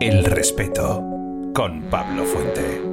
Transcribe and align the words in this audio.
El 0.00 0.24
respeto 0.24 1.02
con 1.54 1.82
Pablo 1.82 2.24
Fuente. 2.24 2.91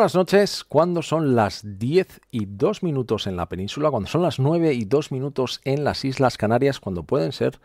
Buenas 0.00 0.14
noches, 0.14 0.64
cuando 0.64 1.02
son 1.02 1.36
las 1.36 1.60
10 1.62 2.22
y 2.30 2.46
2 2.46 2.82
minutos 2.82 3.26
en 3.26 3.36
la 3.36 3.50
península, 3.50 3.90
cuando 3.90 4.08
son 4.08 4.22
las 4.22 4.38
9 4.38 4.72
y 4.72 4.86
2 4.86 5.12
minutos 5.12 5.60
en 5.64 5.84
las 5.84 6.06
Islas 6.06 6.38
Canarias, 6.38 6.80
cuando 6.80 7.02
pueden 7.02 7.32
ser 7.32 7.60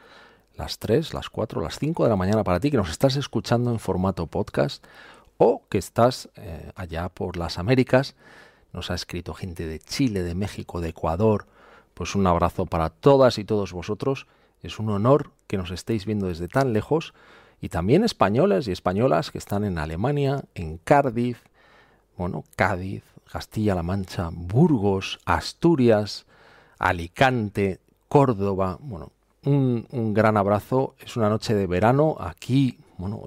las 0.57 0.77
3, 0.77 1.13
las 1.13 1.29
4, 1.29 1.61
las 1.61 1.79
5 1.79 2.03
de 2.03 2.09
la 2.09 2.17
mañana 2.17 2.43
para 2.43 2.59
ti 2.59 2.71
que 2.71 2.75
nos 2.75 2.89
estás 2.89 3.15
escuchando 3.15 3.71
en 3.71 3.79
formato 3.79 4.27
podcast 4.27 4.85
o 5.37 5.61
que 5.69 5.77
estás 5.77 6.27
eh, 6.35 6.73
allá 6.75 7.07
por 7.07 7.37
las 7.37 7.57
Américas. 7.57 8.15
Nos 8.73 8.91
ha 8.91 8.95
escrito 8.95 9.33
gente 9.33 9.65
de 9.65 9.79
Chile, 9.79 10.21
de 10.21 10.35
México, 10.35 10.81
de 10.81 10.89
Ecuador. 10.89 11.45
Pues 11.93 12.15
un 12.15 12.27
abrazo 12.27 12.65
para 12.65 12.89
todas 12.89 13.37
y 13.37 13.45
todos 13.45 13.71
vosotros. 13.71 14.27
Es 14.61 14.77
un 14.77 14.89
honor 14.89 15.31
que 15.47 15.55
nos 15.55 15.71
estéis 15.71 16.05
viendo 16.05 16.27
desde 16.27 16.49
tan 16.49 16.73
lejos. 16.73 17.13
Y 17.61 17.69
también 17.69 18.03
españoles 18.03 18.67
y 18.67 18.73
españolas 18.73 19.31
que 19.31 19.37
están 19.37 19.63
en 19.63 19.77
Alemania, 19.77 20.43
en 20.53 20.79
Cardiff, 20.79 21.39
bueno, 22.17 22.43
Cádiz, 22.55 23.03
Castilla-La 23.31 23.83
Mancha, 23.83 24.29
Burgos, 24.31 25.19
Asturias, 25.25 26.25
Alicante, 26.79 27.79
Córdoba, 28.07 28.77
bueno, 28.79 29.11
un, 29.45 30.13
gran 30.13 30.37
abrazo. 30.37 30.95
Es 30.99 31.17
una 31.17 31.29
noche 31.29 31.53
de 31.53 31.67
verano. 31.67 32.15
Aquí, 32.19 32.79
bueno, 32.97 33.21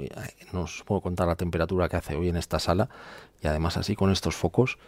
no 0.53 0.63
os 0.63 0.83
puedo 0.85 1.01
contar 1.01 1.27
la 1.29 1.37
temperatura 1.37 1.89
que 1.89 1.97
hace 1.97 2.17
hoy 2.17 2.29
en 2.29 2.37
esta 2.37 2.59
sala 2.59 2.89
y 3.43 3.47
además 3.47 3.77
así 3.77 3.95
con 3.95 4.11
estos 4.11 4.35
focos. 4.35 4.79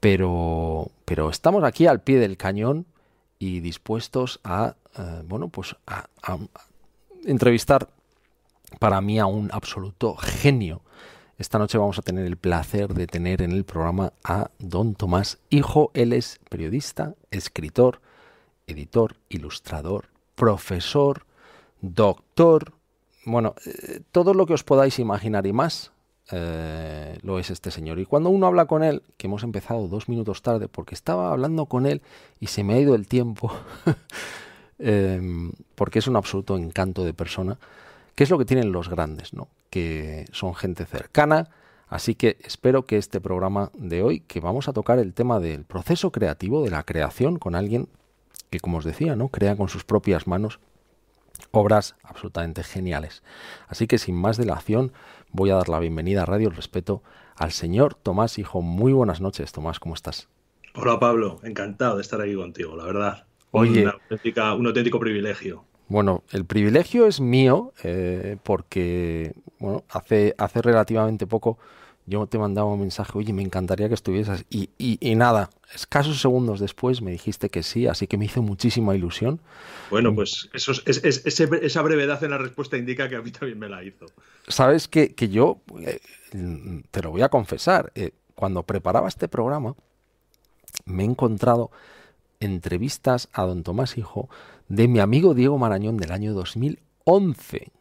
Pero, 0.00 0.90
pero 1.04 1.30
estamos 1.30 1.64
aquí 1.64 1.86
al 1.86 2.00
pie 2.00 2.18
del 2.18 2.36
cañón 2.36 2.86
y 3.38 3.60
dispuestos 3.60 4.40
a, 4.44 4.76
eh, 4.96 5.22
bueno, 5.26 5.48
pues 5.48 5.76
a 5.86 6.06
entrevistar 7.24 7.88
para 8.78 9.00
mí 9.00 9.18
a 9.18 9.26
un 9.26 9.50
absoluto 9.52 10.16
genio 10.16 10.82
esta 11.38 11.58
noche 11.58 11.78
vamos 11.78 11.98
a 11.98 12.02
tener 12.02 12.26
el 12.26 12.36
placer 12.36 12.94
de 12.94 13.06
tener 13.06 13.42
en 13.42 13.52
el 13.52 13.64
programa 13.64 14.12
a 14.24 14.50
don 14.58 14.94
Tomás 14.94 15.38
Hijo. 15.50 15.92
Él 15.94 16.12
es 16.12 16.40
periodista, 16.48 17.14
escritor, 17.30 18.00
editor, 18.66 19.14
ilustrador, 19.28 20.06
profesor, 20.34 21.24
doctor. 21.80 22.72
Bueno, 23.24 23.54
eh, 23.64 24.00
todo 24.10 24.34
lo 24.34 24.46
que 24.46 24.54
os 24.54 24.64
podáis 24.64 24.98
imaginar 24.98 25.46
y 25.46 25.52
más 25.52 25.92
eh, 26.32 27.18
lo 27.22 27.38
es 27.38 27.50
este 27.50 27.70
señor. 27.70 28.00
Y 28.00 28.04
cuando 28.04 28.30
uno 28.30 28.48
habla 28.48 28.66
con 28.66 28.82
él, 28.82 29.04
que 29.16 29.28
hemos 29.28 29.44
empezado 29.44 29.86
dos 29.86 30.08
minutos 30.08 30.42
tarde 30.42 30.66
porque 30.66 30.96
estaba 30.96 31.30
hablando 31.30 31.66
con 31.66 31.86
él 31.86 32.02
y 32.40 32.48
se 32.48 32.64
me 32.64 32.74
ha 32.74 32.80
ido 32.80 32.96
el 32.96 33.06
tiempo, 33.06 33.52
em, 34.80 35.52
porque 35.76 36.00
es 36.00 36.08
un 36.08 36.16
absoluto 36.16 36.56
encanto 36.56 37.04
de 37.04 37.14
persona, 37.14 37.58
¿Qué 38.18 38.24
es 38.24 38.30
lo 38.30 38.38
que 38.38 38.44
tienen 38.44 38.72
los 38.72 38.88
grandes? 38.88 39.32
¿no? 39.32 39.46
Que 39.70 40.26
son 40.32 40.54
gente 40.54 40.86
cercana. 40.86 41.50
Así 41.88 42.14
que 42.14 42.36
espero 42.44 42.84
que 42.84 42.96
este 42.96 43.20
programa 43.20 43.70
de 43.74 44.02
hoy, 44.02 44.20
que 44.20 44.40
vamos 44.40 44.68
a 44.68 44.72
tocar 44.72 44.98
el 44.98 45.14
tema 45.14 45.40
del 45.40 45.64
proceso 45.64 46.12
creativo, 46.12 46.62
de 46.62 46.70
la 46.70 46.82
creación 46.82 47.38
con 47.38 47.54
alguien 47.54 47.88
que, 48.50 48.60
como 48.60 48.78
os 48.78 48.84
decía, 48.84 49.16
¿no? 49.16 49.28
crea 49.28 49.56
con 49.56 49.68
sus 49.68 49.84
propias 49.84 50.26
manos 50.26 50.60
obras 51.50 51.96
absolutamente 52.02 52.62
geniales. 52.62 53.22
Así 53.68 53.86
que 53.86 53.98
sin 53.98 54.16
más 54.16 54.36
dilación, 54.36 54.92
voy 55.30 55.50
a 55.50 55.54
dar 55.54 55.68
la 55.68 55.78
bienvenida 55.78 56.22
a 56.22 56.26
Radio 56.26 56.48
El 56.48 56.56
Respeto 56.56 57.02
al 57.36 57.52
señor 57.52 57.94
Tomás 57.94 58.38
Hijo. 58.38 58.62
Muy 58.62 58.92
buenas 58.92 59.20
noches, 59.20 59.52
Tomás, 59.52 59.78
¿cómo 59.80 59.94
estás? 59.94 60.28
Hola 60.74 60.98
Pablo, 60.98 61.40
encantado 61.42 61.96
de 61.96 62.02
estar 62.02 62.20
aquí 62.20 62.34
contigo, 62.34 62.76
la 62.76 62.84
verdad. 62.84 63.26
Oye, 63.50 63.82
un 63.82 64.66
auténtico 64.66 65.00
privilegio. 65.00 65.64
Bueno, 65.88 66.22
el 66.32 66.44
privilegio 66.44 67.06
es 67.06 67.20
mío 67.20 67.72
eh, 67.82 68.36
porque 68.42 69.34
bueno, 69.58 69.84
hace, 69.90 70.34
hace 70.38 70.62
relativamente 70.62 71.26
poco 71.26 71.58
yo 72.08 72.26
te 72.26 72.38
mandaba 72.38 72.72
un 72.72 72.80
mensaje, 72.80 73.12
oye, 73.18 73.34
me 73.34 73.42
encantaría 73.42 73.86
que 73.88 73.94
estuvieras. 73.94 74.44
Y, 74.48 74.70
y, 74.78 75.14
nada, 75.14 75.50
escasos 75.74 76.20
segundos 76.20 76.58
después 76.58 77.02
me 77.02 77.10
dijiste 77.10 77.50
que 77.50 77.62
sí, 77.62 77.86
así 77.86 78.06
que 78.06 78.16
me 78.16 78.24
hizo 78.24 78.40
muchísima 78.40 78.96
ilusión. 78.96 79.40
Bueno, 79.90 80.14
pues 80.14 80.48
eso 80.54 80.72
es, 80.72 81.02
esa 81.04 81.82
brevedad 81.82 82.24
en 82.24 82.30
la 82.30 82.38
respuesta 82.38 82.78
indica 82.78 83.10
que 83.10 83.16
a 83.16 83.20
mí 83.20 83.30
también 83.30 83.58
me 83.58 83.68
la 83.68 83.84
hizo. 83.84 84.06
Sabes 84.46 84.88
que, 84.88 85.14
que 85.14 85.28
yo, 85.28 85.60
eh, 85.80 86.00
te 86.90 87.02
lo 87.02 87.10
voy 87.10 87.20
a 87.20 87.28
confesar, 87.28 87.92
eh, 87.94 88.12
cuando 88.34 88.62
preparaba 88.62 89.06
este 89.06 89.28
programa, 89.28 89.74
me 90.86 91.02
he 91.02 91.06
encontrado 91.06 91.70
entrevistas 92.40 93.28
a 93.34 93.42
don 93.42 93.62
Tomás 93.62 93.98
Hijo 93.98 94.30
de 94.68 94.88
mi 94.88 95.00
amigo 95.00 95.34
Diego 95.34 95.58
Marañón 95.58 95.96
del 95.96 96.12
año 96.12 96.34
2011. 96.34 97.72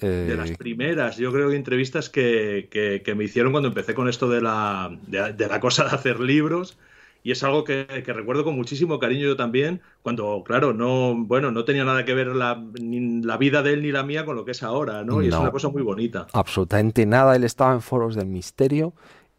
De 0.00 0.34
las 0.36 0.50
eh, 0.50 0.56
primeras, 0.58 1.16
yo 1.16 1.32
creo 1.32 1.50
que 1.50 1.56
entrevistas 1.56 2.10
que, 2.10 2.68
que, 2.70 3.14
me 3.14 3.24
hicieron 3.24 3.52
cuando 3.52 3.68
empecé 3.68 3.94
con 3.94 4.08
esto 4.08 4.28
de 4.28 4.40
la, 4.40 4.90
de, 5.06 5.46
la 5.48 5.60
cosa 5.60 5.84
de 5.84 5.90
hacer 5.90 6.18
libros. 6.18 6.76
Y 7.24 7.30
es 7.30 7.44
algo 7.44 7.62
que, 7.62 7.84
recuerdo 8.04 8.42
con 8.42 8.56
muchísimo 8.56 8.98
cariño 8.98 9.28
yo 9.28 9.36
también, 9.36 9.80
cuando, 10.02 10.42
claro, 10.44 10.74
no, 10.74 11.14
bueno, 11.16 11.52
no 11.52 11.64
tenía 11.64 11.84
nada 11.84 12.04
que 12.04 12.14
ver 12.14 12.34
la, 12.34 12.60
ni 12.80 13.22
la 13.22 13.36
vida 13.36 13.62
de 13.62 13.74
él 13.74 13.82
ni 13.82 13.92
la 13.92 14.02
mía 14.02 14.24
con 14.24 14.34
lo 14.34 14.44
que 14.44 14.50
es 14.50 14.64
ahora, 14.64 15.04
¿no? 15.04 15.22
Y 15.22 15.28
es 15.28 15.34
una 15.36 15.52
cosa 15.52 15.68
muy 15.68 15.82
bonita. 15.82 16.26
Absolutamente 16.32 17.06
nada. 17.06 17.36
Él 17.36 17.44
estaba 17.44 17.72
en 17.72 17.80
foros 17.80 18.16
del 18.16 18.26
misterio 18.26 18.92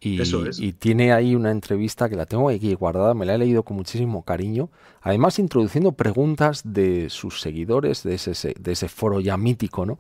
y, 0.04 0.74
tiene 0.74 1.14
ahí 1.14 1.36
una 1.36 1.52
entrevista 1.52 2.10
que 2.10 2.16
la 2.16 2.26
tengo 2.26 2.50
aquí 2.50 2.74
guardada, 2.74 3.14
me 3.14 3.26
la 3.26 3.36
he 3.36 3.38
leído 3.38 3.64
con 3.64 3.78
muchísimo 3.78 4.24
cariño. 4.24 4.70
Además, 5.02 5.40
introduciendo 5.40 5.94
preguntas 5.94 6.62
de 6.66 7.10
sus 7.10 7.42
seguidores, 7.42 8.04
de 8.04 8.16
ese, 8.16 8.54
de 8.60 8.72
ese 8.72 8.90
foro 8.90 9.20
ya 9.20 9.38
mítico, 9.38 9.86
¿no? 9.86 10.00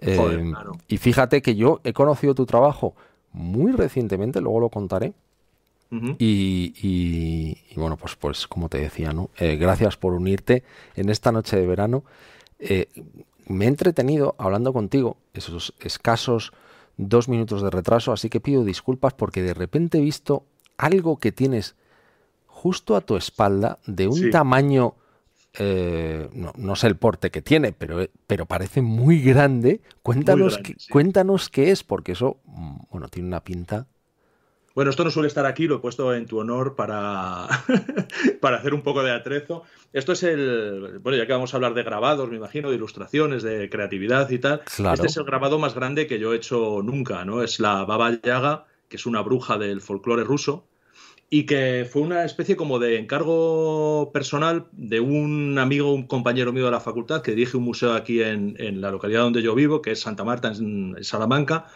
Eh, 0.00 0.52
y 0.86 0.98
fíjate 0.98 1.42
que 1.42 1.56
yo 1.56 1.80
he 1.84 1.92
conocido 1.92 2.34
tu 2.34 2.46
trabajo 2.46 2.94
muy 3.32 3.72
recientemente, 3.72 4.40
luego 4.40 4.60
lo 4.60 4.68
contaré. 4.68 5.12
y, 5.90 7.56
bueno, 7.74 7.96
pues, 7.96 8.14
pues 8.16 8.46
como 8.46 8.68
te 8.68 8.78
decía, 8.78 9.12
¿no? 9.12 9.30
Eh, 9.38 9.56
gracias 9.56 9.96
por 9.96 10.12
unirte 10.12 10.62
en 10.94 11.08
esta 11.08 11.32
noche 11.32 11.56
de 11.56 11.66
verano. 11.66 12.04
Eh, 12.58 12.88
me 13.46 13.64
he 13.64 13.68
entretenido 13.68 14.34
hablando 14.38 14.72
contigo 14.74 15.16
esos 15.32 15.74
escasos 15.80 16.52
dos 16.98 17.28
minutos 17.28 17.62
de 17.62 17.70
retraso, 17.70 18.12
así 18.12 18.28
que 18.28 18.40
pido 18.40 18.64
disculpas 18.64 19.14
porque 19.14 19.40
de 19.40 19.54
repente 19.54 19.98
he 19.98 20.02
visto 20.02 20.44
algo 20.76 21.18
que 21.18 21.32
tienes 21.32 21.76
justo 22.46 22.96
a 22.96 23.00
tu 23.00 23.16
espalda 23.16 23.78
de 23.86 24.08
un 24.08 24.30
tamaño, 24.30 24.94
eh, 25.58 26.28
no, 26.32 26.76
sé 26.76 26.88
el 26.88 26.96
porte 26.96 27.30
que 27.30 27.40
tiene, 27.40 27.72
pero, 27.72 28.06
pero 28.26 28.46
parece 28.46 28.82
muy 28.82 29.22
grande. 29.22 29.80
Cuéntanos, 30.02 30.60
cuéntanos 30.90 31.48
qué 31.48 31.70
es, 31.70 31.84
porque 31.84 32.12
eso, 32.12 32.38
mm, 32.44 32.76
bueno, 32.90 33.08
tiene 33.08 33.28
una 33.28 33.44
pinta 33.44 33.86
bueno, 34.78 34.92
esto 34.92 35.02
no 35.02 35.10
suele 35.10 35.26
estar 35.26 35.44
aquí, 35.44 35.66
lo 35.66 35.74
he 35.74 35.78
puesto 35.80 36.14
en 36.14 36.26
tu 36.26 36.38
honor 36.38 36.76
para, 36.76 37.48
para 38.40 38.58
hacer 38.58 38.74
un 38.74 38.82
poco 38.82 39.02
de 39.02 39.10
atrezo. 39.10 39.64
Esto 39.92 40.12
es 40.12 40.22
el, 40.22 41.00
bueno, 41.02 41.18
ya 41.18 41.26
que 41.26 41.32
vamos 41.32 41.52
a 41.52 41.56
hablar 41.56 41.74
de 41.74 41.82
grabados, 41.82 42.30
me 42.30 42.36
imagino, 42.36 42.70
de 42.70 42.76
ilustraciones, 42.76 43.42
de 43.42 43.68
creatividad 43.68 44.30
y 44.30 44.38
tal. 44.38 44.62
Este 44.94 45.08
es 45.08 45.16
el 45.16 45.24
grabado 45.24 45.58
más 45.58 45.74
grande 45.74 46.06
que 46.06 46.20
yo 46.20 46.32
he 46.32 46.36
hecho 46.36 46.80
nunca, 46.84 47.24
¿no? 47.24 47.42
Es 47.42 47.58
la 47.58 47.84
Baba 47.86 48.20
Yaga, 48.22 48.66
que 48.88 48.98
es 48.98 49.06
una 49.06 49.20
bruja 49.20 49.58
del 49.58 49.80
folclore 49.80 50.22
ruso 50.22 50.68
y 51.28 51.44
que 51.44 51.84
fue 51.90 52.02
una 52.02 52.24
especie 52.24 52.54
como 52.54 52.78
de 52.78 53.00
encargo 53.00 54.12
personal 54.12 54.68
de 54.70 55.00
un 55.00 55.58
amigo, 55.58 55.92
un 55.92 56.06
compañero 56.06 56.52
mío 56.52 56.66
de 56.66 56.70
la 56.70 56.78
facultad 56.78 57.22
que 57.22 57.32
dirige 57.32 57.56
un 57.56 57.64
museo 57.64 57.94
aquí 57.94 58.22
en, 58.22 58.54
en 58.60 58.80
la 58.80 58.92
localidad 58.92 59.22
donde 59.22 59.42
yo 59.42 59.56
vivo, 59.56 59.82
que 59.82 59.90
es 59.90 60.00
Santa 60.00 60.22
Marta, 60.22 60.52
en 60.52 61.02
Salamanca 61.02 61.66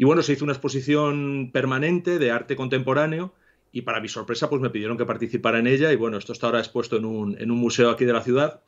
y 0.00 0.04
bueno, 0.04 0.22
se 0.22 0.32
hizo 0.32 0.44
una 0.44 0.54
exposición 0.54 1.50
permanente 1.52 2.18
de 2.18 2.30
arte 2.30 2.56
contemporáneo 2.56 3.34
y 3.70 3.82
para 3.82 4.00
mi 4.00 4.08
sorpresa 4.08 4.48
pues 4.48 4.62
me 4.62 4.70
pidieron 4.70 4.96
que 4.96 5.04
participara 5.04 5.58
en 5.58 5.66
ella 5.66 5.92
y 5.92 5.96
bueno, 5.96 6.16
esto 6.16 6.32
está 6.32 6.46
ahora 6.46 6.60
expuesto 6.60 6.96
en 6.96 7.04
un, 7.04 7.36
en 7.38 7.50
un 7.50 7.58
museo 7.58 7.90
aquí 7.90 8.06
de 8.06 8.14
la 8.14 8.22
ciudad 8.22 8.62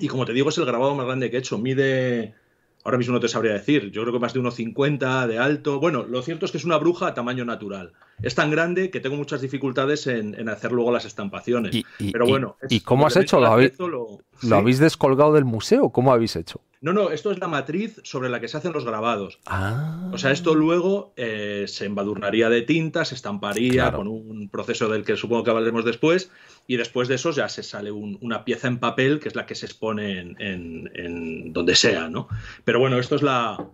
y 0.00 0.08
como 0.08 0.24
te 0.24 0.32
digo 0.32 0.48
es 0.48 0.58
el 0.58 0.64
grabado 0.64 0.96
más 0.96 1.06
grande 1.06 1.30
que 1.30 1.36
he 1.36 1.38
hecho, 1.38 1.56
mide, 1.56 2.34
ahora 2.82 2.98
mismo 2.98 3.14
no 3.14 3.20
te 3.20 3.28
sabría 3.28 3.52
decir, 3.52 3.92
yo 3.92 4.02
creo 4.02 4.12
que 4.12 4.18
más 4.18 4.34
de 4.34 4.40
1,50 4.40 5.28
de 5.28 5.38
alto, 5.38 5.78
bueno, 5.78 6.02
lo 6.02 6.20
cierto 6.22 6.46
es 6.46 6.50
que 6.50 6.58
es 6.58 6.64
una 6.64 6.78
bruja 6.78 7.06
a 7.06 7.14
tamaño 7.14 7.44
natural, 7.44 7.92
es 8.20 8.34
tan 8.34 8.50
grande 8.50 8.90
que 8.90 8.98
tengo 8.98 9.14
muchas 9.14 9.40
dificultades 9.40 10.08
en, 10.08 10.48
hacer 10.48 10.72
luego 10.72 10.90
las 10.90 11.04
estampaciones, 11.04 11.80
pero 12.10 12.26
bueno. 12.26 12.56
¿Y 12.68 12.80
cómo 12.80 13.06
has 13.06 13.16
hecho? 13.16 13.38
¿Lo, 13.38 13.46
habéis, 13.46 13.78
¿Lo 13.78 14.56
habéis 14.56 14.80
descolgado 14.80 15.32
del 15.32 15.44
museo? 15.44 15.90
¿Cómo 15.90 16.12
habéis 16.12 16.34
hecho? 16.34 16.60
No, 16.86 16.92
no, 16.92 17.10
esto 17.10 17.32
es 17.32 17.40
la 17.40 17.48
matriz 17.48 18.00
sobre 18.04 18.28
la 18.28 18.38
que 18.38 18.46
se 18.46 18.56
hacen 18.56 18.72
los 18.72 18.84
grabados. 18.84 19.40
Ah. 19.44 20.08
O 20.12 20.18
sea, 20.18 20.30
esto 20.30 20.54
luego 20.54 21.12
eh, 21.16 21.64
se 21.66 21.84
embadurnaría 21.84 22.48
de 22.48 22.62
tinta, 22.62 23.04
se 23.04 23.16
estamparía 23.16 23.90
con 23.90 24.06
un 24.06 24.48
proceso 24.48 24.88
del 24.88 25.04
que 25.04 25.16
supongo 25.16 25.42
que 25.42 25.50
hablaremos 25.50 25.84
después, 25.84 26.30
y 26.68 26.76
después 26.76 27.08
de 27.08 27.16
eso 27.16 27.32
ya 27.32 27.48
se 27.48 27.64
sale 27.64 27.90
una 27.90 28.44
pieza 28.44 28.68
en 28.68 28.78
papel 28.78 29.18
que 29.18 29.26
es 29.26 29.34
la 29.34 29.46
que 29.46 29.56
se 29.56 29.66
expone 29.66 30.36
en, 30.38 31.52
donde 31.52 31.74
sea, 31.74 32.08
¿no? 32.08 32.28
Pero 32.64 32.78
bueno, 32.78 33.00
esto 33.00 33.16
es 33.16 33.22
la. 33.22 33.66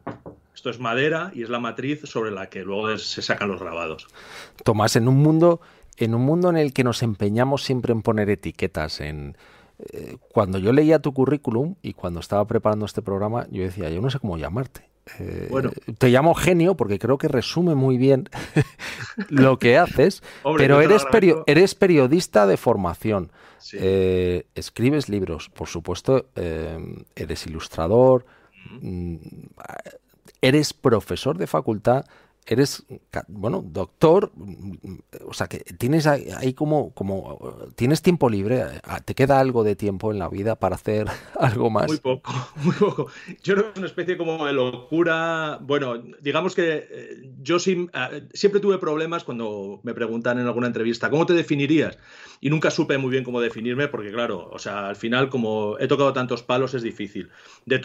Esto 0.54 0.70
es 0.70 0.78
madera 0.78 1.32
y 1.34 1.42
es 1.42 1.50
la 1.50 1.58
matriz 1.58 2.00
sobre 2.04 2.30
la 2.30 2.48
que 2.48 2.62
luego 2.62 2.96
se 2.96 3.20
sacan 3.20 3.48
los 3.48 3.60
grabados. 3.60 4.08
Tomás, 4.64 4.96
en 4.96 5.06
un 5.06 5.16
mundo, 5.16 5.60
en 5.98 6.14
un 6.14 6.22
mundo 6.22 6.48
en 6.48 6.56
el 6.56 6.72
que 6.72 6.82
nos 6.82 7.02
empeñamos 7.02 7.62
siempre 7.62 7.92
en 7.92 8.00
poner 8.00 8.30
etiquetas, 8.30 9.02
en 9.02 9.36
eh, 9.92 10.16
cuando 10.32 10.58
yo 10.58 10.72
leía 10.72 11.00
tu 11.00 11.12
currículum 11.12 11.74
y 11.82 11.94
cuando 11.94 12.20
estaba 12.20 12.46
preparando 12.46 12.86
este 12.86 13.02
programa, 13.02 13.46
yo 13.50 13.62
decía, 13.62 13.90
yo 13.90 14.00
no 14.00 14.10
sé 14.10 14.18
cómo 14.18 14.38
llamarte. 14.38 14.88
Eh, 15.18 15.48
bueno. 15.50 15.72
Te 15.98 16.10
llamo 16.10 16.34
genio 16.34 16.76
porque 16.76 16.98
creo 16.98 17.18
que 17.18 17.26
resume 17.26 17.74
muy 17.74 17.96
bien 17.96 18.28
lo 19.28 19.58
que 19.58 19.78
haces, 19.78 20.22
pero 20.56 20.80
eres, 20.80 21.04
eres 21.46 21.74
periodista 21.74 22.46
de 22.46 22.56
formación. 22.56 23.32
Eh, 23.72 24.46
escribes 24.54 25.08
libros, 25.08 25.48
por 25.48 25.68
supuesto, 25.68 26.26
eres 26.34 27.46
ilustrador, 27.46 28.26
mm, 28.80 29.16
eres 30.40 30.72
profesor 30.72 31.38
de 31.38 31.46
facultad 31.46 32.04
eres, 32.46 32.84
bueno, 33.28 33.64
doctor, 33.64 34.32
o 35.26 35.32
sea, 35.32 35.46
que 35.46 35.58
tienes 35.58 36.06
ahí 36.06 36.54
como, 36.54 36.92
como, 36.92 37.38
tienes 37.76 38.02
tiempo 38.02 38.28
libre, 38.28 38.64
¿te 39.04 39.14
queda 39.14 39.38
algo 39.38 39.62
de 39.62 39.76
tiempo 39.76 40.10
en 40.10 40.18
la 40.18 40.28
vida 40.28 40.56
para 40.56 40.74
hacer 40.74 41.06
algo 41.38 41.70
más? 41.70 41.88
Muy 41.88 41.98
poco, 41.98 42.32
muy 42.56 42.74
poco. 42.74 43.06
Yo 43.42 43.54
creo 43.54 43.66
que 43.66 43.72
es 43.72 43.78
una 43.78 43.86
especie 43.86 44.16
como 44.16 44.44
de 44.44 44.52
locura, 44.52 45.58
bueno, 45.62 46.02
digamos 46.20 46.54
que 46.54 46.88
eh, 46.90 47.30
yo 47.42 47.56
eh, 47.56 48.28
siempre 48.32 48.60
tuve 48.60 48.78
problemas 48.78 49.24
cuando 49.24 49.80
me 49.84 49.94
preguntan 49.94 50.38
en 50.38 50.46
alguna 50.46 50.66
entrevista, 50.66 51.10
¿cómo 51.10 51.26
te 51.26 51.34
definirías? 51.34 51.98
Y 52.40 52.50
nunca 52.50 52.72
supe 52.72 52.98
muy 52.98 53.10
bien 53.10 53.22
cómo 53.22 53.40
definirme 53.40 53.86
porque, 53.86 54.10
claro, 54.10 54.48
o 54.50 54.58
sea, 54.58 54.88
al 54.88 54.96
final 54.96 55.28
como 55.28 55.78
he 55.78 55.86
tocado 55.86 56.12
tantos 56.12 56.42
palos 56.42 56.74
es 56.74 56.82
difícil. 56.82 57.30
De 57.66 57.80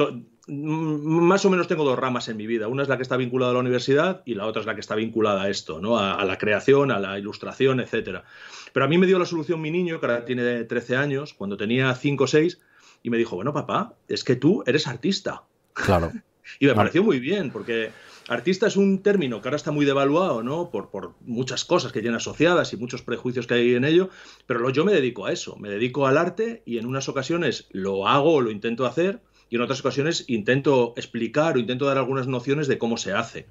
más 0.48 1.44
o 1.44 1.50
menos 1.50 1.68
tengo 1.68 1.84
dos 1.84 2.00
ramas 2.00 2.30
en 2.30 2.38
mi 2.38 2.48
vida. 2.48 2.68
Una 2.68 2.84
es 2.84 2.90
la 2.90 2.96
que 2.96 3.04
está 3.04 3.18
vinculada 3.18 3.52
a 3.52 3.54
la 3.56 3.60
universidad 3.60 4.22
y 4.26 4.36
la 4.36 4.46
otra 4.46 4.62
es 4.62 4.66
la 4.66 4.76
que 4.76 4.82
está 4.82 4.96
vinculada 4.96 5.44
a 5.44 5.50
esto, 5.50 5.82
¿no? 5.82 6.00
A, 6.00 6.24
la 6.24 6.38
creación, 6.38 6.90
a 6.92 7.00
la 7.00 7.20
ilustración, 7.20 7.82
etcétera. 7.82 8.24
Pero 8.72 8.86
a 8.86 8.90
mí 8.90 8.98
me 8.98 9.08
dio 9.08 9.20
la 9.20 9.26
solución 9.26 9.62
mi 9.62 9.72
niño, 9.72 10.00
que 10.00 10.06
ahora 10.06 10.26
tiene 10.26 10.64
13 10.64 10.96
años, 10.96 11.34
cuando 11.34 11.58
tenía 11.58 11.94
5 11.94 12.24
o 12.24 12.28
6, 12.28 12.60
y 13.04 13.10
me 13.10 13.18
dijo, 13.18 13.36
bueno, 13.36 13.54
papá, 13.54 13.96
es 14.08 14.24
que 14.24 14.38
tú 14.38 14.64
eres 14.66 14.88
artista. 14.88 15.44
Claro. 15.74 16.14
y 16.60 16.66
me 16.66 16.76
pareció 16.76 17.04
muy 17.04 17.20
bien, 17.20 17.52
porque 17.52 17.92
artista 18.30 18.68
es 18.68 18.78
un 18.78 19.04
término 19.04 19.42
que 19.42 19.50
ahora 19.50 19.58
está 19.58 19.72
muy 19.72 19.86
devaluado, 19.86 20.44
¿no? 20.44 20.70
Por, 20.70 20.90
por, 20.92 21.14
muchas 21.26 21.66
cosas 21.66 21.92
que 21.92 22.02
tiene 22.02 22.16
asociadas 22.16 22.72
y 22.72 22.78
muchos 22.78 23.02
prejuicios 23.02 23.48
que 23.48 23.56
hay 23.56 23.76
en 23.76 23.84
ello, 23.84 24.10
pero 24.46 24.70
yo 24.70 24.86
me 24.86 24.94
dedico 24.94 25.26
a 25.26 25.34
eso, 25.34 25.58
me 25.58 25.70
dedico 25.70 26.08
al 26.08 26.18
arte 26.18 26.64
y 26.66 26.78
en 26.78 26.86
unas 26.86 27.10
ocasiones 27.10 27.68
lo 27.72 28.08
hago 28.08 28.36
o 28.36 28.42
lo 28.42 28.52
intento 28.52 28.86
hacer 28.86 29.20
y 29.50 29.56
en 29.56 29.62
otras 29.62 29.80
ocasiones 29.80 30.26
intento 30.28 30.94
explicar 30.98 31.56
o 31.56 31.60
intento 31.60 31.86
dar 31.86 31.98
algunas 31.98 32.28
nociones 32.28 32.68
de 32.68 32.78
cómo 32.78 32.98
se 32.98 33.14
hace. 33.14 33.48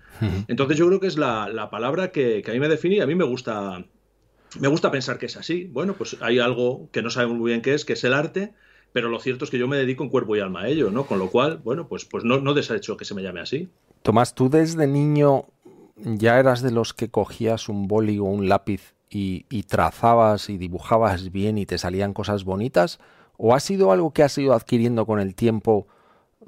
Entonces 0.49 0.77
yo 0.77 0.87
creo 0.87 1.01
que 1.01 1.07
es 1.07 1.17
la, 1.17 1.69
palabra 1.71 2.13
que, 2.13 2.43
a 2.47 2.51
mí 2.51 2.61
me 2.61 2.69
define 2.69 2.97
y 2.97 3.01
a 3.01 3.07
mí 3.07 3.15
me 3.15 3.25
gusta, 3.25 3.85
me 4.61 4.69
gusta 4.69 4.91
pensar 4.91 5.19
que 5.19 5.27
es 5.27 5.37
así. 5.37 5.65
Bueno, 5.65 5.95
pues 5.95 6.17
hay 6.21 6.39
algo 6.39 6.91
que 6.93 7.03
no 7.03 7.11
sabemos 7.11 7.39
muy 7.39 7.51
bien 7.51 7.63
qué 7.63 7.75
es, 7.75 7.85
que 7.85 7.95
es 7.95 8.05
el 8.05 8.13
arte, 8.13 8.53
pero 8.93 9.09
lo 9.09 9.19
cierto 9.21 9.45
es 9.45 9.51
que 9.51 9.59
yo 9.59 9.69
me 9.69 9.77
dedico 9.77 10.05
en 10.05 10.11
cuerpo 10.11 10.37
y 10.37 10.41
alma 10.41 10.63
a 10.63 10.69
ello, 10.69 10.91
¿no? 10.91 11.07
Con 11.07 11.19
lo 11.19 11.31
cual, 11.31 11.61
bueno, 11.65 11.89
pues, 11.89 12.05
pues 12.05 12.25
no, 12.25 12.41
no 12.41 12.55
deshecho 12.55 12.97
que 12.97 13.05
se 13.05 13.15
me 13.15 13.23
llame 13.23 13.41
así. 13.41 13.69
Tomás, 14.03 14.35
¿tú 14.35 14.51
desde 14.51 14.87
niño 14.87 15.47
ya 15.97 16.39
eras 16.39 16.63
de 16.63 16.71
los 16.71 16.93
que 16.93 17.11
cogías 17.11 17.69
un 17.69 17.89
boli 17.89 18.19
o 18.19 18.25
un 18.25 18.49
lápiz 18.49 18.95
y, 19.09 19.47
y 19.49 19.63
trazabas 19.63 20.51
y 20.51 20.59
dibujabas 20.59 21.33
bien 21.33 21.59
y 21.59 21.67
te 21.67 21.79
salían 21.79 22.13
cosas 22.13 22.45
bonitas? 22.45 22.99
¿O 23.39 23.55
ha 23.55 23.61
sido 23.61 23.93
algo 23.93 24.13
que 24.13 24.23
has 24.23 24.37
ido 24.39 24.55
adquiriendo 24.55 25.07
con 25.07 25.21
el 25.21 25.35
tiempo, 25.35 25.87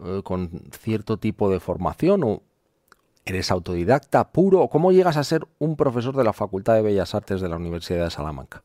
eh, 0.04 0.22
con 0.24 0.50
cierto 0.80 1.18
tipo 1.18 1.50
de 1.50 1.60
formación? 1.60 2.24
¿O 2.24 2.42
eres 3.24 3.50
autodidacta 3.50 4.32
puro? 4.32 4.60
¿O 4.60 4.70
cómo 4.70 4.92
llegas 4.92 5.16
a 5.16 5.24
ser 5.24 5.46
un 5.58 5.76
profesor 5.76 6.16
de 6.16 6.24
la 6.24 6.32
Facultad 6.32 6.74
de 6.74 6.82
Bellas 6.82 7.14
Artes 7.14 7.40
de 7.40 7.48
la 7.48 7.56
Universidad 7.56 8.04
de 8.04 8.10
Salamanca? 8.10 8.62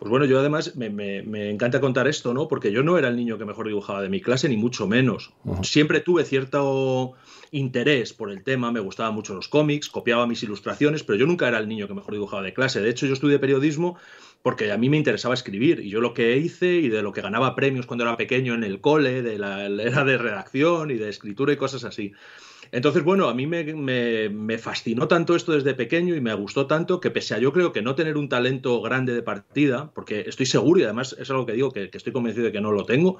Pues 0.00 0.08
bueno, 0.08 0.24
yo 0.24 0.40
además 0.40 0.76
me, 0.76 1.50
encanta 1.50 1.78
contar 1.78 2.08
esto, 2.08 2.32
¿no? 2.32 2.48
Porque 2.48 2.72
yo 2.72 2.82
no 2.82 2.96
era 2.96 3.08
el 3.08 3.16
niño 3.16 3.36
que 3.36 3.44
mejor 3.44 3.66
dibujaba 3.66 4.00
de 4.00 4.08
mi 4.08 4.22
clase, 4.22 4.48
ni 4.48 4.56
mucho 4.56 4.86
menos. 4.86 5.34
Siempre 5.60 6.00
tuve 6.00 6.24
cierto 6.24 7.12
interés 7.50 8.14
por 8.14 8.30
el 8.30 8.42
tema, 8.42 8.72
me 8.72 8.80
gustaban 8.80 9.12
mucho 9.12 9.34
los 9.34 9.48
cómics, 9.48 9.90
copiaba 9.90 10.26
mis 10.26 10.42
ilustraciones, 10.42 11.04
pero 11.04 11.18
yo 11.18 11.26
nunca 11.26 11.48
era 11.48 11.58
el 11.58 11.68
niño 11.68 11.86
que 11.86 11.92
mejor 11.92 12.14
dibujaba 12.14 12.42
de 12.42 12.54
clase. 12.54 12.80
De 12.80 12.88
hecho, 12.88 13.04
yo 13.04 13.12
estudié 13.12 13.38
periodismo 13.38 13.98
porque 14.42 14.72
a 14.72 14.78
mí 14.78 14.88
me 14.88 14.96
interesaba 14.96 15.34
escribir 15.34 15.80
y 15.80 15.90
yo 15.90 16.00
lo 16.00 16.14
que 16.14 16.36
hice 16.36 16.74
y 16.74 16.88
de 16.88 17.02
lo 17.02 17.12
que 17.12 17.20
ganaba 17.20 17.54
premios 17.54 17.86
cuando 17.86 18.04
era 18.04 18.16
pequeño 18.16 18.54
en 18.54 18.64
el 18.64 18.80
cole, 18.80 19.22
de 19.22 19.38
la 19.38 19.66
era 19.66 20.04
de 20.04 20.18
redacción 20.18 20.90
y 20.90 20.94
de 20.94 21.08
escritura 21.08 21.52
y 21.52 21.56
cosas 21.56 21.84
así. 21.84 22.12
Entonces, 22.72 23.02
bueno, 23.02 23.28
a 23.28 23.34
mí 23.34 23.46
me, 23.46 24.58
fascinó 24.58 25.08
tanto 25.08 25.34
esto 25.34 25.52
desde 25.52 25.74
pequeño 25.74 26.14
y 26.14 26.20
me 26.20 26.32
gustó 26.34 26.66
tanto 26.66 27.00
que 27.00 27.10
pese 27.10 27.34
a 27.34 27.38
yo 27.38 27.52
creo 27.52 27.72
que 27.72 27.82
no 27.82 27.96
tener 27.96 28.16
un 28.16 28.28
talento 28.28 28.80
grande 28.80 29.12
de 29.12 29.22
partida, 29.22 29.90
porque 29.92 30.20
estoy 30.26 30.46
seguro 30.46 30.78
y 30.78 30.84
además 30.84 31.16
es 31.18 31.28
algo 31.30 31.46
que 31.46 31.54
digo 31.54 31.72
que, 31.72 31.90
que 31.90 31.98
estoy 31.98 32.12
convencido 32.12 32.46
de 32.46 32.52
que 32.52 32.60
no 32.60 32.70
lo 32.70 32.84
tengo, 32.84 33.18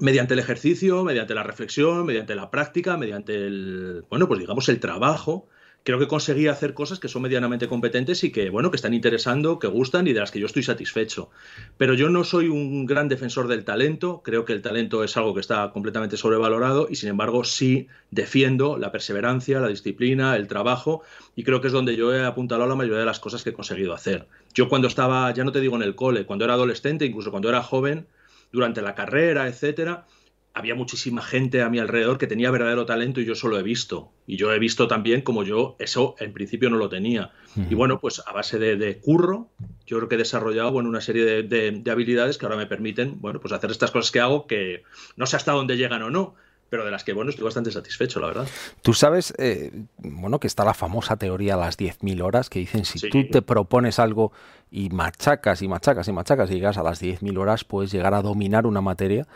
mediante 0.00 0.34
el 0.34 0.40
ejercicio, 0.40 1.02
mediante 1.02 1.34
la 1.34 1.42
reflexión, 1.42 2.04
mediante 2.04 2.34
la 2.34 2.50
práctica, 2.50 2.98
mediante 2.98 3.34
el, 3.34 4.04
bueno, 4.10 4.28
pues 4.28 4.40
digamos 4.40 4.68
el 4.68 4.80
trabajo, 4.80 5.48
creo 5.84 5.98
que 5.98 6.06
conseguí 6.06 6.48
hacer 6.48 6.74
cosas 6.74 7.00
que 7.00 7.08
son 7.08 7.22
medianamente 7.22 7.68
competentes 7.68 8.22
y 8.24 8.30
que, 8.30 8.50
bueno, 8.50 8.70
que 8.70 8.76
están 8.76 8.94
interesando, 8.94 9.58
que 9.58 9.66
gustan 9.66 10.06
y 10.06 10.12
de 10.12 10.20
las 10.20 10.30
que 10.30 10.38
yo 10.38 10.46
estoy 10.46 10.62
satisfecho. 10.62 11.30
Pero 11.76 11.94
yo 11.94 12.08
no 12.08 12.24
soy 12.24 12.48
un 12.48 12.86
gran 12.86 13.08
defensor 13.08 13.48
del 13.48 13.64
talento, 13.64 14.22
creo 14.24 14.44
que 14.44 14.52
el 14.52 14.62
talento 14.62 15.02
es 15.04 15.16
algo 15.16 15.34
que 15.34 15.40
está 15.40 15.70
completamente 15.72 16.16
sobrevalorado 16.16 16.86
y, 16.90 16.96
sin 16.96 17.08
embargo, 17.08 17.44
sí 17.44 17.88
defiendo 18.10 18.78
la 18.78 18.92
perseverancia, 18.92 19.60
la 19.60 19.68
disciplina, 19.68 20.36
el 20.36 20.48
trabajo 20.48 21.02
y 21.34 21.44
creo 21.44 21.60
que 21.60 21.66
es 21.68 21.72
donde 21.72 21.96
yo 21.96 22.14
he 22.14 22.24
apuntado 22.24 22.66
la 22.66 22.74
mayoría 22.74 23.00
de 23.00 23.06
las 23.06 23.20
cosas 23.20 23.42
que 23.42 23.50
he 23.50 23.54
conseguido 23.54 23.94
hacer. 23.94 24.26
Yo 24.54 24.68
cuando 24.68 24.88
estaba, 24.88 25.32
ya 25.32 25.44
no 25.44 25.52
te 25.52 25.60
digo 25.60 25.76
en 25.76 25.82
el 25.82 25.94
cole, 25.94 26.26
cuando 26.26 26.44
era 26.44 26.54
adolescente, 26.54 27.04
incluso 27.04 27.30
cuando 27.30 27.48
era 27.48 27.62
joven, 27.62 28.06
durante 28.52 28.82
la 28.82 28.94
carrera, 28.94 29.48
etcétera, 29.48 30.04
había 30.54 30.74
muchísima 30.74 31.22
gente 31.22 31.62
a 31.62 31.70
mi 31.70 31.78
alrededor 31.78 32.18
que 32.18 32.26
tenía 32.26 32.50
verdadero 32.50 32.84
talento 32.84 33.20
y 33.20 33.24
yo 33.24 33.34
solo 33.34 33.58
he 33.58 33.62
visto. 33.62 34.12
Y 34.26 34.36
yo 34.36 34.52
he 34.52 34.58
visto 34.58 34.86
también 34.86 35.22
como 35.22 35.44
yo 35.44 35.76
eso 35.78 36.14
en 36.18 36.32
principio 36.32 36.68
no 36.68 36.76
lo 36.76 36.88
tenía. 36.88 37.32
Y 37.70 37.74
bueno, 37.74 38.00
pues 38.00 38.22
a 38.26 38.32
base 38.32 38.58
de, 38.58 38.98
curro, 38.98 39.48
yo 39.86 39.96
creo 39.96 40.08
que 40.08 40.14
he 40.16 40.18
desarrollado 40.18 40.70
bueno, 40.72 40.88
una 40.88 41.00
serie 41.00 41.42
de, 41.42 41.90
habilidades 41.90 42.38
que 42.38 42.46
ahora 42.46 42.56
me 42.56 42.66
permiten 42.66 43.20
bueno, 43.20 43.40
pues 43.40 43.52
hacer 43.52 43.70
estas 43.70 43.90
cosas 43.90 44.10
que 44.10 44.20
hago 44.20 44.46
que 44.46 44.82
no 45.16 45.26
sé 45.26 45.36
hasta 45.36 45.52
dónde 45.52 45.76
llegan 45.76 46.02
o 46.02 46.10
no, 46.10 46.34
pero 46.68 46.84
de 46.84 46.90
las 46.90 47.04
que 47.04 47.12
bueno, 47.12 47.30
estoy 47.30 47.44
bastante 47.44 47.70
satisfecho, 47.70 48.20
la 48.20 48.28
verdad. 48.28 48.48
Tú 48.82 48.94
sabes, 48.94 49.34
eh, 49.38 49.70
bueno, 49.98 50.38
que 50.38 50.46
está 50.46 50.64
la 50.64 50.74
famosa 50.74 51.16
teoría 51.16 51.56
las 51.56 51.78
10.000 51.78 52.22
horas 52.22 52.50
que 52.50 52.60
dicen 52.60 52.84
si 52.84 53.08
tú 53.08 53.26
te 53.30 53.42
propones 53.42 53.98
algo 53.98 54.32
y 54.70 54.88
machacas 54.90 55.60
y 55.62 55.68
machacas 55.68 56.08
y 56.08 56.12
machacas 56.12 56.50
y 56.50 56.54
llegas 56.54 56.78
a 56.78 56.82
las 56.82 57.02
10.000 57.02 57.38
horas, 57.38 57.64
puedes 57.64 57.90
llegar 57.92 58.14
a 58.14 58.22
dominar 58.22 58.66
una 58.66 58.80
materia 58.80 59.26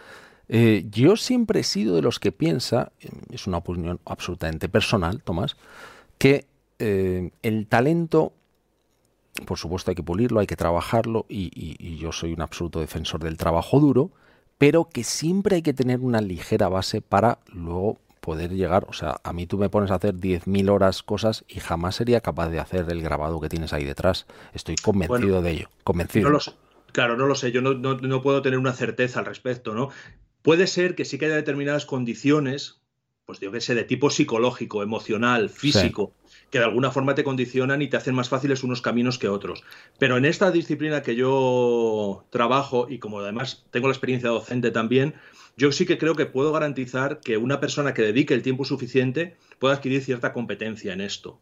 eh, 0.49 0.87
yo 0.91 1.17
siempre 1.17 1.61
he 1.61 1.65
sido 1.65 1.97
de 1.97 2.03
los 2.03 2.21
que 2.21 2.33
piensa, 2.33 2.93
es 3.31 3.47
una 3.47 3.59
opinión 3.59 4.01
absolutamente 4.05 4.69
personal, 4.69 5.23
Tomás, 5.23 5.57
que 6.19 6.47
eh, 6.79 7.31
el 7.43 7.67
talento, 7.67 8.33
por 9.45 9.59
supuesto 9.59 9.91
hay 9.91 9.95
que 9.95 10.03
pulirlo, 10.03 10.41
hay 10.41 10.47
que 10.47 10.57
trabajarlo, 10.57 11.27
y, 11.29 11.97
yo 11.97 12.13
soy 12.13 12.33
un 12.33 12.43
absoluto 12.43 12.81
defensor 12.81 13.23
del 13.23 13.37
trabajo 13.37 13.81
duro, 13.81 14.11
pero 14.59 14.85
que 14.85 15.05
siempre 15.05 15.57
hay 15.57 15.63
que 15.63 15.75
tener 15.75 16.01
una 16.01 16.21
ligera 16.21 16.69
base 16.69 17.01
para 17.01 17.39
luego 17.53 17.99
poder 18.21 18.53
llegar, 18.53 18.87
o 18.89 18.93
sea, 18.93 19.21
a 19.23 19.33
mí 19.33 19.47
tú 19.47 19.57
me 19.57 19.69
pones 19.69 19.91
a 19.91 19.97
hacer 19.97 20.15
10.000 20.15 20.69
horas 20.69 21.03
cosas 21.05 21.45
y 21.49 21.61
jamás 21.61 21.95
sería 21.95 22.21
capaz 22.21 22.49
de 22.49 22.59
hacer 22.59 22.87
el 22.91 23.01
grabado 23.01 23.41
que 23.41 23.49
tienes 23.49 23.73
ahí 23.73 23.85
detrás. 23.85 24.27
Estoy 24.53 24.75
convencido 24.75 25.43
de 25.43 25.51
ello, 25.53 25.69
convencido. 25.85 26.37
claro, 26.91 27.17
no 27.17 27.27
lo 27.27 27.37
sé, 27.37 27.53
yo 27.53 27.63
no, 27.63 27.75
no, 27.75 28.23
puedo 28.23 28.43
tener 28.43 28.59
una 28.59 28.73
certeza 28.73 29.21
al 29.21 29.27
respecto, 29.27 29.75
¿no? 29.75 29.91
Puede 30.47 30.69
ser 30.69 30.95
que 30.95 31.05
sí 31.05 31.19
que 31.19 31.27
haya 31.27 31.35
determinadas 31.35 31.87
condiciones, 31.87 32.81
pues 33.25 33.41
yo 33.41 33.51
que 33.51 33.61
sé, 33.61 33.75
de 33.75 33.83
tipo 33.83 34.11
psicológico, 34.11 34.81
emocional, 34.85 35.51
físico, 35.51 36.13
que 36.53 36.61
de 36.61 36.65
alguna 36.65 36.93
forma 36.93 37.17
te 37.17 37.25
condicionan 37.25 37.83
y 37.83 37.89
te 37.89 37.97
hacen 37.97 38.15
más 38.15 38.29
fáciles 38.29 38.63
unos 38.63 38.81
caminos 38.81 39.19
que 39.19 39.27
otros. 39.27 39.65
Pero 39.99 40.17
en 40.17 40.25
esta 40.25 40.53
disciplina 40.53 41.03
que 41.03 41.17
yo 41.17 42.25
trabajo 42.31 42.87
y 42.89 43.01
como 43.01 43.19
además 43.19 43.67
tengo 43.73 43.89
la 43.89 43.95
experiencia 43.95 44.29
docente 44.29 44.71
también, 44.71 45.15
yo 45.57 45.73
sí 45.73 45.85
que 45.85 45.99
creo 45.99 46.15
que 46.15 46.27
puedo 46.27 46.53
garantizar 46.53 47.19
que 47.19 47.39
una 47.39 47.59
persona 47.59 47.93
que 47.93 48.03
dedique 48.03 48.33
el 48.33 48.43
tiempo 48.43 48.65
suficiente 48.65 49.35
pueda 49.59 49.75
adquirir 49.75 50.01
cierta 50.05 50.33
competencia 50.33 50.93
en 50.93 51.01
esto. 51.01 51.41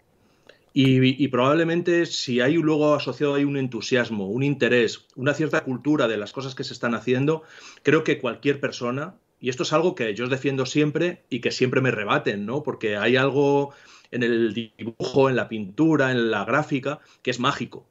Y, 0.76 1.28
probablemente 1.28 2.04
si 2.04 2.40
hay 2.40 2.54
luego 2.54 2.95
asociado 2.97 3.35
ahí 3.35 3.45
un 3.45 3.57
entusiasmo, 3.57 4.26
un 4.26 4.43
interés, 4.43 5.07
una 5.14 5.33
cierta 5.33 5.62
cultura 5.62 6.09
de 6.09 6.16
las 6.16 6.33
cosas 6.33 6.57
que 6.57 6.64
se 6.64 6.73
están 6.73 6.97
haciendo, 6.97 7.45
creo 7.85 8.02
que 8.02 8.21
cualquier 8.21 8.59
persona, 8.59 9.14
Y 9.38 9.50
esto 9.50 9.62
es 9.62 9.73
algo 9.73 9.95
que 9.95 10.14
yo 10.14 10.26
defiendo 10.28 10.66
siempre 10.66 11.23
y 11.31 11.40
que 11.40 11.52
siempre 11.52 11.81
me 11.81 11.90
rebaten, 11.93 12.45
¿no? 12.47 12.62
Porque 12.64 12.97
hay 12.97 13.14
algo 13.16 13.73
en 14.11 14.23
el 14.23 14.54
dibujo, 14.54 15.28
en 15.28 15.37
la 15.37 15.49
pintura, 15.49 16.11
en 16.11 16.31
la 16.31 16.45
gráfica, 16.45 17.00
que 17.23 17.31
es 17.31 17.38
mágico. 17.38 17.87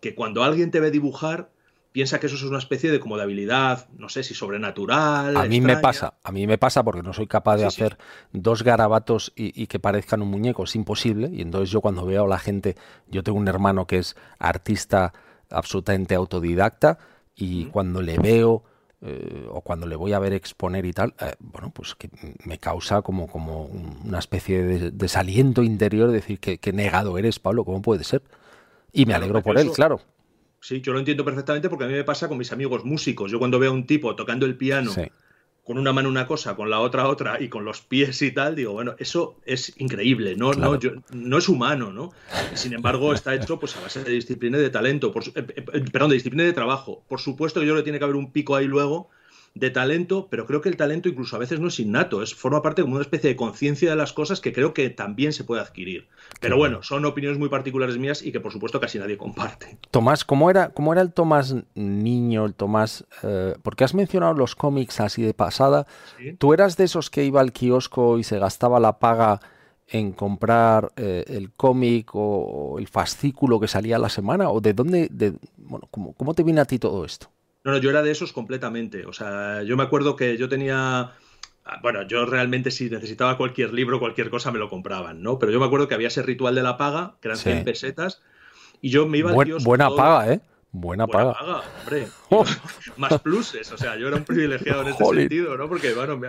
Que 0.00 0.14
cuando 0.14 0.44
alguien 0.44 0.70
te 0.70 0.78
ve 0.78 0.90
dibujar, 0.90 1.50
piensa 1.92 2.20
que 2.20 2.26
eso 2.26 2.36
es 2.36 2.42
una 2.42 2.58
especie 2.58 2.90
de 2.90 3.00
como 3.00 3.16
de 3.16 3.24
habilidad, 3.24 3.88
no 3.96 4.08
sé 4.08 4.22
si 4.22 4.34
sobrenatural. 4.34 5.36
A 5.36 5.44
mí 5.44 5.60
me 5.60 5.76
pasa, 5.76 6.14
a 6.22 6.32
mí 6.32 6.46
me 6.46 6.58
pasa 6.58 6.82
porque 6.84 7.02
no 7.02 7.12
soy 7.12 7.26
capaz 7.26 7.56
de 7.56 7.66
hacer 7.66 7.98
dos 8.32 8.62
garabatos 8.62 9.32
y, 9.34 9.66
que 9.66 9.78
parezcan 9.78 10.22
un 10.22 10.28
muñeco, 10.28 10.64
es 10.64 10.76
imposible. 10.76 11.30
Y 11.32 11.42
entonces 11.42 11.70
yo 11.70 11.80
cuando 11.80 12.04
veo 12.06 12.24
a 12.24 12.28
la 12.28 12.38
gente, 12.38 12.76
yo 13.08 13.22
tengo 13.22 13.38
un 13.38 13.48
hermano 13.48 13.86
que 13.86 13.98
es 13.98 14.16
artista 14.38 15.12
absolutamente 15.50 16.14
autodidacta 16.14 16.98
y 17.34 17.66
cuando 17.66 18.02
le 18.02 18.18
veo 18.18 18.62
eh, 19.02 19.48
o 19.50 19.62
cuando 19.62 19.86
le 19.86 19.96
voy 19.96 20.12
a 20.12 20.18
ver 20.18 20.32
exponer 20.32 20.84
y 20.84 20.92
tal, 20.92 21.14
eh, 21.20 21.34
bueno, 21.40 21.70
pues 21.70 21.94
que 21.94 22.10
me 22.44 22.58
causa 22.58 23.02
como, 23.02 23.26
como 23.26 23.64
una 23.64 24.18
especie 24.18 24.62
de 24.62 24.90
desaliento 24.90 25.62
interior 25.62 26.08
de 26.08 26.14
decir 26.14 26.38
que, 26.38 26.58
que 26.58 26.72
negado 26.72 27.16
eres, 27.18 27.38
Pablo, 27.38 27.64
¿cómo 27.64 27.82
puede 27.82 28.04
ser? 28.04 28.22
Y 28.92 29.06
me 29.06 29.14
alegro 29.14 29.42
por 29.42 29.58
él, 29.58 29.70
claro. 29.72 30.00
Sí, 30.60 30.80
yo 30.80 30.92
lo 30.92 30.98
entiendo 30.98 31.24
perfectamente 31.24 31.68
porque 31.68 31.84
a 31.84 31.88
mí 31.88 31.94
me 31.94 32.04
pasa 32.04 32.28
con 32.28 32.38
mis 32.38 32.52
amigos 32.52 32.84
músicos. 32.84 33.30
Yo 33.30 33.38
cuando 33.38 33.58
veo 33.58 33.70
a 33.70 33.74
un 33.74 33.86
tipo 33.86 34.14
tocando 34.14 34.46
el 34.46 34.56
piano 34.56 34.92
con 35.70 35.78
una 35.78 35.92
mano 35.92 36.08
una 36.08 36.26
cosa, 36.26 36.56
con 36.56 36.68
la 36.68 36.80
otra 36.80 37.06
otra 37.06 37.40
y 37.40 37.48
con 37.48 37.64
los 37.64 37.80
pies 37.80 38.20
y 38.22 38.32
tal, 38.32 38.56
digo, 38.56 38.72
bueno, 38.72 38.96
eso 38.98 39.36
es 39.44 39.72
increíble, 39.78 40.34
no, 40.34 40.52
no, 40.52 40.76
no 41.12 41.38
es 41.38 41.48
humano, 41.48 41.92
¿no? 41.92 42.10
Sin 42.54 42.72
embargo, 42.72 43.12
está 43.12 43.36
hecho 43.36 43.60
pues 43.60 43.76
a 43.76 43.80
base 43.80 44.02
de 44.02 44.10
disciplina 44.10 44.58
y 44.58 44.62
de 44.62 44.70
talento, 44.70 45.12
por, 45.12 45.22
eh, 45.22 45.32
eh, 45.36 45.62
perdón, 45.92 46.10
de 46.10 46.14
disciplina 46.14 46.42
y 46.42 46.46
de 46.46 46.54
trabajo. 46.54 47.04
Por 47.08 47.20
supuesto 47.20 47.60
que 47.60 47.66
yo 47.66 47.76
le 47.76 47.84
tiene 47.84 47.98
que 47.98 48.04
haber 48.04 48.16
un 48.16 48.32
pico 48.32 48.56
ahí 48.56 48.66
luego 48.66 49.10
de 49.54 49.70
talento, 49.70 50.28
pero 50.30 50.46
creo 50.46 50.60
que 50.60 50.68
el 50.68 50.76
talento 50.76 51.08
incluso 51.08 51.34
a 51.34 51.38
veces 51.38 51.58
no 51.58 51.68
es 51.68 51.80
innato, 51.80 52.22
es 52.22 52.34
forma 52.34 52.62
parte 52.62 52.82
como 52.82 52.94
una 52.94 53.02
especie 53.02 53.30
de 53.30 53.36
conciencia 53.36 53.90
de 53.90 53.96
las 53.96 54.12
cosas 54.12 54.40
que 54.40 54.52
creo 54.52 54.72
que 54.72 54.90
también 54.90 55.32
se 55.32 55.44
puede 55.44 55.60
adquirir. 55.60 56.08
Pero 56.40 56.56
bueno, 56.56 56.82
son 56.82 57.04
opiniones 57.04 57.38
muy 57.38 57.48
particulares 57.48 57.98
mías 57.98 58.22
y 58.22 58.30
que 58.30 58.40
por 58.40 58.52
supuesto 58.52 58.80
casi 58.80 58.98
nadie 58.98 59.18
comparte. 59.18 59.76
Tomás, 59.90 60.24
¿cómo 60.24 60.50
era, 60.50 60.70
cómo 60.70 60.92
era 60.92 61.02
el 61.02 61.12
Tomás 61.12 61.56
niño, 61.74 62.46
el 62.46 62.54
Tomás? 62.54 63.04
Eh, 63.22 63.54
porque 63.62 63.84
has 63.84 63.94
mencionado 63.94 64.34
los 64.34 64.54
cómics 64.54 65.00
así 65.00 65.22
de 65.22 65.34
pasada. 65.34 65.86
¿Tú 66.38 66.54
eras 66.54 66.76
de 66.76 66.84
esos 66.84 67.10
que 67.10 67.24
iba 67.24 67.40
al 67.40 67.52
kiosco 67.52 68.18
y 68.18 68.24
se 68.24 68.38
gastaba 68.38 68.78
la 68.78 68.98
paga 68.98 69.40
en 69.88 70.12
comprar 70.12 70.92
eh, 70.96 71.24
el 71.26 71.52
cómic 71.52 72.10
o, 72.14 72.76
el 72.78 72.86
fascículo 72.86 73.58
que 73.58 73.66
salía 73.66 73.96
a 73.96 73.98
la 73.98 74.08
semana? 74.08 74.48
¿O 74.50 74.60
de 74.60 74.74
dónde, 74.74 75.08
de, 75.10 75.34
bueno, 75.56 75.88
cómo, 75.90 76.12
cómo 76.12 76.34
te 76.34 76.44
viene 76.44 76.60
a 76.60 76.64
ti 76.64 76.78
todo 76.78 77.04
esto? 77.04 77.28
No, 77.64 77.72
no, 77.72 77.78
yo 77.78 77.90
era 77.90 78.02
de 78.02 78.10
esos 78.10 78.32
completamente. 78.32 79.06
O 79.06 79.12
sea, 79.12 79.62
yo 79.62 79.76
me 79.76 79.82
acuerdo 79.82 80.16
que 80.16 80.36
yo 80.36 80.48
tenía. 80.48 81.12
Ah, 81.64 81.78
bueno, 81.82 82.02
yo 82.02 82.24
realmente 82.24 82.70
si 82.70 82.88
necesitaba 82.88 83.36
cualquier 83.36 83.74
libro, 83.74 84.00
cualquier 84.00 84.30
cosa, 84.30 84.50
me 84.50 84.58
lo 84.58 84.70
compraban, 84.70 85.22
¿no? 85.22 85.38
Pero 85.38 85.52
yo 85.52 85.60
me 85.60 85.66
acuerdo 85.66 85.86
que 85.86 85.94
había 85.94 86.08
ese 86.08 86.22
ritual 86.22 86.54
de 86.54 86.62
la 86.62 86.76
paga, 86.76 87.16
que 87.20 87.28
eran 87.28 87.38
100 87.38 87.64
pesetas, 87.64 88.22
y 88.80 88.90
yo 88.90 89.06
me 89.06 89.18
iba 89.18 89.30
al 89.30 89.36
Buena 89.62 89.90
paga, 89.90 90.32
¿eh? 90.32 90.40
Buena, 90.72 91.06
paga. 91.06 91.36
hombre. 91.82 92.06
Oh. 92.32 92.44
Más 92.96 93.20
pluses. 93.22 93.72
O 93.72 93.76
sea, 93.76 93.96
yo 93.96 94.06
era 94.06 94.16
un 94.16 94.22
privilegiado 94.24 94.82
en 94.82 94.88
este 94.88 95.04
sentido, 95.04 95.56
¿no? 95.56 95.68
Porque, 95.68 95.94
bueno, 95.94 96.20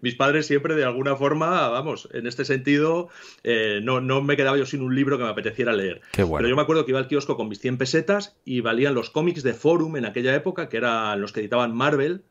mis 0.00 0.14
padres 0.14 0.46
siempre 0.46 0.74
de 0.74 0.84
alguna 0.84 1.16
forma, 1.16 1.68
vamos, 1.68 2.08
en 2.14 2.26
este 2.26 2.46
sentido, 2.46 3.10
eh, 3.44 3.80
no, 3.82 4.00
no 4.00 4.22
me 4.22 4.38
quedaba 4.38 4.56
yo 4.56 4.64
sin 4.64 4.80
un 4.80 4.94
libro 4.94 5.18
que 5.18 5.24
me 5.24 5.28
apeteciera 5.28 5.74
leer. 5.74 6.00
Qué 6.12 6.22
bueno. 6.22 6.38
Pero 6.38 6.48
yo 6.48 6.56
me 6.56 6.62
acuerdo 6.62 6.86
que 6.86 6.92
iba 6.92 6.98
al 6.98 7.08
kiosco 7.08 7.36
con 7.36 7.48
mis 7.48 7.60
100 7.60 7.76
pesetas 7.76 8.36
y 8.46 8.62
valían 8.62 8.94
los 8.94 9.10
cómics 9.10 9.42
de 9.42 9.52
Forum 9.52 9.98
en 9.98 10.06
aquella 10.06 10.34
época, 10.34 10.70
que 10.70 10.78
eran 10.78 11.20
los 11.20 11.32
que 11.32 11.40
editaban 11.40 11.76
Marvel, 11.76 12.22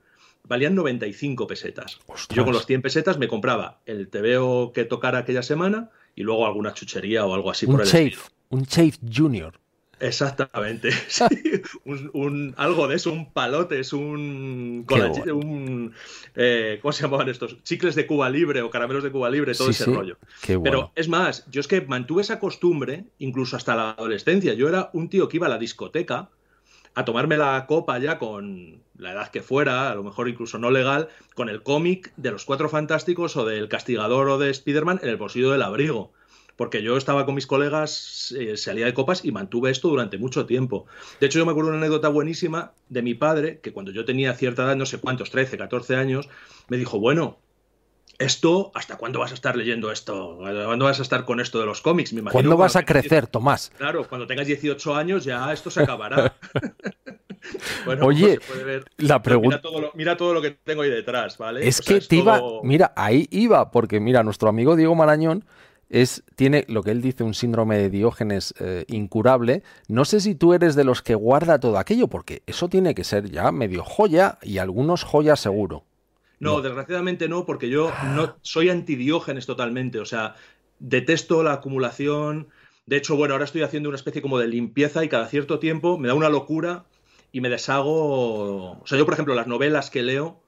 valían 0.47 0.73
95 0.73 1.45
pesetas. 1.45 1.99
Yo 2.31 2.45
con 2.45 2.53
los 2.53 2.65
100 2.65 2.81
pesetas 2.81 3.19
me 3.19 3.27
compraba 3.27 3.81
el 3.85 4.09
TVO 4.09 4.73
que 4.73 4.85
tocara 4.85 5.19
aquella 5.19 5.43
semana 5.43 5.91
y 6.15 6.23
luego 6.23 6.47
alguna 6.47 6.73
chuchería 6.73 7.25
o 7.25 7.35
algo 7.35 7.51
así 7.51 7.67
un 7.67 7.73
por 7.73 7.81
el 7.81 7.87
Chafe, 7.87 8.17
Un 8.49 8.65
Chafe 8.65 8.97
Junior. 9.15 9.53
Exactamente. 9.99 10.89
un, 12.13 12.53
algo 12.57 12.87
de 12.87 12.95
eso, 12.95 13.11
un 13.11 13.31
palote, 13.31 13.79
es 13.79 13.93
un. 13.93 14.85
un 14.87 15.93
eh, 16.35 16.79
¿Cómo 16.81 16.91
se 16.91 17.03
llamaban 17.03 17.29
estos? 17.29 17.61
Chicles 17.63 17.95
de 17.95 18.07
Cuba 18.07 18.29
Libre 18.29 18.61
o 18.61 18.69
caramelos 18.69 19.03
de 19.03 19.11
Cuba 19.11 19.29
Libre, 19.29 19.53
todo 19.53 19.69
ese 19.69 19.85
rollo. 19.85 20.17
Pero 20.45 20.91
es 20.95 21.07
más, 21.07 21.45
yo 21.49 21.59
es 21.61 21.67
que 21.67 21.81
mantuve 21.81 22.21
esa 22.21 22.39
costumbre 22.39 23.05
incluso 23.19 23.55
hasta 23.55 23.75
la 23.75 23.91
adolescencia. 23.91 24.53
Yo 24.53 24.69
era 24.69 24.89
un 24.93 25.09
tío 25.09 25.27
que 25.27 25.37
iba 25.37 25.47
a 25.47 25.49
la 25.49 25.57
discoteca 25.57 26.29
a 26.95 27.05
tomarme 27.05 27.37
la 27.37 27.65
copa 27.67 27.97
ya 27.99 28.17
con 28.17 28.81
la 28.97 29.13
edad 29.13 29.29
que 29.29 29.41
fuera, 29.41 29.91
a 29.91 29.95
lo 29.95 30.03
mejor 30.03 30.27
incluso 30.27 30.57
no 30.57 30.71
legal, 30.71 31.07
con 31.35 31.47
el 31.49 31.63
cómic 31.63 32.11
de 32.17 32.31
los 32.31 32.45
Cuatro 32.45 32.67
Fantásticos 32.67 33.37
o 33.37 33.45
del 33.45 33.69
Castigador 33.69 34.29
o 34.29 34.37
de 34.37 34.49
Spider-Man 34.49 34.99
en 35.03 35.09
el 35.09 35.17
bolsillo 35.17 35.51
del 35.51 35.61
abrigo 35.61 36.11
porque 36.59 36.83
yo 36.83 36.97
estaba 36.97 37.25
con 37.25 37.35
mis 37.35 37.47
colegas, 37.47 38.35
eh, 38.37 38.57
salía 38.57 38.85
de 38.85 38.93
copas 38.93 39.23
y 39.23 39.31
mantuve 39.31 39.71
esto 39.71 39.87
durante 39.87 40.17
mucho 40.17 40.45
tiempo. 40.45 40.87
De 41.21 41.27
hecho, 41.27 41.39
yo 41.39 41.45
me 41.45 41.51
acuerdo 41.51 41.69
una 41.69 41.79
anécdota 41.79 42.09
buenísima 42.09 42.73
de 42.89 43.01
mi 43.01 43.13
padre, 43.13 43.61
que 43.61 43.71
cuando 43.71 43.93
yo 43.93 44.03
tenía 44.03 44.33
cierta 44.33 44.63
edad, 44.65 44.75
no 44.75 44.85
sé 44.85 44.97
cuántos, 44.97 45.31
13, 45.31 45.57
14 45.57 45.95
años, 45.95 46.27
me 46.67 46.75
dijo, 46.75 46.99
bueno, 46.99 47.37
esto, 48.17 48.73
¿hasta 48.75 48.97
cuándo 48.97 49.19
vas 49.19 49.31
a 49.31 49.35
estar 49.35 49.55
leyendo 49.55 49.89
esto? 49.89 50.35
¿Cuándo 50.37 50.83
vas 50.83 50.99
a 50.99 51.03
estar 51.03 51.23
con 51.23 51.39
esto 51.39 51.61
de 51.61 51.65
los 51.65 51.79
cómics? 51.79 52.11
Me 52.11 52.29
¿Cuándo 52.29 52.57
vas 52.57 52.75
a 52.75 52.83
crecer, 52.83 53.27
Tomás? 53.27 53.71
Claro, 53.77 54.05
cuando 54.09 54.27
tengas 54.27 54.45
18 54.45 54.95
años 54.95 55.23
ya 55.23 55.53
esto 55.53 55.71
se 55.71 55.83
acabará. 55.83 56.35
bueno, 57.85 58.05
Oye, 58.05 58.37
la 58.97 59.21
pregunta... 59.21 59.61
Mira, 59.93 60.17
todo 60.17 60.33
lo 60.33 60.41
que 60.41 60.51
tengo 60.51 60.81
ahí 60.81 60.89
detrás, 60.89 61.37
¿vale? 61.37 61.65
Es 61.65 61.79
que 61.79 62.01
te 62.01 62.17
iba... 62.17 62.41
Mira, 62.63 62.91
ahí 62.97 63.29
iba, 63.31 63.71
porque 63.71 64.01
mira, 64.01 64.23
nuestro 64.23 64.49
amigo 64.49 64.75
Diego 64.75 64.93
Marañón 64.93 65.45
es, 65.89 66.23
tiene 66.35 66.65
lo 66.67 66.83
que 66.83 66.91
él 66.91 67.01
dice 67.01 67.23
un 67.23 67.33
síndrome 67.33 67.77
de 67.77 67.89
Diógenes 67.89 68.53
eh, 68.59 68.85
incurable. 68.87 69.63
No 69.87 70.05
sé 70.05 70.19
si 70.21 70.35
tú 70.35 70.53
eres 70.53 70.75
de 70.75 70.83
los 70.83 71.01
que 71.01 71.15
guarda 71.15 71.59
todo 71.59 71.77
aquello, 71.77 72.07
porque 72.07 72.43
eso 72.45 72.69
tiene 72.69 72.93
que 72.95 73.03
ser 73.03 73.29
ya 73.29 73.51
medio 73.51 73.83
joya 73.83 74.37
y 74.43 74.59
algunos 74.59 75.03
joyas 75.03 75.39
seguro. 75.39 75.85
No, 76.39 76.61
desgraciadamente 76.61 77.27
no, 77.27 77.45
porque 77.45 77.69
yo 77.69 77.91
no 78.15 78.37
soy 78.41 78.69
antidiógenes 78.69 79.45
totalmente. 79.45 79.99
O 79.99 80.05
sea, 80.05 80.35
detesto 80.79 81.43
la 81.43 81.53
acumulación. 81.53 82.47
De 82.85 82.95
hecho, 82.95 83.17
bueno, 83.17 83.33
ahora 83.33 83.45
estoy 83.45 83.63
haciendo 83.63 83.89
una 83.89 83.97
especie 83.97 84.21
como 84.21 84.39
de 84.39 84.47
limpieza 84.47 85.03
y 85.03 85.09
cada 85.09 85.27
cierto 85.27 85.59
tiempo 85.59 85.97
me 85.97 86.07
da 86.07 86.13
una 86.13 86.29
locura 86.29 86.85
y 87.31 87.41
me 87.41 87.49
deshago. 87.49 88.71
O 88.79 88.87
sea, 88.87 88.97
yo, 88.97 89.05
por 89.05 89.15
ejemplo, 89.15 89.35
las 89.35 89.47
novelas 89.47 89.89
que 89.89 90.01
leo 90.01 90.39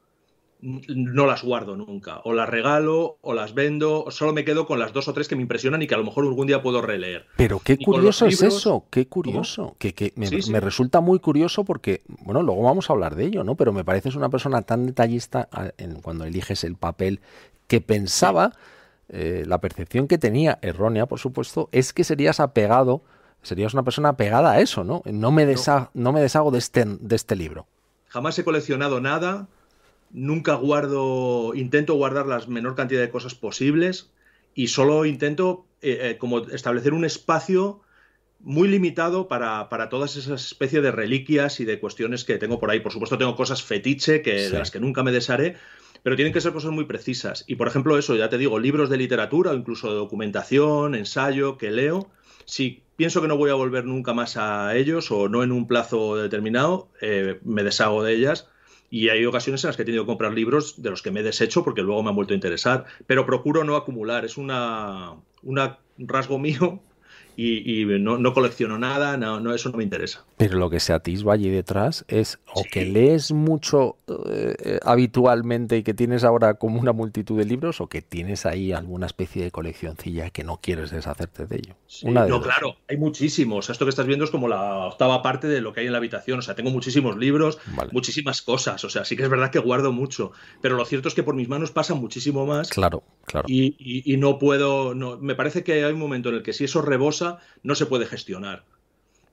no 0.62 1.26
las 1.26 1.44
guardo 1.44 1.76
nunca. 1.76 2.22
O 2.24 2.34
las 2.34 2.48
regalo, 2.48 3.18
o 3.22 3.34
las 3.34 3.54
vendo, 3.54 4.06
solo 4.10 4.34
me 4.34 4.46
quedo 4.46 4.68
con 4.68 4.80
las 4.80 4.94
dos 4.94 5.08
o 5.08 5.14
tres 5.14 5.28
que 5.28 5.36
me 5.36 5.42
impresionan 5.42 5.82
y 5.82 5.88
que 5.88 5.96
a 5.96 5.98
lo 5.98 6.04
mejor 6.04 6.26
algún 6.26 6.48
día 6.48 6.62
puedo 6.62 6.82
releer. 6.82 7.26
Pero 7.36 7.60
qué 7.60 7.78
curioso 7.78 8.28
es 8.28 8.42
eso, 8.42 8.86
qué 8.90 9.08
curioso. 9.08 9.76
Que, 9.80 10.14
me, 10.16 10.60
resulta 10.60 11.02
muy 11.02 11.20
curioso 11.20 11.64
porque, 11.64 12.02
bueno, 12.08 12.44
luego 12.44 12.62
vamos 12.62 12.90
a 12.90 12.94
hablar 12.94 13.16
de 13.16 13.26
ello, 13.26 13.44
¿no? 13.44 13.56
Pero 13.56 13.74
me 13.74 13.84
pareces 13.84 14.16
una 14.16 14.30
persona 14.30 14.62
tan 14.62 14.86
detallista 14.86 15.50
en, 15.78 16.02
cuando 16.02 16.26
eliges 16.26 16.64
el 16.64 16.76
papel 16.76 17.22
que 17.68 17.82
pensaba, 17.82 18.54
eh, 19.10 19.44
la 19.48 19.60
percepción 19.60 20.08
que 20.08 20.18
tenía, 20.18 20.60
errónea 20.62 21.08
por 21.08 21.20
supuesto, 21.20 21.70
es 21.72 21.94
que 21.94 22.04
serías 22.04 22.40
apegado, 22.40 23.02
serías 23.42 23.74
una 23.74 23.84
persona 23.84 24.10
apegada 24.10 24.52
a 24.52 24.62
eso, 24.62 24.84
¿no? 24.84 25.02
No 25.06 25.32
me, 25.32 25.56
no 25.94 26.12
me 26.14 26.22
deshago 26.22 26.52
de 26.52 26.60
este, 26.60 26.86
de 26.86 27.16
este 27.16 27.36
libro. 27.36 27.66
Jamás 28.10 28.38
he 28.38 28.44
coleccionado 28.44 29.00
nada 29.00 29.48
nunca 30.14 30.56
guardo, 30.56 31.54
intento 31.56 31.96
guardar 31.96 32.28
la 32.28 32.40
menor 32.48 32.76
cantidad 32.76 33.02
de 33.02 33.10
cosas 33.10 33.36
posibles 33.36 34.12
y 34.54 34.68
solo 34.68 35.06
intento 35.06 35.66
eh, 35.82 36.00
eh, 36.02 36.18
como 36.18 36.40
establecer 36.40 36.94
un 36.94 37.06
espacio 37.06 37.82
muy 38.40 38.68
limitado 38.68 39.28
para, 39.28 39.68
todas 39.90 40.16
esas 40.16 40.46
especies 40.46 40.82
de 40.82 40.92
reliquias 40.92 41.60
y 41.60 41.66
de 41.66 41.80
cuestiones 41.80 42.24
que 42.24 42.38
tengo 42.38 42.60
por 42.60 42.72
ahí. 42.72 42.80
Por 42.80 42.92
supuesto 42.92 43.18
tengo 43.18 43.36
cosas 43.36 43.62
fetiche 43.62 44.22
que, 44.22 44.50
de 44.50 44.58
las 44.58 44.72
que 44.72 44.80
nunca 44.80 45.04
me 45.04 45.12
desharé, 45.12 45.58
pero 46.04 46.16
tienen 46.16 46.34
que 46.34 46.42
ser 46.42 46.52
cosas 46.52 46.72
muy 46.72 46.86
precisas. 46.86 47.44
Y 47.48 47.56
por 47.56 47.68
ejemplo 47.68 47.98
eso, 47.98 48.16
ya 48.16 48.30
te 48.30 48.38
digo, 48.38 48.60
libros 48.60 48.90
de 48.90 48.98
literatura 48.98 49.52
o 49.52 49.54
incluso 49.54 49.90
de 49.90 49.96
documentación, 49.96 50.96
ensayo, 50.96 51.58
que 51.58 51.70
leo, 51.70 52.10
si 52.46 52.84
pienso 52.96 53.22
que 53.22 53.28
no 53.28 53.38
voy 53.38 53.52
a 53.52 53.56
volver 53.56 53.86
nunca 53.86 54.14
más 54.14 54.38
a 54.38 54.76
ellos 54.76 55.12
o 55.12 55.30
no 55.30 55.44
en 55.44 55.52
un 55.52 55.68
plazo 55.68 56.18
determinado, 56.18 56.90
eh, 57.02 57.40
me 57.44 57.64
deshago 57.64 58.04
de 58.04 58.14
ellas 58.14 58.48
y 58.92 59.08
hay 59.08 59.26
ocasiones 59.26 59.64
en 59.64 59.70
las 59.70 59.78
que 59.78 59.84
he 59.84 59.86
tenido 59.86 60.04
que 60.04 60.10
comprar 60.10 60.34
libros 60.34 60.82
de 60.84 60.92
los 60.92 61.02
que 61.02 61.10
me 61.10 61.22
he 61.22 61.24
deshecho 61.24 61.64
porque 61.64 61.82
luego 61.82 62.04
me 62.04 62.10
han 62.10 62.16
vuelto 62.16 62.34
a 62.34 62.36
interesar, 62.36 62.86
pero 63.08 63.26
procuro 63.26 63.64
no 63.64 63.78
acumular, 63.78 64.26
es 64.26 64.38
una, 64.38 65.16
un 65.42 65.58
rasgo 65.98 66.38
mío 66.38 66.82
y, 67.42 67.86
no, 68.00 68.18
no, 68.18 68.34
colecciono 68.34 68.78
nada, 68.78 69.18
no, 69.18 69.40
no, 69.40 69.54
eso 69.54 69.70
no 69.70 69.78
me 69.78 69.84
interesa. 69.84 70.24
Pero 70.38 70.58
lo 70.58 70.70
que 70.70 70.80
se 70.80 70.94
atisba 70.94 71.34
allí 71.34 71.50
detrás 71.50 72.06
es 72.08 72.40
o 72.54 72.64
que 72.64 72.86
lees 72.86 73.32
mucho 73.32 73.98
eh, 74.30 74.80
habitualmente 74.84 75.78
y 75.78 75.84
que 75.84 75.94
tienes 75.94 76.24
ahora 76.24 76.56
como 76.56 76.80
una 76.80 76.94
multitud 76.94 77.38
de 77.38 77.46
libros 77.46 77.82
o 77.82 77.88
que 77.88 78.02
tienes 78.02 78.46
ahí 78.46 78.72
alguna 78.72 79.06
especie 79.06 79.44
de 79.44 79.52
coleccioncilla 79.52 80.30
que 80.30 80.44
no 80.44 80.58
quieres 80.58 80.92
deshacerte 80.92 81.46
de 81.46 81.56
ello. 81.58 81.76
no, 82.04 82.42
claro, 82.42 82.76
hay 82.88 82.98
muchísimos. 82.98 83.70
Esto 83.70 83.86
que 83.86 83.90
estás 83.90 84.06
viendo 84.06 84.26
es 84.26 84.32
como 84.32 84.48
la 84.48 84.88
octava 84.88 85.22
parte 85.22 85.48
de 85.48 85.62
lo 85.62 85.74
que 85.74 85.82
hay 85.82 85.88
en 85.88 85.94
la 85.94 85.98
habitación. 85.98 86.40
O 86.40 86.42
sea, 86.42 86.56
tengo 86.56 86.70
muchísimos 86.70 87.18
libros, 87.18 87.60
muchísimas 87.92 88.42
cosas. 88.42 88.84
O 88.84 88.90
sea, 88.90 89.06
sí 89.06 89.16
que 89.16 89.24
es 89.24 89.30
verdad 89.30 89.52
que 89.52 89.60
guardo 89.60 89.92
mucho. 89.92 90.32
Pero 90.62 90.76
lo 90.76 90.86
cierto 90.86 91.08
es 91.08 91.16
que 91.16 91.24
por 91.24 91.36
mis 91.36 91.50
manos 91.50 91.72
pasa 91.72 91.94
muchísimo 91.94 92.46
más. 92.46 92.70
Claro, 92.70 93.04
claro. 93.26 93.46
Y, 93.50 93.76
y 93.80 94.18
no 94.18 94.38
puedo. 94.38 94.94
No, 94.94 95.18
me 95.18 95.36
parece 95.36 95.64
que 95.64 95.84
hay 95.84 95.92
un 95.92 96.00
momento 96.00 96.30
en 96.30 96.36
el 96.36 96.44
que 96.44 96.54
si 96.54 96.66
eso 96.66 96.82
rebosa, 96.82 97.31
no 97.64 97.76
se 97.76 97.86
puede 97.86 98.06
gestionar 98.06 98.66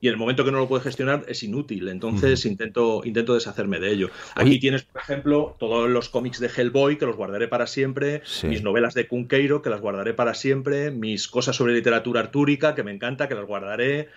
y 0.01 0.09
en 0.09 0.15
el 0.15 0.19
momento 0.19 0.45
que 0.45 0.53
no 0.53 0.59
lo 0.59 0.69
puede 0.69 0.83
gestionar 0.83 1.25
es 1.29 1.43
inútil. 1.43 1.89
Entonces 1.89 2.45
intento, 2.47 3.03
intento 3.05 3.35
deshacerme 3.35 3.81
de 3.81 3.91
ello. 3.91 4.11
Aquí 4.35 4.59
tienes, 4.61 4.85
por 4.85 5.01
ejemplo, 5.01 5.57
todos 5.59 5.89
los 5.89 6.09
cómics 6.09 6.41
de 6.41 6.49
Hellboy 6.49 6.99
que 6.99 7.07
los 7.07 7.17
guardaré 7.17 7.49
para 7.49 7.67
siempre, 7.67 8.23
mis 8.45 8.63
novelas 8.63 8.95
de 8.95 9.09
Kunkeiro 9.09 9.63
que 9.63 9.71
las 9.71 9.81
guardaré 9.81 10.15
para 10.15 10.35
siempre, 10.35 10.91
mis 10.91 11.29
cosas 11.29 11.57
sobre 11.57 11.75
literatura 11.75 12.21
artúrica 12.21 12.75
que 12.75 12.83
me 12.83 12.93
encanta 12.93 13.29
que 13.29 13.35
las 13.35 13.47
guardaré, 13.47 14.09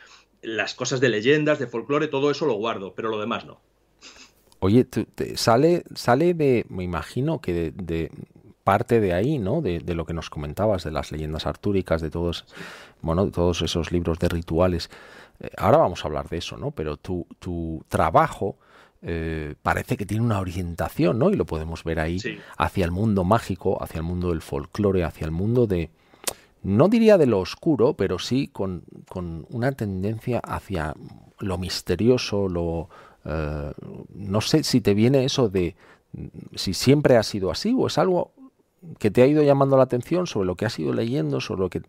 las 0.41 0.75
cosas 0.75 0.99
de 0.99 1.09
leyendas, 1.09 1.59
de 1.59 1.67
folclore, 1.67 2.07
todo 2.07 2.31
eso 2.31 2.45
lo 2.45 2.53
guardo, 2.53 2.93
pero 2.93 3.09
lo 3.09 3.19
demás 3.19 3.45
no. 3.45 3.59
Oye, 4.59 4.85
sale, 5.35 5.83
sale 5.95 6.35
de, 6.35 6.65
me 6.69 6.83
imagino 6.83 7.41
que 7.41 7.71
de, 7.71 8.11
parte 8.63 8.99
de 8.99 9.13
ahí, 9.13 9.39
¿no? 9.39 9.61
De, 9.61 9.79
de, 9.79 9.95
lo 9.95 10.05
que 10.05 10.13
nos 10.13 10.29
comentabas, 10.29 10.83
de 10.83 10.91
las 10.91 11.11
leyendas 11.11 11.47
artúricas, 11.47 11.99
de 11.99 12.11
todos, 12.11 12.45
bueno, 13.01 13.29
todos 13.31 13.61
esos 13.61 13.91
libros 13.91 14.19
de 14.19 14.29
rituales. 14.29 14.89
Eh, 15.39 15.49
ahora 15.57 15.77
vamos 15.77 16.03
a 16.03 16.07
hablar 16.07 16.29
de 16.29 16.37
eso, 16.37 16.57
¿no? 16.57 16.71
Pero 16.71 16.97
tu, 16.97 17.27
tu 17.39 17.83
trabajo 17.87 18.57
eh, 19.01 19.55
parece 19.63 19.97
que 19.97 20.05
tiene 20.05 20.23
una 20.23 20.39
orientación, 20.39 21.17
¿no? 21.17 21.31
Y 21.31 21.35
lo 21.35 21.45
podemos 21.45 21.83
ver 21.83 21.99
ahí 21.99 22.19
hacia 22.57 22.85
el 22.85 22.91
mundo 22.91 23.23
mágico, 23.23 23.81
hacia 23.81 23.97
el 23.97 24.03
mundo 24.03 24.29
del 24.29 24.41
folclore, 24.41 25.03
hacia 25.03 25.25
el 25.25 25.31
mundo 25.31 25.65
de, 25.65 25.89
no 26.63 26.87
diría 26.87 27.17
de 27.17 27.25
lo 27.25 27.39
oscuro, 27.39 27.95
pero 27.95 28.19
sí 28.19 28.47
con, 28.47 28.83
con 29.09 29.47
una 29.49 29.71
tendencia 29.71 30.39
hacia 30.39 30.95
lo 31.39 31.57
misterioso, 31.57 32.47
lo... 32.47 32.89
Eh, 33.25 33.71
no 34.15 34.41
sé 34.41 34.63
si 34.63 34.81
te 34.81 34.93
viene 34.93 35.25
eso 35.25 35.49
de 35.49 35.75
si 36.55 36.73
siempre 36.73 37.17
ha 37.17 37.23
sido 37.23 37.51
así 37.51 37.73
o 37.77 37.87
es 37.87 37.97
algo 37.97 38.31
que 38.99 39.11
te 39.11 39.21
ha 39.21 39.27
ido 39.27 39.43
llamando 39.43 39.77
la 39.77 39.83
atención 39.83 40.27
sobre 40.27 40.47
lo 40.47 40.55
que 40.55 40.65
has 40.65 40.77
ido 40.79 40.93
leyendo, 40.93 41.39
sobre 41.39 41.61
lo 41.61 41.69
que 41.69 41.81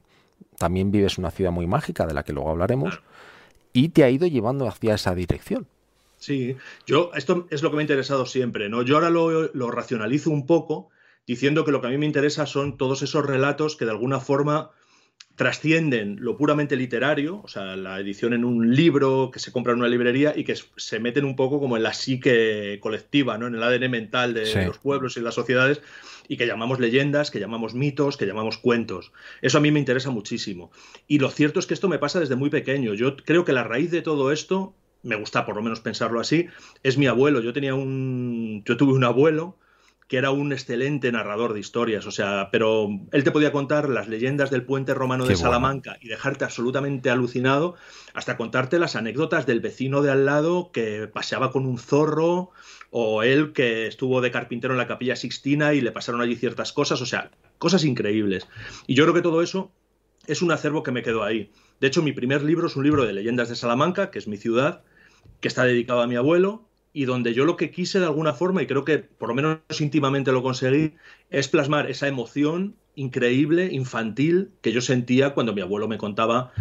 también 0.58 0.90
vives 0.90 1.18
una 1.18 1.30
ciudad 1.30 1.50
muy 1.50 1.66
mágica, 1.66 2.06
de 2.06 2.14
la 2.14 2.22
que 2.22 2.32
luego 2.32 2.50
hablaremos 2.50 3.00
y 3.72 3.90
te 3.90 4.04
ha 4.04 4.10
ido 4.10 4.26
llevando 4.26 4.68
hacia 4.68 4.94
esa 4.94 5.14
dirección. 5.14 5.66
Sí, 6.18 6.56
yo, 6.86 7.10
esto 7.14 7.46
es 7.50 7.62
lo 7.62 7.70
que 7.70 7.76
me 7.76 7.80
ha 7.80 7.84
interesado 7.84 8.26
siempre, 8.26 8.68
¿no? 8.68 8.82
Yo 8.82 8.94
ahora 8.94 9.10
lo, 9.10 9.52
lo 9.52 9.70
racionalizo 9.70 10.30
un 10.30 10.46
poco 10.46 10.90
diciendo 11.26 11.64
que 11.64 11.72
lo 11.72 11.80
que 11.80 11.88
a 11.88 11.90
mí 11.90 11.98
me 11.98 12.06
interesa 12.06 12.46
son 12.46 12.76
todos 12.76 13.02
esos 13.02 13.26
relatos 13.26 13.76
que 13.76 13.84
de 13.84 13.90
alguna 13.90 14.20
forma 14.20 14.70
trascienden 15.42 16.18
lo 16.20 16.36
puramente 16.36 16.76
literario, 16.76 17.40
o 17.42 17.48
sea, 17.48 17.74
la 17.74 17.98
edición 17.98 18.32
en 18.32 18.44
un 18.44 18.76
libro 18.76 19.32
que 19.32 19.40
se 19.40 19.50
compra 19.50 19.72
en 19.72 19.80
una 19.80 19.88
librería 19.88 20.34
y 20.36 20.44
que 20.44 20.54
se 20.76 21.00
meten 21.00 21.24
un 21.24 21.34
poco 21.34 21.58
como 21.58 21.76
en 21.76 21.82
la 21.82 21.94
psique 21.94 22.78
colectiva, 22.80 23.38
¿no? 23.38 23.48
en 23.48 23.56
el 23.56 23.62
ADN 23.64 23.90
mental 23.90 24.34
de 24.34 24.66
los 24.66 24.78
pueblos 24.78 25.16
y 25.16 25.20
las 25.20 25.34
sociedades 25.34 25.82
y 26.28 26.36
que 26.36 26.46
llamamos 26.46 26.78
leyendas, 26.78 27.32
que 27.32 27.40
llamamos 27.40 27.74
mitos, 27.74 28.16
que 28.16 28.24
llamamos 28.24 28.56
cuentos. 28.56 29.10
Eso 29.40 29.58
a 29.58 29.60
mí 29.60 29.72
me 29.72 29.80
interesa 29.80 30.10
muchísimo. 30.10 30.70
Y 31.08 31.18
lo 31.18 31.28
cierto 31.28 31.58
es 31.58 31.66
que 31.66 31.74
esto 31.74 31.88
me 31.88 31.98
pasa 31.98 32.20
desde 32.20 32.36
muy 32.36 32.48
pequeño. 32.48 32.94
Yo 32.94 33.16
creo 33.16 33.44
que 33.44 33.52
la 33.52 33.64
raíz 33.64 33.90
de 33.90 34.02
todo 34.02 34.30
esto, 34.30 34.76
me 35.02 35.16
gusta 35.16 35.44
por 35.44 35.56
lo 35.56 35.62
menos 35.62 35.80
pensarlo 35.80 36.20
así, 36.20 36.46
es 36.84 36.98
mi 36.98 37.08
abuelo. 37.08 37.40
Yo 37.40 37.52
tenía 37.52 37.74
un 37.74 38.62
yo 38.64 38.76
tuve 38.76 38.92
un 38.92 39.02
abuelo 39.02 39.58
que 40.12 40.18
era 40.18 40.30
un 40.30 40.52
excelente 40.52 41.10
narrador 41.10 41.54
de 41.54 41.60
historias, 41.60 42.04
o 42.04 42.10
sea, 42.10 42.50
pero 42.52 42.86
él 43.12 43.24
te 43.24 43.30
podía 43.30 43.50
contar 43.50 43.88
las 43.88 44.08
leyendas 44.08 44.50
del 44.50 44.62
puente 44.62 44.92
romano 44.92 45.24
de 45.24 45.36
Salamanca 45.36 45.96
y 46.02 46.08
dejarte 46.08 46.44
absolutamente 46.44 47.08
alucinado, 47.08 47.76
hasta 48.12 48.36
contarte 48.36 48.78
las 48.78 48.94
anécdotas 48.94 49.46
del 49.46 49.60
vecino 49.60 50.02
de 50.02 50.10
al 50.10 50.26
lado 50.26 50.70
que 50.70 51.08
paseaba 51.10 51.50
con 51.50 51.64
un 51.64 51.78
zorro, 51.78 52.50
o 52.90 53.22
él 53.22 53.54
que 53.54 53.86
estuvo 53.86 54.20
de 54.20 54.30
carpintero 54.30 54.74
en 54.74 54.78
la 54.78 54.86
capilla 54.86 55.16
Sixtina 55.16 55.72
y 55.72 55.80
le 55.80 55.92
pasaron 55.92 56.20
allí 56.20 56.36
ciertas 56.36 56.74
cosas, 56.74 57.00
o 57.00 57.06
sea, 57.06 57.30
cosas 57.56 57.82
increíbles. 57.82 58.46
Y 58.86 58.94
yo 58.94 59.04
creo 59.04 59.14
que 59.14 59.22
todo 59.22 59.40
eso 59.40 59.72
es 60.26 60.42
un 60.42 60.52
acervo 60.52 60.82
que 60.82 60.92
me 60.92 61.02
quedó 61.02 61.22
ahí. 61.22 61.50
De 61.80 61.86
hecho, 61.86 62.02
mi 62.02 62.12
primer 62.12 62.42
libro 62.42 62.66
es 62.66 62.76
un 62.76 62.84
libro 62.84 63.06
de 63.06 63.14
leyendas 63.14 63.48
de 63.48 63.56
Salamanca, 63.56 64.10
que 64.10 64.18
es 64.18 64.28
mi 64.28 64.36
ciudad, 64.36 64.82
que 65.40 65.48
está 65.48 65.64
dedicado 65.64 66.02
a 66.02 66.06
mi 66.06 66.16
abuelo, 66.16 66.68
y 66.92 67.06
donde 67.06 67.34
yo 67.34 67.44
lo 67.44 67.56
que 67.56 67.70
quise 67.70 67.98
de 67.98 68.06
alguna 68.06 68.34
forma, 68.34 68.62
y 68.62 68.66
creo 68.66 68.84
que 68.84 68.98
por 68.98 69.28
lo 69.28 69.34
menos 69.34 69.58
íntimamente 69.80 70.32
lo 70.32 70.42
conseguí, 70.42 70.94
es 71.30 71.48
plasmar 71.48 71.90
esa 71.90 72.06
emoción 72.06 72.76
increíble, 72.94 73.68
infantil, 73.72 74.50
que 74.60 74.72
yo 74.72 74.80
sentía 74.80 75.32
cuando 75.34 75.54
mi 75.54 75.62
abuelo 75.62 75.88
me 75.88 75.98
contaba 75.98 76.52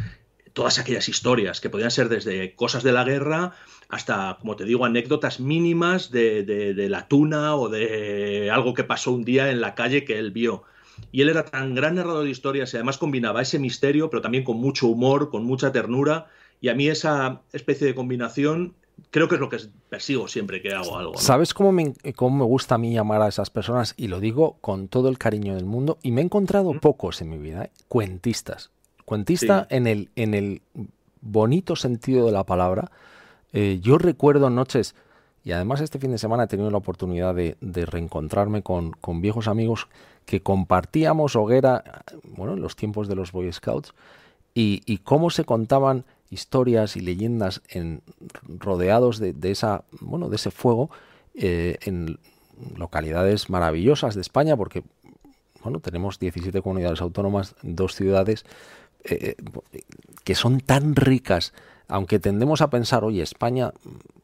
todas 0.54 0.80
aquellas 0.80 1.10
historias, 1.10 1.62
que 1.62 1.70
podían 1.70 1.92
ser 1.92 2.10
desde 2.10 2.56
cosas 2.56 2.84
de 2.84 2.92
la 2.92 3.04
guerra 3.04 3.54
hasta, 3.90 4.38
como 4.40 4.56
te 4.56 4.66
digo, 4.66 4.86
anécdotas 4.86 5.40
mínimas 5.40 6.12
de, 6.12 6.44
de, 6.44 6.90
la 6.90 7.08
tuna 7.08 7.56
o 7.56 7.68
de 7.68 8.50
algo 8.50 8.74
que 8.74 8.86
pasó 8.86 9.12
un 9.12 9.26
día 9.26 9.52
en 9.52 9.60
la 9.60 9.76
calle 9.76 10.06
que 10.06 10.18
él 10.18 10.32
vio. 10.32 10.64
Y 11.12 11.22
él 11.22 11.30
era 11.30 11.46
tan 11.46 11.76
gran 11.76 11.96
narrador 11.96 12.24
de 12.24 12.30
historias 12.30 12.74
y 12.74 12.78
además 12.78 12.98
combinaba 12.98 13.42
ese 13.42 13.60
misterio, 13.60 14.10
pero 14.10 14.22
también 14.22 14.46
con 14.46 14.58
mucho 14.58 14.88
humor, 14.88 15.30
con 15.30 15.44
mucha 15.44 15.74
ternura. 15.74 16.28
Y 16.62 16.70
a 16.70 16.74
mí 16.74 16.88
esa 16.88 17.42
especie 17.52 17.88
de 17.88 17.96
combinación 17.96 18.76
creo 19.10 19.28
que 19.28 19.36
es 19.36 19.42
lo 19.42 19.50
que 19.50 19.58
persigo 19.90 20.28
siempre 20.28 20.62
que 20.62 20.74
hago 20.74 20.98
algo. 20.98 21.18
¿Sabes 21.18 21.54
cómo 21.54 21.72
me, 21.72 21.94
cómo 22.16 22.38
me 22.38 22.46
gusta 22.46 22.76
a 22.76 22.78
mí 22.78 22.94
llamar 22.94 23.22
a 23.22 23.28
esas 23.28 23.50
personas? 23.50 23.94
Y 23.98 24.08
lo 24.08 24.20
digo 24.20 24.58
con 24.62 24.88
todo 24.88 25.10
el 25.10 25.18
cariño 25.18 25.56
del 25.56 25.66
mundo. 25.66 25.98
Y 26.04 26.12
me 26.12 26.22
he 26.22 26.24
encontrado 26.24 26.74
pocos 26.80 27.22
en 27.22 27.30
mi 27.30 27.38
vida, 27.38 27.66
¿eh? 27.66 27.72
cuentistas. 27.88 28.72
Cuentista 29.06 29.68
en, 29.70 29.88
el, 29.88 30.10
en 30.16 30.34
el 30.34 30.62
bonito 31.22 31.76
sentido 31.76 32.26
de 32.26 32.32
la 32.32 32.46
palabra. 32.46 32.92
Eh, 33.52 33.80
yo 33.82 33.98
recuerdo 33.98 34.50
noches, 34.50 34.96
y 35.44 35.52
además 35.52 35.82
este 35.82 36.00
fin 36.00 36.12
de 36.12 36.18
semana 36.18 36.44
he 36.44 36.48
tenido 36.48 36.70
la 36.72 36.78
oportunidad 36.78 37.36
de, 37.36 37.58
reencontrarme 37.60 38.62
con, 38.62 38.94
viejos 39.22 39.48
amigos 39.48 39.88
que 40.26 40.42
compartíamos 40.42 41.36
hoguera, 41.36 41.84
bueno, 42.24 42.54
en 42.54 42.62
los 42.62 42.76
tiempos 42.76 43.10
de 43.10 43.16
los 43.16 43.32
Boy 43.34 43.52
Scouts, 43.52 43.94
y 44.54 44.98
cómo 45.00 45.30
se 45.30 45.44
contaban 45.44 46.06
historias 46.32 46.96
y 46.96 47.02
leyendas 47.02 47.62
en, 47.70 48.02
rodeados 48.48 49.20
de, 49.20 49.36
esa, 49.52 49.84
bueno, 50.00 50.30
de 50.30 50.38
ese 50.38 50.50
fuego 50.50 50.90
eh, 51.36 51.78
en 51.82 52.18
localidades 52.78 53.50
maravillosas 53.50 54.16
de 54.16 54.22
España, 54.22 54.56
porque 54.58 54.84
bueno, 55.62 55.80
tenemos 55.80 56.18
17 56.18 56.62
comunidades 56.62 57.02
autónomas, 57.02 57.56
dos 57.62 57.96
ciudades 57.96 58.46
eh, 59.04 59.36
eh, 59.74 59.82
que 60.24 60.34
son 60.34 60.62
tan 60.62 60.96
ricas, 60.96 61.54
aunque 61.88 62.18
tendemos 62.18 62.62
a 62.62 62.70
pensar, 62.70 63.04
oye, 63.04 63.22
España, 63.22 63.74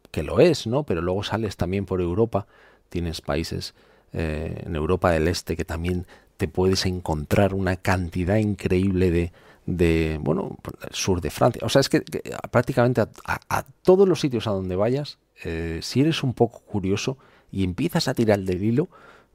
que 0.10 0.24
lo 0.24 0.39
es, 0.39 0.65
¿no? 0.65 0.84
Pero 0.84 1.02
luego 1.02 1.24
sales 1.24 1.58
también 1.58 1.86
por 1.86 2.00
Europa, 2.00 2.48
tienes 2.89 3.22
países 3.22 3.76
en 4.13 4.74
Europa 4.74 5.12
del 5.12 5.28
Este 5.28 5.58
que 5.58 5.65
también 5.65 6.08
te 6.38 6.48
puedes 6.48 6.86
encontrar 6.86 7.54
una 7.54 7.76
cantidad 7.76 8.38
increíble 8.38 9.12
de, 9.12 9.34
de, 9.67 10.17
bueno, 10.21 10.58
el 10.89 10.95
sur 10.95 11.21
de 11.21 11.30
Francia. 11.30 11.62
O 11.63 11.69
sea, 11.69 11.82
es 11.82 11.89
que, 11.89 12.01
prácticamente 12.49 13.01
a, 13.01 13.65
todos 13.84 14.08
los 14.08 14.21
sitios 14.21 14.47
a 14.47 14.51
donde 14.51 14.75
vayas, 14.75 15.19
eh, 15.43 15.80
si 15.84 16.01
eres 16.01 16.23
un 16.23 16.34
poco 16.34 16.62
curioso 16.62 17.17
y 17.51 17.63
empiezas 17.63 18.08
a 18.08 18.13
tirar 18.13 18.39
del 18.39 18.63
hilo, 18.63 18.88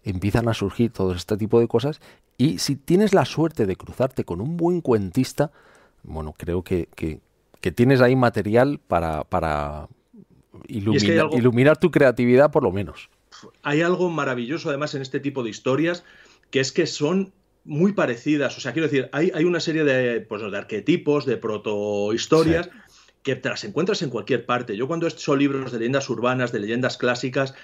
empiezan 0.04 0.48
a 0.48 0.54
surgir 0.54 0.90
todo 0.90 1.12
este 1.12 1.36
tipo 1.36 1.60
de 1.60 1.68
cosas. 1.68 2.00
Y 2.38 2.58
si 2.58 2.76
tienes 2.76 3.12
la 3.12 3.26
suerte 3.26 3.66
de 3.66 3.76
cruzarte 3.76 4.24
con 4.24 4.40
un 4.40 4.56
buen 4.56 4.80
cuentista, 4.80 5.52
bueno, 6.02 6.34
creo 6.36 6.62
que, 6.62 6.88
que, 6.96 7.20
tienes 7.72 8.00
ahí 8.00 8.16
material 8.16 8.80
para, 8.88 9.24
para 9.24 9.88
iluminar 10.66 11.76
tu 11.76 11.90
creatividad 11.90 12.50
por 12.50 12.62
lo 12.62 12.72
menos. 12.72 13.10
Hay 13.62 13.82
algo 13.82 14.08
maravilloso 14.08 14.70
además 14.70 14.94
en 14.94 15.02
este 15.02 15.20
tipo 15.20 15.42
de 15.42 15.50
historias, 15.50 16.04
que 16.50 16.60
es 16.60 16.72
que 16.72 16.86
son 16.86 17.32
muy 17.64 17.92
parecidas. 17.92 18.56
O 18.56 18.60
sea, 18.60 18.72
quiero 18.72 18.88
decir, 18.88 19.08
hay, 19.12 19.30
hay 19.34 19.44
una 19.44 19.60
serie 19.60 19.84
de, 19.84 20.20
pues, 20.20 20.42
de 20.42 20.56
arquetipos, 20.56 21.26
de 21.26 21.36
protohistorias. 21.36 22.70
que 23.22 23.36
te 23.36 23.48
las 23.48 23.62
encuentras 23.62 24.02
en 24.02 24.10
cualquier 24.10 24.46
parte. 24.46 24.76
Yo 24.76 24.88
cuando 24.88 25.06
he 25.06 25.08
hecho 25.08 25.36
libros 25.36 25.70
de 25.70 25.78
leyendas 25.78 26.10
urbanas, 26.10 26.50
de 26.50 26.58
leyendas 26.58 26.96
clásicas, 26.98 27.54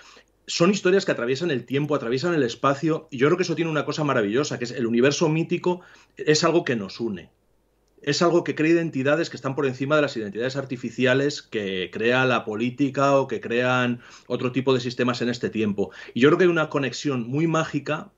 son 0.48 0.70
historias 0.70 1.04
que 1.04 1.12
atraviesan 1.12 1.50
el 1.50 1.66
tiempo, 1.66 1.94
atraviesan 1.94 2.32
el 2.32 2.42
espacio, 2.42 3.06
y 3.10 3.18
yo 3.18 3.26
creo 3.26 3.36
que 3.36 3.42
eso 3.42 3.54
tiene 3.54 3.70
una 3.70 3.84
cosa 3.84 4.02
maravillosa, 4.02 4.58
que 4.58 4.64
es 4.64 4.70
el 4.70 4.86
universo 4.86 5.28
mítico 5.28 5.82
es 6.16 6.42
algo 6.42 6.64
que 6.64 6.74
nos 6.74 7.00
une. 7.00 7.30
Es 8.00 8.22
algo 8.22 8.44
que 8.44 8.54
crea 8.54 8.72
identidades 8.72 9.28
que 9.28 9.36
están 9.36 9.54
por 9.54 9.66
encima 9.66 9.96
de 9.96 10.02
las 10.02 10.16
identidades 10.16 10.56
artificiales 10.56 11.42
que 11.42 11.90
crea 11.92 12.24
la 12.24 12.44
política 12.44 13.16
o 13.16 13.26
que 13.26 13.40
crean 13.40 14.00
otro 14.26 14.52
tipo 14.52 14.72
de 14.72 14.80
sistemas 14.80 15.20
en 15.20 15.28
este 15.28 15.50
tiempo. 15.50 15.90
Y 16.14 16.20
yo 16.20 16.28
creo 16.28 16.38
que 16.38 16.44
hay 16.44 16.50
una 16.50 16.70
conexión 16.70 17.28
muy 17.28 17.46
mágica 17.46 18.12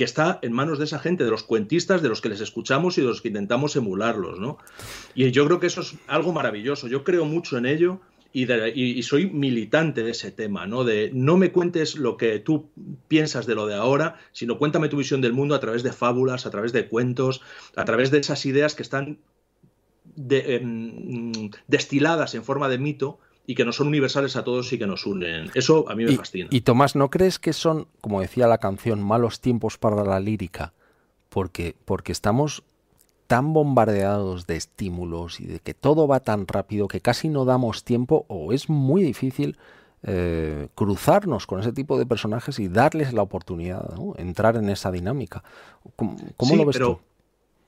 que 0.00 0.04
está 0.04 0.38
en 0.40 0.54
manos 0.54 0.78
de 0.78 0.86
esa 0.86 0.98
gente, 0.98 1.24
de 1.24 1.30
los 1.30 1.42
cuentistas, 1.42 2.00
de 2.00 2.08
los 2.08 2.22
que 2.22 2.30
les 2.30 2.40
escuchamos 2.40 2.96
y 2.96 3.02
de 3.02 3.08
los 3.08 3.20
que 3.20 3.28
intentamos 3.28 3.76
emularlos, 3.76 4.38
¿no? 4.40 4.56
Y 5.14 5.30
yo 5.30 5.44
creo 5.44 5.60
que 5.60 5.66
eso 5.66 5.82
es 5.82 5.94
algo 6.06 6.32
maravilloso. 6.32 6.88
Yo 6.88 7.04
creo 7.04 7.26
mucho 7.26 7.58
en 7.58 7.66
ello 7.66 8.00
y, 8.32 9.02
soy 9.02 9.28
militante 9.28 10.02
de 10.02 10.12
ese 10.12 10.30
tema, 10.30 10.66
¿no? 10.66 10.84
De 10.84 11.10
no 11.12 11.36
me 11.36 11.52
cuentes 11.52 11.96
lo 11.96 12.16
que 12.16 12.38
tú 12.38 12.70
piensas 13.08 13.44
de 13.44 13.54
lo 13.54 13.66
de 13.66 13.74
ahora, 13.74 14.16
sino 14.32 14.56
cuéntame 14.56 14.88
tu 14.88 14.96
visión 14.96 15.20
del 15.20 15.34
mundo 15.34 15.54
a 15.54 15.60
través 15.60 15.82
de 15.82 15.92
fábulas, 15.92 16.46
a 16.46 16.50
través 16.50 16.72
de 16.72 16.88
cuentos, 16.88 17.42
a 17.76 17.84
través 17.84 18.10
de 18.10 18.20
esas 18.20 18.46
ideas 18.46 18.74
que 18.74 18.82
están 18.82 19.18
em, 20.16 21.50
destiladas 21.68 22.34
en 22.34 22.42
forma 22.42 22.70
de 22.70 22.78
mito 22.78 23.18
y 23.50 23.56
que 23.56 23.64
no 23.64 23.72
son 23.72 23.88
universales 23.88 24.36
a 24.36 24.44
todos 24.44 24.72
y 24.72 24.78
que 24.78 24.86
nos 24.86 25.06
unen. 25.06 25.50
Eso 25.54 25.84
a 25.88 25.96
mí 25.96 26.04
me 26.04 26.16
fascina. 26.16 26.46
Y 26.52 26.60
Tomás, 26.60 26.94
¿no 26.94 27.10
crees 27.10 27.40
que 27.40 27.52
son, 27.52 27.88
como 28.00 28.20
decía 28.20 28.46
la 28.46 28.58
canción, 28.58 29.02
malos 29.02 29.40
tiempos 29.40 29.76
para 29.76 30.04
la 30.04 30.20
lírica? 30.20 30.72
Porque, 31.28 31.74
porque 31.84 32.12
estamos 32.12 32.62
tan 33.26 33.52
bombardeados 33.52 34.46
de 34.46 34.54
estímulos 34.54 35.40
y 35.40 35.46
de 35.46 35.58
que 35.58 35.74
todo 35.74 36.06
va 36.06 36.20
tan 36.20 36.46
rápido 36.46 36.86
que 36.86 37.00
casi 37.00 37.28
no 37.28 37.44
damos 37.44 37.82
tiempo 37.82 38.24
o 38.28 38.52
es 38.52 38.68
muy 38.68 39.02
difícil 39.02 39.58
eh, 40.04 40.68
cruzarnos 40.76 41.48
con 41.48 41.58
ese 41.58 41.72
tipo 41.72 41.98
de 41.98 42.06
personajes 42.06 42.60
y 42.60 42.68
darles 42.68 43.12
la 43.12 43.22
oportunidad, 43.22 43.96
¿no? 43.96 44.14
entrar 44.16 44.54
en 44.58 44.70
esa 44.70 44.92
dinámica. 44.92 45.42
¿Cómo, 45.96 46.54
lo 46.54 46.66
ves 46.66 46.78
tú? 46.78 47.00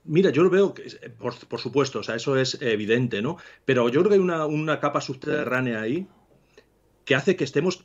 Mira, 0.04 0.30
yo 0.30 0.42
lo 0.42 0.50
veo, 0.50 0.74
por, 1.18 1.34
por, 1.46 1.60
supuesto, 1.60 2.00
o 2.00 2.02
sea, 2.02 2.16
eso 2.16 2.36
es 2.36 2.60
evidente, 2.60 3.22
¿no? 3.22 3.36
Pero 3.64 3.88
yo 3.88 4.00
creo 4.00 4.08
que 4.10 4.14
hay 4.14 4.20
una, 4.20 4.46
una 4.46 4.80
capa 4.80 5.00
subterránea 5.00 5.80
ahí 5.80 6.08
que 7.04 7.14
hace 7.14 7.36
que 7.36 7.44
estemos 7.44 7.84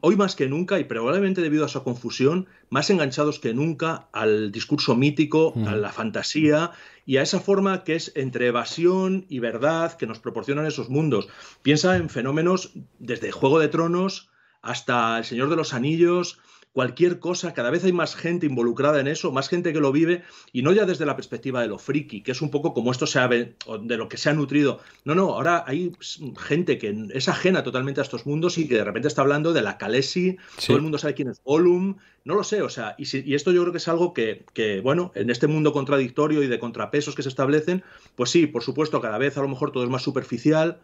hoy 0.00 0.16
más 0.16 0.36
que 0.36 0.48
nunca, 0.48 0.78
y 0.78 0.84
probablemente 0.84 1.40
debido 1.40 1.64
a 1.64 1.68
su 1.68 1.82
confusión, 1.82 2.46
más 2.70 2.90
enganchados 2.90 3.38
que 3.38 3.54
nunca 3.54 4.08
al 4.12 4.52
discurso 4.52 4.96
mítico, 4.96 5.54
a 5.66 5.76
la 5.76 5.92
fantasía 5.92 6.72
y 7.04 7.18
a 7.18 7.22
esa 7.22 7.40
forma 7.40 7.84
que 7.84 7.94
es 7.94 8.12
entre 8.14 8.48
evasión 8.48 9.26
y 9.28 9.38
verdad 9.38 9.96
que 9.96 10.06
nos 10.06 10.18
proporcionan 10.18 10.66
esos 10.66 10.88
mundos. 10.88 11.28
Piensa 11.62 11.96
en 11.96 12.08
fenómenos 12.08 12.72
desde 12.98 13.32
Juego 13.32 13.58
de 13.58 13.68
Tronos 13.68 14.30
hasta 14.62 15.18
El 15.18 15.24
Señor 15.24 15.50
de 15.50 15.56
los 15.56 15.74
Anillos, 15.74 16.38
cualquier 16.76 17.20
cosa, 17.20 17.54
cada 17.54 17.70
vez 17.70 17.84
hay 17.84 17.92
más 17.92 18.14
gente 18.14 18.44
involucrada 18.44 19.00
en 19.00 19.06
eso, 19.06 19.32
más 19.32 19.48
gente 19.48 19.72
que 19.72 19.80
lo 19.80 19.92
vive, 19.92 20.24
y 20.52 20.60
no 20.60 20.74
ya 20.74 20.84
desde 20.84 21.06
la 21.06 21.16
perspectiva 21.16 21.62
de 21.62 21.68
lo 21.68 21.78
friki, 21.78 22.20
que 22.20 22.32
es 22.32 22.42
un 22.42 22.50
poco 22.50 22.74
como 22.74 22.92
esto 22.92 23.06
se 23.06 23.18
ha, 23.18 23.28
de 23.28 23.96
lo 23.96 24.10
que 24.10 24.18
se 24.18 24.28
ha 24.28 24.34
nutrido. 24.34 24.80
No, 25.06 25.14
no, 25.14 25.32
ahora 25.36 25.64
hay 25.66 25.92
gente 26.36 26.76
que 26.76 26.94
es 27.14 27.30
ajena 27.30 27.62
totalmente 27.62 28.02
a 28.02 28.04
estos 28.04 28.26
mundos 28.26 28.58
y 28.58 28.68
que 28.68 28.74
de 28.74 28.84
repente 28.84 29.08
está 29.08 29.22
hablando 29.22 29.54
de 29.54 29.62
la 29.62 29.78
Kalesi, 29.78 30.36
todo 30.66 30.76
el 30.76 30.82
mundo 30.82 30.98
sabe 30.98 31.14
quién 31.14 31.30
es 31.30 31.40
Gollum, 31.42 31.96
no 32.24 32.34
lo 32.34 32.44
sé, 32.44 32.60
o 32.60 32.68
sea, 32.68 32.94
y, 32.98 33.04
y, 33.20 33.34
esto 33.34 33.52
yo 33.52 33.62
creo 33.62 33.72
que 33.72 33.78
es 33.78 33.88
algo 33.88 34.12
que, 34.12 34.44
que, 34.52 34.82
bueno, 34.82 35.12
en 35.14 35.30
este 35.30 35.46
mundo 35.46 35.72
contradictorio 35.72 36.42
y 36.42 36.46
de 36.46 36.58
contrapesos 36.58 37.14
que 37.14 37.22
se 37.22 37.30
establecen, 37.30 37.84
pues 38.16 38.28
sí, 38.28 38.46
por 38.46 38.62
supuesto, 38.62 39.00
cada 39.00 39.16
vez 39.16 39.38
a 39.38 39.40
lo 39.40 39.48
mejor 39.48 39.72
todo 39.72 39.82
es 39.82 39.88
más 39.88 40.02
superficial, 40.02 40.80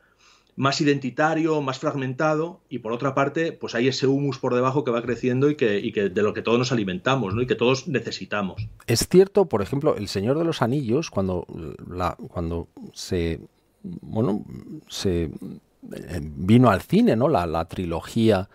más 0.55 0.81
identitario, 0.81 1.61
más 1.63 1.79
fragmentado, 1.79 2.61
y 2.69 2.81
por 2.81 2.93
otra 2.93 3.15
parte, 3.15 3.53
pues 3.53 3.75
hay 3.75 3.89
ese 3.89 4.07
humus 4.07 4.39
por 4.39 4.55
debajo 4.55 4.85
que 4.85 4.91
va 4.91 5.03
creciendo 5.03 5.49
y 5.49 5.57
que, 5.57 5.81
de 5.93 6.23
lo 6.23 6.35
que 6.35 6.43
todos 6.43 6.59
nos 6.59 6.73
alimentamos, 6.73 7.35
¿no? 7.35 7.43
Y 7.43 7.47
que 7.47 7.55
todos 7.55 7.89
necesitamos. 7.89 8.69
Es 8.87 9.09
cierto, 9.09 9.47
por 9.47 9.63
ejemplo, 9.63 9.97
El 9.97 10.09
Señor 10.09 10.39
de 10.39 10.45
los 10.45 10.63
Anillos, 10.63 11.11
cuando 11.11 11.47
cuando 12.29 12.69
se 12.93 13.41
bueno, 13.83 14.45
se 14.89 15.25
eh, 15.25 16.21
vino 16.23 16.71
al 16.71 16.83
cine, 16.83 17.17
¿no? 17.17 17.29
La, 17.29 17.47
la 17.47 17.65
trilogía 17.65 18.49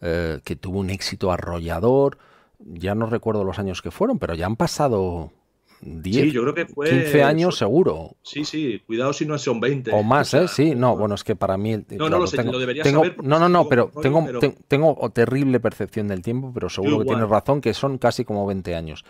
eh, 0.00 0.40
que 0.44 0.56
tuvo 0.56 0.78
un 0.78 0.90
éxito 0.90 1.32
arrollador. 1.32 2.18
Ya 2.60 2.94
no 2.94 3.06
recuerdo 3.06 3.44
los 3.44 3.58
años 3.58 3.82
que 3.82 3.90
fueron, 3.90 4.18
pero 4.18 4.34
ya 4.34 4.46
han 4.46 4.56
pasado 4.56 5.32
10, 5.80 6.32
yo 6.32 6.42
creo 6.42 6.54
que 6.54 6.66
fue 6.66 6.88
15 6.88 7.22
años 7.22 7.56
seguro. 7.56 8.16
Sí, 8.22 8.44
sí, 8.44 8.82
cuidado 8.86 9.12
si 9.12 9.26
no 9.26 9.38
son 9.38 9.60
20. 9.60 9.92
O 9.92 10.02
más, 10.02 10.34
¿eh? 10.34 10.48
Sí, 10.48 10.74
no, 10.74 10.96
bueno, 10.96 11.14
es 11.14 11.24
que 11.24 11.36
para 11.36 11.56
mí... 11.56 11.76
No, 11.90 12.08
no 12.08 12.18
lo 12.18 12.26
sé, 12.26 12.42
lo 12.42 12.58
debería 12.58 12.82
tengo, 12.82 13.04
saber. 13.04 13.22
No, 13.22 13.38
no, 13.38 13.48
no, 13.48 13.68
pero 13.68 13.90
tengo, 14.02 14.26
tengo 14.66 15.10
terrible 15.10 15.60
percepción 15.60 16.08
del 16.08 16.22
tiempo, 16.22 16.50
pero 16.52 16.68
seguro 16.68 16.98
que 17.00 17.04
tienes 17.06 17.28
razón, 17.28 17.60
que 17.60 17.74
son 17.74 17.98
casi 17.98 18.24
como 18.24 18.46
20 18.46 18.74
años. 18.74 19.04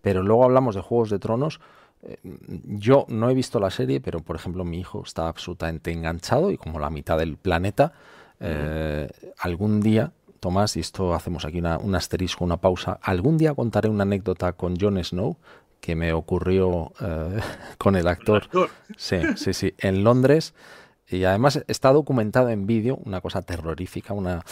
Pero 0.00 0.22
luego 0.22 0.44
hablamos 0.44 0.74
de 0.74 0.80
Juegos 0.80 1.10
de 1.10 1.18
Tronos. 1.18 1.60
Eh, 2.02 2.16
yo 2.64 3.06
no 3.08 3.30
he 3.30 3.34
visto 3.34 3.60
la 3.60 3.70
serie, 3.70 4.00
pero 4.00 4.20
por 4.20 4.36
ejemplo 4.36 4.64
mi 4.64 4.78
hijo 4.78 5.02
está 5.04 5.28
absolutamente 5.28 5.92
enganchado 5.92 6.50
y 6.50 6.56
como 6.56 6.78
la 6.78 6.90
mitad 6.90 7.18
del 7.18 7.36
planeta, 7.36 7.92
eh, 8.40 9.08
algún 9.38 9.80
día 9.80 10.12
Tomás, 10.42 10.76
y 10.76 10.80
esto 10.80 11.14
hacemos 11.14 11.44
aquí 11.44 11.60
una, 11.60 11.78
un 11.78 11.94
asterisco, 11.94 12.44
una 12.44 12.56
pausa. 12.56 12.98
Algún 13.00 13.38
día 13.38 13.54
contaré 13.54 13.88
una 13.88 14.02
anécdota 14.02 14.54
con 14.54 14.76
Jon 14.76 15.02
Snow 15.04 15.36
que 15.82 15.96
me 15.96 16.12
ocurrió 16.12 16.92
eh, 17.00 17.40
con 17.76 17.96
el 17.96 18.06
actor. 18.06 18.48
Sí, 18.96 19.16
sí, 19.36 19.52
sí, 19.52 19.74
en 19.78 20.04
Londres. 20.04 20.54
Y 21.08 21.24
además 21.24 21.62
está 21.66 21.92
documentado 21.92 22.48
en 22.48 22.66
vídeo, 22.66 22.98
una 23.04 23.20
cosa 23.20 23.42
terrorífica, 23.42 24.14
una 24.14 24.44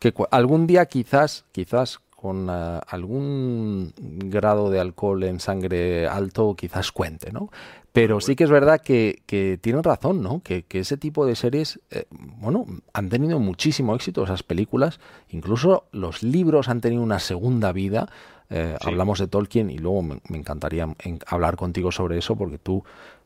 que 0.00 0.12
algún 0.32 0.66
día 0.66 0.84
quizás, 0.86 1.46
quizás 1.52 2.00
con 2.10 2.48
eh, 2.50 2.80
algún 2.88 3.94
grado 3.96 4.68
de 4.68 4.80
alcohol 4.80 5.22
en 5.22 5.38
sangre 5.38 6.08
alto, 6.08 6.56
quizás 6.56 6.90
cuente, 6.90 7.30
¿no? 7.30 7.50
Pero 7.94 8.20
sí 8.20 8.34
que 8.34 8.42
es 8.42 8.50
verdad 8.50 8.80
que, 8.80 9.22
que 9.24 9.56
tienen 9.56 9.84
razón, 9.84 10.20
¿no? 10.20 10.42
Que, 10.42 10.64
ese 10.68 10.96
tipo 10.96 11.26
de 11.26 11.36
series, 11.36 11.78
eh, 11.92 12.06
bueno, 12.10 12.66
han 12.92 13.08
tenido 13.08 13.38
muchísimo 13.38 13.94
éxito 13.94 14.24
esas 14.24 14.42
películas. 14.42 14.98
Incluso 15.28 15.84
los 15.92 16.24
libros 16.24 16.68
han 16.68 16.80
tenido 16.80 17.04
una 17.04 17.20
segunda 17.20 17.70
vida. 17.70 18.10
Eh, 18.50 18.76
hablamos 18.80 19.20
de 19.20 19.28
Tolkien 19.28 19.70
y 19.70 19.78
luego 19.78 20.02
me, 20.02 20.18
encantaría 20.30 20.88
hablar 21.28 21.54
contigo 21.54 21.92
sobre 21.92 22.18
eso 22.18 22.34
porque 22.34 22.58
tú 22.58 22.82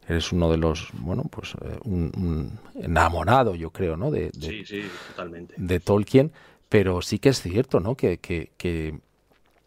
eres 0.07 0.33
uno 0.33 0.51
de 0.51 0.59
los, 0.59 0.91
bueno, 0.93 1.23
pues 1.31 1.55
eh, 1.63 1.79
un, 1.85 2.59
enamorado, 2.75 3.55
yo 3.55 3.71
creo, 3.71 3.97
¿no? 3.97 4.11
De, 4.11 4.31
sí, 4.39 4.67
sí, 4.67 4.83
totalmente. 5.09 5.55
De 5.57 5.81
Tolkien, 5.81 6.31
pero 6.69 7.01
sí 7.01 7.19
que 7.19 7.31
es 7.31 7.41
cierto, 7.41 7.81
¿no? 7.81 7.95
Que, 7.95 8.19
que, 8.19 9.01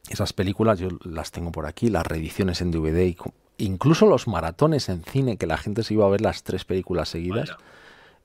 esas 0.10 0.34
películas 0.34 0.78
yo 0.78 0.90
las 1.06 1.32
tengo 1.32 1.52
por 1.52 1.66
aquí, 1.66 1.90
las 1.90 2.06
reediciones 2.06 2.62
en 2.62 2.70
DVD 2.70 3.04
y 3.08 3.16
incluso 3.64 4.06
los 4.06 4.28
maratones 4.28 4.90
en 4.90 5.04
cine 5.04 5.38
que 5.38 5.48
la 5.48 5.58
gente 5.58 5.84
se 5.84 5.94
iba 5.94 6.06
a 6.06 6.10
ver 6.10 6.22
las 6.22 6.44
tres 6.44 6.66
películas 6.66 7.10
seguidas. 7.10 7.56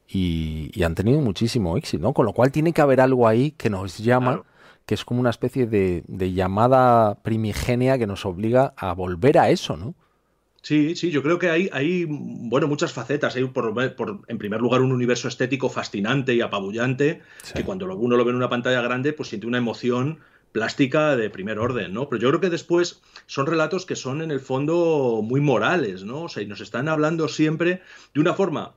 Y, 0.08 0.82
han 0.84 0.94
tenido 0.94 1.20
muchísimo 1.20 1.76
éxito, 1.76 2.02
¿no? 2.02 2.12
Con 2.12 2.26
lo 2.26 2.32
cual 2.32 2.52
tiene 2.52 2.72
que 2.72 2.80
haber 2.80 3.00
algo 3.00 3.26
ahí 3.26 3.50
que 3.52 3.70
nos 3.70 3.98
llama 3.98 4.44
que 4.86 4.94
es 4.94 5.04
como 5.04 5.20
una 5.20 5.30
especie 5.30 5.66
de, 5.66 6.04
llamada 6.32 7.16
primigenia 7.22 7.98
que 7.98 8.06
nos 8.06 8.24
obliga 8.24 8.72
a 8.76 8.94
volver 8.94 9.36
a 9.38 9.50
eso, 9.50 9.76
¿no? 9.76 9.94
Sí, 10.62 10.96
sí, 10.96 11.10
yo 11.10 11.22
creo 11.22 11.38
que 11.38 11.50
hay, 11.50 11.68
hay 11.72 12.06
bueno, 12.08 12.66
muchas 12.66 12.92
facetas. 12.92 13.36
Hay, 13.36 13.44
por, 13.44 13.72
en 14.26 14.38
primer 14.38 14.60
lugar, 14.60 14.80
un 14.80 14.90
universo 14.90 15.28
estético 15.28 15.68
fascinante 15.68 16.34
y 16.34 16.40
apabullante, 16.40 17.20
que 17.54 17.62
cuando 17.62 17.86
uno 17.96 18.16
lo 18.16 18.24
ve 18.24 18.30
en 18.30 18.36
una 18.36 18.48
pantalla 18.48 18.80
grande, 18.80 19.12
pues 19.12 19.28
siente 19.28 19.46
una 19.46 19.58
emoción 19.58 20.20
plástica 20.52 21.16
de 21.16 21.30
primer 21.30 21.58
orden, 21.58 21.92
¿no? 21.92 22.08
Pero 22.08 22.20
yo 22.22 22.28
creo 22.28 22.40
que 22.40 22.50
después 22.50 23.02
son 23.26 23.46
relatos 23.46 23.86
que 23.86 23.96
son 23.96 24.22
en 24.22 24.30
el 24.30 24.40
fondo 24.40 25.20
muy 25.22 25.40
morales, 25.40 26.04
¿no? 26.04 26.24
O 26.24 26.28
sea, 26.28 26.42
y 26.42 26.46
nos 26.46 26.60
están 26.60 26.88
hablando 26.88 27.28
siempre 27.28 27.82
de 28.14 28.20
una 28.20 28.34
forma 28.34 28.74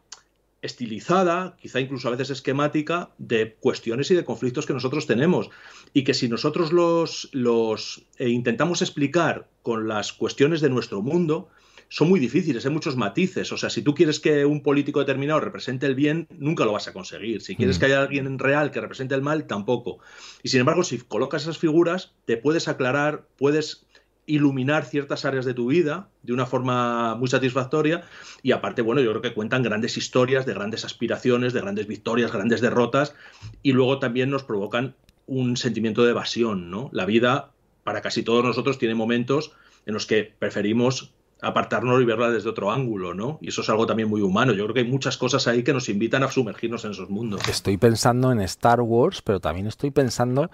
estilizada, 0.62 1.56
quizá 1.62 1.80
incluso 1.80 2.08
a 2.08 2.12
veces 2.12 2.30
esquemática, 2.32 3.12
de 3.18 3.56
cuestiones 3.56 4.12
y 4.12 4.16
de 4.16 4.26
conflictos 4.26 4.66
que 4.66 4.74
nosotros 4.74 5.08
tenemos. 5.08 5.50
Y 5.94 6.04
que 6.04 6.14
si 6.14 6.28
nosotros 6.28 6.74
los, 6.74 8.02
eh, 8.18 8.30
intentamos 8.30 8.82
explicar 8.82 9.48
con 9.62 9.88
las 9.88 10.12
cuestiones 10.12 10.62
de 10.62 10.70
nuestro 10.70 11.02
mundo, 11.02 11.50
son 11.90 12.08
muy 12.08 12.20
difíciles, 12.20 12.66
hay 12.66 12.72
muchos 12.72 12.96
matices. 12.96 13.52
O 13.52 13.58
sea, 13.58 13.70
si 13.70 13.82
tú 13.82 13.96
quieres 13.96 14.20
que 14.20 14.46
un 14.46 14.62
político 14.62 15.00
determinado 15.00 15.40
represente 15.40 15.88
el 15.88 15.96
bien, 15.96 16.28
nunca 16.38 16.64
lo 16.64 16.72
vas 16.72 16.88
a 16.88 16.94
conseguir. 16.94 17.42
Si 17.42 17.56
quieres 17.56 17.78
mm. 17.78 17.80
que 17.80 17.86
haya 17.88 18.02
alguien 18.02 18.40
real 18.40 18.72
que 18.72 18.80
represente 18.80 19.16
el 19.16 19.24
mal, 19.24 19.48
tampoco. 19.48 20.00
Y 20.44 20.50
sin 20.50 20.60
embargo, 20.60 20.84
si 20.84 21.00
colocas 21.00 21.42
esas 21.42 21.58
figuras, 21.58 22.14
te 22.26 22.38
puedes 22.38 22.68
aclarar, 22.68 23.28
puedes 23.38 23.88
iluminar 24.28 24.86
ciertas 24.86 25.26
áreas 25.26 25.44
de 25.44 25.56
tu 25.56 25.68
vida 25.68 26.10
de 26.22 26.34
una 26.34 26.46
forma 26.46 27.16
muy 27.16 27.28
satisfactoria 27.28 28.04
y 28.44 28.52
aparte, 28.52 28.84
bueno, 28.84 29.02
yo 29.02 29.10
creo 29.10 29.24
que 29.24 29.34
cuentan 29.34 29.64
grandes 29.64 29.98
historias 29.98 30.46
de 30.46 30.54
grandes 30.54 30.86
aspiraciones, 30.86 31.52
de 31.52 31.62
grandes 31.62 31.88
victorias, 31.88 32.32
grandes 32.32 32.62
derrotas 32.62 33.16
y 33.64 33.72
luego 33.72 33.98
también 33.98 34.30
nos 34.30 34.44
provocan 34.44 34.94
un 35.26 35.58
sentimiento 35.58 36.04
de 36.04 36.12
evasión, 36.12 36.70
¿no? 36.70 36.92
La 36.94 37.08
vida, 37.08 37.52
para 37.84 38.02
casi 38.02 38.22
todos 38.22 38.44
nosotros, 38.44 38.78
tiene 38.78 38.94
momentos 38.94 39.54
en 39.88 39.96
los 39.96 40.06
que 40.06 40.32
preferimos 40.38 41.16
apartarnos 41.42 42.02
y 42.02 42.06
verla 42.06 42.30
desde 42.30 42.50
otro 42.50 42.72
ángulo, 42.72 43.14
¿no? 43.14 43.40
Y 43.42 43.50
eso 43.50 43.62
es 43.62 43.70
algo 43.70 43.86
también 43.86 44.10
muy 44.10 44.22
humano. 44.22 44.54
Yo 44.54 44.64
creo 44.66 44.74
que 44.74 44.82
hay 44.82 44.88
muchas 44.88 45.18
cosas 45.18 45.48
ahí 45.48 45.64
que 45.64 45.74
nos 45.74 45.90
invitan 45.90 46.24
a 46.24 46.32
sumergirnos 46.32 46.84
en 46.86 46.92
esos 46.92 47.10
mundos. 47.10 47.42
Estoy 47.48 47.78
pensando 47.78 48.32
en 48.32 48.42
Star 48.42 48.82
Wars, 48.82 49.22
pero 49.22 49.40
también 49.40 49.68
estoy 49.68 49.92
pensando 49.92 50.52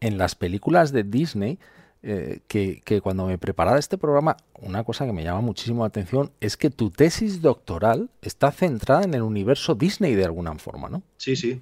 en 0.00 0.18
las 0.18 0.34
películas 0.34 0.92
de 0.92 1.04
Disney 1.04 1.58
eh, 2.02 2.40
que, 2.46 3.00
cuando 3.00 3.26
me 3.26 3.38
preparaba 3.38 3.78
este 3.78 3.98
programa, 3.98 4.36
una 4.60 4.84
cosa 4.84 5.06
que 5.06 5.12
me 5.12 5.24
llama 5.24 5.40
muchísimo 5.40 5.82
la 5.82 5.88
atención 5.88 6.30
es 6.40 6.56
que 6.56 6.70
tu 6.70 6.90
tesis 6.90 7.40
doctoral 7.40 8.10
está 8.22 8.52
centrada 8.52 9.02
en 9.02 9.14
el 9.14 9.22
universo 9.22 9.74
Disney 9.74 10.14
de 10.14 10.24
alguna 10.24 10.54
forma, 10.56 10.88
¿no? 10.88 11.02
Sí, 11.16 11.34
sí. 11.34 11.60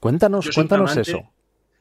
Cuéntanos, 0.00 0.50
cuéntanos 0.54 0.96
eso. 0.96 1.22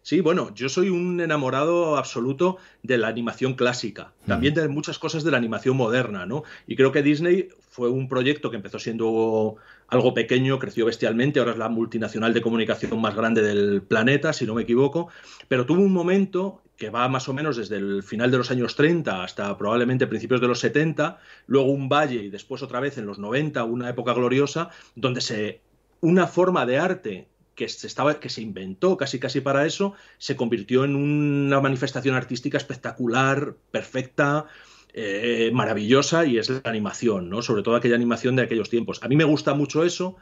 Sí, 0.09 0.21
bueno, 0.21 0.51
yo 0.55 0.69
soy 0.69 0.89
un 0.89 1.21
enamorado 1.21 1.95
absoluto 1.95 2.57
de 2.81 2.97
la 2.97 3.09
animación 3.09 3.53
clásica, 3.53 4.11
también 4.25 4.55
de 4.55 4.67
muchas 4.67 4.97
cosas 4.97 5.23
de 5.23 5.29
la 5.29 5.37
animación 5.37 5.77
moderna, 5.77 6.25
¿no? 6.25 6.41
Y 6.65 6.75
creo 6.75 6.91
que 6.91 7.03
Disney 7.03 7.49
fue 7.69 7.89
un 7.89 8.09
proyecto 8.09 8.49
que 8.49 8.55
empezó 8.55 8.79
siendo 8.79 9.57
algo 9.87 10.15
pequeño, 10.15 10.57
creció 10.57 10.87
bestialmente, 10.87 11.37
ahora 11.37 11.51
es 11.51 11.59
la 11.59 11.69
multinacional 11.69 12.33
de 12.33 12.41
comunicación 12.41 12.99
más 12.99 13.13
grande 13.13 13.43
del 13.43 13.83
planeta, 13.83 14.33
si 14.33 14.47
no 14.47 14.55
me 14.55 14.63
equivoco, 14.63 15.09
pero 15.47 15.67
tuvo 15.67 15.83
un 15.83 15.93
momento 15.93 16.63
que 16.75 16.89
va 16.89 17.07
más 17.07 17.29
o 17.29 17.33
menos 17.35 17.55
desde 17.57 17.75
el 17.75 18.01
final 18.01 18.31
de 18.31 18.39
los 18.39 18.49
años 18.49 18.75
30 18.75 19.23
hasta 19.23 19.55
probablemente 19.59 20.07
principios 20.07 20.41
de 20.41 20.47
los 20.47 20.59
70, 20.59 21.19
luego 21.45 21.69
un 21.69 21.87
valle 21.87 22.23
y 22.23 22.29
después 22.31 22.63
otra 22.63 22.79
vez 22.79 22.97
en 22.97 23.05
los 23.05 23.19
90, 23.19 23.63
una 23.63 23.87
época 23.87 24.13
gloriosa, 24.13 24.71
donde 24.95 25.21
se 25.21 25.61
una 26.01 26.25
forma 26.25 26.65
de 26.65 26.79
arte 26.79 27.27
que 27.59 27.67
se, 27.67 27.87
estaba, 27.87 28.21
que 28.21 28.29
se 28.29 28.41
inventó 28.41 28.95
casi 28.95 29.19
casi 29.19 29.41
para 29.41 29.65
eso, 29.65 29.93
se 30.17 30.37
convirtió 30.37 30.85
en 30.85 30.95
una 30.95 31.59
manifestación 31.59 32.15
artística 32.15 32.57
espectacular, 32.57 33.57
perfecta, 33.69 34.45
eh, 34.93 35.51
maravillosa, 35.53 36.25
y 36.25 36.37
es 36.37 36.49
la 36.49 36.61
animación, 36.63 37.29
¿no? 37.29 37.41
Sobre 37.41 37.61
todo 37.61 37.75
aquella 37.75 37.95
animación 37.95 38.37
de 38.37 38.43
aquellos 38.43 38.69
tiempos. 38.69 39.03
A 39.03 39.09
mí 39.09 39.17
me 39.17 39.25
gusta 39.25 39.53
mucho 39.55 39.83
eso. 39.83 40.15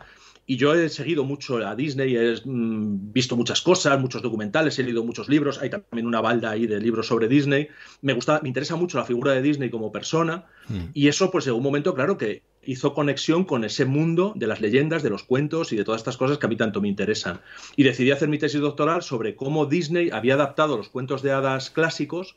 Y 0.50 0.56
yo 0.56 0.73
he 0.73 0.89
seguido 0.89 1.26
mucho 1.26 1.58
a 1.58 1.76
Disney, 1.76 2.15
he 2.15 2.41
mm, 2.43 3.12
visto 3.13 3.36
muchas 3.36 3.62
cosas, 3.62 4.00
muchos 4.00 4.23
documentales, 4.23 4.80
he 4.80 4.84
leído 4.84 5.04
muchos 5.04 5.30
libros, 5.30 5.60
hay 5.62 5.69
también 5.69 6.08
una 6.08 6.21
balda 6.21 6.52
ahí 6.52 6.65
de 6.65 6.80
libros 6.80 7.06
sobre 7.06 7.28
Disney. 7.28 7.67
Me 8.02 8.13
gusta, 8.13 8.39
me 8.41 8.47
interesa 8.47 8.78
mucho 8.78 8.97
la 8.97 9.04
figura 9.04 9.34
de 9.34 9.43
Disney 9.43 9.69
como 9.69 9.91
persona 9.91 10.45
mm. 10.69 10.86
y 10.93 11.08
eso 11.10 11.30
pues 11.30 11.45
en 11.45 11.54
un 11.54 11.62
momento 11.62 11.93
claro 11.93 12.17
que 12.17 12.43
hizo 12.67 12.93
conexión 12.93 13.45
con 13.45 13.63
ese 13.63 13.86
mundo 13.86 14.34
de 14.36 14.45
las 14.45 14.62
leyendas, 14.62 15.01
de 15.01 15.10
los 15.10 15.23
cuentos 15.23 15.71
y 15.71 15.77
de 15.77 15.86
todas 15.86 16.01
estas 16.01 16.17
cosas 16.17 16.38
que 16.38 16.45
a 16.45 16.49
mí 16.49 16.58
tanto 16.58 16.82
me 16.82 16.89
interesan. 16.89 17.39
Y 17.77 17.84
decidí 17.84 18.12
hacer 18.12 18.27
mi 18.27 18.38
tesis 18.38 18.60
doctoral 18.60 19.01
sobre 19.01 19.36
cómo 19.36 19.65
Disney 19.65 20.10
había 20.12 20.34
adaptado 20.34 20.77
los 20.77 20.89
cuentos 20.89 21.21
de 21.21 21.32
hadas 21.32 21.71
clásicos 21.71 22.36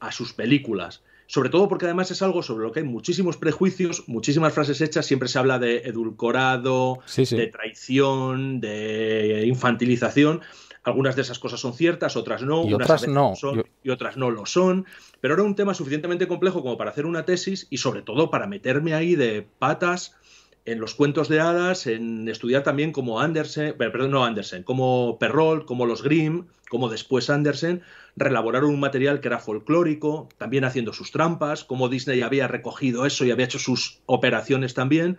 a 0.00 0.12
sus 0.12 0.32
películas. 0.32 1.02
Sobre 1.26 1.50
todo 1.50 1.68
porque 1.68 1.84
además 1.84 2.10
es 2.10 2.22
algo 2.22 2.42
sobre 2.42 2.64
lo 2.64 2.72
que 2.72 2.80
hay 2.80 2.86
muchísimos 2.86 3.36
prejuicios, 3.36 4.08
muchísimas 4.08 4.52
frases 4.52 4.80
hechas, 4.80 5.06
siempre 5.06 5.28
se 5.28 5.38
habla 5.38 5.58
de 5.58 5.82
edulcorado, 5.84 6.98
de 7.16 7.46
traición, 7.46 8.60
de 8.60 9.44
infantilización. 9.46 10.40
Algunas 10.82 11.14
de 11.14 11.22
esas 11.22 11.38
cosas 11.38 11.60
son 11.60 11.74
ciertas, 11.74 12.16
otras 12.16 12.42
no, 12.42 12.66
y 12.66 12.72
otras 12.72 13.06
no. 13.06 13.34
Y 13.82 13.90
otras 13.90 14.16
no 14.16 14.30
lo 14.30 14.46
son. 14.46 14.86
Pero 15.20 15.34
era 15.34 15.42
un 15.42 15.54
tema 15.54 15.74
suficientemente 15.74 16.28
complejo 16.28 16.62
como 16.62 16.76
para 16.76 16.90
hacer 16.90 17.06
una 17.06 17.24
tesis 17.24 17.66
y 17.70 17.78
sobre 17.78 18.02
todo 18.02 18.30
para 18.30 18.46
meterme 18.46 18.94
ahí 18.94 19.14
de 19.14 19.46
patas 19.58 20.16
en 20.64 20.78
los 20.78 20.94
cuentos 20.94 21.28
de 21.28 21.40
hadas, 21.40 21.86
en 21.86 22.28
estudiar 22.28 22.62
también 22.62 22.92
como 22.92 23.20
Andersen, 23.20 23.76
perdón, 23.76 24.10
no 24.10 24.24
Andersen, 24.24 24.62
como 24.62 25.18
Perrault, 25.18 25.64
como 25.64 25.86
los 25.86 26.02
Grimm, 26.02 26.46
como 26.68 26.88
después 26.88 27.30
Andersen, 27.30 27.82
relaboraron 28.14 28.70
un 28.70 28.80
material 28.80 29.20
que 29.20 29.28
era 29.28 29.38
folclórico, 29.38 30.28
también 30.38 30.64
haciendo 30.64 30.92
sus 30.92 31.10
trampas, 31.10 31.64
como 31.64 31.88
Disney 31.88 32.22
había 32.22 32.46
recogido 32.46 33.06
eso 33.06 33.24
y 33.24 33.30
había 33.30 33.46
hecho 33.46 33.58
sus 33.58 34.00
operaciones 34.06 34.74
también. 34.74 35.18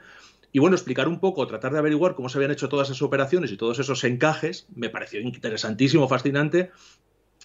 Y 0.54 0.60
bueno, 0.60 0.76
explicar 0.76 1.08
un 1.08 1.20
poco, 1.20 1.48
tratar 1.48 1.72
de 1.72 1.80
averiguar 1.80 2.14
cómo 2.14 2.30
se 2.30 2.38
habían 2.38 2.52
hecho 2.52 2.70
todas 2.70 2.90
esas 2.90 3.02
operaciones 3.02 3.52
y 3.52 3.58
todos 3.58 3.80
esos 3.80 4.04
encajes, 4.04 4.68
me 4.76 4.90
pareció 4.90 5.22
interesantísimo, 5.22 6.08
fascinante, 6.08 6.72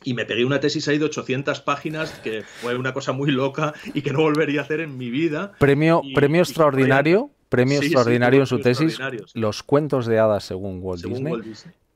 y 0.05 0.15
me 0.15 0.25
pegué 0.25 0.45
una 0.45 0.61
tesis 0.61 0.87
ahí 0.89 0.99
de 0.99 1.07
800 1.07 1.61
páginas 1.61 2.11
que 2.23 2.43
fue 2.43 2.77
una 2.77 2.93
cosa 2.93 3.13
muy 3.13 3.31
loca 3.31 3.75
y 3.95 4.03
que 4.03 4.13
no 4.13 4.21
volvería 4.21 4.61
a 4.61 4.65
hacer 4.65 4.81
en 4.81 4.97
mi 4.97 5.11
vida. 5.11 5.53
Premio, 5.59 6.03
premio 6.15 6.43
extraordinario, 6.43 7.31
premio 7.49 7.81
extraordinario 7.81 8.41
en 8.41 8.47
su 8.47 8.61
tesis, 8.61 8.99
Los 9.35 9.63
cuentos 9.63 10.07
de 10.07 10.19
hadas 10.19 10.45
según 10.45 10.81
Walt 10.83 11.05
Disney. 11.05 11.35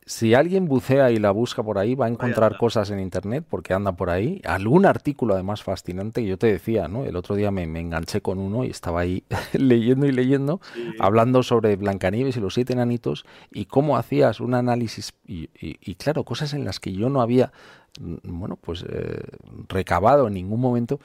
Si 0.06 0.34
alguien 0.34 0.64
bucea 0.64 1.12
y 1.12 1.18
la 1.18 1.30
busca 1.30 1.62
por 1.62 1.78
ahí, 1.78 1.94
va 1.94 2.06
a 2.06 2.08
encontrar 2.08 2.56
cosas 2.56 2.90
en 2.90 2.98
internet 2.98 3.44
porque 3.48 3.74
anda 3.74 3.92
por 3.92 4.10
ahí. 4.10 4.42
Algún 4.44 4.84
artículo 4.84 5.34
además 5.34 5.62
fascinante 5.62 6.22
que 6.22 6.26
yo 6.26 6.36
te 6.36 6.48
decía, 6.48 6.88
¿no? 6.88 7.04
El 7.04 7.14
otro 7.14 7.36
día 7.36 7.52
me, 7.52 7.62
enganché 7.62 8.20
con 8.20 8.40
uno 8.40 8.64
y 8.64 8.70
estaba 8.70 9.02
ahí 9.02 9.22
leyendo 9.52 10.06
y 10.06 10.10
leyendo, 10.10 10.60
hablando 10.98 11.44
sobre 11.44 11.76
Blancanieves 11.76 12.36
y 12.36 12.40
los 12.40 12.54
siete 12.54 12.72
enanitos 12.72 13.24
y 13.52 13.66
cómo 13.66 13.96
hacías 13.96 14.40
un 14.40 14.54
análisis 14.54 15.14
y, 15.28 15.48
y 15.60 15.94
claro, 15.94 16.24
cosas 16.24 16.54
en 16.54 16.64
las 16.64 16.80
que 16.80 16.92
yo 16.92 17.08
no 17.08 17.20
había 17.20 17.52
bueno, 17.98 18.57
pues 18.57 18.85
eh, 18.88 19.22
recabado 19.68 20.29
en 20.29 20.35
ningún 20.35 20.61
momento 20.61 21.00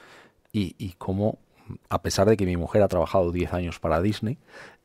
y, 0.52 0.74
y 0.78 0.92
cómo, 0.98 1.38
a 1.88 2.02
pesar 2.02 2.28
de 2.28 2.36
que 2.36 2.46
mi 2.46 2.56
mujer 2.56 2.82
ha 2.82 2.88
trabajado 2.88 3.32
10 3.32 3.52
años 3.52 3.78
para 3.78 4.00
Disney, 4.00 4.38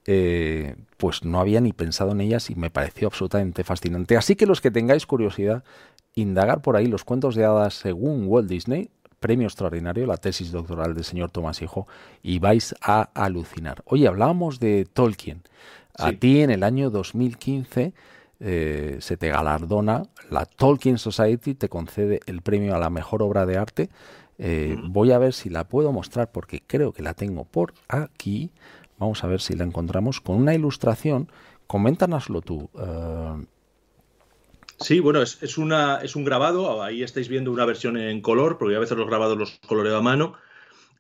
eh, 0.08 0.76
pues 0.98 1.24
no 1.24 1.40
había 1.40 1.62
ni 1.62 1.74
pensado 1.74 2.12
en 2.12 2.22
ellas 2.22 2.50
y 2.50 2.56
me 2.56 2.72
pareció 2.72 3.08
absolutamente 3.08 3.64
fascinante. 3.64 4.18
Así 4.18 4.36
que 4.36 4.48
los 4.48 4.62
que 4.62 4.72
tengáis 4.72 5.06
curiosidad, 5.06 5.64
indagar 6.16 6.62
por 6.62 6.76
ahí 6.76 6.88
los 6.88 7.04
cuentos 7.04 7.36
de 7.36 7.46
hadas 7.46 7.76
según 7.76 8.26
Walt 8.28 8.50
Disney, 8.50 8.90
premio 9.20 9.46
extraordinario, 9.46 10.08
la 10.08 10.18
tesis 10.18 10.52
doctoral 10.52 10.96
del 10.96 11.04
señor 11.04 11.30
Tomás 11.30 11.62
Hijo, 11.62 11.88
y 12.24 12.40
vais 12.40 12.74
a 12.82 13.10
alucinar. 13.14 13.84
Oye, 13.86 14.08
hablábamos 14.08 14.60
de 14.60 14.88
Tolkien. 14.92 15.44
A 15.98 16.14
ti 16.14 16.42
en 16.42 16.50
el 16.50 16.64
año 16.64 16.90
2015 16.90 17.94
eh, 18.44 18.98
se 19.02 19.18
te 19.18 19.30
galardona, 19.30 20.04
la 20.32 20.46
Tolkien 20.46 20.98
Society 20.98 21.54
te 21.54 21.70
concede 21.70 22.22
el 22.26 22.42
premio 22.42 22.76
a 22.76 22.80
la 22.80 22.90
mejor 22.90 23.22
obra 23.22 23.46
de 23.46 23.58
arte. 23.58 23.90
Eh, 24.40 24.76
voy 24.84 25.12
a 25.12 25.20
ver 25.20 25.34
si 25.34 25.50
la 25.50 25.68
puedo 25.68 25.92
mostrar 25.92 26.32
porque 26.32 26.64
creo 26.66 26.92
que 26.92 27.04
la 27.04 27.14
tengo 27.14 27.46
por 27.46 27.76
aquí. 27.88 28.50
Vamos 28.98 29.24
a 29.24 29.28
ver 29.28 29.42
si 29.42 29.56
la 29.56 29.64
encontramos 29.64 30.22
con 30.22 30.38
una 30.38 30.56
ilustración. 30.56 31.32
Coméntanoslo 31.68 32.42
tú. 32.42 32.68
Eh. 32.80 33.46
Sí, 34.80 35.00
bueno, 35.00 35.22
es, 35.22 35.58
una, 35.60 35.98
es 35.98 36.16
un 36.16 36.26
grabado. 36.26 36.82
Ahí 36.82 37.04
estáis 37.04 37.30
viendo 37.30 37.52
una 37.52 37.66
versión 37.66 37.96
en 37.96 38.22
color, 38.22 38.58
porque 38.58 38.76
a 38.76 38.80
veces 38.80 38.98
los 38.98 39.08
grabados 39.08 39.38
los 39.38 39.60
coloreo 39.68 39.98
a 39.98 40.02
mano. 40.02 40.34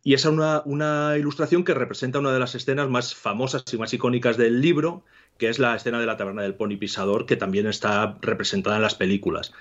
Y 0.04 0.14
es 0.14 0.26
una, 0.26 0.62
una 0.66 1.18
ilustración 1.18 1.64
que 1.64 1.74
representa 1.74 2.20
una 2.20 2.32
de 2.32 2.40
las 2.40 2.54
escenas 2.54 2.90
más 2.90 3.16
famosas 3.16 3.64
y 3.74 3.78
más 3.80 3.92
icónicas 3.94 4.38
del 4.38 4.62
libro, 4.62 5.04
que 5.42 5.50
es 5.50 5.58
la 5.58 5.76
escena 5.76 6.00
de 6.00 6.06
la 6.06 6.18
taberna 6.18 6.44
del 6.44 6.54
pony 6.54 6.78
pisador, 6.78 7.26
que 7.26 7.36
también 7.36 7.66
está 7.66 8.16
representada 8.22 8.76
en 8.76 8.84
las 8.84 8.94
películas. 8.94 9.54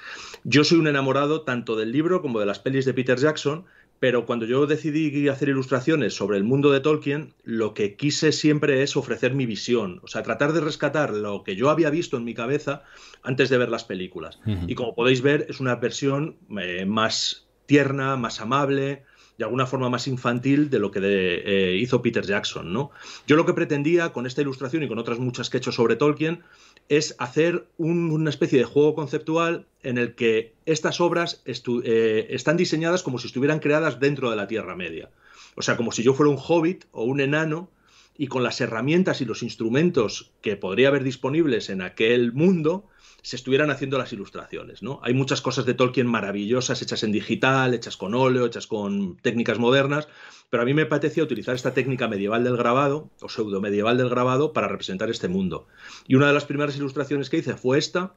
Yo 0.44 0.62
soy 0.62 0.78
un 0.78 0.88
enamorado 0.88 1.40
tanto 1.40 1.74
del 1.74 1.90
libro 1.90 2.20
como 2.20 2.38
de 2.38 2.44
las 2.44 2.58
pelis 2.58 2.84
de 2.84 2.92
Peter 2.92 3.16
Jackson, 3.16 3.64
pero 3.98 4.26
cuando 4.26 4.44
yo 4.44 4.66
decidí 4.66 5.26
hacer 5.30 5.48
ilustraciones 5.48 6.12
sobre 6.12 6.36
el 6.36 6.44
mundo 6.44 6.70
de 6.70 6.80
Tolkien, 6.80 7.32
lo 7.44 7.72
que 7.72 7.96
quise 7.96 8.32
siempre 8.32 8.82
es 8.82 8.94
ofrecer 8.94 9.32
mi 9.32 9.46
visión, 9.46 10.00
o 10.02 10.06
sea, 10.06 10.22
tratar 10.22 10.52
de 10.52 10.60
rescatar 10.60 11.14
lo 11.14 11.44
que 11.44 11.56
yo 11.56 11.70
había 11.70 11.88
visto 11.88 12.18
en 12.18 12.24
mi 12.24 12.34
cabeza 12.34 12.82
antes 13.22 13.48
de 13.48 13.56
ver 13.56 13.70
las 13.70 13.84
películas. 13.84 14.38
Y 14.66 14.74
como 14.74 14.94
podéis 14.94 15.22
ver, 15.22 15.46
es 15.48 15.60
una 15.60 15.76
versión 15.76 16.36
eh, 16.60 16.84
más 16.84 17.46
tierna, 17.64 18.18
más 18.18 18.42
amable, 18.42 19.04
de 19.40 19.44
alguna 19.44 19.66
forma 19.66 19.88
más 19.88 20.07
infantil 20.07 20.68
de 20.68 20.79
lo 20.79 20.90
que 20.90 21.00
eh, 21.03 21.74
hizo 21.79 22.03
Peter 22.03 22.26
Jackson. 22.26 22.74
¿no? 22.74 22.90
Yo 23.26 23.37
lo 23.37 23.46
que 23.46 23.55
pretendía 23.55 24.12
con 24.12 24.26
esta 24.26 24.42
ilustración 24.42 24.83
y 24.83 24.88
con 24.88 24.98
otras 24.98 25.18
muchas 25.18 25.48
que 25.48 25.57
he 25.57 25.61
hecho 25.61 25.72
sobre 25.72 25.96
Tolkien 25.96 26.42
es 26.90 27.16
hacer 27.18 27.66
una 27.79 28.29
especie 28.29 28.59
de 28.59 28.66
juego 28.66 28.94
conceptual 28.94 29.64
en 29.83 29.96
el 29.96 30.14
que 30.14 30.53
estas 30.66 31.00
obras 31.00 31.42
eh, 31.46 32.26
están 32.29 32.59
diseñadas 32.59 33.03
como 33.03 33.18
si 33.18 33.29
estuvieran 33.29 33.61
creadas 33.61 33.98
dentro 33.98 34.29
de 34.29 34.37
la 34.37 34.46
Tierra 34.46 34.76
Media. 34.76 35.09
O 35.55 35.62
sea, 35.62 35.79
como 35.79 35.90
si 35.90 36.03
yo 36.03 36.12
fuera 36.12 36.29
un 36.29 36.38
hobbit 36.38 36.85
o 36.92 37.05
un 37.05 37.22
enano 37.22 37.70
y 38.18 38.26
con 38.26 38.42
las 38.42 38.61
herramientas 38.61 39.22
y 39.22 39.24
los 39.24 39.42
instrumentos 39.42 40.33
que 40.42 40.57
podría 40.57 40.88
haber 40.88 41.03
disponibles 41.03 41.70
en 41.70 41.81
aquel 41.81 42.35
mundo, 42.35 42.89
se 43.22 43.37
estuvieran 43.37 43.70
haciendo 43.70 43.98
las 43.98 44.12
ilustraciones. 44.12 44.83
¿no? 44.83 45.00
Hay 45.02 45.14
muchas 45.14 45.40
cosas 45.40 45.66
de 45.66 45.74
Tolkien 45.74 46.06
maravillosas, 46.06 46.83
hechas 46.83 47.02
en 47.02 47.12
digital, 47.12 47.74
hechas 47.74 47.96
con 47.96 48.14
óleo, 48.14 48.46
hechas 48.46 48.66
con 48.66 49.16
técnicas 49.18 49.59
modernas, 49.59 50.09
pero 50.50 50.62
a 50.62 50.66
mí 50.66 50.74
me 50.74 50.87
parecía 50.87 51.22
utilizar 51.22 51.54
esta 51.54 51.74
técnica 51.74 52.09
medieval 52.09 52.44
del 52.44 52.56
grabado, 52.56 53.11
o 53.20 53.28
pseudo 53.28 53.61
medieval 53.61 53.98
del 53.98 54.09
grabado, 54.09 54.52
para 54.52 54.68
representar 54.68 55.11
este 55.11 55.28
mundo. 55.28 55.66
Y 56.06 56.16
una 56.16 56.26
de 56.28 56.35
las 56.35 56.44
primeras 56.44 56.76
ilustraciones 56.76 57.30
que 57.30 57.38
hice 57.38 57.56
fue 57.56 57.78
esta, 57.78 58.14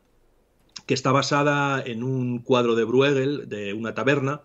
que 0.85 0.93
está 0.93 1.11
basada 1.11 1.81
en 1.81 2.03
un 2.03 2.39
cuadro 2.39 2.75
de 2.75 2.83
Bruegel, 2.83 3.47
de 3.47 3.73
una 3.73 3.93
taberna, 3.93 4.41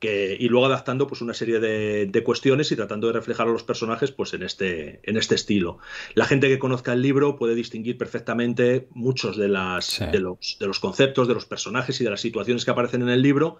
y 0.00 0.48
luego 0.48 0.66
adaptando 0.66 1.06
pues 1.06 1.20
una 1.20 1.34
serie 1.34 1.58
de, 1.60 2.22
cuestiones 2.24 2.70
y 2.72 2.76
tratando 2.76 3.06
de 3.06 3.14
reflejar 3.14 3.48
a 3.48 3.50
los 3.50 3.62
personajes 3.62 4.12
pues 4.12 4.34
en 4.34 4.42
este, 4.42 5.00
en 5.02 5.16
este 5.16 5.34
estilo. 5.34 5.78
La 6.14 6.24
gente 6.24 6.48
que 6.48 6.58
conozca 6.58 6.92
el 6.92 7.02
libro 7.02 7.36
puede 7.36 7.54
distinguir 7.54 7.98
perfectamente 7.98 8.88
muchos 8.90 9.36
de, 9.36 9.48
las, 9.48 10.00
de, 10.12 10.20
los, 10.20 10.56
de 10.60 10.66
los 10.66 10.78
conceptos, 10.80 11.28
de 11.28 11.34
los 11.34 11.46
personajes 11.46 12.00
y 12.00 12.04
de 12.04 12.10
las 12.10 12.20
situaciones 12.20 12.64
que 12.64 12.70
aparecen 12.70 13.02
en 13.02 13.08
el 13.08 13.22
libro 13.22 13.58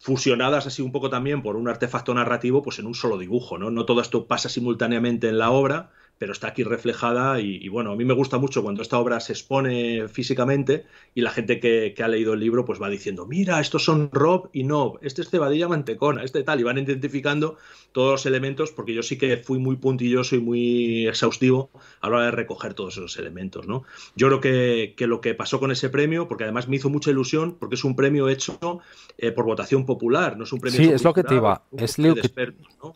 fusionadas 0.00 0.66
así 0.66 0.82
un 0.82 0.92
poco 0.92 1.08
también 1.08 1.42
por 1.42 1.56
un 1.56 1.66
artefacto 1.66 2.12
narrativo, 2.12 2.62
pues 2.62 2.78
en 2.78 2.86
un 2.86 2.94
solo 2.94 3.16
dibujo, 3.16 3.56
¿no? 3.56 3.70
No 3.70 3.86
todo 3.86 4.02
esto 4.02 4.26
pasa 4.26 4.50
simultáneamente 4.50 5.28
en 5.28 5.38
la 5.38 5.50
obra, 5.50 5.92
pero 6.18 6.32
está 6.32 6.48
aquí 6.48 6.62
reflejada 6.62 7.40
y, 7.40 7.68
bueno, 7.68 7.92
a 7.92 7.96
mí 7.96 8.04
me 8.04 8.14
gusta 8.14 8.38
mucho 8.38 8.62
cuando 8.62 8.82
esta 8.82 8.98
obra 8.98 9.18
se 9.20 9.32
expone 9.32 10.08
físicamente 10.08 10.84
y 11.14 11.22
la 11.22 11.30
gente 11.30 11.58
que, 11.60 11.94
ha 12.02 12.08
leído 12.08 12.34
el 12.34 12.40
libro 12.40 12.64
pues 12.64 12.80
va 12.80 12.88
diciendo, 12.88 13.26
mira, 13.26 13.60
estos 13.60 13.84
son 13.84 14.10
Rob 14.12 14.50
y 14.52 14.64
Nob, 14.64 14.98
este 15.02 15.22
es 15.22 15.30
Cebadilla 15.30 15.68
Mantecona, 15.68 16.22
este 16.22 16.42
tal, 16.42 16.60
y 16.60 16.62
van 16.62 16.78
identificando 16.78 17.56
todos 17.92 18.12
los 18.12 18.26
elementos 18.26 18.70
porque 18.72 18.94
yo 18.94 19.02
sí 19.02 19.16
que 19.16 19.36
fui 19.38 19.58
muy 19.58 19.76
puntilloso 19.76 20.36
y 20.36 20.40
muy 20.40 21.06
exhaustivo 21.06 21.70
a 22.00 22.08
la 22.08 22.16
hora 22.16 22.24
de 22.26 22.30
recoger 22.32 22.74
todos 22.74 22.96
esos 22.96 23.16
elementos, 23.18 23.66
¿no? 23.66 23.84
Yo 24.14 24.28
creo 24.28 24.40
que, 24.40 25.06
lo 25.06 25.20
que 25.20 25.34
pasó 25.34 25.60
con 25.60 25.70
ese 25.70 25.88
premio, 25.88 26.28
porque 26.28 26.44
además 26.44 26.68
me 26.68 26.76
hizo 26.76 26.90
mucha 26.90 27.10
ilusión, 27.10 27.56
porque 27.58 27.74
es 27.74 27.84
un 27.84 27.96
premio 27.96 28.28
hecho 28.28 28.80
eh, 29.18 29.32
por 29.32 29.44
votación 29.44 29.84
popular, 29.84 30.36
no 30.36 30.44
es 30.44 30.52
un 30.52 30.60
premio... 30.60 30.78
Sí, 30.78 30.90
es 30.90 31.04
lo 31.04 31.12
que 31.12 31.22
te 31.22 31.34
iba, 31.34 31.62
es 31.76 31.98
lo 31.98 32.14
que, 32.14 32.54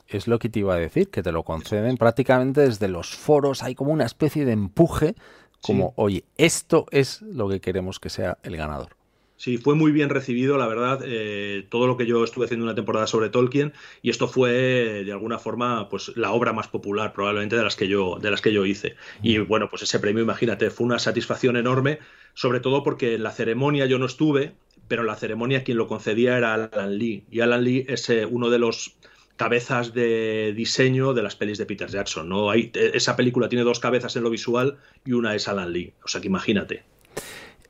es 0.09 0.29
lo 0.29 0.39
que 0.39 0.49
te 0.49 0.61
iba 0.61 0.75
a 0.75 0.79
decir, 0.79 1.11
que 1.11 1.23
te 1.23 1.33
lo 1.33 1.43
conceden 1.43 1.97
prácticamente 1.97 2.63
desde 2.63 2.89
los 2.89 3.18
foros, 3.19 3.63
hay 3.63 3.75
como 3.75 3.93
una 3.93 4.07
especie 4.07 4.45
de 4.45 4.53
empuje, 4.53 5.15
como, 5.61 5.93
oye, 5.97 6.25
esto 6.37 6.87
es 6.91 7.21
lo 7.23 7.49
que 7.49 7.61
queremos 7.61 7.99
que 7.99 8.11
sea 8.11 8.39
el 8.43 8.57
ganador. 8.57 8.99
Sí, 9.39 9.57
fue 9.57 9.77
muy 9.77 9.93
bien 9.93 10.09
recibido, 10.09 10.59
la 10.59 10.67
verdad, 10.67 11.01
eh, 11.05 11.65
todo 11.71 11.87
lo 11.87 11.97
que 11.97 12.07
yo 12.07 12.25
estuve 12.25 12.47
haciendo 12.47 12.65
una 12.65 12.75
temporada 12.75 13.07
sobre 13.07 13.29
Tolkien 13.29 13.73
y 14.03 14.11
esto 14.11 14.27
fue 14.27 15.05
de 15.05 15.13
alguna 15.13 15.39
forma 15.39 15.89
pues 15.89 16.11
la 16.17 16.33
obra 16.33 16.53
más 16.53 16.67
popular 16.67 17.13
probablemente 17.13 17.55
de 17.55 17.63
las 17.63 17.77
que 17.77 17.87
yo 17.87 18.19
de 18.21 18.33
las 18.33 18.41
que 18.41 18.53
yo 18.53 18.67
hice. 18.67 18.97
Y 19.23 19.39
bueno, 19.39 19.69
pues 19.71 19.83
ese 19.83 20.01
premio, 20.01 20.25
imagínate, 20.25 20.71
fue 20.71 20.87
una 20.87 20.99
satisfacción 20.99 21.57
enorme, 21.57 22.01
sobre 22.35 22.59
todo 22.59 22.83
porque 22.83 23.15
en 23.15 23.23
la 23.23 23.31
ceremonia 23.31 23.87
yo 23.87 24.01
no 24.01 24.07
estuve, 24.07 24.55
pero 24.89 25.03
en 25.03 25.07
la 25.07 25.15
ceremonia 25.15 25.63
quien 25.63 25.79
lo 25.79 25.87
concedía 25.87 26.37
era 26.37 26.55
Alan 26.55 26.99
Lee 26.99 27.25
y 27.31 27.39
Alan 27.39 27.63
Lee 27.63 27.87
es 27.89 28.11
eh, 28.11 28.27
uno 28.27 28.51
de 28.51 28.59
los 28.59 28.97
cabezas 29.39 29.95
de 29.95 30.53
diseño 30.55 31.15
de 31.15 31.23
las 31.23 31.37
pelis 31.37 31.57
de 31.57 31.65
Peter 31.65 31.89
Jackson. 31.89 32.29
¿no? 32.29 32.51
Hay, 32.51 32.71
e, 32.75 32.91
esa 32.95 33.17
película 33.17 33.49
tiene 33.49 33.65
dos 33.65 33.81
cabezas 33.81 34.15
en 34.17 34.25
lo 34.25 34.31
visual 34.31 34.77
y 35.07 35.13
una 35.13 35.35
es 35.35 35.49
Alan 35.49 35.73
Lee. 35.73 35.95
O 36.05 36.09
sea 36.09 36.21
que 36.21 36.27
imagínate. 36.27 36.83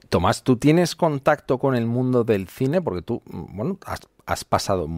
Tomás, 0.08 0.42
¿tú 0.42 0.56
tienes 0.56 0.96
contacto 0.96 1.58
con 1.58 1.76
el 1.76 1.86
mundo 1.86 2.24
del 2.24 2.48
cine? 2.48 2.80
Porque 2.80 3.02
tú, 3.02 3.22
bueno, 3.26 3.78
has, 4.24 4.44
pasado 4.44 4.88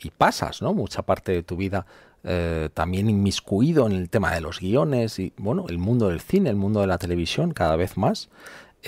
y 0.00 0.10
pasas, 0.10 0.60
¿no? 0.60 0.74
Mucha 0.74 1.02
parte 1.02 1.30
de 1.30 1.44
tu 1.44 1.56
vida 1.56 1.86
eh, 2.24 2.68
también 2.74 3.08
inmiscuido 3.08 3.86
en 3.86 3.92
el 3.92 4.10
tema 4.10 4.34
de 4.34 4.40
los 4.40 4.58
guiones 4.58 5.20
y, 5.20 5.32
bueno, 5.36 5.66
el 5.68 5.78
mundo 5.78 6.08
del 6.08 6.20
cine, 6.20 6.50
el 6.50 6.56
mundo 6.56 6.80
de 6.80 6.88
la 6.88 6.98
televisión 6.98 7.52
cada 7.52 7.76
vez 7.76 7.96
más. 7.96 8.28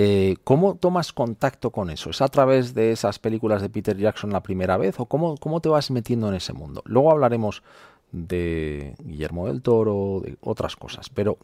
Eh, 0.00 0.36
¿Cómo 0.44 0.76
tomas 0.76 1.12
contacto 1.12 1.72
con 1.72 1.90
eso? 1.90 2.10
¿Es 2.10 2.20
a 2.20 2.28
través 2.28 2.72
de 2.72 2.92
esas 2.92 3.18
películas 3.18 3.60
de 3.60 3.68
Peter 3.68 3.96
Jackson 3.96 4.30
la 4.30 4.44
primera 4.44 4.76
vez 4.76 4.94
o 5.00 5.06
cómo, 5.06 5.36
cómo 5.38 5.60
te 5.60 5.68
vas 5.68 5.90
metiendo 5.90 6.28
en 6.28 6.34
ese 6.36 6.52
mundo? 6.52 6.84
Luego 6.86 7.10
hablaremos 7.10 7.64
de 8.12 8.94
Guillermo 9.02 9.48
del 9.48 9.60
Toro, 9.60 10.22
de 10.24 10.36
otras 10.40 10.76
cosas, 10.76 11.08
pero 11.08 11.36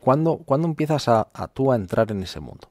¿cuándo, 0.00 0.44
empiezas 0.64 1.08
a, 1.08 1.26
tú 1.54 1.72
a 1.72 1.76
entrar 1.76 2.10
en 2.10 2.22
ese 2.22 2.40
mundo? 2.40 2.68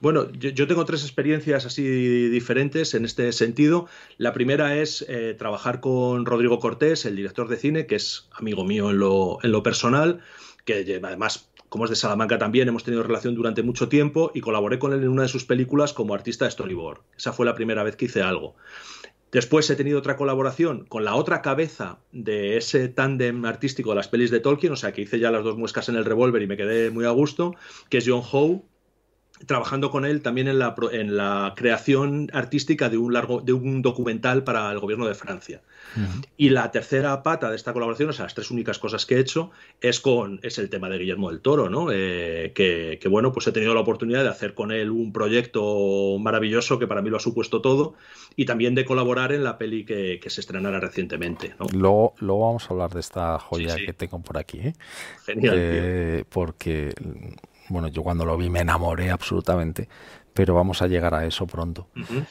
Bueno, 0.00 0.30
yo, 0.32 0.66
tengo 0.66 0.84
tres 0.84 1.02
experiencias 1.02 1.64
así 1.64 2.28
diferentes 2.28 2.92
en 2.92 3.06
este 3.06 3.32
sentido. 3.32 3.88
La 4.18 4.34
primera 4.34 4.76
es 4.76 5.02
eh, 5.08 5.32
trabajar 5.32 5.80
con 5.80 6.26
Rodrigo 6.26 6.58
Cortés, 6.58 7.06
el 7.06 7.16
director 7.16 7.48
de 7.48 7.56
cine, 7.56 7.86
que 7.86 7.94
es 7.94 8.28
amigo 8.32 8.66
mío 8.66 8.90
en 8.90 8.98
lo, 8.98 9.38
en 9.42 9.50
lo 9.50 9.62
personal, 9.62 10.20
que 10.66 11.00
además 11.02 11.48
como 11.74 11.86
es 11.86 11.90
de 11.90 11.96
Salamanca 11.96 12.38
también, 12.38 12.68
hemos 12.68 12.84
tenido 12.84 13.02
relación 13.02 13.34
durante 13.34 13.64
mucho 13.64 13.88
tiempo 13.88 14.30
y 14.32 14.40
colaboré 14.40 14.78
con 14.78 14.92
él 14.92 15.02
en 15.02 15.08
una 15.08 15.22
de 15.22 15.28
sus 15.28 15.44
películas 15.44 15.92
como 15.92 16.14
artista 16.14 16.44
de 16.44 16.52
storyboard. 16.52 17.00
Esa 17.18 17.32
fue 17.32 17.44
la 17.44 17.56
primera 17.56 17.82
vez 17.82 17.96
que 17.96 18.04
hice 18.04 18.22
algo. 18.22 18.54
Después 19.32 19.68
he 19.68 19.74
tenido 19.74 19.98
otra 19.98 20.16
colaboración 20.16 20.84
con 20.84 21.04
la 21.04 21.16
otra 21.16 21.42
cabeza 21.42 21.98
de 22.12 22.58
ese 22.58 22.86
tándem 22.86 23.44
artístico 23.44 23.90
de 23.90 23.96
las 23.96 24.06
pelis 24.06 24.30
de 24.30 24.38
Tolkien, 24.38 24.72
o 24.72 24.76
sea 24.76 24.92
que 24.92 25.02
hice 25.02 25.18
ya 25.18 25.32
las 25.32 25.42
dos 25.42 25.58
muescas 25.58 25.88
en 25.88 25.96
el 25.96 26.04
revólver 26.04 26.42
y 26.42 26.46
me 26.46 26.56
quedé 26.56 26.92
muy 26.92 27.06
a 27.06 27.10
gusto, 27.10 27.56
que 27.90 27.98
es 27.98 28.04
John 28.06 28.22
Howe, 28.22 28.62
trabajando 29.46 29.90
con 29.90 30.04
él 30.04 30.22
también 30.22 30.48
en 30.48 30.58
la, 30.58 30.74
en 30.92 31.16
la 31.16 31.52
creación 31.56 32.30
artística 32.32 32.88
de 32.88 32.98
un, 32.98 33.12
largo, 33.12 33.40
de 33.40 33.52
un 33.52 33.82
documental 33.82 34.44
para 34.44 34.70
el 34.70 34.78
gobierno 34.78 35.06
de 35.06 35.14
Francia. 35.14 35.60
Y 36.36 36.50
la 36.50 36.72
tercera 36.72 37.22
pata 37.22 37.50
de 37.50 37.56
esta 37.56 37.72
colaboración, 37.72 38.10
o 38.10 38.12
sea, 38.12 38.24
las 38.24 38.34
tres 38.34 38.50
únicas 38.50 38.80
cosas 38.80 39.06
que 39.06 39.14
he 39.14 39.20
hecho, 39.20 39.52
es 39.80 40.00
con 40.00 40.40
es 40.42 40.58
el 40.58 40.68
tema 40.68 40.88
de 40.88 40.98
Guillermo 40.98 41.30
del 41.30 41.40
Toro, 41.40 41.70
¿no? 41.70 41.88
Eh, 41.92 42.52
que, 42.54 43.08
bueno, 43.08 43.32
pues 43.32 43.46
he 43.46 43.52
tenido 43.52 43.74
la 43.74 43.80
oportunidad 43.80 44.24
de 44.24 44.28
hacer 44.28 44.54
con 44.54 44.72
él 44.72 44.90
un 44.90 45.12
proyecto 45.12 46.16
maravilloso 46.18 46.78
que 46.80 46.88
para 46.88 47.00
mí 47.00 47.10
lo 47.10 47.18
ha 47.18 47.20
supuesto 47.20 47.60
todo, 47.60 47.94
y 48.34 48.44
también 48.44 48.74
de 48.74 48.84
colaborar 48.84 49.32
en 49.32 49.44
la 49.44 49.56
peli 49.56 49.84
que, 49.84 50.20
se 50.26 50.40
estrenara 50.40 50.80
recientemente. 50.80 51.54
Luego, 51.72 52.14
vamos 52.18 52.64
a 52.64 52.74
hablar 52.74 52.90
de 52.90 53.00
esta 53.00 53.38
joya 53.38 53.76
que 53.76 53.92
tengo 53.92 54.20
por 54.20 54.38
aquí. 54.38 54.58
¿eh? 54.58 54.72
Genial. 55.24 55.54
Eh, 55.56 56.24
porque 56.28 56.92
bueno, 57.68 57.88
yo 57.88 58.02
cuando 58.02 58.24
lo 58.24 58.36
vi 58.36 58.50
me 58.50 58.60
enamoré 58.60 59.10
absolutamente, 59.10 59.88
pero 60.32 60.54
vamos 60.54 60.82
a 60.82 60.86
llegar 60.86 61.14
a 61.14 61.24
eso 61.24 61.46
pronto. 61.46 61.88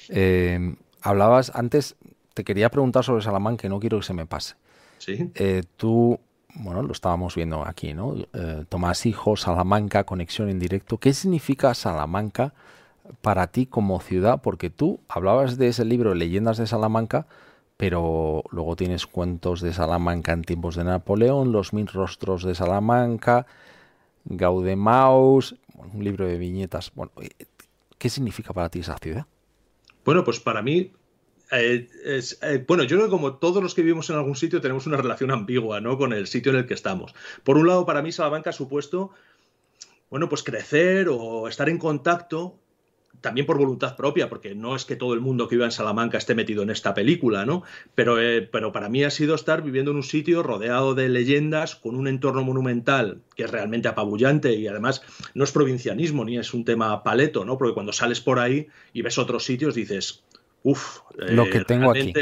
Eh, 0.10 0.76
hablabas 1.02 1.52
antes, 1.56 1.96
te 2.34 2.44
quería 2.44 2.70
preguntar 2.70 3.04
sobre 3.04 3.24
Salamanca, 3.24 3.68
no 3.70 3.80
quiero 3.80 4.00
que 4.00 4.06
se 4.06 4.14
me 4.14 4.26
pase. 4.26 4.56
Sí. 4.98 5.32
Eh, 5.36 5.64
tú, 5.78 6.20
bueno, 6.56 6.82
lo 6.82 6.92
estábamos 6.92 7.36
viendo 7.36 7.66
aquí, 7.66 7.94
¿no? 7.94 8.16
Eh, 8.34 8.66
Tomás 8.70 9.06
Hijo, 9.06 9.36
Salamanca, 9.36 10.04
conexión 10.04 10.50
en 10.50 10.60
directo. 10.60 10.98
¿Qué 10.98 11.14
significa 11.14 11.74
Salamanca 11.74 12.54
para 13.22 13.48
ti 13.48 13.66
como 13.66 14.00
ciudad? 14.00 14.42
Porque 14.42 14.70
tú 14.70 15.00
hablabas 15.08 15.58
de 15.58 15.68
ese 15.68 15.86
libro, 15.86 16.14
Leyendas 16.14 16.58
de 16.58 16.68
Salamanca, 16.68 17.28
pero 17.78 18.44
luego 18.52 18.76
tienes 18.76 19.08
cuentos 19.08 19.62
de 19.62 19.74
Salamanca 19.74 20.32
en 20.32 20.44
tiempos 20.44 20.76
de 20.76 20.84
Napoleón, 20.84 21.52
los 21.52 21.74
mil 21.74 21.88
rostros 21.88 22.44
de 22.44 22.56
Salamanca, 22.56 23.46
Gaudemaus, 24.26 25.56
un 25.76 26.04
libro 26.04 26.28
de 26.28 26.38
viñetas. 26.38 26.92
Bueno, 26.94 27.12
eh, 27.22 27.30
¿qué 27.98 28.10
significa 28.10 28.54
para 28.54 28.70
ti 28.70 28.80
esa 28.80 28.98
ciudad? 28.98 29.26
Bueno, 30.04 30.24
pues 30.24 30.40
para 30.40 30.62
mí 30.62 30.92
eh, 31.56 31.88
eh, 32.42 32.66
bueno, 32.68 32.84
yo 32.84 32.98
creo 32.98 33.08
que 33.08 33.12
como 33.12 33.36
todos 33.36 33.62
los 33.62 33.76
que 33.76 33.84
vivimos 33.84 34.10
en 34.10 34.16
algún 34.16 34.36
sitio 34.36 34.60
tenemos 34.60 34.88
una 34.88 34.98
relación 34.98 35.30
ambigua, 35.30 35.80
¿no? 35.82 35.98
Con 35.98 36.12
el 36.12 36.26
sitio 36.26 36.52
en 36.52 36.60
el 36.60 36.66
que 36.66 36.74
estamos. 36.74 37.14
Por 37.44 37.58
un 37.58 37.68
lado, 37.68 37.86
para 37.86 38.02
mí 38.02 38.12
Salamanca 38.12 38.50
ha 38.50 38.54
supuesto, 38.54 39.12
bueno, 40.10 40.30
pues 40.30 40.42
crecer 40.42 41.10
o 41.10 41.48
estar 41.48 41.70
en 41.70 41.78
contacto 41.78 42.60
también 43.22 43.46
por 43.46 43.58
voluntad 43.58 43.96
propia, 43.96 44.30
porque 44.30 44.54
no 44.54 44.76
es 44.76 44.86
que 44.86 44.96
todo 44.96 45.14
el 45.14 45.22
mundo 45.22 45.48
que 45.48 45.56
viva 45.56 45.66
en 45.66 45.72
Salamanca 45.72 46.18
esté 46.18 46.36
metido 46.36 46.64
en 46.64 46.70
esta 46.70 46.94
película, 46.94 47.46
¿no? 47.46 47.64
Pero, 47.96 48.20
eh, 48.20 48.42
pero 48.42 48.72
para 48.72 48.90
mí 48.90 49.04
ha 49.04 49.10
sido 49.10 49.36
estar 49.36 49.64
viviendo 49.64 49.92
en 49.92 49.98
un 49.98 50.04
sitio 50.04 50.44
rodeado 50.44 50.94
de 50.94 51.10
leyendas, 51.10 51.76
con 51.76 51.96
un 51.96 52.08
entorno 52.08 52.44
monumental 52.44 53.22
que 53.36 53.44
es 53.44 53.52
realmente 53.52 53.88
apabullante 53.88 54.54
y 54.54 54.68
además 54.68 55.04
no 55.34 55.44
es 55.44 55.52
provincianismo 55.52 56.26
ni 56.26 56.38
es 56.38 56.54
un 56.54 56.66
tema 56.66 57.04
paleto, 57.04 57.46
¿no? 57.46 57.58
Porque 57.58 57.74
cuando 57.74 57.94
sales 57.94 58.20
por 58.20 58.40
ahí 58.40 58.68
y 58.92 59.02
ves 59.02 59.18
otros 59.18 59.46
sitios 59.46 59.76
dices, 59.76 60.24
uff, 60.64 61.00
lo 61.16 61.50
que 61.50 61.64
tengo 61.64 61.92
aquí. 61.92 62.14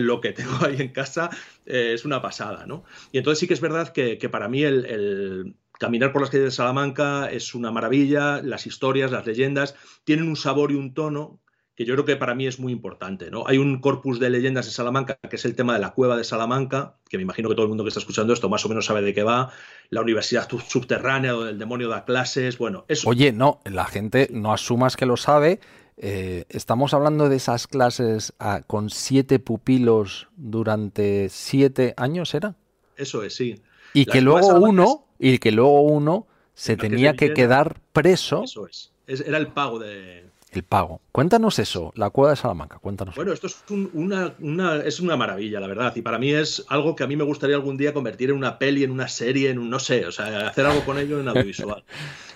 Lo 0.00 0.20
que 0.20 0.32
tengo 0.32 0.58
ahí 0.64 0.76
en 0.80 0.88
casa 0.88 1.30
eh, 1.66 1.92
es 1.94 2.04
una 2.04 2.20
pasada, 2.20 2.66
¿no? 2.66 2.84
Y 3.12 3.18
entonces 3.18 3.38
sí 3.38 3.46
que 3.46 3.54
es 3.54 3.60
verdad 3.60 3.92
que, 3.92 4.16
para 4.28 4.48
mí 4.48 4.64
el 4.64 5.54
Caminar 5.78 6.12
por 6.12 6.22
las 6.22 6.30
calles 6.30 6.46
de 6.46 6.50
Salamanca 6.50 7.30
es 7.30 7.54
una 7.54 7.70
maravilla, 7.70 8.42
las 8.42 8.66
historias, 8.66 9.12
las 9.12 9.26
leyendas 9.26 9.76
tienen 10.04 10.28
un 10.28 10.36
sabor 10.36 10.72
y 10.72 10.74
un 10.74 10.92
tono 10.92 11.40
que 11.78 11.84
yo 11.84 11.94
creo 11.94 12.04
que 12.04 12.16
para 12.16 12.34
mí 12.34 12.44
es 12.48 12.58
muy 12.58 12.72
importante. 12.72 13.30
¿no? 13.30 13.44
Hay 13.46 13.56
un 13.56 13.80
corpus 13.80 14.18
de 14.18 14.28
leyendas 14.30 14.66
de 14.66 14.72
Salamanca, 14.72 15.16
que 15.30 15.36
es 15.36 15.44
el 15.44 15.54
tema 15.54 15.74
de 15.74 15.78
la 15.78 15.90
cueva 15.90 16.16
de 16.16 16.24
Salamanca, 16.24 16.96
que 17.08 17.18
me 17.18 17.22
imagino 17.22 17.48
que 17.48 17.54
todo 17.54 17.66
el 17.66 17.68
mundo 17.68 17.84
que 17.84 17.88
está 17.88 18.00
escuchando 18.00 18.32
esto 18.32 18.48
más 18.48 18.64
o 18.64 18.68
menos 18.68 18.86
sabe 18.86 19.00
de 19.02 19.14
qué 19.14 19.22
va, 19.22 19.52
la 19.88 20.00
universidad 20.00 20.48
subterránea 20.50 21.30
donde 21.30 21.52
el 21.52 21.58
demonio 21.60 21.88
da 21.88 22.04
clases, 22.04 22.58
bueno, 22.58 22.84
eso... 22.88 23.08
Oye, 23.08 23.30
no, 23.30 23.60
la 23.64 23.84
gente 23.84 24.28
no 24.32 24.52
asumas 24.52 24.96
que 24.96 25.06
lo 25.06 25.16
sabe. 25.16 25.60
Eh, 25.96 26.46
estamos 26.48 26.94
hablando 26.94 27.28
de 27.28 27.36
esas 27.36 27.68
clases 27.68 28.32
ah, 28.40 28.62
con 28.66 28.90
siete 28.90 29.38
pupilos 29.38 30.26
durante 30.36 31.28
siete 31.28 31.94
años, 31.96 32.34
¿era? 32.34 32.56
Eso 32.96 33.22
es, 33.22 33.36
sí. 33.36 33.62
Y 33.94 34.06
que 34.06 34.20
luego 34.20 34.48
uno 34.56 35.07
y 35.18 35.38
que 35.38 35.52
luego 35.52 35.82
uno 35.82 36.26
se 36.54 36.76
tenía 36.76 37.14
que 37.14 37.32
quedar 37.34 37.80
preso. 37.92 38.44
Eso 38.44 38.66
es. 38.66 38.92
Era 39.06 39.38
el 39.38 39.48
pago 39.48 39.78
de. 39.78 40.26
El 40.50 40.62
pago. 40.62 41.02
Cuéntanos 41.12 41.58
eso, 41.58 41.92
la 41.94 42.08
cueva 42.08 42.30
de 42.30 42.36
Salamanca. 42.36 42.78
Cuéntanos. 42.78 43.14
Bueno, 43.14 43.32
esto 43.32 43.48
es 43.48 43.62
una, 43.68 44.34
es 44.82 44.98
una 44.98 45.16
maravilla, 45.16 45.60
la 45.60 45.66
verdad. 45.66 45.94
Y 45.94 46.00
para 46.00 46.18
mí 46.18 46.32
es 46.32 46.64
algo 46.68 46.96
que 46.96 47.04
a 47.04 47.06
mí 47.06 47.16
me 47.16 47.24
gustaría 47.24 47.54
algún 47.54 47.76
día 47.76 47.92
convertir 47.92 48.30
en 48.30 48.36
una 48.36 48.58
peli, 48.58 48.82
en 48.82 48.90
una 48.90 49.08
serie, 49.08 49.50
en 49.50 49.58
un 49.58 49.68
no 49.68 49.78
sé, 49.78 50.06
o 50.06 50.12
sea, 50.12 50.48
hacer 50.48 50.64
algo 50.64 50.84
con 50.86 50.98
ello 50.98 51.20
en 51.20 51.28
audiovisual. 51.28 51.84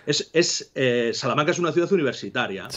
es, 0.07 0.31
es 0.35 0.71
eh, 0.75 1.12
Salamanca 1.14 1.53
es 1.53 1.59
una 1.59 1.73
ciudad 1.73 1.90
universitaria 1.90 2.68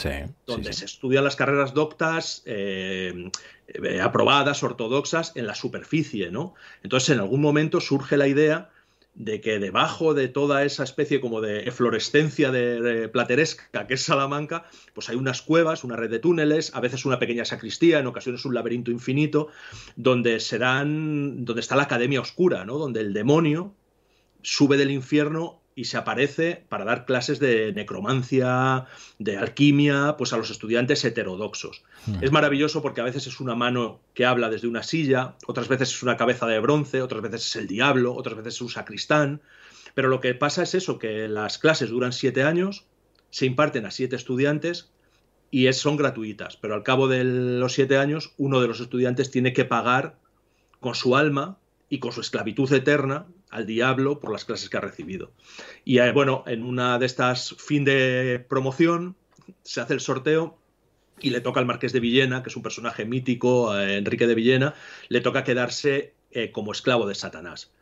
donde 0.46 0.72
se 0.72 0.86
estudian 0.86 1.22
las 1.22 1.36
carreras 1.36 1.74
doctas 1.74 2.42
eh, 2.46 3.30
eh, 3.68 4.00
aprobadas, 4.00 4.62
ortodoxas 4.62 5.32
en 5.34 5.46
la 5.46 5.54
superficie, 5.54 6.30
¿no? 6.30 6.54
Entonces, 6.82 7.10
en 7.10 7.20
algún 7.20 7.42
momento 7.42 7.80
surge 7.80 8.16
la 8.16 8.26
idea 8.26 8.70
de 9.16 9.40
que 9.40 9.58
debajo 9.58 10.12
de 10.12 10.28
toda 10.28 10.62
esa 10.64 10.84
especie 10.84 11.20
como 11.20 11.40
de 11.40 11.60
eflorescencia 11.60 12.50
de, 12.52 13.08
plateresca 13.08 13.86
que 13.86 13.94
es 13.94 14.02
Salamanca, 14.02 14.66
pues 14.94 15.08
hay 15.08 15.16
unas 15.16 15.40
cuevas, 15.40 15.84
una 15.84 15.96
red 15.96 16.10
de 16.10 16.18
túneles, 16.18 16.74
a 16.74 16.80
veces 16.80 17.06
una 17.06 17.18
pequeña 17.18 17.46
sacristía, 17.46 17.98
en 17.98 18.06
ocasiones 18.06 18.44
un 18.44 18.54
laberinto 18.54 18.90
infinito, 18.90 19.48
donde 19.96 20.38
serán, 20.38 21.44
donde 21.46 21.60
está 21.60 21.76
la 21.76 21.84
academia 21.84 22.20
oscura, 22.20 22.66
¿no? 22.66 22.76
Donde 22.78 23.00
el 23.00 23.14
demonio 23.14 23.74
sube 24.42 24.76
del 24.76 24.90
infierno 24.90 25.60
y 25.76 25.84
se 25.84 25.98
aparece 25.98 26.64
para 26.70 26.86
dar 26.86 27.04
clases 27.04 27.38
de 27.38 27.72
necromancia, 27.74 28.86
de 29.18 29.36
alquimia, 29.36 30.16
pues 30.16 30.32
a 30.32 30.38
los 30.38 30.50
estudiantes 30.50 31.04
heterodoxos. 31.04 31.84
Hmm. 32.06 32.16
Es 32.22 32.32
maravilloso 32.32 32.80
porque 32.80 33.02
a 33.02 33.04
veces 33.04 33.26
es 33.26 33.40
una 33.40 33.54
mano 33.54 34.00
que 34.14 34.24
habla 34.24 34.48
desde 34.48 34.68
una 34.68 34.82
silla, 34.82 35.36
otras 35.46 35.68
veces 35.68 35.90
es 35.90 36.02
una 36.02 36.16
cabeza 36.16 36.46
de 36.46 36.58
bronce, 36.60 37.02
otras 37.02 37.20
veces 37.20 37.46
es 37.46 37.56
el 37.56 37.68
diablo, 37.68 38.14
otras 38.14 38.36
veces 38.36 38.54
es 38.54 38.60
un 38.62 38.70
sacristán. 38.70 39.42
Pero 39.94 40.08
lo 40.08 40.20
que 40.20 40.34
pasa 40.34 40.62
es 40.62 40.74
eso, 40.74 40.98
que 40.98 41.28
las 41.28 41.58
clases 41.58 41.90
duran 41.90 42.14
siete 42.14 42.42
años, 42.42 42.86
se 43.28 43.44
imparten 43.44 43.84
a 43.84 43.90
siete 43.90 44.16
estudiantes 44.16 44.90
y 45.50 45.70
son 45.74 45.98
gratuitas, 45.98 46.56
pero 46.56 46.74
al 46.74 46.84
cabo 46.84 47.06
de 47.06 47.22
los 47.22 47.74
siete 47.74 47.98
años 47.98 48.32
uno 48.38 48.62
de 48.62 48.68
los 48.68 48.80
estudiantes 48.80 49.30
tiene 49.30 49.52
que 49.52 49.66
pagar 49.66 50.18
con 50.80 50.94
su 50.94 51.16
alma 51.16 51.58
y 51.90 51.98
con 51.98 52.12
su 52.12 52.22
esclavitud 52.22 52.72
eterna 52.72 53.26
al 53.56 53.64
diablo 53.64 54.20
por 54.20 54.32
las 54.32 54.44
clases 54.44 54.68
que 54.68 54.76
ha 54.76 54.80
recibido. 54.80 55.32
Y 55.84 55.98
eh, 55.98 56.12
bueno, 56.12 56.44
en 56.46 56.62
una 56.62 56.98
de 56.98 57.06
estas 57.06 57.54
fin 57.56 57.84
de 57.84 58.44
promoción 58.48 59.16
se 59.62 59.80
hace 59.80 59.94
el 59.94 60.00
sorteo 60.00 60.58
y 61.20 61.30
le 61.30 61.40
toca 61.40 61.60
al 61.60 61.66
marqués 61.66 61.94
de 61.94 62.00
Villena, 62.00 62.42
que 62.42 62.50
es 62.50 62.56
un 62.56 62.62
personaje 62.62 63.06
mítico, 63.06 63.76
eh, 63.76 63.96
Enrique 63.96 64.26
de 64.26 64.34
Villena, 64.34 64.74
le 65.08 65.22
toca 65.22 65.42
quedarse 65.42 66.12
eh, 66.32 66.52
como 66.52 66.72
esclavo 66.72 67.06
de 67.06 67.14
Satanás. 67.14 67.72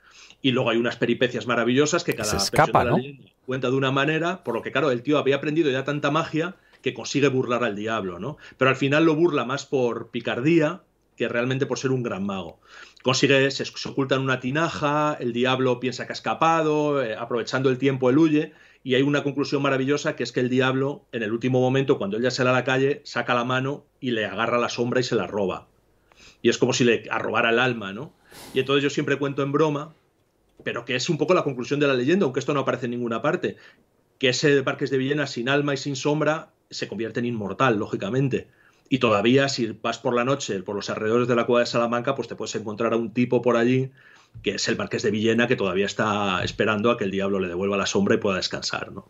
Y 0.42 0.52
luego 0.52 0.70
hay 0.70 0.76
unas 0.76 0.96
peripecias 0.96 1.48
maravillosas 1.48 2.04
que 2.04 2.14
cada 2.14 2.30
se 2.30 2.36
escapa, 2.36 2.84
¿no? 2.84 2.98
cuenta 3.44 3.68
de 3.68 3.76
una 3.76 3.90
manera, 3.90 4.44
por 4.44 4.54
lo 4.54 4.62
que 4.62 4.70
claro, 4.70 4.92
el 4.92 5.02
tío 5.02 5.18
había 5.18 5.36
aprendido 5.36 5.70
ya 5.70 5.82
tanta 5.82 6.12
magia 6.12 6.54
que 6.82 6.94
consigue 6.94 7.28
burlar 7.28 7.64
al 7.64 7.74
diablo, 7.74 8.20
¿no? 8.20 8.36
Pero 8.58 8.68
al 8.68 8.76
final 8.76 9.04
lo 9.06 9.16
burla 9.16 9.44
más 9.44 9.66
por 9.66 10.10
picardía 10.10 10.82
que 11.16 11.28
realmente 11.28 11.66
por 11.66 11.78
ser 11.78 11.90
un 11.90 12.02
gran 12.02 12.24
mago. 12.24 12.60
Consigue, 13.02 13.50
se, 13.50 13.64
oculta 13.88 14.14
en 14.14 14.22
una 14.22 14.40
tinaja, 14.40 15.16
el 15.20 15.32
diablo 15.32 15.80
piensa 15.80 16.06
que 16.06 16.12
ha 16.12 16.14
escapado, 16.14 17.02
eh, 17.02 17.14
aprovechando 17.16 17.70
el 17.70 17.78
tiempo 17.78 18.10
él 18.10 18.18
huye, 18.18 18.52
y 18.82 18.94
hay 18.94 19.02
una 19.02 19.22
conclusión 19.22 19.62
maravillosa 19.62 20.16
que 20.16 20.22
es 20.22 20.32
que 20.32 20.40
el 20.40 20.48
diablo, 20.48 21.06
en 21.12 21.22
el 21.22 21.32
último 21.32 21.60
momento, 21.60 21.98
cuando 21.98 22.16
él 22.16 22.22
ya 22.22 22.30
sale 22.30 22.50
a 22.50 22.54
la 22.54 22.64
calle, 22.64 23.00
saca 23.04 23.34
la 23.34 23.44
mano 23.44 23.86
y 24.00 24.10
le 24.10 24.26
agarra 24.26 24.58
la 24.58 24.68
sombra 24.68 25.00
y 25.00 25.04
se 25.04 25.14
la 25.14 25.26
roba. 25.26 25.68
Y 26.42 26.50
es 26.50 26.58
como 26.58 26.72
si 26.72 26.84
le 26.84 27.04
arrobara 27.10 27.50
el 27.50 27.58
alma, 27.58 27.92
¿no? 27.92 28.12
Y 28.52 28.60
entonces 28.60 28.82
yo 28.82 28.90
siempre 28.90 29.16
cuento 29.16 29.42
en 29.42 29.52
broma, 29.52 29.94
pero 30.62 30.84
que 30.84 30.96
es 30.96 31.08
un 31.08 31.16
poco 31.16 31.34
la 31.34 31.44
conclusión 31.44 31.80
de 31.80 31.86
la 31.86 31.94
leyenda, 31.94 32.24
aunque 32.24 32.40
esto 32.40 32.52
no 32.52 32.60
aparece 32.60 32.86
en 32.86 32.92
ninguna 32.92 33.22
parte, 33.22 33.56
que 34.18 34.28
ese 34.30 34.62
Parques 34.62 34.90
de 34.90 34.98
Villena 34.98 35.26
sin 35.26 35.48
alma 35.48 35.72
y 35.74 35.78
sin 35.78 35.96
sombra 35.96 36.52
se 36.70 36.88
convierte 36.88 37.20
en 37.20 37.26
inmortal, 37.26 37.78
lógicamente 37.78 38.48
y 38.88 38.98
todavía, 38.98 39.48
si 39.48 39.66
vas 39.82 39.98
por 39.98 40.14
la 40.14 40.24
noche 40.24 40.62
por 40.62 40.76
los 40.76 40.90
alrededores 40.90 41.28
de 41.28 41.36
la 41.36 41.46
cueva 41.46 41.60
de 41.60 41.66
Salamanca, 41.66 42.14
pues 42.14 42.28
te 42.28 42.36
puedes 42.36 42.54
encontrar 42.54 42.92
a 42.92 42.96
un 42.96 43.12
tipo 43.12 43.42
por 43.42 43.56
allí, 43.56 43.90
que 44.42 44.56
es 44.56 44.68
el 44.68 44.76
Marqués 44.76 45.02
de 45.02 45.10
Villena, 45.10 45.46
que 45.46 45.56
todavía 45.56 45.86
está 45.86 46.42
esperando 46.44 46.90
a 46.90 46.96
que 46.96 47.04
el 47.04 47.10
diablo 47.10 47.38
le 47.38 47.48
devuelva 47.48 47.76
la 47.76 47.86
sombra 47.86 48.14
y 48.14 48.18
pueda 48.18 48.36
descansar, 48.36 48.92
¿no? 48.92 49.06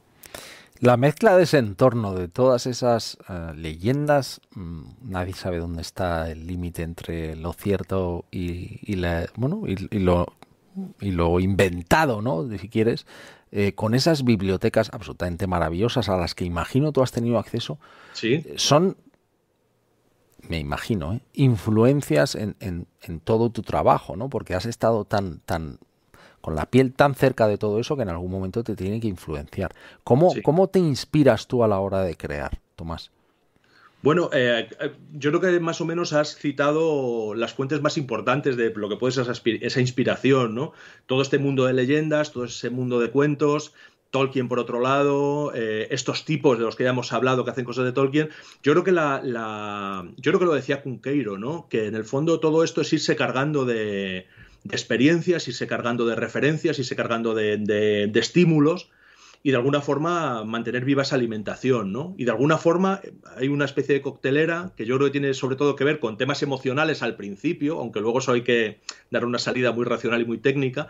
La 0.81 0.97
mezcla 0.97 1.37
de 1.37 1.45
ese 1.45 1.59
entorno, 1.59 2.15
de 2.15 2.29
todas 2.29 2.67
esas 2.67 3.17
eh, 3.29 3.53
leyendas, 3.57 4.41
mm, 4.55 4.83
nadie 5.03 5.33
sabe 5.33 5.59
dónde 5.59 5.83
está 5.83 6.31
el 6.31 6.47
límite 6.47 6.83
entre 6.83 7.37
lo 7.37 7.53
cierto 7.53 8.25
y, 8.31 8.97
la, 8.97 9.27
bueno, 9.37 9.63
y, 9.67 9.99
lo, 10.01 10.35
y 11.01 11.13
lo 11.13 11.39
inventado, 11.41 12.23
¿no? 12.23 12.49
Si 12.59 12.69
quieres, 12.69 13.07
eh, 13.53 13.73
con 13.75 13.95
esas 13.95 14.25
bibliotecas 14.25 14.91
absolutamente 14.93 15.47
maravillosas 15.47 16.09
a 16.09 16.17
las 16.17 16.35
que 16.35 16.45
imagino 16.45 16.91
tú 16.91 17.03
has 17.03 17.13
tenido 17.13 17.39
acceso, 17.39 17.79
¿Sí? 18.13 18.45
son 18.57 18.97
me 20.49 20.59
imagino, 20.59 21.15
¿eh? 21.15 21.21
influencias 21.33 22.35
en, 22.35 22.57
en, 22.61 23.21
todo 23.21 23.51
tu 23.51 23.63
trabajo, 23.63 24.17
¿no? 24.17 24.29
Porque 24.29 24.55
has 24.55 24.67
estado 24.67 25.05
tan, 25.05 25.41
tan, 25.41 25.79
con 26.41 26.55
la 26.55 26.67
piel 26.67 26.93
tan 26.93 27.15
cerca 27.15 27.49
de 27.49 27.59
todo 27.59 27.81
eso 27.81 27.97
que 27.97 28.03
en 28.03 28.11
algún 28.11 28.31
momento 28.31 28.63
te 28.63 28.77
tiene 28.77 29.01
que 29.01 29.09
influenciar. 29.09 29.75
¿Cómo, 30.03 30.33
¿cómo 30.43 30.69
te 30.69 30.79
inspiras 30.79 31.47
tú 31.47 31.65
a 31.65 31.69
la 31.69 31.79
hora 31.79 32.03
de 32.03 32.17
crear, 32.17 32.59
Tomás? 32.77 33.11
Bueno, 34.05 34.29
eh, 34.35 34.69
eh, 34.81 34.93
yo 35.15 35.31
creo 35.31 35.41
que 35.41 35.61
más 35.61 35.81
o 35.81 35.87
menos 35.87 36.13
has 36.13 36.37
citado 36.37 37.35
las 37.35 37.55
fuentes 37.55 37.81
más 37.81 37.97
importantes 37.97 38.55
de 38.59 38.71
lo 38.77 38.91
que 38.91 38.97
puede 38.97 39.13
ser 39.13 39.27
esa 39.63 39.81
inspiración, 39.81 40.55
¿no? 40.55 40.75
Todo 41.07 41.23
este 41.23 41.39
mundo 41.39 41.65
de 41.65 41.73
leyendas, 41.73 42.31
todo 42.31 42.45
ese 42.45 42.69
mundo 42.69 43.01
de 43.01 43.11
cuentos, 43.11 43.73
Tolkien 44.15 44.47
por 44.47 44.61
otro 44.61 44.79
lado, 44.79 45.51
eh, 45.57 45.89
estos 45.91 46.25
tipos 46.25 46.57
de 46.57 46.63
los 46.63 46.77
que 46.77 46.85
ya 46.85 46.91
hemos 46.91 47.13
hablado 47.13 47.45
que 47.45 47.51
hacen 47.51 47.65
cosas 47.65 47.85
de 47.85 47.91
Tolkien, 47.91 48.29
yo 48.63 48.73
creo 48.73 48.85
que 48.85 48.93
yo 48.93 50.31
creo 50.31 50.39
que 50.39 50.47
lo 50.47 50.55
decía 50.55 50.83
Cunqueiro, 50.83 51.37
¿no? 51.37 51.67
Que 51.69 51.89
en 51.89 51.97
el 51.97 52.05
fondo 52.05 52.39
todo 52.39 52.63
esto 52.63 52.81
es 52.83 52.93
irse 52.93 53.17
cargando 53.17 53.65
de, 53.65 54.29
experiencias, 54.71 55.49
irse 55.49 55.67
cargando 55.67 56.07
de 56.07 56.15
referencias, 56.15 56.79
irse 56.79 56.95
cargando 56.95 57.35
de, 57.35 58.09
estímulos 58.15 58.89
y 59.43 59.51
de 59.51 59.57
alguna 59.57 59.81
forma 59.81 60.45
mantener 60.45 60.85
viva 60.85 61.03
esa 61.03 61.17
alimentación, 61.17 61.93
¿no? 61.93 62.15
Y 62.17 62.25
de 62.25 62.31
alguna 62.31 62.57
forma 62.57 63.01
hay 63.37 63.49
una 63.49 63.65
especie 63.65 63.97
de 63.97 64.01
coctelera 64.01 64.71
que 64.77 64.87
yo 64.87 64.95
creo 64.95 65.09
que 65.09 65.19
tiene 65.19 65.35
sobre 65.35 65.57
todo 65.57 65.75
que 65.75 65.83
ver 65.83 65.99
con 65.99 66.17
temas 66.17 66.41
emocionales 66.45 67.03
al 67.03 67.17
principio, 67.17 67.81
aunque 67.81 67.99
luego 67.99 68.21
eso 68.21 68.31
hay 68.31 68.43
que 68.43 68.79
dar 69.11 69.25
una 69.25 69.41
salida 69.41 69.73
muy 69.73 69.85
racional 69.85 70.23
y 70.23 70.25
muy 70.25 70.39
técnica, 70.39 70.89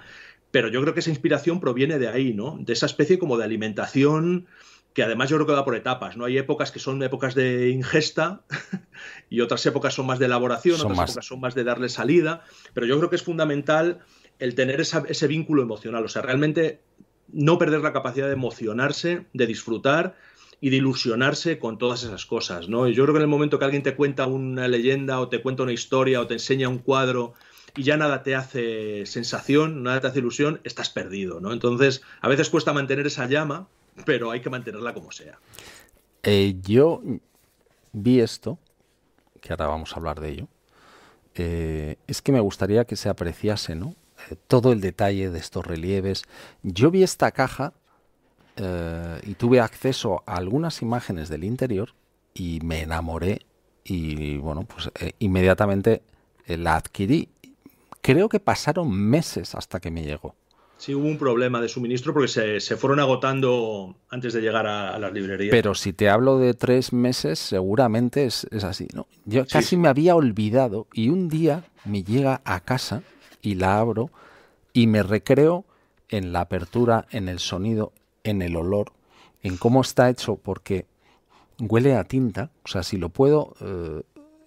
pero 0.55 0.69
yo 0.69 0.81
creo 0.83 0.95
que 0.95 1.01
esa 1.01 1.11
inspiración 1.11 1.59
proviene 1.59 1.99
de 1.99 2.07
ahí, 2.07 2.33
¿no? 2.33 2.57
De 2.61 2.75
esa 2.75 2.87
especie 2.87 3.19
como 3.19 3.37
de 3.37 3.43
alimentación 3.43 4.47
que 4.93 5.03
además 5.03 5.29
yo 5.29 5.37
creo 5.37 5.49
que 5.49 5.53
va 5.53 5.65
por 5.65 5.75
etapas, 5.75 6.17
¿no? 6.17 6.27
Hay 6.27 6.39
épocas 6.39 6.71
que 6.71 6.79
son 6.79 7.03
épocas 7.03 7.35
de 7.35 7.71
ingesta 7.71 8.43
y 9.31 9.41
otras 9.41 9.67
épocas 9.67 9.95
son 9.95 10.07
más 10.07 10.21
de 10.21 10.27
elaboración, 10.27 10.81
otras 10.81 11.11
épocas 11.11 11.27
son 11.27 11.41
más 11.41 11.57
de 11.57 11.65
darle 11.65 11.89
salida, 11.89 12.45
pero 12.73 12.87
yo 12.87 12.97
creo 12.99 13.11
que 13.11 13.17
es 13.17 13.25
fundamental 13.25 13.99
el 14.39 14.55
tener 14.55 14.81
ese 14.81 15.27
vínculo 15.27 15.61
emocional, 15.61 16.05
o 16.05 16.09
sea, 16.09 16.23
realmente 16.23 16.83
no 17.33 17.59
perder 17.59 17.81
la 17.81 17.93
capacidad 17.93 18.29
de 18.29 18.35
emocionarse, 18.35 19.27
de 19.33 19.49
disfrutar 19.49 20.15
y 20.61 20.71
de 20.71 20.77
ilusionarse 20.77 21.59
con 21.59 21.79
todas 21.79 22.05
esas 22.05 22.27
cosas, 22.27 22.69
¿no? 22.69 22.87
Y 22.87 22.95
yo 22.95 23.03
creo 23.03 23.15
que 23.15 23.19
en 23.19 23.25
el 23.25 23.29
momento 23.29 23.59
que 23.59 23.65
alguien 23.65 23.83
te 23.83 23.97
cuenta 23.97 24.29
una 24.29 24.69
leyenda 24.69 25.19
o 25.19 25.29
te 25.29 25.43
cuenta 25.43 25.65
una 25.65 25.73
historia 25.73 26.21
o 26.21 26.29
te 26.29 26.35
enseña 26.35 26.69
un 26.69 26.79
cuadro 26.79 27.35
y 27.77 27.83
ya 27.83 27.97
nada 27.97 28.23
te 28.23 28.35
hace 28.35 29.05
sensación, 29.07 29.83
nada 29.83 30.01
te 30.01 30.07
hace 30.07 30.21
ilusión, 30.21 30.61
estás 30.65 30.91
perdido, 30.91 31.41
¿no? 31.41 31.53
Entonces, 31.53 32.03
a 32.21 32.29
veces 32.29 32.51
cuesta 32.51 32.73
mantener 32.73 33.07
esa 33.07 33.27
llama, 33.27 33.67
pero 34.05 34.31
hay 34.31 34.41
que 34.41 34.51
mantenerla 34.51 34.95
como 34.95 35.11
sea. 35.11 35.39
Eh, 36.23 36.57
yo 36.63 37.03
vi 37.93 38.21
esto, 38.21 38.59
que 39.41 39.53
ahora 39.53 39.67
vamos 39.67 39.93
a 39.93 39.97
hablar 39.97 40.21
de 40.21 40.31
ello, 40.31 40.49
eh, 41.35 41.97
es 42.07 42.23
que 42.23 42.33
me 42.33 42.41
gustaría 42.41 42.85
que 42.85 42.97
se 42.97 43.09
apreciase, 43.09 43.75
¿no? 43.75 43.97
Eh, 44.31 44.37
todo 44.47 44.73
el 44.73 44.81
detalle 44.81 45.31
de 45.31 45.39
estos 45.39 45.67
relieves. 45.67 46.23
Yo 46.63 46.91
vi 46.91 47.03
esta 47.03 47.31
caja 47.33 47.73
y 49.27 49.35
tuve 49.35 49.59
acceso 49.59 50.23
a 50.27 50.37
algunas 50.37 50.81
imágenes 50.81 51.29
del 51.29 51.43
interior 51.43 51.93
y 52.35 52.61
me 52.63 52.83
enamoré 52.83 53.41
y 53.83 54.37
bueno, 54.37 54.63
pues 54.63 54.93
inmediatamente 55.19 56.03
la 56.47 56.77
adquirí 56.77 57.34
creo 58.05 58.29
que 58.29 58.39
pasaron 58.39 58.93
meses 58.93 59.55
hasta 59.55 59.81
que 59.81 59.91
me 59.91 60.05
llegó. 60.05 60.35
Sí, 60.77 60.95
hubo 60.95 61.07
un 61.07 61.17
problema 61.17 61.63
de 61.63 61.71
suministro 61.71 62.13
porque 62.13 62.29
se, 62.29 62.77
fueron 62.77 63.01
agotando 63.01 63.97
antes 64.11 64.35
de 64.35 64.43
llegar 64.43 64.67
a, 64.67 64.99
las 64.99 65.11
librerías. 65.11 65.51
Pero 65.51 65.75
si 65.75 65.95
te 65.95 66.11
hablo 66.11 66.39
de 66.39 66.53
tres 66.53 66.93
meses, 66.93 67.39
seguramente 67.39 68.27
es, 68.27 68.47
así. 68.63 68.89
¿no? 68.93 69.07
Yo 69.25 69.47
casi 69.47 69.79
me 69.79 69.89
había 69.89 70.17
olvidado 70.17 70.87
y 70.93 71.09
un 71.09 71.31
día 71.31 71.65
me 71.87 72.03
llega 72.03 72.43
a 72.45 72.61
casa 72.61 73.03
y 73.41 73.55
la 73.55 73.79
abro 73.79 74.11
y 74.75 74.87
me 74.87 75.03
recreo 75.03 75.65
en 76.11 76.35
la 76.35 76.43
apertura, 76.43 77.07
en 77.11 77.31
el 77.31 77.39
sonido, 77.39 77.93
en 78.23 78.43
el 78.43 78.57
olor, 78.57 78.93
en 79.43 79.57
cómo 79.57 79.81
está 79.81 80.11
hecho, 80.11 80.37
porque 80.37 80.85
huele 81.59 81.95
a 81.95 82.05
tinta. 82.05 82.51
O 82.65 82.69
sea, 82.69 82.83
si 82.83 82.99
lo 82.99 83.09
puedo 83.09 83.55
eh, 83.61 84.03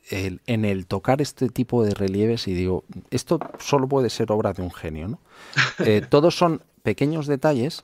en 0.10 0.66
el 0.66 0.86
tocar 0.86 1.22
este 1.22 1.50
tipo 1.50 1.84
de 1.84 1.94
relieves 1.94 2.48
y 2.48 2.54
digo, 2.54 2.84
esto 3.12 3.40
solo 3.60 3.88
puede 3.88 4.10
ser 4.10 4.32
obra 4.32 4.54
de 4.54 4.62
un 4.62 4.72
genio, 4.72 5.08
¿no? 5.08 5.20
Eh, 5.80 6.02
todos 6.08 6.36
son 6.36 6.62
pequeños 6.84 7.28
detalles. 7.28 7.84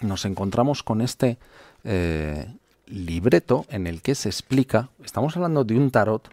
Nos 0.00 0.24
encontramos 0.24 0.82
con 0.82 1.00
este 1.00 1.36
eh, 1.84 2.46
libreto 2.86 3.66
en 3.68 3.86
el 3.86 4.02
que 4.02 4.14
se 4.14 4.28
explica, 4.28 4.88
estamos 5.04 5.36
hablando 5.36 5.64
de 5.64 5.76
un 5.76 5.90
tarot 5.90 6.28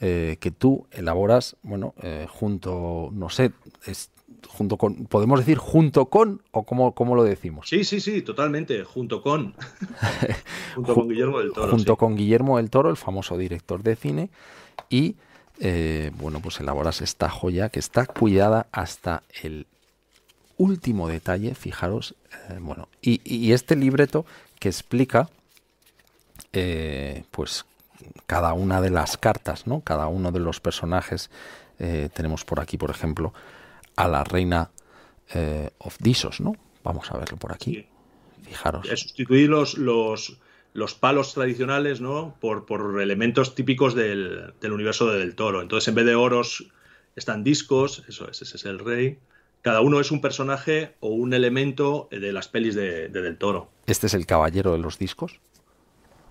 eh, 0.00 0.36
que 0.40 0.50
tú 0.50 0.86
elaboras, 0.90 1.56
bueno, 1.62 1.94
junto, 2.28 3.10
no 3.12 3.28
sé, 3.28 3.52
es, 3.86 4.10
junto 4.48 4.76
con, 4.76 5.06
podemos 5.06 5.40
decir 5.40 5.58
junto 5.58 6.06
con 6.06 6.42
o 6.50 6.64
cómo, 6.64 6.92
cómo 6.94 7.14
lo 7.14 7.24
decimos. 7.24 7.68
Sí, 7.68 7.84
sí, 7.84 8.00
sí, 8.00 8.22
totalmente, 8.22 8.84
junto 8.84 9.22
con. 9.22 9.54
junto 10.74 10.94
con 10.94 11.08
Guillermo 11.08 11.38
del 11.38 11.52
Toro. 11.52 11.70
Junto 11.72 11.96
con 11.96 12.16
Guillermo 12.16 12.56
del 12.56 12.70
Toro, 12.70 12.90
el 12.90 12.96
famoso 12.96 13.36
director 13.36 13.82
de 13.82 13.96
cine, 13.96 14.30
y 14.88 15.16
eh, 15.62 16.10
bueno, 16.16 16.40
pues 16.40 16.58
elaboras 16.60 17.02
esta 17.02 17.28
joya 17.28 17.68
que 17.68 17.80
está 17.80 18.06
cuidada 18.06 18.66
hasta 18.72 19.22
el 19.42 19.66
último 20.56 21.06
detalle, 21.08 21.54
fijaros, 21.54 22.14
eh, 22.48 22.58
bueno, 22.60 22.88
y, 23.02 23.52
este 23.52 23.76
libreto 23.76 24.24
que 24.58 24.68
explica, 24.68 25.28
eh, 26.54 27.24
pues 27.30 27.66
cada 28.26 28.54
una 28.54 28.80
de 28.80 28.88
las 28.88 29.18
cartas, 29.18 29.66
¿no? 29.66 29.80
Cada 29.82 30.06
uno 30.08 30.32
de 30.32 30.40
los 30.40 30.60
personajes. 30.60 31.30
tenemos 32.12 32.44
por 32.44 32.60
aquí, 32.60 32.76
por 32.76 32.90
ejemplo, 32.90 33.32
a 34.00 34.08
la 34.08 34.24
reina 34.24 34.70
eh, 35.34 35.70
of 35.78 35.96
Disos, 36.00 36.40
¿no? 36.40 36.56
Vamos 36.82 37.10
a 37.10 37.18
verlo 37.18 37.36
por 37.36 37.52
aquí. 37.52 37.86
Fijaros. 38.42 38.88
Sustituir 38.88 39.50
los, 39.50 39.76
los, 39.76 40.38
los, 40.72 40.94
palos 40.94 41.34
tradicionales, 41.34 42.00
¿no? 42.00 42.34
Por, 42.40 42.64
por 42.64 43.00
elementos 43.00 43.54
típicos 43.54 43.94
del, 43.94 44.54
del, 44.60 44.72
universo 44.72 45.10
de 45.10 45.18
Del 45.18 45.34
Toro. 45.34 45.60
Entonces, 45.60 45.88
en 45.88 45.94
vez 45.94 46.06
de 46.06 46.14
oros, 46.14 46.66
están 47.14 47.44
discos, 47.44 48.02
eso 48.08 48.28
es, 48.28 48.40
ese 48.40 48.56
es 48.56 48.64
el 48.64 48.78
rey. 48.78 49.18
Cada 49.60 49.82
uno 49.82 50.00
es 50.00 50.10
un 50.10 50.22
personaje 50.22 50.94
o 51.00 51.08
un 51.08 51.34
elemento 51.34 52.08
de 52.10 52.32
las 52.32 52.48
pelis 52.48 52.74
de, 52.74 53.08
de 53.08 53.20
Del 53.20 53.36
Toro. 53.36 53.70
Este 53.86 54.06
es 54.06 54.14
el 54.14 54.24
caballero 54.24 54.72
de 54.72 54.78
los 54.78 54.98
discos, 54.98 55.40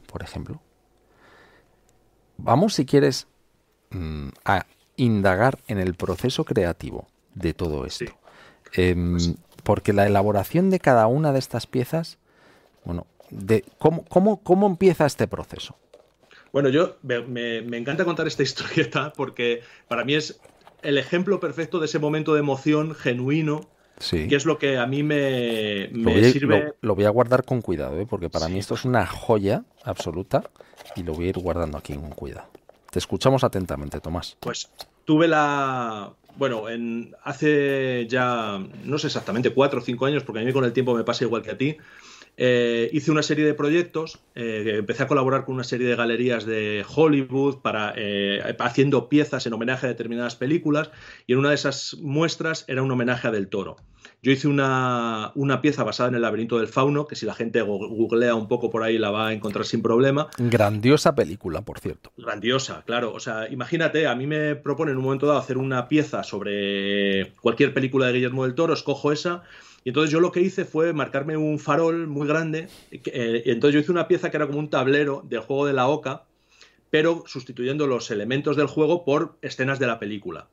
por 0.08 0.24
ejemplo. 0.24 0.60
Vamos, 2.38 2.74
si 2.74 2.86
quieres, 2.86 3.28
mm, 3.92 4.30
a 4.46 4.66
indagar 4.96 5.60
en 5.68 5.78
el 5.78 5.94
proceso 5.94 6.44
creativo 6.44 7.08
de 7.40 7.54
todo 7.54 7.86
esto. 7.86 8.06
Em, 8.74 9.14
pues 9.14 9.34
porque 9.64 9.94
la 9.94 10.08
elaboración 10.08 10.70
de 10.70 10.80
cada 10.80 11.08
una 11.08 11.32
de 11.32 11.40
estas 11.40 11.68
piezas, 11.68 12.18
bueno, 12.86 13.06
de, 13.30 13.64
¿cómo, 13.78 14.06
cómo, 14.06 14.42
cómo 14.42 14.68
empieza 14.68 15.06
este 15.06 15.28
proceso? 15.28 15.76
Bueno, 16.52 16.70
yo 16.70 16.98
me, 17.04 17.58
encanta 17.78 18.06
contar 18.06 18.28
esta 18.28 18.44
historieta 18.50 19.14
porque 19.14 19.62
para 19.88 20.04
mí 20.04 20.16
es 20.16 20.40
el 20.82 20.98
ejemplo 20.98 21.40
perfecto 21.40 21.80
de 21.80 21.86
ese 21.86 22.00
momento 22.00 22.34
de 22.34 22.40
emoción 22.40 22.96
genuino 22.96 23.70
que 24.10 24.34
es 24.34 24.46
lo 24.46 24.58
que 24.58 24.78
a 24.78 24.88
mí 24.88 25.04
me, 25.04 25.90
sirve. 26.32 26.74
Lo, 26.80 26.96
voy 26.96 27.04
a 27.04 27.10
guardar 27.10 27.44
con 27.44 27.62
cuidado, 27.62 28.00
¿eh? 28.00 28.08
porque 28.10 28.30
para 28.30 28.48
mí 28.48 28.58
esto 28.58 28.76
es 28.76 28.86
una 28.86 29.06
joya 29.06 29.66
absoluta 29.84 30.50
y 30.96 31.04
lo 31.04 31.14
voy 31.14 31.26
a 31.26 31.30
ir 31.30 31.38
guardando 31.38 31.78
aquí 31.78 31.96
con 31.96 32.12
cuidado. 32.12 32.48
Te 32.92 32.98
escuchamos 32.98 33.44
atentamente, 33.44 34.00
Tomás. 34.00 34.38
Pues 34.40 34.72
tuve 35.04 35.28
la. 35.28 36.14
Bueno, 36.40 36.70
en, 36.70 37.14
hace 37.22 38.08
ya, 38.08 38.66
no 38.86 38.98
sé 38.98 39.08
exactamente, 39.08 39.50
cuatro 39.50 39.82
o 39.82 39.84
cinco 39.84 40.06
años, 40.06 40.24
porque 40.24 40.40
a 40.40 40.46
mí 40.46 40.54
con 40.54 40.64
el 40.64 40.72
tiempo 40.72 40.96
me 40.96 41.04
pasa 41.04 41.26
igual 41.26 41.42
que 41.42 41.52
a 41.52 41.58
ti. 41.58 41.76
Eh, 42.38 42.90
hice 42.94 43.12
una 43.12 43.24
serie 43.24 43.46
de 43.46 43.54
proyectos, 43.54 44.20
eh, 44.36 44.76
empecé 44.78 45.04
a 45.04 45.08
colaborar 45.08 45.44
con 45.44 45.56
una 45.56 45.66
serie 45.66 45.86
de 45.86 45.98
galerías 45.98 46.46
de 46.46 46.86
Hollywood 46.96 47.58
para 47.62 47.94
eh, 47.98 48.56
haciendo 48.60 49.10
piezas 49.10 49.46
en 49.48 49.52
homenaje 49.52 49.88
a 49.88 49.90
determinadas 49.90 50.38
películas 50.38 50.92
y 51.28 51.34
en 51.34 51.40
una 51.40 51.50
de 51.50 51.56
esas 51.56 51.98
muestras 52.00 52.64
era 52.70 52.84
un 52.84 52.92
homenaje 52.92 53.28
a 53.28 53.32
Del 53.32 53.50
Toro. 53.50 53.76
Yo 54.22 54.32
hice 54.32 54.48
una, 54.48 55.32
una, 55.36 55.62
pieza 55.62 55.84
basada 55.84 56.10
en 56.10 56.16
el 56.16 56.22
laberinto 56.22 56.58
del 56.58 56.68
fauno, 56.68 57.08
que 57.08 57.16
si 57.16 57.26
la 57.26 57.34
gente 57.34 57.62
googlea 57.62 58.36
un 58.36 58.48
poco 58.48 58.70
por 58.70 58.84
ahí 58.84 58.98
la 58.98 59.12
va 59.12 59.28
a 59.28 59.34
encontrar 59.34 59.66
sin 59.66 59.82
problema. 59.82 60.28
Grandiosa 60.38 61.16
película, 61.16 61.62
por 61.62 61.80
cierto. 61.80 62.12
Grandiosa, 62.18 62.84
claro. 62.86 63.14
O 63.14 63.20
sea, 63.20 63.48
imagínate, 63.50 64.08
a 64.08 64.16
mí 64.16 64.28
me 64.28 64.56
proponen 64.56 64.94
en 64.94 64.98
un 64.98 65.06
momento 65.06 65.26
dado 65.26 65.40
hacer 65.40 65.58
una 65.58 65.88
pieza 65.88 66.24
sobre 66.24 67.32
cualquier 67.42 67.74
película 67.74 68.08
de 68.08 68.14
Guillermo 68.14 68.44
del 68.44 68.56
Toro, 68.56 68.74
escojo 68.74 69.12
esa 69.14 69.44
y 69.84 69.90
entonces 69.90 70.12
yo 70.12 70.20
lo 70.20 70.32
que 70.32 70.42
hice 70.42 70.66
fue 70.66 70.94
marcarme 70.94 71.38
un 71.38 71.60
farol 71.60 72.08
muy 72.08 72.28
grande. 72.28 72.68
Eh, 72.92 73.44
y 73.46 73.52
entonces 73.52 73.74
yo 73.74 73.80
hice 73.80 73.92
una 73.92 74.08
pieza 74.08 74.30
que 74.30 74.38
era 74.38 74.48
como 74.48 74.60
un 74.60 74.70
tablero 74.70 75.24
del 75.28 75.40
juego 75.40 75.66
de 75.66 75.74
la 75.74 75.88
oca, 75.88 76.24
pero 76.90 77.24
sustituyendo 77.28 77.88
los 77.88 78.12
elementos 78.12 78.58
del 78.58 78.68
juego 78.68 79.06
por 79.06 79.38
escenas 79.42 79.80
de 79.80 79.88
la 79.88 80.00
película. 80.00 80.48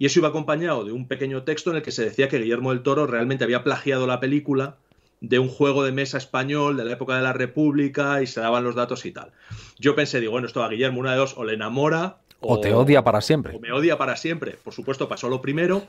Y 0.00 0.06
eso 0.06 0.18
iba 0.18 0.28
acompañado 0.28 0.82
de 0.82 0.92
un 0.92 1.06
pequeño 1.06 1.42
texto 1.42 1.70
en 1.70 1.76
el 1.76 1.82
que 1.82 1.92
se 1.92 2.02
decía 2.02 2.30
que 2.30 2.38
Guillermo 2.38 2.70
del 2.70 2.82
Toro 2.82 3.06
realmente 3.06 3.44
había 3.44 3.62
plagiado 3.62 4.06
la 4.06 4.18
película 4.18 4.76
de 5.20 5.38
un 5.38 5.50
juego 5.50 5.84
de 5.84 5.92
mesa 5.92 6.16
español 6.16 6.78
de 6.78 6.86
la 6.86 6.92
época 6.94 7.16
de 7.16 7.22
la 7.22 7.34
República 7.34 8.22
y 8.22 8.26
se 8.26 8.40
daban 8.40 8.64
los 8.64 8.74
datos 8.74 9.04
y 9.04 9.12
tal. 9.12 9.30
Yo 9.78 9.94
pensé, 9.94 10.18
digo, 10.18 10.32
bueno, 10.32 10.46
esto 10.46 10.64
a 10.64 10.70
Guillermo, 10.70 11.00
una 11.00 11.12
de 11.12 11.18
dos, 11.18 11.34
o 11.36 11.44
le 11.44 11.52
enamora 11.52 12.16
o, 12.40 12.58
te 12.60 12.72
odia 12.72 13.04
para 13.04 13.20
siempre. 13.20 13.54
O 13.54 13.60
me 13.60 13.72
odia 13.72 13.98
para 13.98 14.16
siempre. 14.16 14.56
Por 14.64 14.72
supuesto, 14.72 15.06
pasó 15.06 15.28
lo 15.28 15.42
primero. 15.42 15.82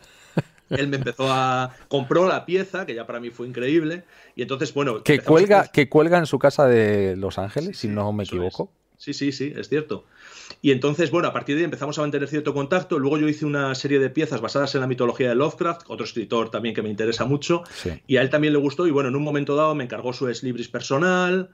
Él 0.70 0.90
me 0.90 0.98
empezó 0.98 1.32
a. 1.32 1.74
compró 1.88 2.28
la 2.28 2.46
pieza, 2.46 2.86
que 2.86 2.94
ya 2.94 3.08
para 3.08 3.22
mí 3.22 3.30
fue 3.30 3.48
increíble. 3.48 4.04
Y 4.36 4.42
entonces, 4.42 4.74
bueno. 4.74 5.04
Que 5.04 5.20
cuelga, 5.20 5.68
que 5.68 5.88
cuelga 5.88 6.18
en 6.18 6.26
su 6.26 6.38
casa 6.38 6.68
de 6.68 7.16
Los 7.16 7.38
Ángeles, 7.38 7.78
si 7.78 7.88
no 7.88 8.12
me 8.12 8.26
equivoco. 8.26 8.70
Sí, 8.98 9.14
sí, 9.14 9.32
sí, 9.32 9.54
es 9.56 9.70
cierto. 9.70 10.04
Y 10.62 10.72
entonces, 10.72 11.10
bueno, 11.10 11.28
a 11.28 11.34
partir 11.34 11.56
de 11.56 11.62
ahí 11.62 11.66
empezamos 11.66 11.98
a 11.98 12.02
mantener 12.02 12.28
cierto 12.28 12.54
contacto. 12.54 13.00
Luego 13.00 13.18
yo 13.18 13.28
hice 13.28 13.46
una 13.46 13.74
serie 13.74 13.98
de 14.00 14.10
piezas 14.12 14.42
basadas 14.42 14.76
en 14.76 14.82
la 14.82 14.88
mitología 14.88 15.30
de 15.30 15.36
Lovecraft, 15.36 15.82
otro 15.88 16.06
escritor 16.06 16.52
también 16.52 16.76
que 16.76 16.84
me 16.84 16.90
interesa 16.90 17.26
mucho. 17.26 17.64
Y 18.06 18.18
a 18.18 18.22
él 18.22 18.30
también 18.30 18.54
le 18.54 18.60
gustó. 18.60 18.86
Y 18.86 18.92
bueno, 18.92 19.10
en 19.10 19.16
un 19.16 19.24
momento 19.24 19.56
dado 19.56 19.74
me 19.74 19.84
encargó 19.84 20.14
su 20.14 20.28
es 20.30 20.44
libris 20.44 20.68
personal 20.68 21.50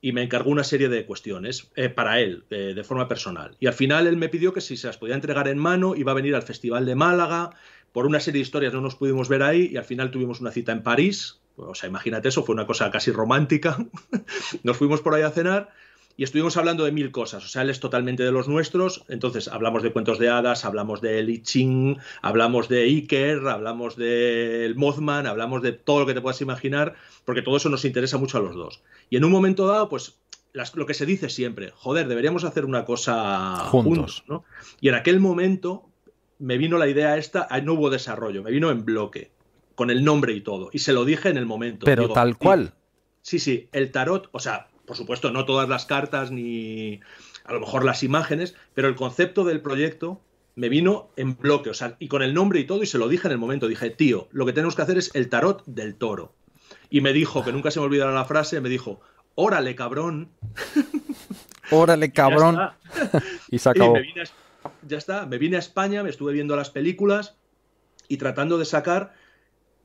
y 0.00 0.12
me 0.12 0.22
encargó 0.22 0.50
una 0.50 0.62
serie 0.62 0.88
de 0.88 1.04
cuestiones 1.06 1.70
eh, 1.74 1.88
para 1.88 2.20
él, 2.20 2.44
eh, 2.50 2.72
de 2.74 2.84
forma 2.84 3.08
personal. 3.08 3.56
Y 3.58 3.66
al 3.66 3.74
final 3.74 4.06
él 4.06 4.16
me 4.16 4.28
pidió 4.28 4.52
que 4.52 4.60
si 4.60 4.76
se 4.76 4.86
las 4.86 4.96
podía 4.96 5.16
entregar 5.16 5.48
en 5.48 5.58
mano, 5.58 5.96
iba 5.96 6.12
a 6.12 6.14
venir 6.14 6.36
al 6.36 6.42
Festival 6.42 6.86
de 6.86 6.94
Málaga. 6.94 7.50
Por 7.92 8.06
una 8.06 8.20
serie 8.20 8.38
de 8.38 8.42
historias 8.42 8.72
no 8.72 8.80
nos 8.80 8.94
pudimos 8.94 9.28
ver 9.28 9.42
ahí 9.42 9.70
y 9.72 9.76
al 9.76 9.84
final 9.84 10.12
tuvimos 10.12 10.40
una 10.40 10.52
cita 10.52 10.70
en 10.70 10.84
París. 10.84 11.40
O 11.56 11.74
sea, 11.74 11.88
imagínate 11.88 12.28
eso, 12.28 12.44
fue 12.44 12.54
una 12.54 12.66
cosa 12.66 12.90
casi 12.92 13.10
romántica. 13.10 13.76
nos 14.62 14.76
fuimos 14.76 15.00
por 15.00 15.14
ahí 15.14 15.22
a 15.22 15.30
cenar 15.30 15.70
y 16.16 16.24
estuvimos 16.24 16.56
hablando 16.56 16.84
de 16.84 16.92
mil 16.92 17.10
cosas. 17.10 17.44
O 17.44 17.48
sea, 17.48 17.62
él 17.62 17.70
es 17.70 17.80
totalmente 17.80 18.22
de 18.22 18.32
los 18.32 18.48
nuestros. 18.48 19.04
Entonces, 19.08 19.48
hablamos 19.48 19.82
de 19.82 19.92
cuentos 19.92 20.18
de 20.18 20.28
hadas, 20.28 20.64
hablamos 20.64 21.00
de 21.00 21.22
Li 21.22 21.42
Ching, 21.42 21.98
hablamos 22.20 22.68
de 22.68 22.82
Iker, 22.82 23.46
hablamos 23.48 23.96
del 23.96 24.76
Mothman, 24.76 25.26
hablamos 25.26 25.62
de 25.62 25.72
todo 25.72 26.00
lo 26.00 26.06
que 26.06 26.14
te 26.14 26.20
puedas 26.20 26.40
imaginar, 26.40 26.94
porque 27.24 27.42
todo 27.42 27.56
eso 27.56 27.68
nos 27.68 27.84
interesa 27.84 28.18
mucho 28.18 28.38
a 28.38 28.42
los 28.42 28.54
dos. 28.54 28.82
Y 29.10 29.16
en 29.16 29.24
un 29.24 29.32
momento 29.32 29.66
dado, 29.66 29.88
pues 29.88 30.18
lo 30.52 30.86
que 30.86 30.94
se 30.94 31.06
dice 31.06 31.30
siempre, 31.30 31.72
joder, 31.74 32.08
deberíamos 32.08 32.44
hacer 32.44 32.64
una 32.64 32.84
cosa 32.84 33.56
juntos, 33.70 34.24
¿no? 34.28 34.44
Y 34.80 34.88
en 34.88 34.94
aquel 34.94 35.18
momento 35.18 35.88
me 36.38 36.58
vino 36.58 36.76
la 36.76 36.88
idea 36.88 37.16
esta, 37.16 37.48
no 37.62 37.74
hubo 37.74 37.88
desarrollo, 37.88 38.42
me 38.42 38.50
vino 38.50 38.70
en 38.70 38.84
bloque, 38.84 39.30
con 39.74 39.90
el 39.90 40.04
nombre 40.04 40.34
y 40.34 40.42
todo. 40.42 40.68
Y 40.72 40.80
se 40.80 40.92
lo 40.92 41.04
dije 41.04 41.30
en 41.30 41.38
el 41.38 41.46
momento. 41.46 41.86
Pero 41.86 42.10
tal 42.10 42.36
cual. 42.36 42.74
Sí, 43.22 43.38
sí, 43.38 43.68
el 43.72 43.92
tarot, 43.92 44.28
o 44.32 44.40
sea, 44.40 44.68
por 44.86 44.96
supuesto, 44.96 45.30
no 45.30 45.44
todas 45.44 45.68
las 45.68 45.86
cartas 45.86 46.30
ni 46.30 47.00
a 47.44 47.52
lo 47.52 47.60
mejor 47.60 47.84
las 47.84 48.02
imágenes, 48.02 48.54
pero 48.74 48.88
el 48.88 48.94
concepto 48.94 49.44
del 49.44 49.60
proyecto 49.60 50.20
me 50.54 50.68
vino 50.68 51.10
en 51.16 51.36
bloque, 51.36 51.70
o 51.70 51.74
sea, 51.74 51.96
y 51.98 52.08
con 52.08 52.22
el 52.22 52.34
nombre 52.34 52.60
y 52.60 52.64
todo, 52.64 52.82
y 52.82 52.86
se 52.86 52.98
lo 52.98 53.08
dije 53.08 53.26
en 53.26 53.32
el 53.32 53.38
momento. 53.38 53.68
Dije, 53.68 53.90
tío, 53.90 54.28
lo 54.32 54.44
que 54.44 54.52
tenemos 54.52 54.76
que 54.76 54.82
hacer 54.82 54.98
es 54.98 55.10
el 55.14 55.28
tarot 55.28 55.64
del 55.66 55.94
toro. 55.94 56.34
Y 56.90 57.00
me 57.00 57.12
dijo, 57.12 57.44
que 57.44 57.52
nunca 57.52 57.70
se 57.70 57.80
me 57.80 57.86
olvidará 57.86 58.12
la 58.12 58.24
frase, 58.24 58.60
me 58.60 58.68
dijo, 58.68 59.00
órale, 59.34 59.74
cabrón. 59.74 60.30
Órale, 61.70 62.12
cabrón. 62.12 62.58
y, 63.50 63.58
se 63.58 63.70
acabó. 63.70 63.96
ya 64.86 64.98
está, 64.98 65.24
me 65.24 65.38
vine 65.38 65.56
a 65.56 65.60
España, 65.60 66.02
me 66.02 66.10
estuve 66.10 66.34
viendo 66.34 66.54
las 66.54 66.68
películas 66.68 67.36
y 68.08 68.18
tratando 68.18 68.58
de 68.58 68.66
sacar, 68.66 69.14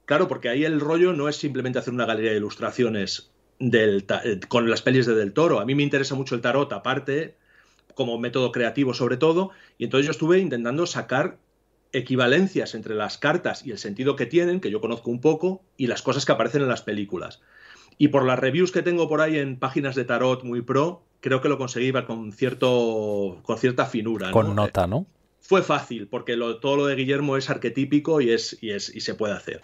claro, 0.04 0.28
porque 0.28 0.50
ahí 0.50 0.66
el 0.66 0.82
rollo 0.82 1.14
no 1.14 1.30
es 1.30 1.38
simplemente 1.38 1.80
hacer 1.80 1.94
una 1.94 2.06
galería 2.06 2.32
de 2.32 2.38
ilustraciones 2.38 3.32
del, 3.60 4.06
con 4.48 4.70
las 4.70 4.82
pelis 4.82 5.06
de 5.06 5.16
Del 5.16 5.34
Toro. 5.34 5.60
A 5.60 5.66
mí 5.66 5.76
me 5.76 5.84
interesa 5.84 6.16
mucho 6.16 6.36
el 6.36 6.42
tarot, 6.42 6.72
aparte, 6.74 7.36
como 7.96 8.18
método 8.20 8.52
creativo 8.52 8.94
sobre 8.94 9.18
todo, 9.18 9.52
y 9.78 9.86
entonces 9.86 10.06
yo 10.06 10.12
estuve 10.12 10.40
intentando 10.40 10.86
sacar 10.86 11.38
equivalencias 11.94 12.76
entre 12.76 12.96
las 12.96 13.18
cartas 13.18 13.66
y 13.66 13.72
el 13.72 13.78
sentido 13.78 14.16
que 14.16 14.26
tienen, 14.26 14.60
que 14.60 14.70
yo 14.70 14.82
conozco 14.82 15.10
un 15.10 15.22
poco, 15.22 15.64
y 15.78 15.88
las 15.88 16.02
cosas 16.02 16.26
que 16.26 16.32
aparecen 16.32 16.62
en 16.62 16.68
las 16.68 16.82
películas. 16.82 17.42
Y 17.98 18.10
por 18.10 18.26
las 18.26 18.38
reviews 18.38 18.72
que 18.72 18.84
tengo 18.84 19.10
por 19.10 19.22
ahí 19.22 19.38
en 19.38 19.58
páginas 19.58 19.96
de 19.96 20.06
tarot 20.06 20.44
muy 20.44 20.62
pro, 20.62 21.04
creo 21.22 21.42
que 21.42 21.50
lo 21.50 21.58
conseguí 21.58 21.92
con, 22.06 22.32
cierto, 22.32 23.40
con 23.44 23.58
cierta 23.58 23.86
finura. 23.86 24.32
Con 24.32 24.56
nota, 24.56 24.86
¿no? 24.86 25.08
Fue 25.48 25.64
fácil, 25.64 26.10
porque 26.10 26.36
todo 26.62 26.76
lo 26.76 26.88
de 26.88 26.96
Guillermo 26.96 27.38
es 27.38 27.50
arquetípico 27.50 28.20
y, 28.20 28.32
es, 28.32 28.58
y, 28.60 28.72
es, 28.72 28.94
y 28.94 29.00
se 29.00 29.16
puede 29.16 29.34
hacer. 29.34 29.62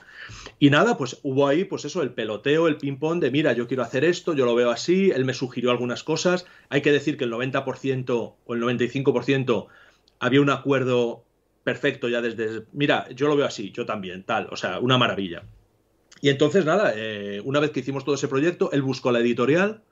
Y 0.58 0.70
nada, 0.70 0.98
pues 0.98 1.20
hubo 1.24 1.46
ahí, 1.46 1.66
pues 1.66 1.84
eso, 1.84 2.02
el 2.02 2.14
peloteo, 2.14 2.70
el 2.70 2.78
ping-pong 2.78 3.20
de, 3.20 3.32
mira, 3.32 3.52
yo 3.52 3.68
quiero 3.68 3.84
hacer 3.84 4.06
esto, 4.06 4.34
yo 4.34 4.46
lo 4.46 4.56
veo 4.56 4.72
así, 4.72 5.12
él 5.12 5.26
me 5.26 5.34
sugirió 5.34 5.72
algunas 5.72 6.04
cosas. 6.04 6.46
Hay 6.70 6.82
que 6.82 6.94
decir 6.94 7.18
que 7.18 7.26
el 7.26 7.34
90% 7.34 8.36
o 8.46 8.54
el 8.54 8.62
95% 8.62 9.68
había 10.20 10.40
un 10.40 10.50
acuerdo 10.52 11.26
perfecto 11.66 12.08
ya 12.08 12.22
desde, 12.22 12.64
mira, 12.72 13.10
yo 13.10 13.28
lo 13.28 13.36
veo 13.36 13.46
así, 13.46 13.72
yo 13.72 13.86
también, 13.86 14.24
tal, 14.24 14.48
o 14.52 14.56
sea, 14.56 14.80
una 14.80 14.98
maravilla. 14.98 15.44
Y 16.22 16.30
entonces, 16.30 16.64
nada, 16.64 16.94
eh, 16.96 17.42
una 17.44 17.60
vez 17.60 17.72
que 17.72 17.82
hicimos 17.82 18.06
todo 18.06 18.16
ese 18.16 18.30
proyecto, 18.30 18.72
él 18.72 18.84
buscó 18.84 19.12
la 19.12 19.20
editorial, 19.20 19.84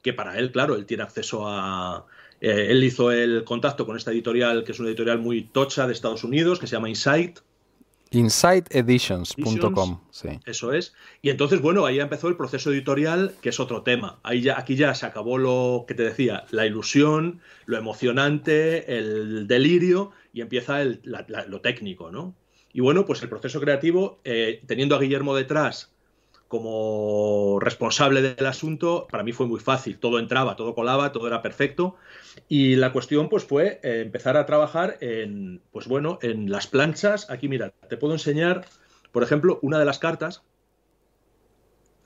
que 0.00 0.14
para 0.14 0.38
él, 0.38 0.52
claro, 0.52 0.74
él 0.74 0.86
tiene 0.86 1.02
acceso 1.02 1.46
a, 1.46 2.06
eh, 2.40 2.66
él 2.70 2.84
hizo 2.84 3.10
el 3.10 3.44
contacto 3.44 3.86
con 3.86 3.96
esta 3.96 4.10
editorial, 4.12 4.64
que 4.64 4.72
es 4.72 4.80
una 4.80 4.88
editorial 4.88 5.18
muy 5.18 5.42
tocha 5.42 5.86
de 5.86 5.92
Estados 5.92 6.24
Unidos, 6.24 6.58
que 6.58 6.66
se 6.66 6.76
llama 6.76 6.88
Insight. 6.88 7.40
InsightEditions.com, 8.10 10.00
sí. 10.10 10.28
Eso 10.44 10.72
es. 10.72 10.94
Y 11.20 11.30
entonces, 11.30 11.60
bueno, 11.60 11.84
ahí 11.84 11.98
empezó 11.98 12.28
el 12.28 12.36
proceso 12.36 12.70
editorial, 12.70 13.34
que 13.40 13.48
es 13.48 13.58
otro 13.58 13.82
tema. 13.82 14.20
Ahí 14.22 14.42
ya, 14.42 14.58
aquí 14.58 14.76
ya 14.76 14.94
se 14.94 15.06
acabó 15.06 15.38
lo 15.38 15.84
que 15.88 15.94
te 15.94 16.04
decía, 16.04 16.44
la 16.50 16.66
ilusión, 16.66 17.40
lo 17.66 17.76
emocionante, 17.76 18.96
el 18.96 19.46
delirio, 19.48 20.12
y 20.32 20.42
empieza 20.42 20.84
lo 20.84 21.60
técnico, 21.60 22.10
¿no? 22.10 22.34
Y 22.72 22.80
bueno, 22.80 23.06
pues 23.06 23.22
el 23.22 23.28
proceso 23.28 23.60
creativo, 23.60 24.20
eh, 24.24 24.60
teniendo 24.66 24.96
a 24.96 25.00
Guillermo 25.00 25.34
detrás 25.34 25.93
como 26.54 27.58
responsable 27.58 28.22
del 28.22 28.46
asunto, 28.46 29.08
para 29.10 29.24
mí 29.24 29.32
fue 29.32 29.48
muy 29.48 29.58
fácil. 29.58 29.98
Todo 29.98 30.20
entraba, 30.20 30.54
todo 30.54 30.72
colaba, 30.72 31.10
todo 31.10 31.26
era 31.26 31.42
perfecto. 31.42 31.96
Y 32.48 32.76
la 32.76 32.92
cuestión, 32.92 33.28
pues, 33.28 33.42
fue 33.42 33.80
empezar 33.82 34.36
a 34.36 34.46
trabajar 34.46 34.96
en, 35.00 35.60
pues 35.72 35.88
bueno, 35.88 36.20
en 36.22 36.52
las 36.52 36.68
planchas. 36.68 37.28
Aquí, 37.28 37.48
mira, 37.48 37.72
te 37.88 37.96
puedo 37.96 38.12
enseñar 38.12 38.66
Por 39.10 39.24
ejemplo, 39.24 39.58
una 39.62 39.80
de 39.80 39.84
las 39.84 39.98
cartas. 39.98 40.44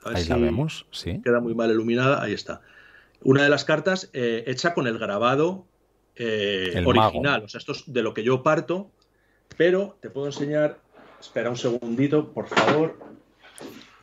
Ahí 0.03 0.25
la 0.25 0.37
vemos, 0.37 0.87
sí. 0.89 1.21
Queda 1.23 1.39
muy 1.39 1.53
mal 1.53 1.69
iluminada, 1.69 2.23
ahí 2.23 2.33
está. 2.33 2.61
Una 3.21 3.43
de 3.43 3.49
las 3.49 3.65
cartas 3.65 4.09
eh, 4.13 4.45
hecha 4.47 4.73
con 4.73 4.87
el 4.87 4.97
grabado 4.97 5.67
eh, 6.15 6.83
original. 6.83 7.43
O 7.43 7.47
sea, 7.47 7.59
esto 7.59 7.73
es 7.73 7.83
de 7.85 8.01
lo 8.01 8.15
que 8.15 8.23
yo 8.23 8.41
parto, 8.41 8.89
pero 9.57 9.99
te 10.01 10.09
puedo 10.09 10.25
enseñar. 10.25 10.79
Espera 11.19 11.51
un 11.51 11.57
segundito, 11.57 12.31
por 12.33 12.47
favor. 12.47 13.08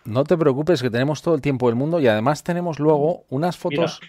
No 0.06 0.24
te 0.24 0.36
preocupes, 0.36 0.82
que 0.82 0.90
tenemos 0.90 1.22
todo 1.22 1.34
el 1.34 1.40
tiempo 1.40 1.66
del 1.66 1.76
mundo 1.76 2.00
y 2.00 2.06
además 2.06 2.42
tenemos 2.42 2.78
luego 2.78 3.24
unas 3.28 3.56
fotos, 3.56 4.00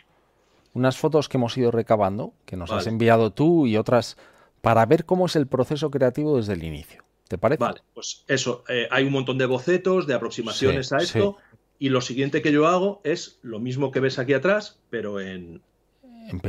unas 0.74 0.98
fotos 0.98 1.28
que 1.28 1.38
hemos 1.38 1.58
ido 1.58 1.72
recabando, 1.72 2.34
que 2.46 2.56
nos 2.56 2.72
has 2.72 2.88
enviado 2.88 3.32
tú 3.32 3.68
y 3.68 3.78
otras, 3.78 4.18
para 4.62 4.86
ver 4.86 5.06
cómo 5.06 5.26
es 5.26 5.36
el 5.36 5.48
proceso 5.48 5.90
creativo 5.90 6.38
desde 6.38 6.54
el 6.54 6.64
inicio. 6.64 7.04
¿Te 7.28 7.38
parece? 7.38 7.64
Vale, 7.64 7.82
pues 7.94 8.24
eso, 8.28 8.64
eh, 8.70 8.88
hay 8.90 9.04
un 9.04 9.12
montón 9.12 9.38
de 9.38 9.46
bocetos, 9.46 10.08
de 10.08 10.14
aproximaciones 10.14 10.94
a 10.94 10.98
esto, 10.98 11.38
y 11.80 11.90
lo 11.90 12.02
siguiente 12.02 12.42
que 12.42 12.52
yo 12.52 12.68
hago 12.68 13.02
es 13.04 13.40
lo 13.42 13.60
mismo 13.60 13.92
que 13.92 14.00
ves 14.00 14.18
aquí 14.18 14.34
atrás, 14.34 14.80
pero 14.90 15.20
en, 15.20 15.62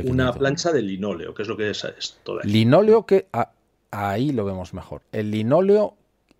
una 0.03 0.33
plancha 0.33 0.71
de 0.71 0.81
linóleo, 0.81 1.33
que 1.33 1.41
es 1.41 1.47
lo 1.47 1.57
que 1.57 1.69
es 1.69 1.83
esto. 1.83 2.39
Linóleo 2.43 3.05
que 3.05 3.27
ahí 3.91 4.31
lo 4.31 4.45
vemos 4.45 4.73
mejor. 4.73 5.01
El 5.11 5.31
linóleo 5.31 5.95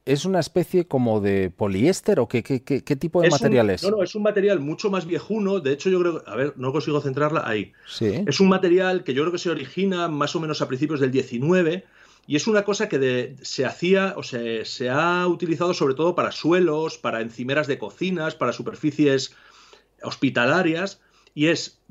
es 0.06 0.26
una 0.26 0.39
especie 0.39 0.88
como 0.88 1.22
de 1.22 1.50
poliéster 1.50 2.20
o 2.20 2.28
qué, 2.28 2.43
qué, 2.43 2.95
tipo 2.95 3.22
de 3.22 3.30
material 3.30 3.70
es? 3.70 3.84
No, 3.84 3.91
no, 3.91 4.04
es 4.04 4.16
un 4.16 4.24
material 4.24 4.60
mucho 4.60 4.89
más 4.89 5.06
viejuno. 5.06 5.60
De 5.60 5.74
hecho, 5.74 5.89
yo 5.89 6.00
creo, 6.00 6.24
a 6.26 6.36
ver, 6.36 6.54
no 6.58 6.72
consigo 6.72 7.02
centrarla 7.02 7.43
ahí. 7.45 7.74
Sí. 7.88 8.24
Es 8.28 8.39
un 8.39 8.50
material 8.50 9.04
que 9.04 9.14
yo 9.14 9.24
creo 9.24 9.32
que 9.32 9.38
se 9.38 9.50
origina 9.50 10.08
más 10.08 10.36
o 10.36 10.39
menos 10.39 10.62
a 10.62 10.68
principios 10.68 11.00
del 11.00 11.12
19 11.12 11.86
y 12.30 12.36
es 12.36 12.45
una 12.45 12.64
cosa 12.64 12.88
que 12.88 13.36
se 13.41 13.66
hacía 13.66 14.14
o 14.16 14.22
se, 14.22 14.64
se, 14.64 14.89
ha 14.89 15.26
utilizado 15.28 15.74
sobre 15.74 15.95
todo 15.95 16.14
para 16.14 16.32
suelos, 16.32 17.00
para 17.00 17.22
encimeras 17.22 17.66
de 17.66 17.80
cocinas, 17.80 18.36
para 18.36 18.54
superficies 18.54 19.36
hospitalarias, 20.04 21.02
y 21.34 21.47
es 21.47 21.82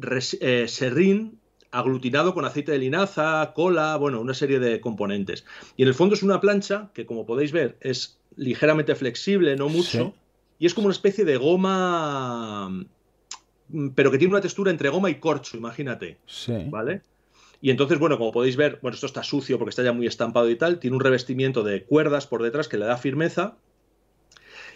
eh, 0.41 0.67
serrín 0.69 1.38
aglutinado 1.71 2.35
con 2.35 2.45
aceite 2.45 2.73
de 2.73 2.79
linaza, 2.79 3.53
cola, 3.55 3.97
bueno, 3.97 4.21
una 4.21 4.35
serie 4.35 4.59
de 4.59 4.81
componentes. 4.81 5.45
Y 5.77 5.83
en 5.83 5.89
el 5.89 5.95
fondo 5.95 6.15
es 6.15 6.23
una 6.23 6.41
plancha 6.41 6.91
que, 6.95 7.07
como 7.07 7.27
podéis 7.27 7.53
ver, 7.53 7.77
es 7.81 8.19
ligeramente 8.37 8.95
flexible, 8.95 9.57
no 9.57 9.69
mucho, 9.69 10.15
y 10.59 10.67
es 10.67 10.75
como 10.75 10.87
una 10.87 10.95
especie 10.95 11.25
de 11.25 11.37
goma, 11.37 12.71
mm, 13.69 13.89
pero 13.95 14.11
que 14.11 14.19
tiene 14.19 14.35
una 14.35 14.41
textura 14.41 14.71
entre 14.71 14.89
goma 14.89 15.11
y 15.11 15.17
corcho, 15.17 15.57
imagínate. 15.57 16.19
Sí. 16.27 16.55
¿Vale? 16.69 17.03
Y 17.61 17.71
entonces, 17.71 17.99
bueno, 17.99 18.19
como 18.19 18.33
podéis 18.33 18.57
ver, 18.57 18.79
bueno, 18.83 18.95
esto 18.95 19.07
está 19.07 19.23
sucio 19.23 19.59
porque 19.59 19.71
está 19.71 19.83
ya 19.83 19.93
muy 19.93 20.07
estampado 20.07 20.49
y 20.49 20.57
tal, 20.57 20.79
tiene 20.79 20.97
un 20.97 21.03
revestimiento 21.03 21.65
de 21.65 21.85
cuerdas 21.85 22.27
por 22.27 22.43
detrás 22.43 22.69
que 22.69 22.79
le 22.79 22.87
da 22.87 22.97
firmeza. 22.97 23.57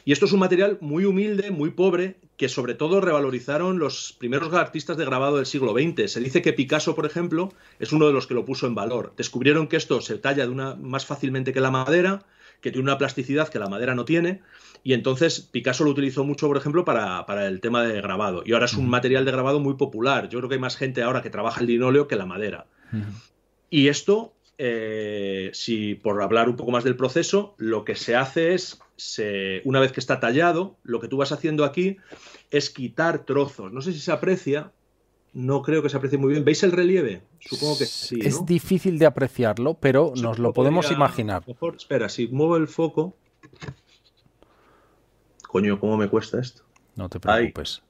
Y 0.05 0.13
esto 0.13 0.27
es 0.27 0.33
un 0.33 0.41
material 0.41 0.79
muy 0.81 1.05
humilde, 1.05 1.51
muy 1.51 1.71
pobre, 1.71 2.17
que 2.37 2.49
sobre 2.49 2.75
todo 2.75 3.01
revalorizaron 3.01 3.79
los 3.79 4.17
primeros 4.19 4.53
artistas 4.53 4.97
de 4.97 5.05
grabado 5.05 5.37
del 5.37 5.47
siglo 5.47 5.73
XX. 5.73 6.11
Se 6.11 6.21
dice 6.21 6.43
que 6.43 6.53
Picasso, 6.53 6.95
por 6.95 7.07
ejemplo, 7.07 7.53
es 7.79 7.93
uno 7.93 8.07
de 8.07 8.13
los 8.13 8.27
que 8.27 8.35
lo 8.35 8.45
puso 8.45 8.67
en 8.67 8.75
valor. 8.75 9.15
Descubrieron 9.17 9.69
que 9.69 9.77
esto 9.77 10.01
se 10.01 10.19
talla 10.19 10.45
de 10.45 10.51
una, 10.51 10.75
más 10.75 11.07
fácilmente 11.07 11.53
que 11.53 11.61
la 11.61 11.71
madera, 11.71 12.25
que 12.61 12.71
tiene 12.71 12.85
una 12.85 12.99
plasticidad 12.99 13.49
que 13.49 13.59
la 13.59 13.69
madera 13.69 13.95
no 13.95 14.05
tiene, 14.05 14.41
y 14.85 14.95
entonces 14.95 15.41
Picasso 15.41 15.85
lo 15.85 15.91
utilizó 15.91 16.25
mucho, 16.25 16.49
por 16.49 16.57
ejemplo, 16.57 16.85
para, 16.85 17.47
el 17.47 17.61
tema 17.61 17.83
de 17.83 18.01
grabado. 18.01 18.43
Y 18.45 18.53
ahora 18.53 18.67
es 18.67 18.75
un 18.75 18.89
material 18.89 19.25
de 19.25 19.31
grabado 19.31 19.61
muy 19.61 19.75
popular. 19.75 20.29
Yo 20.29 20.39
creo 20.39 20.49
que 20.49 20.57
hay 20.57 20.61
más 20.61 20.77
gente 20.77 21.03
ahora 21.03 21.23
que 21.23 21.31
trabaja 21.31 21.61
el 21.61 21.67
linóleo 21.67 22.09
que 22.09 22.17
la 22.17 22.27
madera. 22.27 22.67
Y 23.71 23.89
esto, 23.89 24.35
eh, 24.59 25.51
si 25.55 25.95
por 25.95 26.21
hablar 26.21 26.49
un 26.49 26.57
poco 26.57 26.73
más 26.73 26.85
del 26.85 26.97
proceso, 26.97 27.55
lo 27.59 27.85
que 27.85 27.95
se 27.95 28.17
hace 28.17 28.55
es, 28.55 28.81
una 29.65 29.81
vez 29.81 29.93
que 29.93 30.01
está 30.01 30.21
tallado, 30.21 30.77
lo 30.83 31.01
que 31.01 31.09
tú 31.09 31.17
vas 31.17 31.33
haciendo 31.33 31.65
aquí 31.65 31.97
es 32.51 32.71
quitar 32.71 33.25
trozos. 33.25 33.73
No 33.73 33.81
sé 33.81 33.93
si 33.93 34.01
se 34.01 34.13
aprecia, 34.13 34.73
no 35.33 35.63
creo 35.63 35.83
que 35.83 35.89
se 35.89 35.97
aprecie 35.97 36.19
muy 36.19 36.33
bien. 36.33 36.45
¿Veis 36.45 36.63
el 36.63 36.73
relieve? 36.73 37.23
Supongo 37.41 37.79
que 37.79 37.87
sí. 37.87 38.19
Es 38.23 38.45
difícil 38.45 38.99
de 38.99 39.07
apreciarlo, 39.07 39.75
pero 39.75 40.13
nos 40.17 40.39
lo 40.39 40.53
podemos 40.53 40.91
imaginar. 40.91 41.43
Mejor, 41.47 41.77
espera, 41.77 42.09
si 42.09 42.29
muevo 42.29 42.57
el 42.57 42.69
foco. 42.69 43.17
Coño, 45.49 45.79
¿cómo 45.79 45.97
me 45.97 46.09
cuesta 46.09 46.41
esto? 46.41 46.63
No 46.97 47.09
te 47.09 47.21
preocupes. 47.21 47.83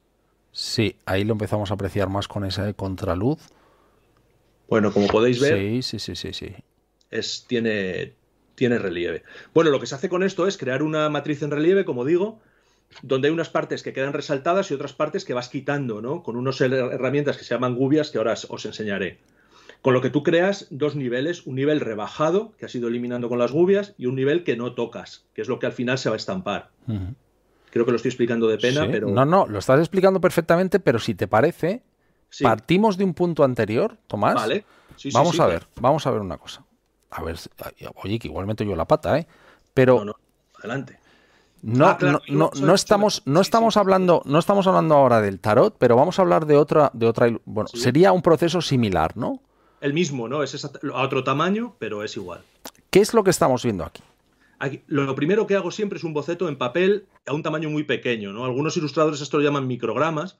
Sí, 0.51 0.95
ahí 1.05 1.23
lo 1.23 1.33
empezamos 1.33 1.71
a 1.71 1.73
apreciar 1.73 2.09
más 2.09 2.27
con 2.27 2.45
esa 2.45 2.71
contraluz. 2.73 3.39
Bueno, 4.69 4.93
como 4.93 5.07
podéis 5.07 5.39
ver. 5.39 5.57
Sí, 5.57 5.81
sí, 5.81 5.99
sí, 5.99 6.15
sí, 6.15 6.33
sí. 6.33 6.55
Es, 7.09 7.45
tiene, 7.47 8.13
tiene 8.55 8.77
relieve. 8.77 9.23
Bueno, 9.53 9.71
lo 9.71 9.79
que 9.79 9.87
se 9.87 9.95
hace 9.95 10.09
con 10.09 10.23
esto 10.23 10.47
es 10.47 10.57
crear 10.57 10.83
una 10.83 11.09
matriz 11.09 11.41
en 11.41 11.51
relieve, 11.51 11.85
como 11.85 12.05
digo, 12.05 12.39
donde 13.01 13.27
hay 13.27 13.33
unas 13.33 13.49
partes 13.49 13.83
que 13.83 13.93
quedan 13.93 14.13
resaltadas 14.13 14.69
y 14.69 14.73
otras 14.73 14.93
partes 14.93 15.25
que 15.25 15.33
vas 15.33 15.49
quitando, 15.49 16.01
¿no? 16.01 16.23
Con 16.23 16.35
unas 16.35 16.59
herramientas 16.61 17.37
que 17.37 17.43
se 17.43 17.53
llaman 17.53 17.75
gubias 17.75 18.11
que 18.11 18.17
ahora 18.17 18.35
os 18.49 18.65
enseñaré. 18.65 19.19
Con 19.81 19.93
lo 19.93 20.01
que 20.01 20.09
tú 20.09 20.23
creas 20.23 20.67
dos 20.69 20.95
niveles, 20.95 21.45
un 21.45 21.55
nivel 21.55 21.81
rebajado, 21.81 22.53
que 22.57 22.65
has 22.65 22.75
ido 22.75 22.87
eliminando 22.87 23.27
con 23.27 23.39
las 23.39 23.51
gubias, 23.51 23.95
y 23.97 24.05
un 24.05 24.15
nivel 24.15 24.43
que 24.43 24.55
no 24.55 24.73
tocas, 24.73 25.25
que 25.33 25.41
es 25.41 25.49
lo 25.49 25.59
que 25.59 25.65
al 25.65 25.73
final 25.73 25.97
se 25.97 26.09
va 26.09 26.15
a 26.15 26.17
estampar. 26.17 26.69
Creo 27.69 27.85
que 27.85 27.91
lo 27.91 27.97
estoy 27.97 28.09
explicando 28.09 28.47
de 28.47 28.57
pena, 28.57 28.87
pero. 28.89 29.09
No, 29.09 29.25
no, 29.25 29.45
lo 29.45 29.59
estás 29.59 29.79
explicando 29.79 30.21
perfectamente, 30.21 30.79
pero 30.79 30.99
si 30.99 31.15
te 31.15 31.27
parece, 31.27 31.83
partimos 32.41 32.97
de 32.97 33.03
un 33.03 33.13
punto 33.13 33.43
anterior, 33.43 33.97
Tomás. 34.07 34.35
Vale. 34.35 34.63
vamos 35.11 35.39
a 35.39 35.47
ver, 35.47 35.67
vamos 35.81 36.07
a 36.07 36.11
ver 36.11 36.21
una 36.21 36.37
cosa. 36.37 36.63
A 37.13 37.23
ver, 37.23 37.37
oye, 38.03 38.19
que 38.19 38.27
igual 38.27 38.47
meto 38.47 38.63
yo 38.63 38.75
la 38.75 38.85
pata, 38.85 39.17
¿eh? 39.17 39.27
Pero. 39.73 39.99
No, 39.99 40.05
no, 40.05 40.15
adelante. 40.59 40.99
No, 41.61 41.85
ah, 41.87 41.97
no, 42.27 42.51
no, 42.53 42.73
estamos, 42.73 43.21
no 43.25 43.39
estamos 43.39 43.77
hablando, 43.77 44.21
no 44.25 44.37
estamos 44.37 44.67
hablando 44.67 44.95
ahora 44.95 45.21
del 45.21 45.39
tarot, 45.39 45.77
pero 45.77 45.95
vamos 45.95 46.19
a 46.19 46.23
hablar 46.23 46.45
de 46.45 46.57
otra, 46.57 46.91
de 46.93 47.07
otra. 47.07 47.29
Bueno, 47.45 47.69
sería 47.73 48.11
un 48.11 48.21
proceso 48.21 48.61
similar, 48.61 49.15
¿no? 49.15 49.39
El 49.79 49.93
mismo, 49.93 50.27
¿no? 50.27 50.43
Es 50.43 50.65
a 50.65 51.01
otro 51.01 51.23
tamaño, 51.23 51.75
pero 51.79 52.03
es 52.03 52.17
igual. 52.17 52.41
¿Qué 52.89 52.99
es 52.99 53.13
lo 53.13 53.23
que 53.23 53.29
estamos 53.29 53.63
viendo 53.63 53.85
aquí? 53.85 54.03
lo 54.87 55.13
primero 55.15 55.45
que 55.45 55.55
hago 55.55 55.71
siempre 55.71 55.97
es 55.97 56.05
un 56.05 56.13
boceto 56.13 56.47
en 56.47 56.57
papel 56.57 57.05
a 57.25 57.33
un 57.33 57.43
tamaño 57.43 57.69
muy 57.69 57.83
pequeño. 57.83 58.31
¿no? 58.31 58.45
Algunos 58.45 58.77
ilustradores 58.77 59.19
esto 59.19 59.37
lo 59.37 59.43
llaman 59.43 59.67
microgramas 59.67 60.37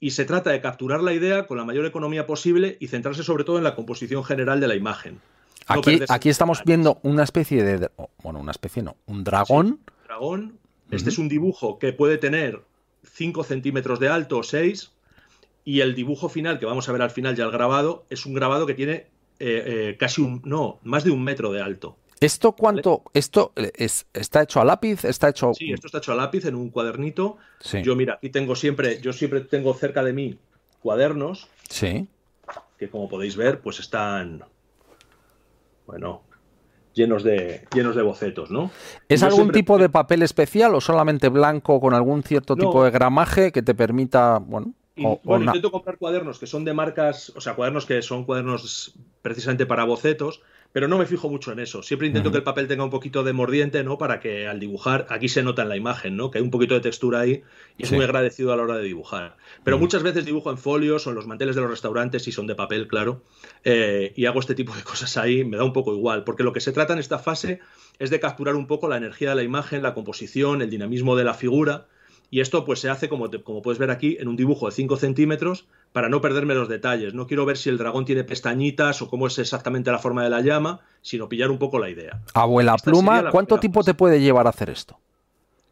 y 0.00 0.10
se 0.10 0.26
trata 0.26 0.50
de 0.50 0.60
capturar 0.60 1.02
la 1.02 1.14
idea 1.14 1.46
con 1.46 1.56
la 1.56 1.64
mayor 1.64 1.86
economía 1.86 2.26
posible 2.26 2.76
y 2.80 2.88
centrarse 2.88 3.22
sobre 3.22 3.44
todo 3.44 3.56
en 3.56 3.64
la 3.64 3.74
composición 3.74 4.22
general 4.22 4.60
de 4.60 4.68
la 4.68 4.74
imagen. 4.74 5.20
Aquí, 5.66 6.00
aquí 6.08 6.28
estamos 6.28 6.62
viendo 6.64 7.00
una 7.02 7.24
especie 7.24 7.62
de... 7.62 7.90
Bueno, 8.22 8.40
una 8.40 8.50
especie 8.50 8.82
no, 8.82 8.96
un 9.06 9.24
dragón. 9.24 9.80
dragón. 10.06 10.58
Este 10.90 11.10
es 11.10 11.18
un 11.18 11.28
dibujo 11.28 11.78
que 11.78 11.92
puede 11.92 12.18
tener 12.18 12.62
5 13.04 13.44
centímetros 13.44 13.98
de 13.98 14.08
alto 14.08 14.38
o 14.38 14.42
6 14.42 14.92
y 15.64 15.80
el 15.80 15.94
dibujo 15.94 16.28
final 16.28 16.58
que 16.58 16.66
vamos 16.66 16.88
a 16.88 16.92
ver 16.92 17.02
al 17.02 17.10
final 17.10 17.34
ya 17.34 17.44
el 17.44 17.50
grabado 17.50 18.04
es 18.10 18.26
un 18.26 18.34
grabado 18.34 18.66
que 18.66 18.74
tiene 18.74 19.06
eh, 19.38 19.64
eh, 19.66 19.96
casi 19.98 20.20
un... 20.20 20.42
no, 20.44 20.78
más 20.82 21.04
de 21.04 21.10
un 21.10 21.22
metro 21.24 21.52
de 21.52 21.62
alto. 21.62 21.96
¿Esto 22.20 22.52
cuánto? 22.52 23.02
¿Esto 23.12 23.52
es, 23.56 24.06
está 24.14 24.42
hecho 24.42 24.60
a 24.60 24.64
lápiz? 24.64 25.04
¿Está 25.04 25.28
hecho...? 25.28 25.52
Sí, 25.52 25.72
esto 25.72 25.88
está 25.88 25.98
hecho 25.98 26.12
a 26.12 26.16
lápiz 26.16 26.46
en 26.46 26.54
un 26.54 26.70
cuadernito. 26.70 27.36
Yo, 27.82 27.96
mira, 27.96 28.14
aquí 28.14 28.30
tengo 28.30 28.56
siempre, 28.56 29.00
yo 29.00 29.12
siempre 29.12 29.40
tengo 29.40 29.74
cerca 29.74 30.02
de 30.02 30.12
mí 30.12 30.38
cuadernos. 30.80 31.48
Sí. 31.68 32.08
Que 32.78 32.88
como 32.88 33.08
podéis 33.08 33.36
ver, 33.36 33.60
pues 33.60 33.80
están, 33.80 34.44
bueno, 35.86 36.22
llenos 36.94 37.22
de, 37.22 37.66
llenos 37.74 37.96
de 37.96 38.02
bocetos, 38.02 38.50
¿no? 38.50 38.70
¿Es 39.08 39.22
algún 39.22 39.50
tipo 39.50 39.78
de 39.78 39.88
papel 39.88 40.22
especial 40.22 40.74
o 40.74 40.80
solamente 40.80 41.28
blanco 41.28 41.80
con 41.80 41.94
algún 41.94 42.22
cierto 42.22 42.56
tipo 42.56 42.84
de 42.84 42.90
gramaje 42.90 43.52
que 43.52 43.62
te 43.62 43.74
permita, 43.74 44.38
bueno... 44.38 44.72
bueno, 45.24 45.46
intento 45.46 45.70
comprar 45.70 45.98
cuadernos 45.98 46.38
que 46.38 46.46
son 46.46 46.64
de 46.64 46.72
marcas, 46.72 47.32
o 47.36 47.40
sea, 47.40 47.54
cuadernos 47.54 47.84
que 47.86 48.00
son 48.02 48.24
cuadernos 48.24 48.94
precisamente 49.22 49.66
para 49.66 49.84
bocetos, 49.84 50.40
pero 50.74 50.88
no 50.88 50.98
me 50.98 51.06
fijo 51.06 51.30
mucho 51.30 51.52
en 51.52 51.60
eso. 51.60 51.84
Siempre 51.84 52.08
intento 52.08 52.32
que 52.32 52.38
el 52.38 52.42
papel 52.42 52.66
tenga 52.66 52.82
un 52.82 52.90
poquito 52.90 53.22
de 53.22 53.32
mordiente, 53.32 53.84
¿no? 53.84 53.96
Para 53.96 54.18
que 54.18 54.48
al 54.48 54.58
dibujar, 54.58 55.06
aquí 55.08 55.28
se 55.28 55.44
nota 55.44 55.62
en 55.62 55.68
la 55.68 55.76
imagen, 55.76 56.16
¿no? 56.16 56.32
Que 56.32 56.38
hay 56.38 56.44
un 56.44 56.50
poquito 56.50 56.74
de 56.74 56.80
textura 56.80 57.20
ahí 57.20 57.44
y 57.78 57.84
es 57.84 57.92
muy 57.92 58.02
agradecido 58.02 58.52
a 58.52 58.56
la 58.56 58.64
hora 58.64 58.78
de 58.78 58.82
dibujar. 58.82 59.36
Pero 59.62 59.78
muchas 59.78 60.02
veces 60.02 60.24
dibujo 60.24 60.50
en 60.50 60.58
folios 60.58 61.06
o 61.06 61.10
en 61.10 61.14
los 61.14 61.28
manteles 61.28 61.54
de 61.54 61.60
los 61.62 61.70
restaurantes, 61.70 62.24
si 62.24 62.32
son 62.32 62.48
de 62.48 62.56
papel, 62.56 62.88
claro, 62.88 63.22
eh, 63.62 64.12
y 64.16 64.26
hago 64.26 64.40
este 64.40 64.56
tipo 64.56 64.74
de 64.74 64.82
cosas 64.82 65.16
ahí, 65.16 65.44
me 65.44 65.56
da 65.56 65.62
un 65.62 65.72
poco 65.72 65.94
igual, 65.94 66.24
porque 66.24 66.42
lo 66.42 66.52
que 66.52 66.58
se 66.58 66.72
trata 66.72 66.92
en 66.92 66.98
esta 66.98 67.20
fase 67.20 67.60
es 68.00 68.10
de 68.10 68.18
capturar 68.18 68.56
un 68.56 68.66
poco 68.66 68.88
la 68.88 68.96
energía 68.96 69.28
de 69.28 69.36
la 69.36 69.42
imagen, 69.44 69.80
la 69.80 69.94
composición, 69.94 70.60
el 70.60 70.70
dinamismo 70.70 71.14
de 71.14 71.22
la 71.22 71.34
figura, 71.34 71.86
y 72.30 72.40
esto 72.40 72.64
pues 72.64 72.80
se 72.80 72.88
hace, 72.90 73.08
como, 73.08 73.30
como 73.44 73.62
puedes 73.62 73.78
ver 73.78 73.92
aquí, 73.92 74.16
en 74.18 74.26
un 74.26 74.34
dibujo 74.34 74.66
de 74.66 74.72
5 74.72 74.96
centímetros 74.96 75.68
para 75.94 76.08
no 76.08 76.20
perderme 76.20 76.56
los 76.56 76.68
detalles. 76.68 77.14
No 77.14 77.28
quiero 77.28 77.46
ver 77.46 77.56
si 77.56 77.68
el 77.70 77.78
dragón 77.78 78.04
tiene 78.04 78.24
pestañitas 78.24 79.00
o 79.00 79.08
cómo 79.08 79.28
es 79.28 79.38
exactamente 79.38 79.92
la 79.92 80.00
forma 80.00 80.24
de 80.24 80.28
la 80.28 80.40
llama, 80.40 80.80
sino 81.02 81.28
pillar 81.28 81.52
un 81.52 81.58
poco 81.58 81.78
la 81.78 81.88
idea. 81.88 82.20
Abuela 82.34 82.74
pluma, 82.82 83.30
¿cuánto 83.30 83.60
tiempo 83.60 83.84
te 83.84 83.94
puede 83.94 84.20
llevar 84.20 84.48
a 84.48 84.50
hacer 84.50 84.70
esto? 84.70 84.98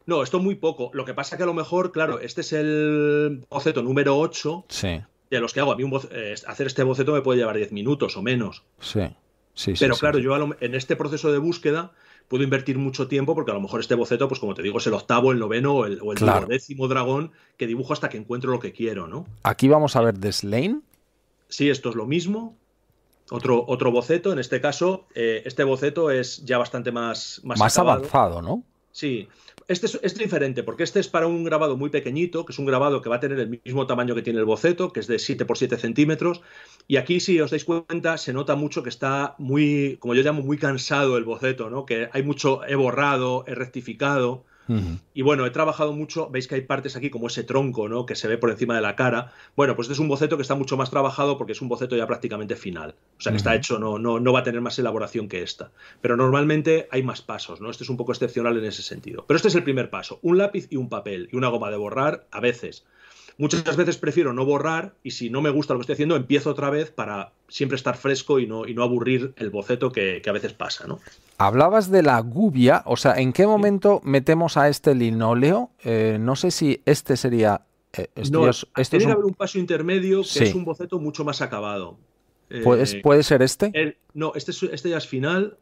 No, 0.05 0.23
esto 0.23 0.39
muy 0.39 0.55
poco. 0.55 0.91
Lo 0.93 1.03
que 1.03 1.13
pasa 1.13 1.35
que 1.35 1.43
a 1.43 1.45
lo 1.45 1.53
mejor, 1.53 1.91
claro, 1.91 2.21
este 2.21 2.39
es 2.39 2.53
el 2.53 3.45
boceto 3.49 3.83
número 3.83 4.17
8 4.17 4.63
sí. 4.69 5.01
de 5.29 5.39
los 5.41 5.51
que 5.51 5.59
hago. 5.59 5.73
A 5.73 5.75
mí 5.75 5.83
eh, 6.11 6.35
hacer 6.47 6.67
este 6.67 6.83
boceto 6.83 7.11
me 7.11 7.21
puede 7.21 7.39
llevar 7.39 7.57
10 7.57 7.73
minutos 7.73 8.15
o 8.15 8.21
menos. 8.21 8.63
Sí, 8.79 9.01
sí, 9.53 9.73
Pero 9.77 9.97
claro, 9.97 10.19
yo 10.19 10.33
en 10.57 10.75
este 10.75 10.95
proceso 10.95 11.33
de 11.33 11.37
búsqueda 11.37 11.91
puedo 12.33 12.43
invertir 12.43 12.79
mucho 12.79 13.07
tiempo 13.07 13.35
porque 13.35 13.51
a 13.51 13.53
lo 13.53 13.61
mejor 13.61 13.79
este 13.79 13.93
boceto, 13.93 14.27
pues 14.27 14.39
como 14.39 14.55
te 14.55 14.63
digo, 14.63 14.79
es 14.79 14.87
el 14.87 14.95
octavo, 14.95 15.31
el 15.31 15.37
noveno 15.37 15.75
o 15.75 15.85
el, 15.85 15.99
o 16.01 16.15
décimo 16.47 16.87
dragón 16.87 17.31
que 17.57 17.67
dibujo 17.67 17.93
hasta 17.93 18.09
que 18.09 18.17
encuentro 18.17 18.49
lo 18.49 18.59
que 18.59 18.73
quiero, 18.73 19.05
¿no? 19.05 19.27
Aquí 19.43 19.67
vamos 19.67 19.95
a 19.95 20.01
ver 20.01 20.17
The 20.17 20.31
Slain. 20.31 20.81
Sí, 21.47 21.69
esto 21.69 21.89
es 21.91 21.95
lo 21.95 22.07
mismo. 22.07 22.57
Otro, 23.29 23.63
otro 23.67 23.91
boceto, 23.91 24.33
en 24.33 24.39
este 24.39 24.61
caso, 24.61 25.05
eh, 25.13 25.43
este 25.45 25.63
boceto 25.63 26.09
es 26.09 26.43
ya 26.43 26.57
bastante 26.57 26.91
más... 26.91 27.39
Más, 27.43 27.59
más 27.59 27.77
avanzado, 27.77 28.41
¿no? 28.41 28.63
Sí, 28.91 29.27
este 29.67 29.87
es, 30.01 30.15
diferente 30.15 30.63
porque 30.63 30.83
este 30.83 30.99
es 30.99 31.07
para 31.07 31.27
un 31.27 31.43
grabado 31.43 31.77
muy 31.77 31.89
pequeñito, 31.89 32.45
que 32.45 32.51
es 32.51 32.59
un 32.59 32.65
grabado 32.65 33.01
que 33.01 33.09
va 33.09 33.17
a 33.17 33.19
tener 33.19 33.39
el 33.39 33.61
mismo 33.63 33.87
tamaño 33.87 34.15
que 34.15 34.21
tiene 34.21 34.39
el 34.39 34.45
boceto, 34.45 34.91
que 34.91 34.99
es 34.99 35.07
de 35.07 35.19
7 35.19 35.45
por 35.45 35.57
7 35.57 35.77
centímetros. 35.77 36.41
Y 36.87 36.97
aquí, 36.97 37.19
si 37.19 37.39
os 37.39 37.51
dais 37.51 37.65
cuenta, 37.65 38.17
se 38.17 38.33
nota 38.33 38.55
mucho 38.55 38.83
que 38.83 38.89
está 38.89 39.35
muy, 39.37 39.97
como 39.99 40.15
yo 40.15 40.21
llamo, 40.21 40.41
muy 40.41 40.57
cansado 40.57 41.17
el 41.17 41.23
boceto, 41.23 41.69
¿no? 41.69 41.85
Que 41.85 42.09
hay 42.11 42.23
mucho, 42.23 42.65
he 42.65 42.75
borrado, 42.75 43.45
he 43.47 43.55
rectificado. 43.55 44.43
Y 45.13 45.21
bueno, 45.23 45.45
he 45.45 45.51
trabajado 45.51 45.91
mucho, 45.91 46.29
veis 46.29 46.47
que 46.47 46.55
hay 46.55 46.61
partes 46.61 46.95
aquí 46.95 47.09
como 47.09 47.27
ese 47.27 47.43
tronco, 47.43 47.89
¿no? 47.89 48.05
Que 48.05 48.15
se 48.15 48.27
ve 48.27 48.37
por 48.37 48.49
encima 48.49 48.75
de 48.75 48.81
la 48.81 48.95
cara. 48.95 49.33
Bueno, 49.57 49.75
pues 49.75 49.87
este 49.87 49.93
es 49.93 49.99
un 49.99 50.07
boceto 50.07 50.37
que 50.37 50.41
está 50.41 50.55
mucho 50.55 50.77
más 50.77 50.89
trabajado 50.89 51.37
porque 51.37 51.51
es 51.51 51.61
un 51.61 51.67
boceto 51.67 51.97
ya 51.97 52.07
prácticamente 52.07 52.55
final. 52.55 52.95
O 53.17 53.21
sea, 53.21 53.33
que 53.33 53.37
está 53.37 53.55
hecho, 53.55 53.77
no, 53.77 53.99
no, 53.99 54.19
no 54.19 54.33
va 54.33 54.39
a 54.39 54.43
tener 54.43 54.61
más 54.61 54.79
elaboración 54.79 55.27
que 55.27 55.43
esta. 55.43 55.71
Pero 56.01 56.15
normalmente 56.15 56.87
hay 56.91 57.03
más 57.03 57.21
pasos, 57.21 57.59
¿no? 57.59 57.69
Este 57.69 57.83
es 57.83 57.89
un 57.89 57.97
poco 57.97 58.13
excepcional 58.13 58.57
en 58.57 58.65
ese 58.65 58.83
sentido. 58.83 59.25
Pero 59.27 59.35
este 59.35 59.49
es 59.49 59.55
el 59.55 59.63
primer 59.63 59.89
paso, 59.89 60.19
un 60.21 60.37
lápiz 60.37 60.67
y 60.69 60.77
un 60.77 60.89
papel 60.89 61.29
y 61.31 61.35
una 61.35 61.49
goma 61.49 61.69
de 61.69 61.77
borrar 61.77 62.25
a 62.31 62.39
veces. 62.39 62.85
Muchas 63.37 63.75
veces 63.75 63.97
prefiero 63.97 64.33
no 64.33 64.45
borrar 64.45 64.93
y 65.03 65.11
si 65.11 65.29
no 65.29 65.41
me 65.41 65.49
gusta 65.49 65.73
lo 65.73 65.79
que 65.79 65.83
estoy 65.83 65.93
haciendo, 65.93 66.15
empiezo 66.15 66.51
otra 66.51 66.69
vez 66.69 66.91
para 66.91 67.33
siempre 67.47 67.75
estar 67.75 67.97
fresco 67.97 68.39
y 68.39 68.47
no, 68.47 68.67
y 68.67 68.73
no 68.73 68.83
aburrir 68.83 69.33
el 69.37 69.49
boceto 69.49 69.91
que, 69.91 70.21
a 70.25 70.31
veces 70.31 70.53
pasa, 70.53 70.85
¿no? 70.87 70.99
Hablabas 71.37 71.89
de 71.89 72.03
la 72.03 72.19
gubia, 72.19 72.83
o 72.85 72.95
sea, 72.95 73.15
¿en 73.15 73.33
qué 73.33 73.47
momento 73.47 74.01
metemos 74.03 74.55
a 74.57 74.69
este 74.69 74.93
linóleo? 74.93 75.71
Eh, 75.83 76.17
no 76.19 76.35
sé 76.35 76.51
si 76.51 76.81
este 76.85 77.17
sería... 77.17 77.61
Eh, 77.97 78.07
no, 78.31 78.49
este 78.49 78.97
es 78.97 79.05
un... 79.05 79.11
haber 79.11 79.25
un 79.25 79.33
paso 79.33 79.59
intermedio 79.59 80.21
que 80.21 80.43
es 80.43 80.55
un 80.55 80.65
boceto 80.65 80.99
mucho 80.99 81.23
más 81.23 81.41
acabado. 81.41 81.97
¿Puede, 82.63 83.01
¿Puede 83.01 83.23
ser 83.23 83.41
este? 83.41 83.97
no, 84.13 84.33
este, 84.35 84.51
este 84.71 84.89
ya 84.89 84.97
es 84.97 85.07
final. 85.07 85.57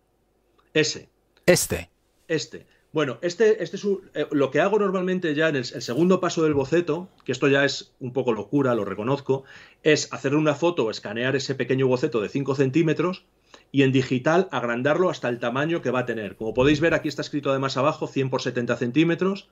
Ese. 0.73 1.09
Este. 1.45 1.89
Este. 2.27 2.65
Bueno, 2.93 3.19
este, 3.21 3.63
este 3.63 3.77
es 3.77 3.87
eh, 4.13 4.27
lo 4.31 4.51
que 4.51 4.59
hago 4.59 4.77
normalmente 4.77 5.33
ya 5.33 5.47
en 5.47 5.55
el, 5.55 5.63
segundo 5.63 6.19
paso 6.19 6.43
del 6.43 6.53
boceto, 6.53 7.07
que 7.23 7.31
esto 7.31 7.47
ya 7.47 7.63
es 7.63 7.93
un 8.01 8.11
poco 8.11 8.33
locura, 8.33 8.75
lo 8.75 8.83
reconozco, 8.83 9.45
es 9.81 10.11
hacerle 10.11 10.37
una 10.37 10.55
foto 10.55 10.85
o 10.85 10.91
escanear 10.91 11.37
ese 11.37 11.55
pequeño 11.55 11.87
boceto 11.87 12.19
de 12.19 12.27
5 12.27 12.53
centímetros 12.55 13.23
y 13.71 13.83
en 13.83 13.93
digital 13.93 14.49
agrandarlo 14.51 15.09
hasta 15.09 15.29
el 15.29 15.39
tamaño 15.39 15.81
que 15.81 15.89
va 15.89 15.99
a 15.99 16.05
tener. 16.05 16.35
Como 16.35 16.53
podéis 16.53 16.81
ver, 16.81 16.93
aquí 16.93 17.07
está 17.07 17.21
escrito 17.21 17.49
además 17.49 17.77
abajo 17.77 18.07
100 18.07 18.29
por 18.29 18.41
70 18.41 18.75
centímetros. 18.75 19.47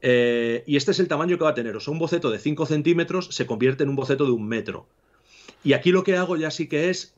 Eh, 0.00 0.64
y 0.66 0.76
este 0.76 0.90
es 0.90 0.98
el 0.98 1.06
tamaño 1.06 1.38
que 1.38 1.44
va 1.44 1.50
a 1.50 1.54
tener. 1.54 1.76
O 1.76 1.80
sea, 1.80 1.92
un 1.92 2.00
boceto 2.00 2.30
de 2.30 2.40
5 2.40 2.66
centímetros 2.66 3.28
se 3.30 3.46
convierte 3.46 3.84
en 3.84 3.90
un 3.90 3.96
boceto 3.96 4.24
de 4.24 4.32
un 4.32 4.48
metro. 4.48 4.88
Y 5.62 5.74
aquí 5.74 5.92
lo 5.92 6.02
que 6.02 6.16
hago 6.16 6.36
ya 6.36 6.50
sí 6.50 6.68
que 6.68 6.90
es 6.90 7.14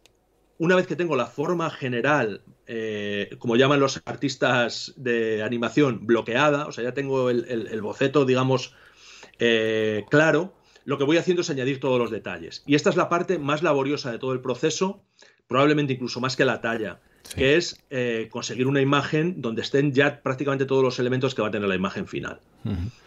una 0.61 0.77
vez 0.77 0.87
que 0.87 0.95
tengo 0.95 1.17
la 1.17 1.25
forma 1.25 1.71
general, 1.71 2.43
eh, 2.67 3.35
como 3.39 3.57
llaman 3.57 3.81
los 3.81 4.03
artistas 4.05 4.93
de 4.99 5.43
animación, 5.43 6.07
bloqueada, 6.07 6.67
o 6.67 6.73
sea, 6.73 6.85
ya 6.85 6.93
tengo 6.93 7.31
el, 7.31 7.81
boceto, 7.81 8.27
digamos, 8.27 8.75
eh, 9.39 10.05
claro, 10.11 10.53
lo 10.85 10.99
que 10.99 11.05
voy 11.05 11.17
haciendo 11.17 11.41
es 11.41 11.49
añadir 11.49 11.81
todos 11.81 11.99
los 11.99 12.11
detalles. 12.11 12.63
Y 12.67 12.75
esta 12.75 12.91
es 12.91 12.97
la 12.97 13.09
parte 13.09 13.39
más 13.39 13.63
laboriosa 13.63 14.13
de 14.13 14.19
todo 14.19 14.35
el 14.35 14.43
proceso, 14.43 15.03
probablemente 15.49 15.95
incluso 15.95 16.21
más 16.21 16.37
que 16.37 16.45
la 16.45 16.61
talla, 16.61 17.01
que 17.35 17.57
es 17.57 17.81
eh, 17.91 18.29
conseguir 18.31 18.67
una 18.67 18.81
imagen 18.81 19.41
donde 19.41 19.63
estén 19.63 19.93
ya 19.93 20.21
prácticamente 20.21 20.67
todos 20.67 20.83
los 20.83 20.99
elementos 20.99 21.35
que 21.35 21.43
va 21.43 21.49
a 21.49 21.51
tener 21.51 21.69
la 21.69 21.77
imagen 21.77 22.07
final. 22.07 22.41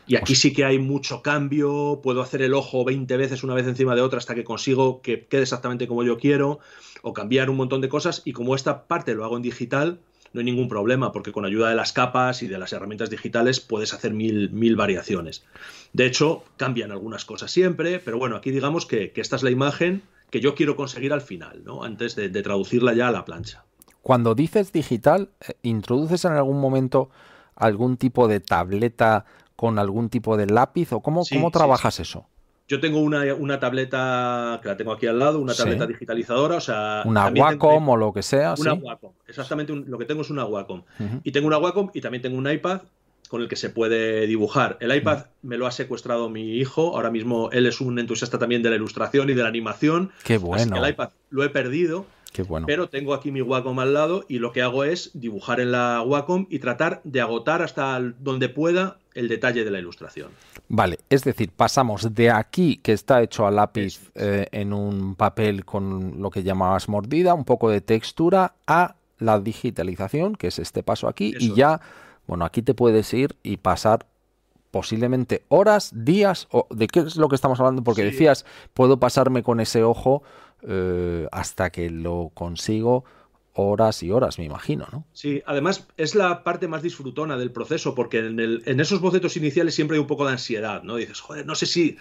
Y 0.07 0.15
aquí 0.15 0.35
sí 0.35 0.53
que 0.53 0.65
hay 0.65 0.79
mucho 0.79 1.21
cambio, 1.21 1.99
puedo 2.01 2.21
hacer 2.21 2.41
el 2.41 2.53
ojo 2.53 2.83
20 2.83 3.15
veces 3.17 3.43
una 3.43 3.53
vez 3.53 3.67
encima 3.67 3.95
de 3.95 4.01
otra 4.01 4.19
hasta 4.19 4.35
que 4.35 4.43
consigo 4.43 5.01
que 5.01 5.25
quede 5.25 5.43
exactamente 5.43 5.87
como 5.87 6.03
yo 6.03 6.17
quiero, 6.17 6.59
o 7.01 7.13
cambiar 7.13 7.49
un 7.49 7.57
montón 7.57 7.81
de 7.81 7.89
cosas, 7.89 8.21
y 8.25 8.31
como 8.31 8.55
esta 8.55 8.85
parte 8.85 9.13
lo 9.13 9.25
hago 9.25 9.37
en 9.37 9.43
digital, 9.43 9.99
no 10.33 10.39
hay 10.39 10.45
ningún 10.45 10.67
problema, 10.67 11.11
porque 11.11 11.31
con 11.31 11.45
ayuda 11.45 11.69
de 11.69 11.75
las 11.75 11.93
capas 11.93 12.41
y 12.41 12.47
de 12.47 12.57
las 12.57 12.73
herramientas 12.73 13.09
digitales 13.09 13.59
puedes 13.59 13.93
hacer 13.93 14.13
mil, 14.13 14.49
mil 14.49 14.75
variaciones. 14.75 15.43
De 15.93 16.05
hecho, 16.05 16.43
cambian 16.57 16.91
algunas 16.91 17.23
cosas 17.23 17.51
siempre, 17.51 17.99
pero 17.99 18.17
bueno, 18.17 18.35
aquí 18.35 18.51
digamos 18.51 18.85
que, 18.85 19.13
esta 19.15 19.35
es 19.35 19.43
la 19.43 19.51
imagen 19.51 20.01
que 20.31 20.39
yo 20.39 20.55
quiero 20.55 20.75
conseguir 20.75 21.13
al 21.13 21.21
final, 21.21 21.61
¿no? 21.63 21.83
Antes 21.83 22.15
de, 22.15 22.29
traducirla 22.29 22.93
ya 22.93 23.09
a 23.09 23.11
la 23.11 23.25
plancha. 23.25 23.63
Cuando 24.03 24.35
dices 24.35 24.73
digital, 24.73 25.29
eh, 25.47 25.53
¿introduces 25.63 26.25
en 26.25 26.33
algún 26.33 26.59
momento 26.59 27.09
algún 27.55 27.95
tipo 27.95 28.27
de 28.27 28.41
tableta 28.41 29.25
con 29.55 29.79
algún 29.79 30.09
tipo 30.09 30.35
de 30.35 30.45
lápiz 30.45 30.91
o 30.91 30.99
cómo, 30.99 31.23
cómo 31.31 31.51
trabajas 31.51 32.01
eso? 32.01 32.27
Yo 32.67 32.81
tengo 32.81 32.99
una, 32.99 33.59
tableta 33.59 34.59
que 34.61 34.67
la 34.67 34.75
tengo 34.75 34.91
aquí 34.91 35.07
al 35.07 35.19
lado, 35.19 35.39
una 35.39 35.53
tableta 35.53 35.87
digitalizadora, 35.87 36.57
o 36.57 36.61
sea. 36.61 37.03
Una 37.05 37.27
Wacom 37.27 37.89
o 37.89 37.97
lo 37.97 38.11
que 38.11 38.23
sea. 38.23 38.55
Una 38.57 38.73
Wacom, 38.73 39.13
exactamente 39.25 39.73
lo 39.73 39.97
que 39.97 40.05
tengo 40.05 40.21
es 40.21 40.29
una 40.29 40.45
Wacom. 40.45 40.83
Y 41.23 41.31
tengo 41.31 41.47
una 41.47 41.57
Wacom 41.57 41.89
y 41.93 42.01
también 42.01 42.21
tengo 42.21 42.37
un 42.37 42.49
iPad 42.49 42.81
con 43.29 43.41
el 43.41 43.47
que 43.47 43.55
se 43.55 43.69
puede 43.69 44.27
dibujar. 44.27 44.77
El 44.81 44.93
iPad 44.93 45.27
me 45.43 45.57
lo 45.57 45.65
ha 45.65 45.71
secuestrado 45.71 46.29
mi 46.29 46.57
hijo, 46.57 46.95
ahora 46.95 47.09
mismo 47.09 47.49
él 47.51 47.67
es 47.67 47.79
un 47.79 47.99
entusiasta 47.99 48.37
también 48.37 48.61
de 48.63 48.69
la 48.69 48.75
ilustración 48.75 49.29
y 49.29 49.33
de 49.33 49.43
la 49.43 49.47
animación. 49.47 50.11
Qué 50.25 50.37
bueno. 50.37 50.83
el 50.83 50.89
iPad 50.89 51.09
lo 51.29 51.43
he 51.43 51.49
perdido 51.49 52.05
pero 52.65 52.89
tengo 52.89 53.13
aquí 53.13 53.31
mi 53.31 53.41
Wacom 53.41 53.79
al 53.79 53.93
lado 53.93 54.25
y 54.27 54.39
lo 54.39 54.51
que 54.51 54.61
hago 54.61 54.83
es 54.83 55.11
dibujar 55.13 55.59
en 55.59 55.71
la 55.71 56.01
Wacom 56.01 56.47
y 56.49 56.59
tratar 56.59 57.01
de 57.03 57.21
agotar 57.21 57.61
hasta 57.61 57.99
donde 58.19 58.49
pueda 58.49 58.97
el 59.13 59.27
detalle 59.27 59.63
de 59.63 59.71
la 59.71 59.79
ilustración. 59.79 60.31
Vale, 60.69 60.99
es 61.09 61.23
decir, 61.23 61.51
pasamos 61.55 62.15
de 62.15 62.31
aquí, 62.31 62.77
que 62.77 62.93
está 62.93 63.21
hecho 63.21 63.45
a 63.45 63.51
lápiz 63.51 64.11
eh, 64.15 64.47
en 64.51 64.73
un 64.73 65.15
papel 65.15 65.65
con 65.65 66.21
lo 66.21 66.29
que 66.31 66.43
llamabas 66.43 66.89
mordida, 66.89 67.33
un 67.33 67.45
poco 67.45 67.69
de 67.69 67.81
textura, 67.81 68.55
a 68.65 68.95
la 69.19 69.39
digitalización, 69.39 70.35
que 70.35 70.47
es 70.47 70.59
este 70.59 70.83
paso 70.83 71.07
aquí, 71.07 71.33
y 71.39 71.53
ya, 71.53 71.79
bueno, 72.27 72.45
aquí 72.45 72.61
te 72.61 72.73
puedes 72.73 73.13
ir 73.13 73.35
y 73.43 73.57
pasar 73.57 74.07
posiblemente 74.71 75.43
horas, 75.49 75.91
días, 75.93 76.47
o 76.49 76.65
de 76.71 76.87
qué 76.87 77.01
es 77.01 77.15
lo 77.15 77.29
que 77.29 77.35
estamos 77.35 77.59
hablando, 77.59 77.83
porque 77.83 78.03
decías, 78.03 78.43
puedo 78.73 78.97
pasarme 78.97 79.43
con 79.43 79.59
ese 79.59 79.83
ojo 79.83 80.23
eh, 80.67 81.27
hasta 81.31 81.69
que 81.69 81.89
lo 81.89 82.31
consigo 82.33 83.03
horas 83.55 84.01
y 84.01 84.11
horas, 84.11 84.39
me 84.39 84.45
imagino, 84.45 84.87
¿no? 84.91 85.05
Sí, 85.13 85.43
además 85.45 85.87
es 85.97 86.15
la 86.15 86.43
parte 86.43 86.67
más 86.67 86.81
disfrutona 86.81 87.37
del 87.37 87.51
proceso, 87.51 87.93
porque 87.93 88.19
en, 88.19 88.39
en 88.39 88.79
esos 88.79 88.99
bocetos 88.99 89.37
iniciales 89.37 89.75
siempre 89.75 89.95
hay 89.95 90.01
un 90.01 90.07
poco 90.07 90.25
de 90.25 90.31
ansiedad, 90.31 90.81
¿no? 90.83 90.95
Dices, 90.95 91.19
joder, 91.19 91.45
no 91.45 91.53
sé 91.53 91.67
si 91.67 91.97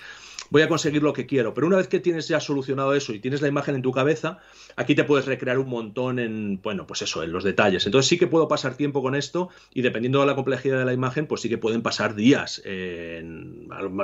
voy 0.52 0.60
a 0.60 0.68
conseguir 0.68 1.02
lo 1.02 1.14
que 1.14 1.24
quiero. 1.24 1.54
Pero 1.54 1.66
una 1.66 1.78
vez 1.78 1.88
que 1.88 1.98
tienes 1.98 2.28
ya 2.28 2.38
solucionado 2.38 2.94
eso 2.94 3.14
y 3.14 3.20
tienes 3.20 3.40
la 3.40 3.48
imagen 3.48 3.74
en 3.74 3.80
tu 3.80 3.90
cabeza, 3.90 4.38
aquí 4.76 4.94
te 4.94 5.02
puedes 5.02 5.24
recrear 5.24 5.58
un 5.58 5.70
montón 5.70 6.18
en, 6.18 6.60
bueno, 6.62 6.86
pues 6.86 7.00
eso, 7.00 7.22
en 7.22 7.32
los 7.32 7.42
detalles. 7.42 7.86
Entonces 7.86 8.08
sí 8.08 8.18
que 8.18 8.26
puedo 8.26 8.48
pasar 8.48 8.74
tiempo 8.74 9.02
con 9.02 9.14
esto 9.14 9.48
y 9.72 9.80
dependiendo 9.80 10.20
de 10.20 10.26
la 10.26 10.34
complejidad 10.34 10.78
de 10.78 10.84
la 10.84 10.92
imagen, 10.92 11.26
pues 11.26 11.40
sí 11.40 11.48
que 11.48 11.56
pueden 11.56 11.80
pasar 11.80 12.14
días. 12.14 12.62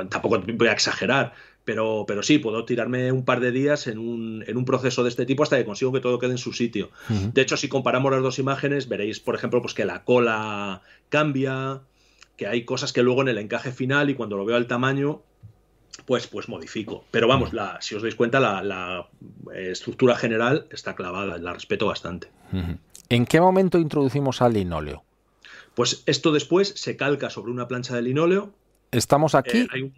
tampoco 0.09 0.43
voy 0.55 0.69
a 0.69 0.73
exagerar, 0.73 1.35
pero, 1.69 2.07
pero, 2.09 2.23
sí, 2.23 2.39
puedo 2.39 2.65
tirarme 2.65 3.13
un 3.13 3.27
par 3.27 3.41
de 3.41 3.53
días 3.53 3.89
en 3.89 3.99
un, 3.99 4.43
en 4.47 4.57
un, 4.57 4.65
proceso 4.65 5.03
de 5.03 5.11
este 5.11 5.27
tipo 5.27 5.43
hasta 5.43 5.59
que 5.59 5.67
consigo 5.67 5.93
que 5.93 6.01
todo 6.01 6.19
quede 6.19 6.31
en 6.31 6.39
su 6.39 6.55
sitio. 6.55 6.89
De 7.11 7.43
hecho, 7.43 7.59
si 7.59 7.69
comparamos 7.69 8.11
las 8.11 8.23
dos 8.23 8.39
imágenes, 8.39 8.89
veréis, 8.89 9.21
por 9.21 9.35
ejemplo, 9.35 9.61
pues 9.61 9.75
que 9.75 9.85
la 9.85 10.03
cola 10.03 10.81
cambia, 11.11 11.83
que 12.39 12.47
hay 12.47 12.65
cosas 12.65 12.95
que 12.95 13.03
luego 13.03 13.21
en 13.21 13.29
el 13.29 13.37
encaje 13.37 13.71
final 13.71 14.09
y 14.09 14.15
cuando 14.15 14.39
lo 14.39 14.47
veo 14.47 14.57
al 14.57 14.67
tamaño, 14.67 15.21
pues, 16.07 16.27
pues 16.27 16.49
modifico. 16.49 17.05
Pero 17.11 17.29
vamos, 17.29 17.53
la, 17.53 17.77
si 17.83 17.95
os 17.95 18.01
dais 18.01 18.15
cuenta, 18.15 18.41
la, 18.41 19.07
estructura 19.55 20.17
general 20.17 20.69
está 20.71 20.95
clavada, 20.95 21.37
la 21.37 21.53
respeto 21.53 21.85
bastante. 21.85 22.29
¿En 23.11 23.27
qué 23.27 23.43
momento 23.43 23.79
introducimos 23.79 24.41
al 24.41 24.55
linóleo? 24.55 25.05
Pues 25.75 26.03
esto 26.07 26.33
después 26.33 26.73
se 26.77 26.97
calca 26.97 27.29
sobre 27.29 27.53
una 27.53 27.69
plancha 27.69 27.95
de 27.95 28.01
linóleo. 28.01 28.55
Estamos 28.91 29.35
aquí. 29.35 29.69
Eh, 29.75 29.93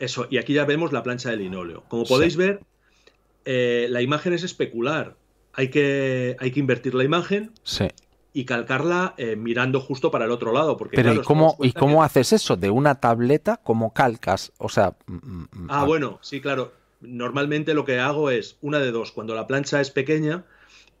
eso, 0.00 0.26
y 0.28 0.38
aquí 0.38 0.54
ya 0.54 0.64
vemos 0.64 0.92
la 0.92 1.02
plancha 1.02 1.30
de 1.30 1.36
linóleo. 1.36 1.84
Como 1.88 2.04
podéis 2.04 2.36
ver, 2.36 2.60
eh, 3.44 3.86
la 3.90 4.02
imagen 4.02 4.32
es 4.32 4.42
especular. 4.42 5.16
Hay 5.52 5.68
que, 5.68 6.36
hay 6.40 6.50
que 6.50 6.60
invertir 6.60 6.94
la 6.94 7.04
imagen. 7.04 7.52
Sí 7.62 7.88
y 8.32 8.44
calcarla 8.44 9.14
eh, 9.16 9.36
mirando 9.36 9.80
justo 9.80 10.10
para 10.10 10.24
el 10.24 10.30
otro 10.30 10.52
lado. 10.52 10.76
Porque, 10.76 10.96
Pero 10.96 11.14
¿y 11.14 11.22
cómo, 11.22 11.56
¿y 11.60 11.72
cómo 11.72 12.02
haces 12.02 12.32
eso? 12.32 12.56
¿De 12.56 12.70
una 12.70 12.96
tableta? 12.96 13.58
¿Cómo 13.62 13.92
calcas? 13.92 14.52
O 14.58 14.68
sea... 14.68 14.96
Mm, 15.06 15.14
mm, 15.14 15.48
mm, 15.52 15.66
ah, 15.68 15.84
bueno, 15.84 16.18
sí, 16.22 16.40
claro. 16.40 16.72
Normalmente 17.00 17.74
lo 17.74 17.84
que 17.84 17.98
hago 17.98 18.30
es 18.30 18.56
una 18.60 18.78
de 18.78 18.92
dos. 18.92 19.12
Cuando 19.12 19.34
la 19.34 19.46
plancha 19.46 19.80
es 19.80 19.90
pequeña, 19.90 20.44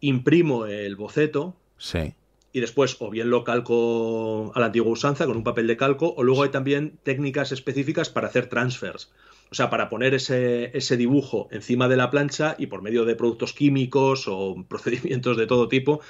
imprimo 0.00 0.66
el 0.66 0.96
boceto. 0.96 1.54
Sí. 1.78 2.14
Y 2.52 2.60
después 2.60 2.96
o 2.98 3.10
bien 3.10 3.30
lo 3.30 3.44
calco 3.44 4.52
a 4.54 4.60
la 4.60 4.66
antigua 4.66 4.90
usanza 4.90 5.26
con 5.26 5.36
un 5.36 5.44
papel 5.44 5.66
de 5.66 5.76
calco, 5.76 6.14
o 6.16 6.22
luego 6.24 6.42
hay 6.42 6.50
también 6.50 6.98
técnicas 7.02 7.52
específicas 7.52 8.10
para 8.10 8.26
hacer 8.26 8.48
transfers. 8.48 9.10
O 9.50 9.54
sea, 9.54 9.68
para 9.68 9.88
poner 9.88 10.14
ese, 10.14 10.76
ese, 10.76 10.96
dibujo 10.96 11.48
encima 11.50 11.88
de 11.88 11.96
la 11.96 12.10
plancha 12.10 12.54
y 12.56 12.66
por 12.66 12.82
medio 12.82 13.04
de 13.04 13.16
productos 13.16 13.52
químicos 13.52 14.28
o 14.28 14.64
procedimientos 14.68 15.36
de 15.36 15.46
todo 15.46 15.68
tipo, 15.68 16.00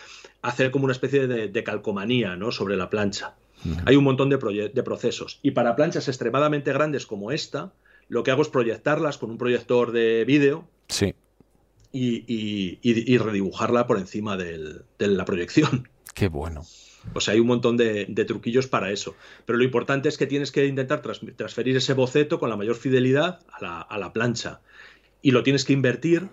hacer 0.43 0.71
como 0.71 0.85
una 0.85 0.93
especie 0.93 1.27
de, 1.27 1.65
calcomanía 1.65 2.37
¿no? 2.37 2.53
sobre 2.53 2.77
la 2.77 2.91
plancha. 2.91 3.37
Hay 3.85 3.97
un 3.97 4.05
montón 4.05 4.31
de, 4.31 4.71
de, 4.73 4.83
procesos. 4.83 5.39
Y 5.43 5.51
para 5.51 5.77
planchas 5.77 6.09
extremadamente 6.09 6.73
grandes 6.73 7.07
como 7.07 7.31
esta, 7.31 7.73
lo 8.09 8.23
que 8.23 8.31
hago 8.31 8.41
es 8.41 8.49
proyectarlas 8.49 9.19
con 9.19 9.31
un 9.31 9.37
proyector 9.37 9.93
de 9.93 10.25
vídeo. 10.25 10.67
Sí. 10.89 11.15
Y, 11.93 12.79
y, 12.81 13.19
redibujarla 13.19 13.87
por 13.87 13.99
encima 13.99 14.37
de 14.39 14.83
la 14.99 15.25
proyección. 15.27 15.89
Qué 16.15 16.29
bueno. 16.29 16.63
O 17.15 17.21
sea, 17.21 17.35
hay 17.35 17.41
un 17.41 17.47
montón 17.47 17.77
de, 17.77 18.07
truquillos 18.27 18.67
para 18.67 18.91
eso. 18.91 19.15
Pero 19.47 19.59
lo 19.59 19.65
importante 19.65 20.09
es 20.09 20.19
que 20.19 20.27
tienes 20.27 20.53
que 20.53 20.67
intentar 20.67 21.03
transferir 21.03 21.77
ese 21.77 21.95
boceto 21.95 22.39
con 22.39 22.51
la 22.51 22.57
mayor 22.57 22.77
fidelidad 22.77 23.41
a 23.53 23.99
la, 23.99 24.13
plancha. 24.13 24.61
Y 25.23 25.31
lo 25.31 25.43
tienes 25.43 25.65
que 25.65 25.73
invertir, 25.73 26.29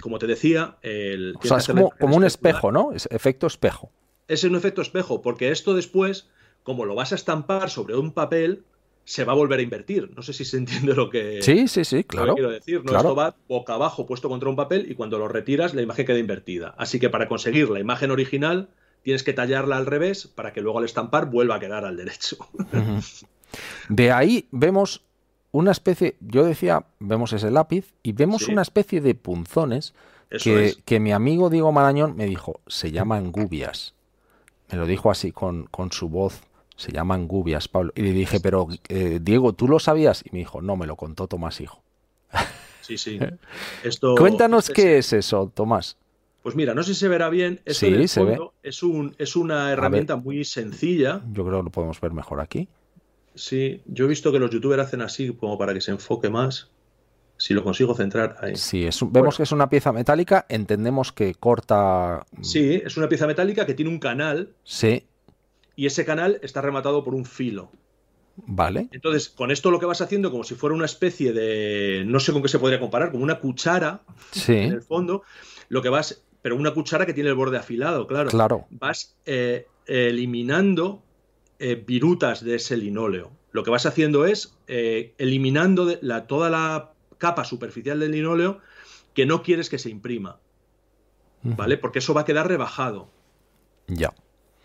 como 0.00 0.18
te 0.18 0.26
decía. 0.26 0.76
El, 0.82 1.34
o 1.42 1.46
sea, 1.46 1.58
es 1.58 1.66
como, 1.66 2.16
un 2.16 2.24
espejo, 2.24 2.72
¿no? 2.72 2.92
Es 2.92 3.08
efecto 3.10 3.46
espejo. 3.46 3.90
Es 4.28 4.44
un 4.44 4.54
efecto 4.54 4.82
espejo, 4.82 5.22
porque 5.22 5.50
esto 5.50 5.74
después, 5.74 6.28
como 6.62 6.84
lo 6.84 6.94
vas 6.94 7.12
a 7.12 7.16
estampar 7.16 7.70
sobre 7.70 7.96
un 7.96 8.12
papel, 8.12 8.64
se 9.04 9.24
va 9.24 9.32
a 9.32 9.36
volver 9.36 9.58
a 9.58 9.62
invertir. 9.62 10.10
No 10.14 10.22
sé 10.22 10.32
si 10.32 10.44
se 10.44 10.56
entiende 10.56 10.94
lo 10.94 11.10
que, 11.10 11.42
sí, 11.42 11.66
sí, 11.68 11.84
sí, 11.84 12.04
claro, 12.04 12.34
quiero 12.34 12.50
decir. 12.50 12.84
¿no? 12.84 12.96
Esto 12.96 13.14
va 13.14 13.34
boca 13.48 13.74
abajo 13.74 14.06
puesto 14.06 14.28
contra 14.28 14.48
un 14.48 14.56
papel 14.56 14.90
y 14.90 14.94
cuando 14.94 15.18
lo 15.18 15.28
retiras 15.28 15.74
la 15.74 15.82
imagen 15.82 16.06
queda 16.06 16.18
invertida. 16.18 16.74
Así 16.78 17.00
que 17.00 17.10
para 17.10 17.28
conseguir 17.28 17.68
la 17.70 17.80
imagen 17.80 18.10
original 18.10 18.68
tienes 19.02 19.22
que 19.22 19.32
tallarla 19.32 19.76
al 19.76 19.86
revés 19.86 20.26
para 20.26 20.52
que 20.52 20.60
luego 20.60 20.78
al 20.78 20.84
estampar 20.84 21.26
vuelva 21.26 21.56
a 21.56 21.60
quedar 21.60 21.84
al 21.84 21.96
derecho. 21.96 22.36
De 23.88 24.12
ahí 24.12 24.46
vemos 24.50 25.02
una 25.50 25.70
especie, 25.70 26.16
yo 26.20 26.44
decía, 26.44 26.86
vemos 26.98 27.32
ese 27.32 27.50
lápiz 27.50 27.92
y 28.02 28.12
vemos 28.12 28.48
una 28.48 28.62
especie 28.62 29.00
de 29.00 29.14
punzones 29.14 29.94
que, 30.30 30.74
que, 30.86 30.98
mi 30.98 31.12
amigo 31.12 31.50
Diego 31.50 31.72
Marañón 31.72 32.16
me 32.16 32.24
dijo, 32.24 32.60
se 32.66 32.90
llaman 32.90 33.32
gubias. 33.32 33.94
Me 34.70 34.78
lo 34.78 34.86
dijo 34.86 35.10
así 35.10 35.30
con, 35.30 35.66
con 35.66 35.92
su 35.92 36.08
voz, 36.08 36.40
se 36.76 36.90
llaman 36.90 37.28
gubias, 37.28 37.68
Pablo. 37.68 37.92
Y 37.94 38.02
le 38.02 38.12
dije, 38.12 38.40
pero 38.40 38.66
eh, 38.88 39.18
Diego, 39.20 39.52
¿tú 39.52 39.68
lo 39.68 39.78
sabías? 39.78 40.24
Y 40.24 40.30
me 40.32 40.38
dijo, 40.38 40.62
no, 40.62 40.76
me 40.76 40.86
lo 40.86 40.96
contó 40.96 41.28
Tomás 41.28 41.60
Hijo. 41.60 41.82
Sí, 42.80 42.96
sí. 42.96 43.18
Esto, 43.84 44.14
Cuéntanos 44.16 44.70
qué 44.70 44.98
es 44.98 45.12
eso, 45.12 45.52
Tomás. 45.54 45.96
Pues 46.42 46.56
mira, 46.56 46.74
no 46.74 46.82
sé 46.82 46.94
si 46.94 47.00
se 47.00 47.08
verá 47.08 47.28
bien. 47.30 47.60
Esto 47.64 47.86
sí, 47.86 48.08
se 48.08 48.24
ve. 48.24 48.38
Es, 48.62 48.82
un, 48.82 49.14
es 49.18 49.36
una 49.36 49.70
herramienta 49.70 50.16
muy 50.16 50.44
sencilla. 50.44 51.22
Yo 51.32 51.44
creo 51.44 51.60
que 51.60 51.64
lo 51.64 51.70
podemos 51.70 52.00
ver 52.00 52.12
mejor 52.12 52.40
aquí. 52.40 52.68
Sí, 53.34 53.80
yo 53.86 54.04
he 54.04 54.08
visto 54.08 54.32
que 54.32 54.38
los 54.38 54.50
youtubers 54.50 54.82
hacen 54.82 55.02
así 55.02 55.32
como 55.32 55.56
para 55.56 55.72
que 55.72 55.80
se 55.80 55.92
enfoque 55.92 56.28
más. 56.28 56.70
Si 57.36 57.54
lo 57.54 57.64
consigo 57.64 57.94
centrar 57.94 58.36
ahí. 58.40 58.56
Sí, 58.56 58.88
vemos 59.06 59.36
que 59.36 59.42
es 59.44 59.52
una 59.52 59.68
pieza 59.68 59.92
metálica, 59.92 60.46
entendemos 60.48 61.12
que 61.12 61.34
corta. 61.34 62.24
Mm, 62.30 62.42
sí, 62.44 62.82
es 62.84 62.96
una 62.96 63.08
pieza 63.08 63.26
metálica 63.26 63.66
que 63.66 63.74
tiene 63.74 63.90
un 63.90 63.98
canal. 63.98 64.50
Sí. 64.64 65.06
Y 65.74 65.86
ese 65.86 66.04
canal 66.04 66.38
está 66.42 66.60
rematado 66.60 67.02
por 67.02 67.14
un 67.14 67.24
filo. 67.24 67.70
Vale. 68.36 68.88
Entonces, 68.92 69.28
con 69.28 69.50
esto 69.50 69.70
lo 69.70 69.78
que 69.78 69.86
vas 69.86 70.00
haciendo, 70.00 70.30
como 70.30 70.44
si 70.44 70.54
fuera 70.54 70.74
una 70.74 70.84
especie 70.84 71.32
de. 71.32 72.04
No 72.06 72.20
sé 72.20 72.32
con 72.32 72.42
qué 72.42 72.48
se 72.48 72.58
podría 72.58 72.80
comparar, 72.80 73.10
como 73.10 73.24
una 73.24 73.40
cuchara 73.40 74.02
sí. 74.30 74.54
en 74.54 74.72
el 74.72 74.82
fondo. 74.82 75.22
Lo 75.68 75.82
que 75.82 75.88
vas 75.88 76.22
pero 76.42 76.56
una 76.56 76.74
cuchara 76.74 77.06
que 77.06 77.14
tiene 77.14 77.30
el 77.30 77.36
borde 77.36 77.56
afilado, 77.56 78.06
claro. 78.06 78.28
Claro. 78.28 78.66
Vas 78.70 79.16
eh, 79.24 79.66
eliminando 79.86 81.02
eh, 81.58 81.82
virutas 81.86 82.44
de 82.44 82.56
ese 82.56 82.76
linóleo. 82.76 83.30
Lo 83.52 83.62
que 83.62 83.70
vas 83.70 83.86
haciendo 83.86 84.26
es 84.26 84.56
eh, 84.66 85.14
eliminando 85.18 85.96
la, 86.00 86.26
toda 86.26 86.50
la 86.50 86.92
capa 87.18 87.44
superficial 87.44 88.00
del 88.00 88.10
linóleo 88.10 88.58
que 89.14 89.26
no 89.26 89.42
quieres 89.42 89.70
que 89.70 89.78
se 89.78 89.88
imprima. 89.88 90.38
¿Vale? 91.44 91.76
Porque 91.76 91.98
eso 91.98 92.14
va 92.14 92.20
a 92.20 92.24
quedar 92.24 92.46
rebajado. 92.46 93.08
Ya. 93.88 94.12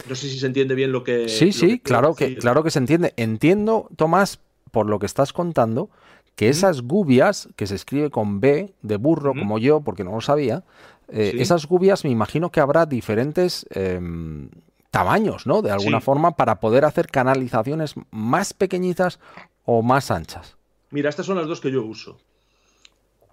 No 0.07 0.13
sé 0.13 0.29
si 0.29 0.37
se 0.37 0.45
entiende 0.45 0.75
bien 0.75 0.91
lo 0.91 1.03
que. 1.03 1.27
Sí, 1.27 1.51
sí, 1.51 1.79
claro, 1.79 2.13
que, 2.13 2.35
claro 2.35 2.63
que 2.63 2.69
se 2.69 2.77
entiende. 2.77 3.13
Entiendo, 3.17 3.89
Tomás, 3.95 4.39
por 4.69 4.85
lo 4.85 4.99
que 4.99 5.07
estás 5.07 5.33
contando, 5.33 5.89
que 6.35 6.49
esas 6.49 6.81
gubias, 6.81 7.49
que 7.55 7.65
se 7.65 7.73
escribe 7.73 8.11
con 8.11 8.39
B 8.39 8.75
de 8.83 8.97
burro, 8.97 9.33
como 9.33 9.57
yo, 9.57 9.81
porque 9.81 10.03
no 10.03 10.11
lo 10.11 10.21
sabía, 10.21 10.63
eh, 11.09 11.33
esas 11.37 11.65
gubias 11.65 12.03
me 12.03 12.09
imagino 12.09 12.51
que 12.51 12.59
habrá 12.59 12.85
diferentes 12.85 13.65
em, 13.69 14.49
tamaños, 14.91 15.47
¿no? 15.47 15.61
De 15.61 15.71
alguna 15.71 16.01
forma, 16.01 16.35
para 16.35 16.59
poder 16.59 16.85
hacer 16.85 17.07
canalizaciones 17.07 17.95
más 18.11 18.53
pequeñitas 18.53 19.19
o 19.63 19.81
más 19.81 20.11
anchas. 20.11 20.57
Mira, 20.89 21.09
estas 21.09 21.25
son 21.25 21.37
las 21.37 21.47
dos 21.47 21.61
que 21.61 21.71
yo 21.71 21.83
uso. 21.83 22.17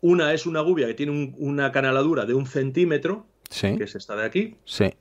Una 0.01 0.35
es 0.35 0.47
una 0.47 0.61
gubia 0.61 0.87
que 0.87 0.95
tiene 0.95 1.35
una 1.39 1.73
canaladura 1.73 2.27
de 2.27 2.35
un 2.35 2.47
centímetro, 2.47 3.27
que 3.49 3.85
es 3.85 3.95
esta 3.95 4.17
de 4.17 4.25
aquí. 4.25 4.57
Sí. 4.65 4.93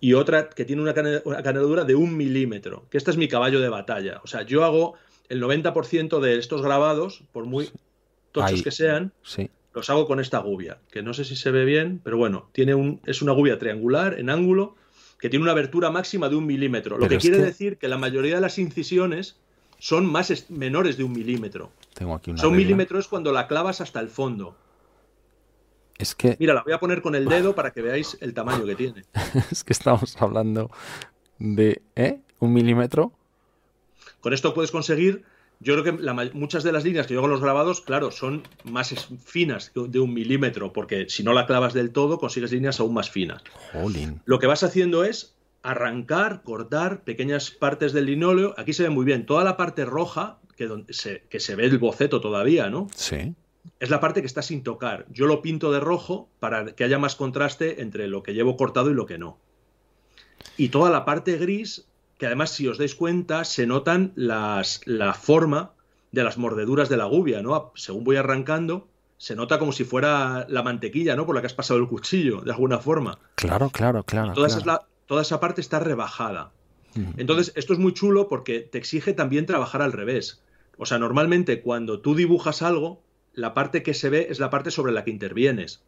Y 0.00 0.14
otra 0.14 0.48
que 0.50 0.64
tiene 0.64 0.82
una, 0.82 0.94
canaladura 0.94 1.84
de 1.84 1.94
un 1.94 2.16
milímetro, 2.16 2.86
que 2.90 2.98
este 2.98 3.10
es 3.10 3.16
mi 3.16 3.28
caballo 3.28 3.60
de 3.60 3.68
batalla. 3.68 4.20
O 4.24 4.26
sea, 4.26 4.42
yo 4.42 4.64
hago 4.64 4.94
el 5.28 5.42
90% 5.42 6.20
de 6.20 6.38
estos 6.38 6.62
grabados, 6.62 7.24
por 7.32 7.46
muy 7.46 7.70
tochos 8.32 8.62
que 8.62 8.70
sean, 8.70 9.12
los 9.74 9.90
hago 9.90 10.06
con 10.06 10.20
esta 10.20 10.38
gubia, 10.38 10.78
que 10.90 11.02
no 11.02 11.14
sé 11.14 11.24
si 11.24 11.36
se 11.36 11.50
ve 11.50 11.64
bien, 11.64 12.00
pero 12.02 12.16
bueno, 12.16 12.48
tiene 12.52 12.74
un, 12.74 13.00
es 13.06 13.22
una 13.22 13.32
gubia 13.32 13.58
triangular 13.58 14.18
en 14.18 14.30
ángulo 14.30 14.76
que 15.18 15.28
tiene 15.28 15.44
una 15.44 15.52
abertura 15.52 15.90
máxima 15.90 16.28
de 16.28 16.36
un 16.36 16.46
milímetro, 16.46 16.98
lo 16.98 17.08
que 17.08 17.18
quiere 17.18 17.38
decir 17.38 17.78
que 17.78 17.88
la 17.88 17.96
mayoría 17.96 18.34
de 18.34 18.40
las 18.40 18.58
incisiones 18.58 19.36
son 19.78 20.06
más 20.06 20.50
menores 20.50 20.96
de 20.96 21.04
un 21.04 21.12
milímetro. 21.12 21.70
Tengo 21.94 22.14
aquí 22.14 22.30
una 22.30 22.40
son 22.40 22.56
milímetros 22.56 23.08
cuando 23.08 23.32
la 23.32 23.46
clavas 23.46 23.80
hasta 23.80 24.00
el 24.00 24.08
fondo. 24.08 24.56
Es 25.98 26.14
que... 26.14 26.36
Mira, 26.40 26.54
la 26.54 26.62
voy 26.62 26.72
a 26.72 26.80
poner 26.80 27.02
con 27.02 27.14
el 27.14 27.28
dedo 27.28 27.54
para 27.54 27.72
que 27.72 27.82
veáis 27.82 28.16
el 28.20 28.34
tamaño 28.34 28.64
que 28.64 28.74
tiene. 28.74 29.04
es 29.50 29.62
que 29.62 29.72
estamos 29.72 30.20
hablando 30.20 30.70
de 31.38 31.82
¿eh? 31.94 32.18
un 32.40 32.52
milímetro 32.52 33.12
con 34.22 34.32
esto 34.32 34.54
puedes 34.54 34.70
conseguir, 34.70 35.24
yo 35.62 35.80
creo 35.80 35.84
que 35.84 36.32
muchas 36.34 36.64
de 36.64 36.72
las 36.72 36.84
líneas 36.84 37.06
que 37.06 37.14
yo 37.14 37.20
hago 37.20 37.28
en 37.28 37.32
los 37.32 37.40
grabados, 37.40 37.80
claro, 37.80 38.10
son 38.10 38.42
más 38.64 38.94
finas 39.24 39.72
de 39.74 40.00
un 40.00 40.12
milímetro, 40.12 40.72
porque 40.72 41.06
si 41.08 41.22
no 41.22 41.32
la 41.32 41.46
clavas 41.46 41.72
del 41.72 41.92
todo, 41.92 42.18
consigues 42.18 42.52
líneas 42.52 42.80
aún 42.80 42.94
más 42.94 43.10
finas. 43.10 43.42
Lo 44.24 44.38
que 44.38 44.46
vas 44.46 44.64
haciendo 44.64 45.04
es 45.04 45.36
arrancar, 45.62 46.42
cortar 46.42 47.04
pequeñas 47.04 47.50
partes 47.50 47.92
del 47.92 48.06
linóleo. 48.06 48.54
Aquí 48.58 48.72
se 48.72 48.82
ve 48.82 48.90
muy 48.90 49.04
bien 49.04 49.24
toda 49.24 49.44
la 49.44 49.56
parte 49.56 49.84
roja, 49.84 50.38
que, 50.56 50.68
se, 50.90 51.22
que 51.28 51.38
se 51.38 51.54
ve 51.54 51.66
el 51.66 51.78
boceto 51.78 52.20
todavía, 52.20 52.68
¿no? 52.68 52.88
Sí. 52.96 53.34
Es 53.78 53.90
la 53.90 54.00
parte 54.00 54.20
que 54.20 54.26
está 54.26 54.42
sin 54.42 54.64
tocar. 54.64 55.06
Yo 55.10 55.26
lo 55.26 55.42
pinto 55.42 55.70
de 55.70 55.78
rojo 55.78 56.28
para 56.40 56.74
que 56.74 56.82
haya 56.82 56.98
más 56.98 57.14
contraste 57.14 57.82
entre 57.82 58.08
lo 58.08 58.24
que 58.24 58.34
llevo 58.34 58.56
cortado 58.56 58.90
y 58.90 58.94
lo 58.94 59.06
que 59.06 59.18
no. 59.18 59.38
Y 60.56 60.70
toda 60.70 60.90
la 60.90 61.04
parte 61.04 61.36
gris 61.36 61.86
que 62.22 62.26
además, 62.26 62.50
si 62.50 62.68
os 62.68 62.78
dais 62.78 62.94
cuenta, 62.94 63.42
se 63.42 63.66
notan 63.66 64.12
las, 64.14 64.80
la 64.84 65.12
forma 65.12 65.72
de 66.12 66.22
las 66.22 66.38
mordeduras 66.38 66.88
de 66.88 66.96
la 66.96 67.06
gubia, 67.06 67.42
¿no? 67.42 67.72
Según 67.74 68.04
voy 68.04 68.14
arrancando, 68.14 68.86
se 69.18 69.34
nota 69.34 69.58
como 69.58 69.72
si 69.72 69.82
fuera 69.82 70.46
la 70.48 70.62
mantequilla, 70.62 71.16
¿no? 71.16 71.26
Por 71.26 71.34
la 71.34 71.40
que 71.40 71.48
has 71.48 71.52
pasado 71.52 71.80
el 71.80 71.88
cuchillo, 71.88 72.40
de 72.42 72.52
alguna 72.52 72.78
forma. 72.78 73.18
Claro, 73.34 73.70
claro, 73.70 74.04
claro. 74.04 74.34
Toda, 74.34 74.46
Esa, 74.46 74.86
toda 75.06 75.22
esa 75.22 75.40
parte 75.40 75.60
está 75.60 75.80
rebajada. 75.80 76.52
Entonces, 77.16 77.52
esto 77.56 77.72
es 77.72 77.80
muy 77.80 77.92
chulo 77.92 78.28
porque 78.28 78.60
te 78.60 78.78
exige 78.78 79.14
también 79.14 79.44
trabajar 79.44 79.82
al 79.82 79.90
revés. 79.90 80.44
O 80.78 80.86
sea, 80.86 81.00
normalmente 81.00 81.60
cuando 81.60 82.02
tú 82.02 82.14
dibujas 82.14 82.62
algo, 82.62 83.02
la 83.32 83.52
parte 83.52 83.82
que 83.82 83.94
se 83.94 84.10
ve 84.10 84.28
es 84.30 84.38
la 84.38 84.48
parte 84.48 84.70
sobre 84.70 84.92
la 84.92 85.02
que 85.02 85.10
intervienes 85.10 85.82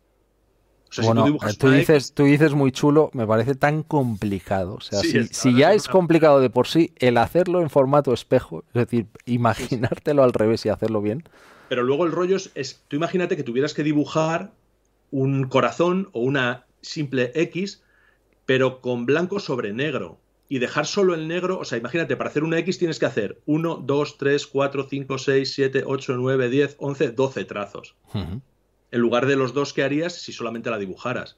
bueno, 1.03 1.39
tú, 1.59 1.71
dices, 1.71 2.13
tú 2.13 2.25
dices 2.25 2.55
muy 2.55 2.73
chulo, 2.73 3.11
me 3.13 3.27
parece 3.27 3.55
tan 3.55 3.83
complicado. 3.83 4.75
O 4.75 4.81
sea, 4.81 5.01
si, 5.01 5.55
ya 5.55 5.73
es 5.73 5.89
complicado 5.89 6.41
de 6.41 6.51
por 6.51 6.67
sí, 6.67 6.93
el 6.99 7.19
hacerlo 7.19 7.61
en 7.61 7.71
formato 7.71 8.13
espejo, 8.13 8.65
es 8.69 8.75
decir, 8.75 9.07
imaginártelo 9.27 10.23
al 10.23 10.33
revés 10.33 10.65
y 10.67 10.69
hacerlo 10.69 11.01
bien. 11.01 11.25
Pero 11.69 11.83
luego 11.83 12.05
el 12.05 12.13
rollo 12.13 12.37
es, 12.37 12.83
tú 12.89 12.97
imagínate 12.97 13.37
que 13.37 13.43
tuvieras 13.43 13.75
que 13.75 13.83
dibujar 13.83 14.53
un 15.11 15.45
corazón 15.45 16.09
o 16.13 16.21
una 16.21 16.67
simple 16.83 17.33
X, 17.35 17.83
pero 18.47 18.81
con 18.81 19.07
blanco 19.07 19.41
sobre 19.41 19.73
negro. 19.73 20.19
Y 20.47 20.59
dejar 20.59 20.87
solo 20.87 21.15
el 21.15 21.27
negro, 21.27 21.59
o 21.59 21.65
sea, 21.65 21.79
imagínate, 21.79 22.17
para 22.17 22.29
hacer 22.29 22.45
una 22.45 22.59
X 22.59 22.79
tienes 22.79 22.99
que 22.99 23.07
hacer 23.07 23.41
1, 23.47 23.83
2, 23.83 24.19
3, 24.19 24.47
4, 24.47 24.87
5, 24.91 25.19
6, 25.19 25.55
7, 25.55 25.85
8, 25.87 26.17
9, 26.17 26.49
10, 26.51 26.77
11, 26.79 27.11
12 27.13 27.45
trazos 27.47 27.97
en 28.95 29.01
lugar 29.01 29.27
de 29.27 29.35
los 29.35 29.53
dos 29.53 29.73
que 29.73 29.83
harías 29.83 30.13
si 30.13 30.33
solamente 30.33 30.71
la 30.71 30.79
dibujaras. 30.79 31.37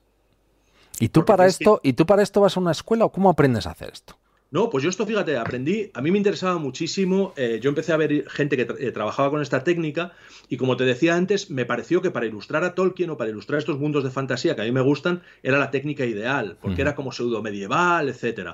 ¿Y 1.01 1.09
tú, 1.09 1.25
para 1.25 1.47
esto, 1.47 1.81
¿Y 1.83 1.95
tú 1.95 2.05
para 2.05 2.23
esto 2.23 2.43
vas 2.43 2.57
a 2.57 2.61
una 2.61 2.73
escuela 2.73 3.07
o 3.07 3.13
cómo 3.13 3.31
aprendes 3.31 3.67
a 3.67 3.71
hacer 3.71 3.91
esto? 3.93 4.19
No, 4.51 4.69
pues 4.69 4.85
yo 4.85 4.91
esto, 4.91 5.07
fíjate, 5.07 5.39
aprendí, 5.39 5.91
a 5.95 6.03
mí 6.03 6.11
me 6.11 6.19
interesaba 6.19 6.59
muchísimo, 6.59 7.33
eh, 7.37 7.59
yo 7.61 7.71
empecé 7.71 7.93
a 7.93 7.97
ver 7.97 8.29
gente 8.29 8.57
que 8.57 8.63
eh, 8.79 8.93
trabajaba 8.93 9.31
con 9.31 9.43
esta 9.43 9.65
técnica 9.65 10.13
y 10.49 10.59
como 10.59 10.77
te 10.77 10.85
decía 10.85 11.17
antes, 11.17 11.51
me 11.51 11.65
pareció 11.65 12.01
que 12.03 12.11
para 12.11 12.27
ilustrar 12.27 12.63
a 12.63 12.75
Tolkien 12.75 13.11
o 13.11 13.17
para 13.17 13.31
ilustrar 13.31 13.59
estos 13.59 13.79
mundos 13.79 14.05
de 14.05 14.11
fantasía 14.11 14.55
que 14.55 14.63
a 14.63 14.65
mí 14.65 14.73
me 14.73 14.83
gustan, 14.83 15.23
era 15.43 15.59
la 15.59 15.71
técnica 15.71 16.05
ideal, 16.05 16.59
porque 16.61 16.83
era 16.83 16.95
como 16.95 17.11
pseudo 17.11 17.43
medieval, 17.43 18.11
etc. 18.11 18.51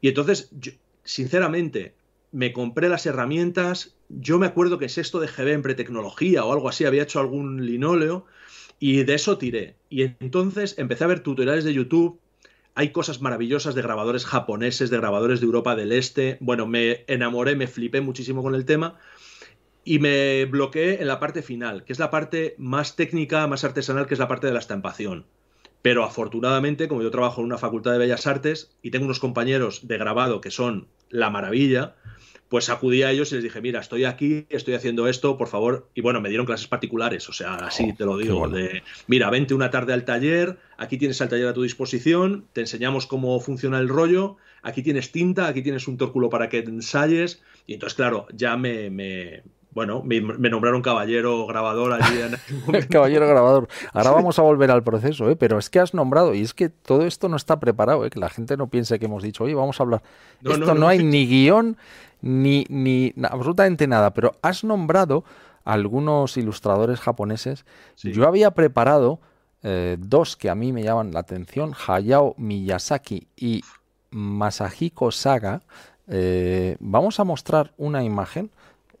Y 0.00 0.08
entonces, 0.08 0.50
sinceramente, 1.04 1.94
me 2.32 2.52
compré 2.52 2.88
las 2.88 3.04
herramientas. 3.04 3.94
Yo 4.10 4.38
me 4.38 4.46
acuerdo 4.46 4.78
que 4.78 4.86
es 4.86 4.98
esto 4.98 5.20
de 5.20 5.28
GB 5.28 5.52
en 5.52 5.62
pretecnología 5.62 6.44
o 6.44 6.52
algo 6.52 6.68
así, 6.68 6.84
había 6.84 7.04
hecho 7.04 7.20
algún 7.20 7.64
linóleo 7.64 8.26
y 8.80 9.04
de 9.04 9.14
eso 9.14 9.38
tiré. 9.38 9.76
Y 9.88 10.02
entonces 10.02 10.74
empecé 10.78 11.04
a 11.04 11.08
ver 11.08 11.20
tutoriales 11.20 11.64
de 11.64 11.72
YouTube. 11.72 12.18
Hay 12.74 12.90
cosas 12.90 13.20
maravillosas 13.20 13.74
de 13.74 13.82
grabadores 13.82 14.26
japoneses, 14.26 14.90
de 14.90 14.96
grabadores 14.96 15.40
de 15.40 15.46
Europa 15.46 15.76
del 15.76 15.92
Este. 15.92 16.38
Bueno, 16.40 16.66
me 16.66 17.04
enamoré, 17.06 17.54
me 17.54 17.68
flipé 17.68 18.00
muchísimo 18.00 18.42
con 18.42 18.54
el 18.54 18.64
tema 18.64 18.98
y 19.84 19.98
me 20.00 20.44
bloqueé 20.46 21.00
en 21.00 21.06
la 21.06 21.20
parte 21.20 21.42
final, 21.42 21.84
que 21.84 21.92
es 21.92 21.98
la 21.98 22.10
parte 22.10 22.54
más 22.58 22.96
técnica, 22.96 23.46
más 23.46 23.64
artesanal, 23.64 24.06
que 24.06 24.14
es 24.14 24.20
la 24.20 24.28
parte 24.28 24.46
de 24.46 24.52
la 24.52 24.58
estampación. 24.58 25.26
Pero 25.82 26.04
afortunadamente, 26.04 26.88
como 26.88 27.02
yo 27.02 27.10
trabajo 27.10 27.40
en 27.40 27.46
una 27.46 27.58
facultad 27.58 27.92
de 27.92 27.98
bellas 27.98 28.26
artes 28.26 28.76
y 28.82 28.90
tengo 28.90 29.06
unos 29.06 29.20
compañeros 29.20 29.86
de 29.86 29.98
grabado 29.98 30.40
que 30.40 30.50
son 30.50 30.88
la 31.08 31.30
maravilla, 31.30 31.96
pues 32.50 32.68
acudí 32.68 33.04
a 33.04 33.12
ellos 33.12 33.30
y 33.30 33.36
les 33.36 33.44
dije, 33.44 33.60
mira, 33.60 33.78
estoy 33.78 34.04
aquí, 34.04 34.44
estoy 34.50 34.74
haciendo 34.74 35.06
esto, 35.06 35.38
por 35.38 35.46
favor. 35.46 35.88
Y 35.94 36.00
bueno, 36.00 36.20
me 36.20 36.28
dieron 36.28 36.46
clases 36.46 36.66
particulares, 36.66 37.28
o 37.28 37.32
sea, 37.32 37.54
así 37.54 37.90
oh, 37.92 37.94
te 37.96 38.04
lo 38.04 38.18
digo, 38.18 38.48
de, 38.48 38.82
mira, 39.06 39.30
vente 39.30 39.54
una 39.54 39.70
tarde 39.70 39.92
al 39.92 40.04
taller, 40.04 40.58
aquí 40.76 40.98
tienes 40.98 41.20
el 41.20 41.28
taller 41.28 41.46
a 41.46 41.54
tu 41.54 41.62
disposición, 41.62 42.46
te 42.52 42.62
enseñamos 42.62 43.06
cómo 43.06 43.38
funciona 43.38 43.78
el 43.78 43.88
rollo, 43.88 44.36
aquí 44.62 44.82
tienes 44.82 45.12
tinta, 45.12 45.46
aquí 45.46 45.62
tienes 45.62 45.86
un 45.86 45.96
tórculo 45.96 46.28
para 46.28 46.48
que 46.48 46.58
ensayes. 46.58 47.40
Y 47.68 47.74
entonces, 47.74 47.94
claro, 47.94 48.26
ya 48.34 48.56
me, 48.56 48.90
me 48.90 49.44
bueno, 49.72 50.02
me, 50.02 50.20
nombraron 50.20 50.82
caballero 50.82 51.46
grabador 51.46 51.92
allí. 51.92 52.20
En 52.72 52.86
caballero 52.90 53.28
grabador. 53.28 53.68
Ahora 53.92 54.10
vamos 54.10 54.38
a 54.40 54.42
volver 54.42 54.70
al 54.72 54.82
proceso, 54.82 55.30
¿eh? 55.30 55.36
pero 55.36 55.58
es 55.58 55.70
que 55.70 55.78
has 55.78 55.94
nombrado, 55.94 56.34
y 56.34 56.40
es 56.40 56.54
que 56.54 56.68
todo 56.68 57.06
esto 57.06 57.28
no 57.28 57.36
está 57.36 57.60
preparado, 57.60 58.04
¿eh? 58.04 58.10
que 58.10 58.18
la 58.18 58.30
gente 58.30 58.56
no 58.56 58.66
piense 58.68 58.98
que 58.98 59.04
hemos 59.04 59.22
dicho, 59.22 59.44
oye, 59.44 59.54
vamos 59.54 59.78
a 59.78 59.84
hablar. 59.84 60.02
esto 60.42 60.74
no, 60.74 60.88
hay 60.88 61.04
ni 61.04 61.26
guion, 61.26 61.76
ni, 62.22 62.64
ni 62.68 63.14
absolutamente 63.22 63.86
nada, 63.86 64.12
pero 64.12 64.36
has 64.42 64.64
nombrado 64.64 65.24
algunos 65.64 66.36
ilustradores 66.36 67.00
japoneses. 67.00 67.64
Yo 67.96 68.26
había 68.26 68.52
preparado 68.52 69.20
eh, 69.62 69.96
dos 69.98 70.36
que 70.36 70.48
a 70.50 70.54
mí 70.54 70.72
me 70.72 70.82
llaman 70.82 71.12
la 71.12 71.20
atención, 71.20 71.74
Hayao 71.86 72.34
Miyazaki 72.38 73.28
y 73.36 73.62
Masahiko 74.10 75.10
Saga. 75.10 75.62
Eh, 76.08 76.76
vamos 76.80 77.20
a 77.20 77.24
mostrar 77.24 77.72
una 77.76 78.02
imagen 78.02 78.50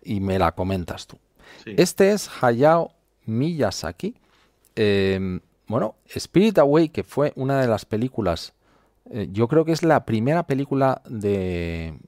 y 0.02 0.20
me 0.20 0.38
la 0.38 0.52
comentas 0.52 1.06
tú. 1.06 1.18
Este 1.64 2.12
es 2.12 2.30
Hayao 2.40 2.92
Miyazaki. 3.26 4.14
Em, 4.76 5.40
bueno, 5.66 5.96
Spirit 6.06 6.58
Away, 6.58 6.88
que 6.88 7.02
fue 7.02 7.32
una 7.36 7.60
de 7.60 7.68
las 7.68 7.84
películas, 7.84 8.54
eh, 9.10 9.28
yo 9.32 9.48
creo 9.48 9.64
que 9.64 9.72
es 9.72 9.82
la 9.82 10.04
primera 10.04 10.44
película 10.44 11.02
de 11.08 11.98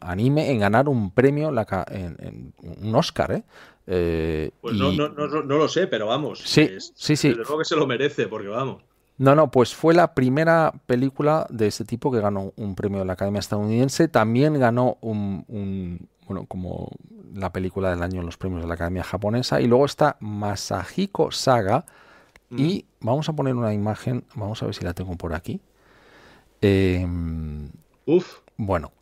anime 0.00 0.50
en 0.50 0.58
ganar 0.58 0.88
un 0.88 1.10
premio, 1.10 1.50
en, 1.90 2.52
un 2.82 2.94
Oscar, 2.94 3.32
¿eh? 3.32 3.42
eh 3.86 4.50
pues 4.60 4.76
no, 4.76 4.92
no, 4.92 5.08
no, 5.08 5.26
no, 5.26 5.58
lo 5.58 5.68
sé, 5.68 5.86
pero 5.86 6.06
vamos. 6.06 6.40
Sí, 6.44 6.68
sí, 6.94 7.16
sí. 7.16 7.34
Creo 7.34 7.58
que 7.58 7.64
se 7.64 7.76
lo 7.76 7.86
merece, 7.86 8.26
porque 8.26 8.48
vamos. 8.48 8.82
No, 9.20 9.34
no, 9.34 9.50
pues 9.50 9.74
fue 9.74 9.92
la 9.92 10.14
primera 10.14 10.72
película 10.86 11.46
de 11.50 11.66
ese 11.66 11.84
tipo 11.84 12.10
que 12.10 12.20
ganó 12.20 12.54
un 12.56 12.74
premio 12.74 13.00
de 13.00 13.04
la 13.04 13.12
Academia 13.12 13.40
Estadounidense. 13.40 14.08
También 14.08 14.58
ganó 14.58 14.96
un, 15.02 16.08
bueno, 16.26 16.46
como 16.46 16.90
la 17.34 17.52
película 17.52 17.90
del 17.90 18.02
año 18.02 18.20
en 18.20 18.26
los 18.26 18.38
premios 18.38 18.62
de 18.62 18.68
la 18.68 18.74
Academia 18.74 19.04
Japonesa. 19.04 19.60
Y 19.60 19.66
luego 19.66 19.84
está 19.84 20.16
Masahiko 20.20 21.30
Saga. 21.32 21.84
Y 22.50 22.86
mm. 23.00 23.04
vamos 23.04 23.28
a 23.28 23.34
poner 23.34 23.54
una 23.54 23.74
imagen, 23.74 24.24
vamos 24.34 24.62
a 24.62 24.66
ver 24.66 24.74
si 24.74 24.84
la 24.84 24.94
tengo 24.94 25.14
por 25.16 25.34
aquí. 25.34 25.60
Em, 26.62 27.70
Uf. 28.06 28.40
Bueno, 28.56 28.92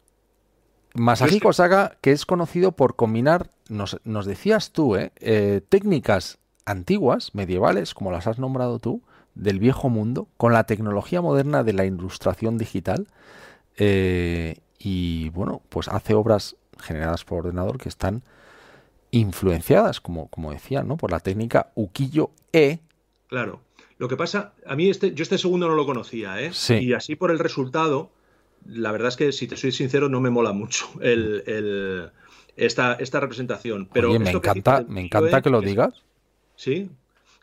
Masahiko 0.99 1.53
Saga, 1.53 1.96
que 2.01 2.12
es 2.12 2.26
conocido 2.26 2.72
por 2.72 2.96
combinar, 2.96 3.51
nos, 3.68 3.99
decías 4.26 4.72
tú, 4.72 4.96
¿eh? 4.96 5.12
¿eh? 5.20 5.61
técnicas 5.68 6.38
antiguas, 6.64 7.34
medievales, 7.34 7.94
como 7.94 8.11
las 8.11 8.26
has 8.26 8.38
nombrado 8.38 8.78
tú, 8.78 9.03
del 9.34 9.59
viejo 9.59 9.88
mundo 9.88 10.28
con 10.36 10.53
la 10.53 10.64
tecnología 10.64 11.22
moderna 11.22 11.62
de 11.62 11.72
la 11.72 11.84
ilustración 11.84 12.59
digital. 12.59 13.07
Eh, 13.76 14.59
y 14.78 15.30
bueno, 15.30 15.62
pues 15.68 15.88
hace 15.88 16.14
obras 16.14 16.57
generadas 16.80 17.24
por 17.24 17.38
ordenador 17.38 17.78
que 17.78 17.88
están 17.88 18.22
influenciadas, 19.11 20.01
como, 20.01 20.28
como 20.28 20.53
decía, 20.53 20.82
¿no? 20.82 20.96
por 20.96 21.11
la 21.11 21.20
técnica 21.20 21.70
ukiyo-e. 21.74 22.80
Claro. 23.28 23.61
Lo 23.99 24.09
que 24.09 24.16
pasa, 24.16 24.53
a 24.64 24.76
mí 24.76 24.88
este, 24.88 25.12
yo 25.12 25.24
este 25.24 25.38
segundo 25.38 25.66
no 25.66 25.74
lo 25.74 25.84
conocía, 25.84 26.40
¿eh? 26.40 26.53
Y 26.80 26.92
así 26.92 27.16
por 27.16 27.32
el 27.32 27.40
resultado, 27.40 28.11
la 28.66 28.92
verdad 28.92 29.09
es 29.09 29.16
que 29.16 29.32
si 29.32 29.46
te 29.46 29.56
soy 29.56 29.72
sincero, 29.72 30.09
no 30.09 30.20
me 30.20 30.30
mola 30.30 30.52
mucho 30.52 30.88
el, 31.00 32.11
esta, 32.56 32.94
esta 32.94 33.20
representación. 33.20 33.88
Pero 33.92 34.18
me 34.18 34.30
encanta, 34.30 34.84
me 34.88 35.00
encanta 35.02 35.42
que 35.42 35.50
lo 35.50 35.61
digas. 35.61 35.94
Sí, 36.56 36.90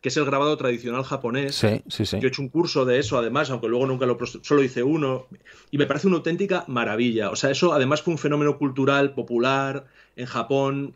que 0.02 0.10
es 0.10 0.18
el 0.18 0.26
grabado 0.26 0.56
tradicional 0.56 1.04
japonés. 1.04 1.56
Sí, 1.56 1.82
sí, 1.88 2.06
sí. 2.06 2.20
Yo 2.20 2.28
he 2.28 2.30
hecho 2.30 2.44
un 2.44 2.50
curso 2.50 2.86
de 2.86 3.00
eso, 3.00 3.18
además, 3.18 3.50
aunque 3.50 3.68
luego 3.68 3.88
nunca 3.88 4.06
lo 4.06 4.18
solo 4.24 4.62
hice 4.62 4.84
uno, 4.84 5.26
y 5.72 5.80
me 5.80 5.88
parece 5.88 6.06
una 6.06 6.18
auténtica 6.18 6.64
maravilla. 6.68 7.32
O 7.32 7.36
sea, 7.36 7.50
eso 7.50 7.74
además 7.74 8.04
fue 8.04 8.14
un 8.14 8.20
fenómeno 8.20 8.60
cultural 8.60 9.16
popular 9.16 9.88
en 10.16 10.28
Japón. 10.28 10.94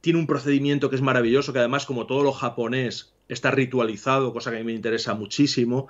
Tiene 0.00 0.18
un 0.18 0.26
procedimiento 0.26 0.90
que 0.90 0.96
es 0.96 1.02
maravilloso, 1.02 1.52
que 1.52 1.60
además, 1.60 1.86
como 1.86 2.06
todo 2.06 2.24
lo 2.24 2.32
japonés, 2.32 3.11
está 3.28 3.50
ritualizado, 3.50 4.32
cosa 4.32 4.50
que 4.50 4.56
a 4.56 4.60
mí 4.60 4.66
me 4.66 4.72
interesa 4.72 5.14
muchísimo. 5.14 5.88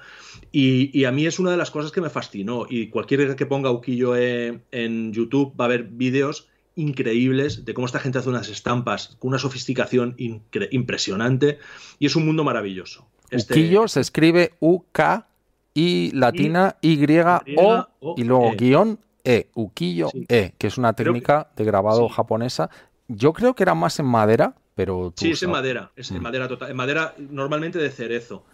Y, 0.51 1.05
a 1.05 1.12
mí 1.12 1.26
es 1.26 1.39
una 1.39 1.51
de 1.51 1.57
las 1.57 1.70
cosas 1.70 1.93
que 1.93 2.01
me 2.01 2.11
fascinó. 2.11 2.66
Y 2.68 2.89
cualquiera 2.89 3.35
que 3.37 3.47
ponga 3.47 3.70
ukiyo-e 3.70 4.61
en 4.70 5.12
YouTube 5.12 5.55
va 5.61 5.66
a 5.66 5.68
ver 5.68 5.85
vídeos 5.85 6.49
increíbles 6.74 7.64
de 7.64 7.74
cómo 7.74 7.87
esta 7.87 7.99
gente 7.99 8.18
hace 8.18 8.28
unas 8.28 8.49
estampas 8.49 9.16
con 9.18 9.28
una 9.28 9.39
sofisticación 9.39 10.16
impresionante 10.18 11.59
y 11.99 12.07
es 12.07 12.16
un 12.16 12.24
mundo 12.24 12.45
maravilloso. 12.45 13.07
Este... 13.30 13.89
se 13.89 14.01
escribe 14.01 14.53
U-K 14.61 15.26
y 15.74 16.11
latina 16.12 16.76
Y-O 16.80 18.14
y 18.16 18.24
luego 18.24 18.53
e. 18.53 18.57
guion 18.57 18.99
E, 19.24 19.51
Uquillo 19.55 20.11
E, 20.28 20.53
que 20.59 20.66
es 20.66 20.78
una 20.78 20.95
técnica 20.95 21.51
de 21.57 21.64
grabado 21.64 22.09
japonesa. 22.09 22.70
Yo 23.09 23.33
creo 23.33 23.55
que 23.55 23.62
era 23.62 23.74
más 23.74 23.99
en 23.99 24.07
madera, 24.07 24.55
pero... 24.75 25.12
sí, 25.16 25.31
es 25.31 25.43
en 25.43 25.51
madera, 25.51 25.93
es 25.97 26.11
en 26.11 26.18
mm. 26.18 26.23
madera 26.23 26.49
total, 26.49 26.70
en 26.70 26.77
madera 26.77 27.14
normalmente 27.18 27.79
de 27.79 27.91
cerezo 27.91 28.45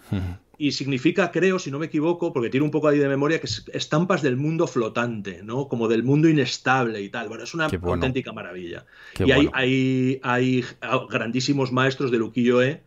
y 0.59 0.73
significa, 0.73 1.31
creo, 1.31 1.61
si 1.61 1.71
no 1.71 1.79
me 1.79 1.87
equivoco, 1.87 2.33
porque 2.33 2.51
tiene 2.51 2.64
un 2.64 2.73
poco 2.73 2.89
ahí 2.89 2.99
de 2.99 3.09
memoria, 3.09 3.39
que 3.39 3.47
es 3.47 3.64
estampas 3.73 4.23
del 4.23 4.37
mundo 4.37 4.66
flotante, 4.66 5.41
¿no? 5.45 5.69
Como 5.69 5.87
del 5.87 6.03
mundo 6.03 6.29
inestable 6.29 7.01
y 7.01 7.09
tal. 7.09 7.29
Bueno, 7.29 7.45
es 7.45 7.55
una 7.55 7.66
auténtica 7.66 8.33
maravilla. 8.33 8.85
y 9.25 9.31
hay, 9.31 10.21
hay, 10.23 10.64
grandísimos 11.09 11.71
maestros 11.71 12.11
de 12.11 12.19
Luquillo-e 12.19 12.83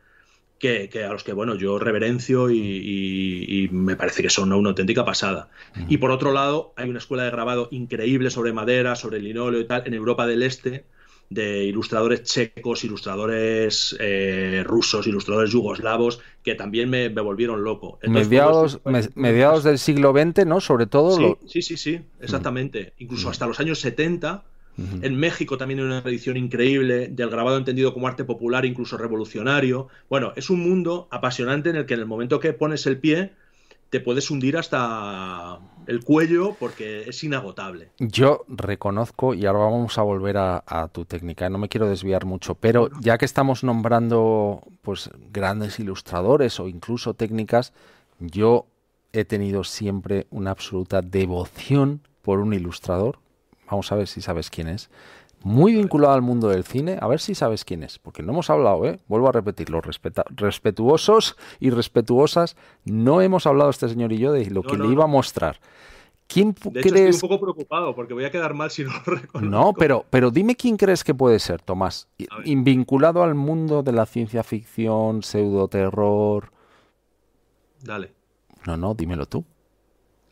que, 0.59 0.89
a 1.03 1.13
los 1.13 1.23
que, 1.23 1.31
bueno, 1.31 1.55
yo 1.55 1.79
reverencio 1.79 2.51
y, 2.51 3.69
me 3.71 3.95
parece 3.95 4.21
que 4.21 4.29
son 4.29 4.51
una 4.51 4.69
auténtica 4.69 5.05
pasada. 5.05 5.49
Y 5.87 5.97
por 5.97 6.11
otro 6.11 6.33
lado, 6.33 6.73
hay 6.75 6.89
una 6.89 6.99
escuela 6.99 7.23
de 7.23 7.31
grabado 7.31 7.69
increíble 7.71 8.29
sobre 8.31 8.51
madera, 8.51 8.97
sobre 8.97 9.21
linóleo 9.21 9.61
y 9.61 9.65
tal, 9.65 9.83
en 9.85 9.93
Europa 9.93 10.27
del 10.27 10.43
Este, 10.43 10.83
de 11.31 11.63
ilustradores 11.63 12.23
checos, 12.23 12.83
ilustradores 12.83 13.95
eh, 14.01 14.63
rusos, 14.65 15.07
ilustradores 15.07 15.49
yugoslavos, 15.49 16.19
que 16.43 16.55
también 16.55 16.89
me, 16.89 17.07
volvieron 17.07 17.63
loco. 17.63 17.99
mediados, 18.05 18.81
mediados 19.15 19.63
del 19.63 19.79
siglo 19.79 20.11
XX, 20.11 20.45
¿no? 20.45 20.59
Sobre 20.59 20.87
todo. 20.87 21.39
Sí, 21.47 21.61
sí, 21.61 21.77
sí, 21.77 22.01
exactamente. 22.19 22.93
Incluso 22.97 23.29
hasta 23.29 23.47
los 23.47 23.59
años 23.61 23.79
70. 23.79 24.43
En 25.01 25.15
México 25.15 25.57
también 25.57 25.79
hay 25.79 25.85
una 25.85 26.01
tradición 26.01 26.37
increíble 26.37 27.07
del 27.07 27.29
grabado 27.29 27.57
entendido 27.57 27.93
como 27.93 28.07
arte 28.07 28.23
popular, 28.23 28.65
incluso 28.65 28.97
revolucionario. 28.97 29.87
Bueno, 30.09 30.33
es 30.35 30.49
un 30.49 30.59
mundo 30.59 31.07
apasionante 31.11 31.69
en 31.69 31.75
el 31.77 31.85
que 31.85 31.93
en 31.93 32.01
el 32.01 32.07
momento 32.07 32.39
que 32.39 32.51
pones 32.51 32.85
el 32.87 32.97
pie, 32.97 33.31
te 33.89 33.99
puedes 33.99 34.31
hundir 34.31 34.57
hasta 34.57 35.59
el 35.87 36.03
cuello 36.03 36.55
porque 36.59 37.03
es 37.09 37.23
inagotable. 37.23 37.89
Yo 37.99 38.45
reconozco, 38.47 39.33
y 39.33 39.45
ahora 39.45 39.59
vamos 39.59 39.97
a 39.97 40.01
volver 40.01 40.37
a, 40.37 40.89
tu 40.91 41.05
técnica, 41.05 41.49
no 41.49 41.57
me 41.57 41.69
quiero 41.69 41.87
desviar 41.87 42.25
mucho, 42.25 42.55
pero 42.55 42.89
ya 42.99 43.17
que 43.17 43.25
estamos 43.25 43.63
nombrando 43.63 44.61
pues 44.81 45.09
grandes 45.31 45.79
ilustradores 45.79 46.59
o 46.59 46.67
incluso 46.67 47.13
técnicas, 47.13 47.73
yo 48.19 48.67
he 49.13 49.25
tenido 49.25 49.63
siempre 49.63 50.27
una 50.31 50.51
absoluta 50.51 51.01
devoción 51.01 52.01
por 52.21 52.39
un 52.39 52.53
ilustrador. 52.53 53.19
Vamos 53.69 53.91
a 53.91 53.95
ver 53.95 54.07
si 54.07 54.21
sabes 54.21 54.49
quién 54.49 54.67
es 54.67 54.89
muy 55.43 55.73
vinculado 55.75 56.13
al 56.13 56.21
mundo 56.21 56.49
del 56.49 56.63
cine. 56.63 56.97
A 57.01 57.07
ver 57.07 57.19
si 57.19 57.35
sabes 57.35 57.65
quién 57.65 57.83
es, 57.83 57.99
porque 57.99 58.23
no 58.23 58.31
hemos 58.31 58.49
hablado, 58.49 58.85
¿eh? 58.85 58.99
Vuelvo 59.07 59.29
a 59.29 59.31
repetirlo, 59.31 59.81
respetuosos 59.81 61.35
y 61.59 61.69
respetuosas, 61.69 62.55
no 62.85 63.21
hemos 63.21 63.45
hablado 63.47 63.69
este 63.69 63.89
señor 63.89 64.11
y 64.13 64.17
yo 64.17 64.31
de 64.31 64.49
lo 64.49 64.63
que 64.63 64.77
le 64.77 64.87
iba 64.87 65.03
a 65.03 65.07
mostrar. 65.07 65.59
¿Quién 66.27 66.55
de 66.63 66.81
crees? 66.81 67.15
estoy 67.15 67.27
un 67.27 67.31
poco 67.31 67.41
preocupado 67.41 67.93
porque 67.93 68.13
voy 68.13 68.23
a 68.23 68.31
quedar 68.31 68.53
mal 68.53 68.71
si 68.71 68.83
no 68.83 68.91
lo 69.05 69.15
reconozco. 69.15 69.39
No, 69.41 69.73
pero, 69.73 70.05
pero 70.09 70.31
dime 70.31 70.55
quién 70.55 70.77
crees 70.77 71.03
que 71.03 71.13
puede 71.13 71.39
ser, 71.39 71.61
Tomás. 71.61 72.07
Vinculado 72.45 73.23
al 73.23 73.35
mundo 73.35 73.83
de 73.83 73.91
la 73.91 74.05
ciencia 74.05 74.41
ficción, 74.43 75.23
pseudoterror. 75.23 76.51
Dale. 77.83 78.13
No, 78.65 78.77
no, 78.77 78.93
dímelo 78.93 79.25
tú. 79.25 79.43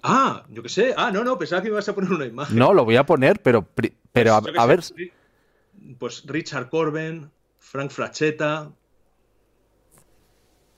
Ah, 0.03 0.45
yo 0.49 0.63
qué 0.63 0.69
sé. 0.69 0.93
Ah, 0.95 1.11
no, 1.11 1.23
no, 1.23 1.37
pensaba 1.37 1.61
que 1.61 1.67
ibas 1.67 1.87
a 1.89 1.95
poner 1.95 2.11
una 2.11 2.25
imagen. 2.25 2.57
No, 2.57 2.73
lo 2.73 2.85
voy 2.85 2.95
a 2.95 3.05
poner, 3.05 3.41
pero 3.41 3.67
Pero 4.11 4.33
a, 4.35 4.41
Pues, 4.41 4.57
a 4.57 4.65
ver, 4.65 4.79
Pues 5.97 6.23
Richard 6.25 6.69
Corben, 6.69 7.29
Frank 7.59 7.91
Frachetta. 7.91 8.71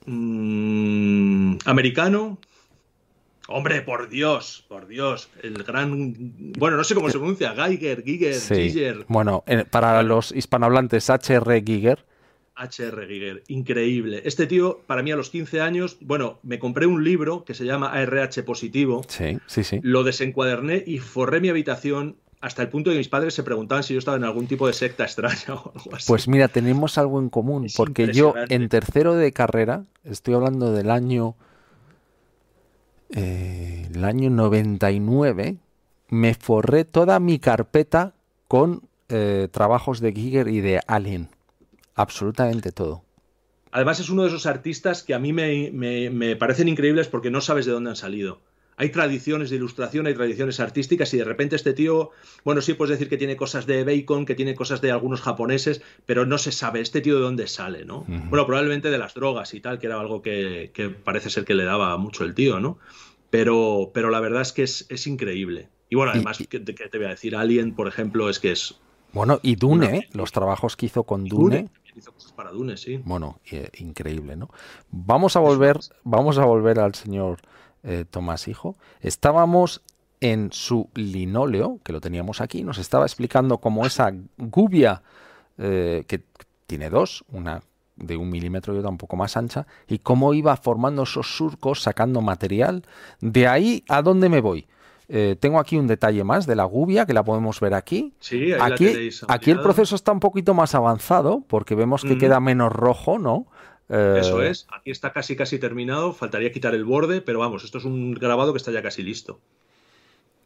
mm, 0.06 1.58
americano. 1.64 2.38
Hombre, 3.48 3.82
por 3.82 4.08
Dios, 4.08 4.64
por 4.68 4.86
Dios. 4.86 5.28
El 5.42 5.62
gran. 5.62 6.14
Bueno, 6.58 6.76
no 6.76 6.84
sé 6.84 6.94
cómo 6.94 7.10
se 7.10 7.18
pronuncia. 7.18 7.54
Geiger, 7.54 8.02
Giger, 8.02 8.34
sí. 8.34 8.70
Giger. 8.70 9.04
Bueno, 9.08 9.44
eh, 9.46 9.64
para 9.68 10.02
los 10.02 10.32
hispanohablantes, 10.32 11.10
H.R. 11.10 11.62
Giger. 11.64 12.04
H.R. 12.62 13.06
Giger, 13.06 13.42
increíble. 13.48 14.22
Este 14.24 14.46
tío, 14.46 14.80
para 14.86 15.02
mí 15.02 15.10
a 15.12 15.16
los 15.16 15.30
15 15.30 15.60
años, 15.60 15.96
bueno, 16.00 16.38
me 16.42 16.58
compré 16.58 16.86
un 16.86 17.02
libro 17.04 17.44
que 17.44 17.54
se 17.54 17.64
llama 17.64 17.92
ARH 17.92 18.42
Positivo, 18.44 19.02
Sí, 19.08 19.38
sí, 19.46 19.64
sí. 19.64 19.80
lo 19.82 20.04
desencuaderné 20.04 20.82
y 20.86 20.98
forré 20.98 21.40
mi 21.40 21.48
habitación 21.48 22.16
hasta 22.40 22.62
el 22.62 22.68
punto 22.68 22.90
de 22.90 22.94
que 22.94 22.98
mis 22.98 23.08
padres 23.08 23.34
se 23.34 23.44
preguntaban 23.44 23.84
si 23.84 23.94
yo 23.94 23.98
estaba 24.00 24.16
en 24.16 24.24
algún 24.24 24.46
tipo 24.48 24.66
de 24.66 24.72
secta 24.72 25.04
extraña 25.04 25.44
o 25.54 25.72
algo 25.74 25.94
así. 25.94 26.06
Pues 26.08 26.26
mira, 26.28 26.48
tenemos 26.48 26.98
algo 26.98 27.20
en 27.20 27.28
común, 27.28 27.66
Es 27.66 27.74
porque 27.74 28.12
yo 28.12 28.34
en 28.48 28.68
tercero 28.68 29.14
de 29.14 29.32
carrera, 29.32 29.84
estoy 30.04 30.34
hablando 30.34 30.72
del 30.72 30.90
año, 30.90 31.36
eh, 33.14 33.88
el 33.94 34.04
año 34.04 34.30
99, 34.30 35.56
me 36.08 36.34
forré 36.34 36.84
toda 36.84 37.20
mi 37.20 37.38
carpeta 37.38 38.14
con 38.48 38.82
eh, 39.08 39.48
trabajos 39.50 40.00
de 40.00 40.12
Giger 40.12 40.48
y 40.48 40.60
de 40.60 40.80
Alien. 40.86 41.28
Absolutamente 41.94 42.72
todo. 42.72 43.04
Además 43.70 44.00
es 44.00 44.10
uno 44.10 44.22
de 44.22 44.28
esos 44.28 44.46
artistas 44.46 45.02
que 45.02 45.14
a 45.14 45.18
mí 45.18 45.32
me, 45.32 45.70
me- 45.72 46.10
me 46.10 46.36
parecen 46.36 46.68
increíbles 46.68 47.08
porque 47.08 47.30
no 47.30 47.40
sabes 47.40 47.64
de 47.66 47.72
dónde 47.72 47.90
han 47.90 47.96
salido. 47.96 48.40
Hay 48.76 48.90
tradiciones 48.90 49.50
de 49.50 49.56
ilustración, 49.56 50.06
hay 50.06 50.14
tradiciones 50.14 50.58
artísticas 50.58 51.12
y 51.14 51.18
de 51.18 51.24
repente 51.24 51.56
este 51.56 51.72
tío, 51.74 52.10
bueno, 52.44 52.60
sí 52.62 52.72
puedes 52.74 52.90
decir 52.98 53.08
que 53.08 53.18
tiene 53.18 53.36
cosas 53.36 53.66
de 53.66 53.84
Bacon, 53.84 54.24
que 54.26 54.34
tiene 54.34 54.54
cosas 54.54 54.80
de 54.80 54.90
algunos 54.90 55.20
japoneses, 55.20 55.82
pero 56.06 56.24
no 56.26 56.38
se 56.38 56.52
sabe 56.52 56.80
este 56.80 57.00
tío 57.02 57.16
de 57.16 57.20
dónde 57.22 57.46
sale, 57.48 57.84
¿no? 57.84 58.04
Bueno, 58.30 58.46
probablemente 58.46 58.90
de 58.90 58.98
las 58.98 59.14
drogas 59.14 59.52
y 59.54 59.60
tal, 59.60 59.78
que 59.78 59.86
era 59.86 60.00
algo 60.00 60.22
que, 60.22 60.70
que 60.74 60.88
parece 60.88 61.28
ser 61.30 61.44
que 61.44 61.54
le 61.54 61.64
daba 61.64 61.96
mucho 61.98 62.24
el 62.24 62.34
tío, 62.34 62.60
¿no? 62.60 62.78
Pero, 63.30 63.90
pero 63.94 64.10
la 64.10 64.20
verdad 64.20 64.42
es 64.42 64.52
que 64.52 64.62
es, 64.62 64.86
es 64.88 65.06
increíble. 65.06 65.68
Y 65.88 65.94
bueno, 65.96 66.12
además, 66.12 66.40
y- 66.40 66.46
¿qué, 66.46 66.64
qué 66.64 66.88
te 66.88 66.98
voy 66.98 67.06
a 67.06 67.10
decir? 67.10 67.36
Alien, 67.36 67.74
por 67.74 67.88
ejemplo, 67.88 68.28
es 68.30 68.38
que 68.38 68.52
es... 68.52 68.80
Bueno, 69.12 69.38
y 69.42 69.56
Dune, 69.56 69.96
¿eh? 69.96 70.08
los 70.12 70.32
trabajos 70.32 70.76
que 70.76 70.86
hizo 70.86 71.04
con 71.04 71.24
Dune, 71.24 71.68
Hizo 71.94 72.12
cosas 72.12 72.32
para 72.32 72.50
Dune, 72.50 72.78
sí. 72.78 73.02
bueno, 73.04 73.38
eh, 73.50 73.68
increíble, 73.78 74.34
¿no? 74.34 74.48
Vamos 74.90 75.36
a 75.36 75.40
volver, 75.40 75.78
vamos 76.04 76.38
a 76.38 76.46
volver 76.46 76.80
al 76.80 76.94
señor 76.94 77.40
eh, 77.82 78.06
Tomás 78.08 78.48
Hijo. 78.48 78.76
Estábamos 79.02 79.82
en 80.20 80.52
su 80.52 80.88
linóleo, 80.94 81.80
que 81.84 81.92
lo 81.92 82.00
teníamos 82.00 82.40
aquí, 82.40 82.62
nos 82.62 82.78
estaba 82.78 83.04
explicando 83.04 83.58
cómo 83.58 83.84
esa 83.84 84.14
gubia, 84.38 85.02
eh, 85.58 86.04
que 86.06 86.22
tiene 86.66 86.88
dos, 86.88 87.24
una 87.30 87.62
de 87.96 88.16
un 88.16 88.30
milímetro 88.30 88.74
y 88.74 88.78
otra 88.78 88.88
un 88.88 88.98
poco 88.98 89.16
más 89.16 89.36
ancha, 89.36 89.66
y 89.86 89.98
cómo 89.98 90.32
iba 90.32 90.56
formando 90.56 91.02
esos 91.02 91.36
surcos, 91.36 91.82
sacando 91.82 92.22
material. 92.22 92.84
De 93.20 93.46
ahí, 93.48 93.84
¿a 93.88 94.00
dónde 94.00 94.30
me 94.30 94.40
voy? 94.40 94.66
Eh, 95.14 95.36
tengo 95.38 95.60
aquí 95.60 95.76
un 95.76 95.86
detalle 95.86 96.24
más 96.24 96.46
de 96.46 96.56
la 96.56 96.64
gubia, 96.64 97.04
que 97.04 97.12
la 97.12 97.22
podemos 97.22 97.60
ver 97.60 97.74
aquí. 97.74 98.14
Sí, 98.18 98.50
ahí 98.52 98.58
la 98.58 98.64
Aquí, 98.64 98.86
tenéis 98.86 99.22
aquí 99.28 99.50
el 99.50 99.60
proceso 99.60 99.94
está 99.94 100.10
un 100.10 100.20
poquito 100.20 100.54
más 100.54 100.74
avanzado, 100.74 101.44
porque 101.48 101.74
vemos 101.74 102.02
que 102.02 102.16
queda 102.16 102.40
menos 102.40 102.72
rojo, 102.72 103.18
¿no? 103.18 103.46
Eh, 103.90 104.16
Eso 104.20 104.40
es, 104.42 104.66
aquí 104.72 104.90
está 104.90 105.12
casi 105.12 105.36
casi 105.36 105.58
terminado, 105.58 106.14
faltaría 106.14 106.50
quitar 106.50 106.74
el 106.74 106.84
borde, 106.86 107.20
pero 107.20 107.40
vamos, 107.40 107.62
esto 107.62 107.76
es 107.76 107.84
un 107.84 108.14
grabado 108.14 108.54
que 108.54 108.56
está 108.56 108.70
ya 108.72 108.80
casi 108.82 109.02
listo. 109.02 109.38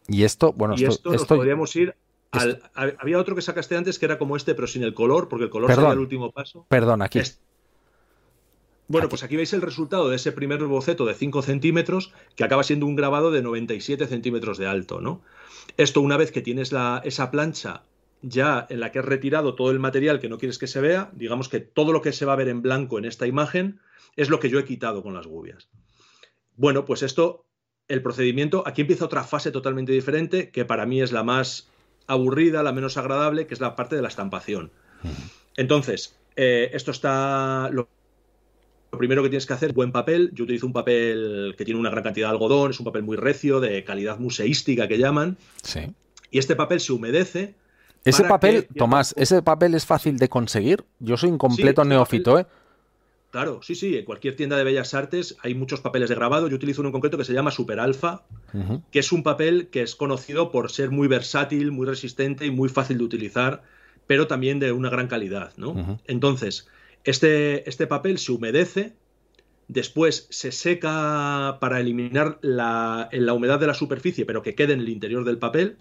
Y 0.08 0.24
esto, 0.24 0.52
bueno, 0.52 0.74
y 0.76 0.82
esto, 0.82 0.90
esto, 0.94 1.12
nos 1.12 1.22
esto- 1.22 1.36
podríamos 1.36 1.76
ir 1.76 1.94
al... 2.32 2.60
Había 2.98 3.18
otro 3.20 3.36
que 3.36 3.42
sacaste 3.42 3.76
antes 3.76 4.00
que 4.00 4.06
era 4.06 4.18
como 4.18 4.36
este, 4.36 4.56
pero 4.56 4.66
sin 4.66 4.82
el 4.82 4.94
color, 4.94 5.28
porque 5.28 5.44
el 5.44 5.50
color 5.50 5.68
Perdón. 5.68 5.84
sería 5.84 5.92
el 5.94 6.00
último 6.00 6.32
paso. 6.32 6.66
perdón, 6.68 7.02
aquí. 7.02 7.20
Este. 7.20 7.40
Bueno, 8.88 9.06
Aquí. 9.06 9.10
pues 9.10 9.22
aquí 9.22 9.36
veis 9.36 9.52
el 9.52 9.62
resultado 9.62 10.08
de 10.08 10.16
ese 10.16 10.32
primer 10.32 10.62
boceto 10.64 11.06
de 11.06 11.14
5 11.14 11.42
centímetros, 11.42 12.12
que 12.36 12.44
acaba 12.44 12.62
siendo 12.62 12.86
un 12.86 12.96
grabado 12.96 13.30
de 13.30 13.42
97 13.42 14.06
centímetros 14.06 14.58
de 14.58 14.66
alto, 14.66 15.00
¿no? 15.00 15.22
Esto, 15.76 16.00
una 16.00 16.16
vez 16.16 16.30
que 16.30 16.42
tienes 16.42 16.72
la, 16.72 17.00
esa 17.04 17.30
plancha 17.30 17.82
ya 18.22 18.66
en 18.70 18.80
la 18.80 18.92
que 18.92 19.00
has 19.00 19.04
retirado 19.04 19.54
todo 19.54 19.70
el 19.70 19.78
material 19.78 20.20
que 20.20 20.28
no 20.28 20.38
quieres 20.38 20.58
que 20.58 20.66
se 20.66 20.80
vea, 20.80 21.10
digamos 21.14 21.48
que 21.48 21.60
todo 21.60 21.92
lo 21.92 22.02
que 22.02 22.12
se 22.12 22.24
va 22.24 22.32
a 22.32 22.36
ver 22.36 22.48
en 22.48 22.62
blanco 22.62 22.98
en 22.98 23.04
esta 23.04 23.26
imagen 23.26 23.80
es 24.16 24.30
lo 24.30 24.40
que 24.40 24.48
yo 24.48 24.58
he 24.58 24.64
quitado 24.64 25.02
con 25.02 25.14
las 25.14 25.26
gubias. 25.26 25.68
Bueno, 26.56 26.84
pues 26.84 27.02
esto, 27.02 27.44
el 27.88 28.02
procedimiento, 28.02 28.62
aquí 28.66 28.80
empieza 28.80 29.04
otra 29.04 29.24
fase 29.24 29.50
totalmente 29.50 29.92
diferente, 29.92 30.50
que 30.50 30.64
para 30.64 30.86
mí 30.86 31.02
es 31.02 31.12
la 31.12 31.22
más 31.22 31.68
aburrida, 32.06 32.62
la 32.62 32.72
menos 32.72 32.96
agradable, 32.96 33.46
que 33.46 33.54
es 33.54 33.60
la 33.60 33.76
parte 33.76 33.96
de 33.96 34.02
la 34.02 34.08
estampación. 34.08 34.70
Entonces, 35.56 36.16
eh, 36.36 36.70
esto 36.72 36.90
está. 36.90 37.68
Lo, 37.72 37.88
lo 38.96 38.98
primero 38.98 39.22
que 39.22 39.28
tienes 39.28 39.44
que 39.44 39.52
hacer 39.52 39.68
es 39.68 39.74
buen 39.74 39.92
papel. 39.92 40.30
Yo 40.32 40.44
utilizo 40.44 40.66
un 40.66 40.72
papel 40.72 41.54
que 41.58 41.66
tiene 41.66 41.78
una 41.78 41.90
gran 41.90 42.02
cantidad 42.02 42.28
de 42.28 42.32
algodón, 42.32 42.70
es 42.70 42.80
un 42.80 42.86
papel 42.86 43.02
muy 43.02 43.18
recio, 43.18 43.60
de 43.60 43.84
calidad 43.84 44.18
museística 44.18 44.88
que 44.88 44.96
llaman. 44.96 45.36
Sí. 45.62 45.80
Y 46.30 46.38
este 46.38 46.56
papel 46.56 46.80
se 46.80 46.94
humedece. 46.94 47.54
Ese 48.06 48.24
papel, 48.24 48.66
que- 48.66 48.74
Tomás, 48.78 49.14
ese 49.18 49.42
papel 49.42 49.74
es 49.74 49.84
fácil 49.84 50.16
de 50.16 50.30
conseguir. 50.30 50.84
Yo 50.98 51.18
soy 51.18 51.28
un 51.28 51.36
completo 51.36 51.82
ese 51.82 51.88
neófito, 51.90 52.38
¿eh? 52.38 52.46
Claro, 53.32 53.60
sí, 53.62 53.74
sí, 53.74 53.98
en 53.98 54.04
cualquier 54.06 54.34
tienda 54.34 54.56
de 54.56 54.64
bellas 54.64 54.94
artes 54.94 55.36
hay 55.42 55.54
muchos 55.54 55.80
papeles 55.82 56.08
de 56.08 56.14
grabado. 56.14 56.48
Yo 56.48 56.56
utilizo 56.56 56.80
uno 56.80 56.88
en 56.88 56.92
concreto 56.92 57.18
que 57.18 57.24
se 57.24 57.34
llama 57.34 57.50
Super 57.50 57.80
Alpha, 57.80 58.22
que 58.90 58.98
es 58.98 59.12
un 59.12 59.22
papel 59.22 59.68
que 59.68 59.82
es 59.82 59.94
conocido 59.94 60.50
por 60.50 60.70
ser 60.70 60.90
muy 60.90 61.06
versátil, 61.06 61.70
muy 61.70 61.86
resistente 61.86 62.46
y 62.46 62.50
muy 62.50 62.70
fácil 62.70 62.96
de 62.96 63.04
utilizar, 63.04 63.62
pero 64.06 64.26
también 64.26 64.58
de 64.58 64.72
una 64.72 64.88
gran 64.88 65.06
calidad, 65.08 65.52
¿no? 65.58 65.98
Entonces, 66.06 66.66
este, 67.06 67.68
este 67.68 67.86
papel 67.86 68.18
se 68.18 68.32
humedece, 68.32 68.94
después 69.68 70.26
se 70.30 70.50
seca 70.50 71.58
para 71.60 71.80
eliminar 71.80 72.38
la, 72.42 73.08
la 73.12 73.32
humedad 73.32 73.60
de 73.60 73.68
la 73.68 73.74
superficie, 73.74 74.26
pero 74.26 74.42
que 74.42 74.56
quede 74.56 74.72
en 74.72 74.80
el 74.80 74.88
interior 74.88 75.24
del 75.24 75.38
papel, 75.38 75.76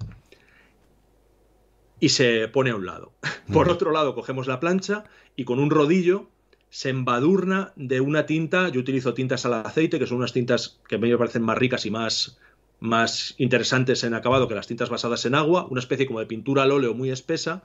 y 1.99 2.09
se 2.09 2.47
pone 2.47 2.69
a 2.69 2.75
un 2.75 2.85
lado. 2.85 3.13
Por 3.51 3.69
otro 3.69 3.91
lado, 3.91 4.13
cogemos 4.13 4.47
la 4.47 4.59
plancha 4.59 5.05
y 5.35 5.45
con 5.45 5.59
un 5.59 5.71
rodillo 5.71 6.29
se 6.69 6.89
embadurna 6.89 7.73
de 7.75 8.01
una 8.01 8.27
tinta. 8.27 8.69
Yo 8.69 8.79
utilizo 8.79 9.15
tintas 9.15 9.47
al 9.47 9.53
aceite, 9.53 9.97
que 9.97 10.05
son 10.05 10.17
unas 10.17 10.33
tintas 10.33 10.79
que 10.87 10.95
a 10.95 10.97
mí 10.99 11.09
me 11.09 11.17
parecen 11.17 11.41
más 11.41 11.57
ricas 11.57 11.87
y 11.87 11.91
más, 11.91 12.37
más 12.79 13.33
interesantes 13.39 14.03
en 14.03 14.13
acabado 14.13 14.47
que 14.47 14.55
las 14.55 14.67
tintas 14.67 14.89
basadas 14.89 15.25
en 15.25 15.33
agua, 15.33 15.65
una 15.69 15.79
especie 15.79 16.05
como 16.05 16.19
de 16.19 16.27
pintura 16.27 16.63
al 16.63 16.71
óleo 16.71 16.93
muy 16.93 17.09
espesa, 17.09 17.63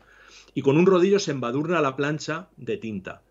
y 0.55 0.63
con 0.63 0.79
un 0.79 0.87
rodillo 0.87 1.19
se 1.19 1.33
embadurna 1.33 1.83
la 1.83 1.97
plancha 1.97 2.49
de 2.57 2.79
tinta. 2.79 3.23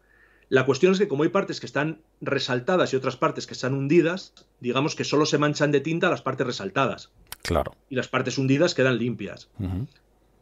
La 0.49 0.65
cuestión 0.65 0.93
es 0.93 0.99
que 0.99 1.07
como 1.07 1.23
hay 1.23 1.29
partes 1.29 1.59
que 1.59 1.65
están 1.67 1.99
resaltadas 2.21 2.91
y 2.91 2.95
otras 2.95 3.15
partes 3.17 3.45
que 3.45 3.53
están 3.53 3.73
hundidas, 3.75 4.33
digamos 4.59 4.95
que 4.95 5.03
solo 5.03 5.25
se 5.27 5.37
manchan 5.37 5.71
de 5.71 5.79
tinta 5.79 6.09
las 6.09 6.21
partes 6.23 6.47
resaltadas 6.47 7.11
Claro. 7.43 7.75
y 7.89 7.95
las 7.95 8.07
partes 8.07 8.37
hundidas 8.37 8.73
quedan 8.73 8.97
limpias 8.97 9.47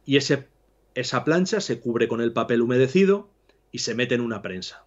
y 0.06 0.16
ese, 0.16 0.48
esa 0.94 1.24
plancha 1.24 1.60
se 1.60 1.78
cubre 1.80 2.08
con 2.08 2.20
el 2.22 2.32
papel 2.32 2.62
humedecido 2.62 3.28
y 3.70 3.80
se 3.80 3.94
mete 3.94 4.14
en 4.14 4.22
una 4.22 4.40
prensa. 4.40 4.84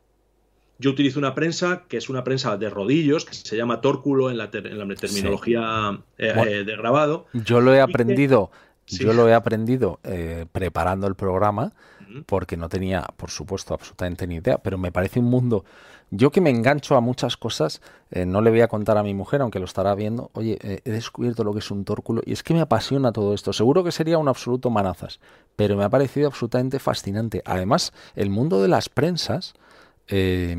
Yo 0.80 0.90
utilizo 0.90 1.20
una 1.20 1.36
prensa 1.36 1.84
que 1.88 1.98
es 1.98 2.10
una 2.10 2.24
prensa 2.24 2.58
de 2.58 2.68
rodillos, 2.72 3.24
que 3.24 3.36
se 3.36 3.56
llama 3.56 3.82
tórculo 3.82 4.32
en 4.32 4.38
la, 4.40 4.50
ter- 4.50 4.66
en 4.66 4.80
la 4.80 4.96
terminología 4.96 6.02
eh, 6.18 6.34
Bueno. 6.36 6.52
eh, 6.52 6.64
de 6.64 6.76
grabado. 6.76 7.28
Yo 7.34 7.62
lo 7.62 7.72
he 7.74 7.78
que- 7.78 7.82
aprendido, 7.84 8.50
Sí. 8.86 9.04
yo 9.04 9.14
lo 9.14 9.30
he 9.30 9.36
aprendido 9.36 10.00
eh, 10.04 10.48
preparando 10.52 11.06
el 11.06 11.14
programa. 11.14 11.72
Porque 12.26 12.58
no 12.58 12.70
tenía, 12.70 13.08
por 13.18 13.30
supuesto, 13.30 13.74
absolutamente 13.74 14.28
ni 14.28 14.36
idea, 14.36 14.58
pero 14.58 14.78
me 14.78 14.92
parece 14.92 15.20
un 15.20 15.26
mundo. 15.26 15.66
Yo 16.10 16.32
que 16.32 16.42
me 16.42 16.50
engancho 16.50 16.96
a 16.96 17.02
muchas 17.02 17.38
cosas, 17.38 17.82
eh, 18.12 18.26
no 18.26 18.42
le 18.42 18.50
voy 18.50 18.62
a 18.62 18.68
contar 18.68 18.98
a 18.98 19.04
mi 19.04 19.14
mujer, 19.14 19.42
aunque 19.42 19.60
lo 19.60 19.66
estará 19.66 19.96
viendo, 19.96 20.30
oye, 20.34 20.58
eh, 20.62 20.82
he 20.84 20.92
descubierto 20.92 21.44
lo 21.44 21.54
que 21.54 21.60
es 21.60 21.72
un 21.72 21.86
tórculo 21.86 22.22
y 22.26 22.34
es 22.34 22.44
que 22.44 22.54
me 22.54 22.62
apasiona 22.62 23.12
todo 23.12 23.34
esto. 23.34 23.54
Seguro 23.54 23.84
que 23.84 23.92
sería 23.92 24.18
un 24.18 24.28
absoluto 24.28 24.70
manazas, 24.70 25.20
pero 25.56 25.78
me 25.78 25.84
ha 25.84 25.90
parecido 25.90 26.28
absolutamente 26.28 26.80
fascinante. 26.80 27.42
Además, 27.46 27.94
el 28.16 28.30
mundo 28.30 28.62
de 28.62 28.68
las 28.68 28.90
prensas, 28.90 29.54
eh, 30.08 30.56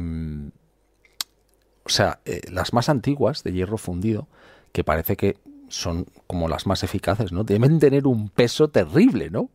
o 1.84 1.88
sea, 1.88 2.20
eh, 2.24 2.40
las 2.50 2.72
más 2.72 2.88
antiguas 2.88 3.42
de 3.42 3.52
hierro 3.52 3.78
fundido, 3.78 4.28
que 4.72 4.84
parece 4.84 5.16
que 5.16 5.36
son 5.68 6.06
como 6.26 6.48
las 6.48 6.66
más 6.66 6.82
eficaces, 6.82 7.32
¿no? 7.32 7.44
Deben 7.44 7.78
tener 7.78 8.06
un 8.06 8.28
peso 8.28 8.68
terrible, 8.68 9.30
¿no? 9.30 9.50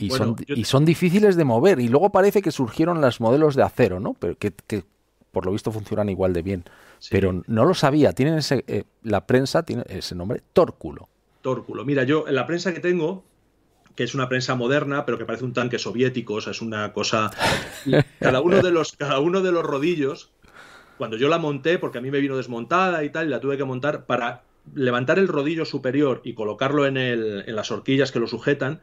Y, 0.00 0.08
Bueno, 0.10 0.26
son, 0.26 0.36
y 0.46 0.64
son 0.64 0.84
difíciles 0.84 1.36
de 1.36 1.44
mover. 1.44 1.80
Y 1.80 1.88
luego 1.88 2.10
parece 2.10 2.40
que 2.40 2.52
surgieron 2.52 3.00
los 3.00 3.20
modelos 3.20 3.56
de 3.56 3.64
acero, 3.64 3.98
¿no? 3.98 4.14
Pero 4.14 4.36
que, 4.36 4.52
que 4.52 4.84
por 5.32 5.44
lo 5.44 5.52
visto 5.52 5.72
funcionan 5.72 6.08
igual 6.08 6.32
de 6.32 6.42
bien. 6.42 6.64
Sí. 7.00 7.08
Pero 7.10 7.42
no 7.46 7.64
lo 7.64 7.74
sabía. 7.74 8.12
Tienen 8.12 8.38
ese, 8.38 8.64
eh, 8.68 8.84
la 9.02 9.26
prensa 9.26 9.64
tiene 9.64 9.84
ese 9.88 10.14
nombre, 10.14 10.42
tórculo. 10.52 11.08
Tórculo. 11.42 11.84
Mira, 11.84 12.04
yo 12.04 12.28
en 12.28 12.36
la 12.36 12.46
prensa 12.46 12.72
que 12.72 12.80
tengo, 12.80 13.24
que 13.94 14.04
es 14.04 14.14
una 14.14 14.28
prensa 14.28 14.54
moderna, 14.54 15.04
pero 15.04 15.18
que 15.18 15.24
parece 15.24 15.44
un 15.44 15.52
tanque 15.52 15.78
soviético, 15.78 16.34
o 16.34 16.40
sea, 16.40 16.52
es 16.52 16.62
una 16.62 16.92
cosa. 16.92 17.32
Cada 18.20 18.40
uno 18.40 18.62
de 18.62 18.70
los, 18.70 18.92
cada 18.92 19.18
uno 19.18 19.40
de 19.40 19.50
los 19.50 19.64
rodillos, 19.64 20.30
cuando 20.96 21.16
yo 21.16 21.28
la 21.28 21.38
monté, 21.38 21.78
porque 21.78 21.98
a 21.98 22.00
mí 22.00 22.10
me 22.10 22.20
vino 22.20 22.36
desmontada 22.36 23.02
y 23.02 23.10
tal, 23.10 23.26
y 23.26 23.30
la 23.30 23.40
tuve 23.40 23.56
que 23.56 23.64
montar 23.64 24.06
para 24.06 24.42
levantar 24.74 25.18
el 25.18 25.28
rodillo 25.28 25.64
superior 25.64 26.20
y 26.24 26.34
colocarlo 26.34 26.86
en, 26.86 26.96
el, 26.96 27.44
en 27.46 27.56
las 27.56 27.70
horquillas 27.70 28.12
que 28.12 28.20
lo 28.20 28.26
sujetan, 28.26 28.80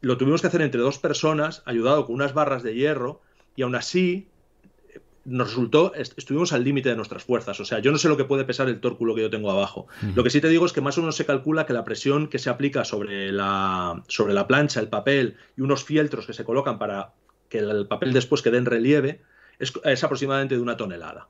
lo 0.00 0.16
tuvimos 0.16 0.40
que 0.40 0.46
hacer 0.46 0.62
entre 0.62 0.80
dos 0.80 0.98
personas, 0.98 1.62
ayudado 1.66 2.06
con 2.06 2.14
unas 2.14 2.34
barras 2.34 2.62
de 2.62 2.74
hierro, 2.74 3.20
y 3.56 3.62
aún 3.62 3.74
así 3.74 4.28
nos 5.24 5.48
resultó, 5.48 5.94
estuvimos 5.94 6.52
al 6.52 6.64
límite 6.64 6.88
de 6.88 6.96
nuestras 6.96 7.24
fuerzas. 7.24 7.60
O 7.60 7.64
sea, 7.64 7.78
yo 7.78 7.92
no 7.92 7.98
sé 7.98 8.08
lo 8.08 8.16
que 8.16 8.24
puede 8.24 8.44
pesar 8.44 8.68
el 8.68 8.80
tórculo 8.80 9.14
que 9.14 9.20
yo 9.20 9.30
tengo 9.30 9.50
abajo. 9.50 9.86
Lo 10.14 10.24
que 10.24 10.30
sí 10.30 10.40
te 10.40 10.48
digo 10.48 10.64
es 10.64 10.72
que 10.72 10.80
más 10.80 10.96
o 10.98 11.02
menos 11.02 11.16
se 11.16 11.26
calcula 11.26 11.66
que 11.66 11.72
la 11.72 11.84
presión 11.84 12.28
que 12.28 12.38
se 12.38 12.50
aplica 12.50 12.84
sobre 12.84 13.30
la, 13.30 14.02
sobre 14.08 14.32
la 14.32 14.46
plancha, 14.46 14.80
el 14.80 14.88
papel 14.88 15.36
y 15.56 15.60
unos 15.60 15.84
fieltros 15.84 16.26
que 16.26 16.32
se 16.32 16.44
colocan 16.44 16.78
para 16.78 17.12
que 17.48 17.58
el 17.58 17.86
papel 17.86 18.12
después 18.12 18.42
quede 18.42 18.56
en 18.56 18.64
relieve 18.64 19.20
es, 19.58 20.04
aproximadamente 20.04 20.56
de 20.56 20.62
una 20.62 20.76
tonelada. 20.76 21.28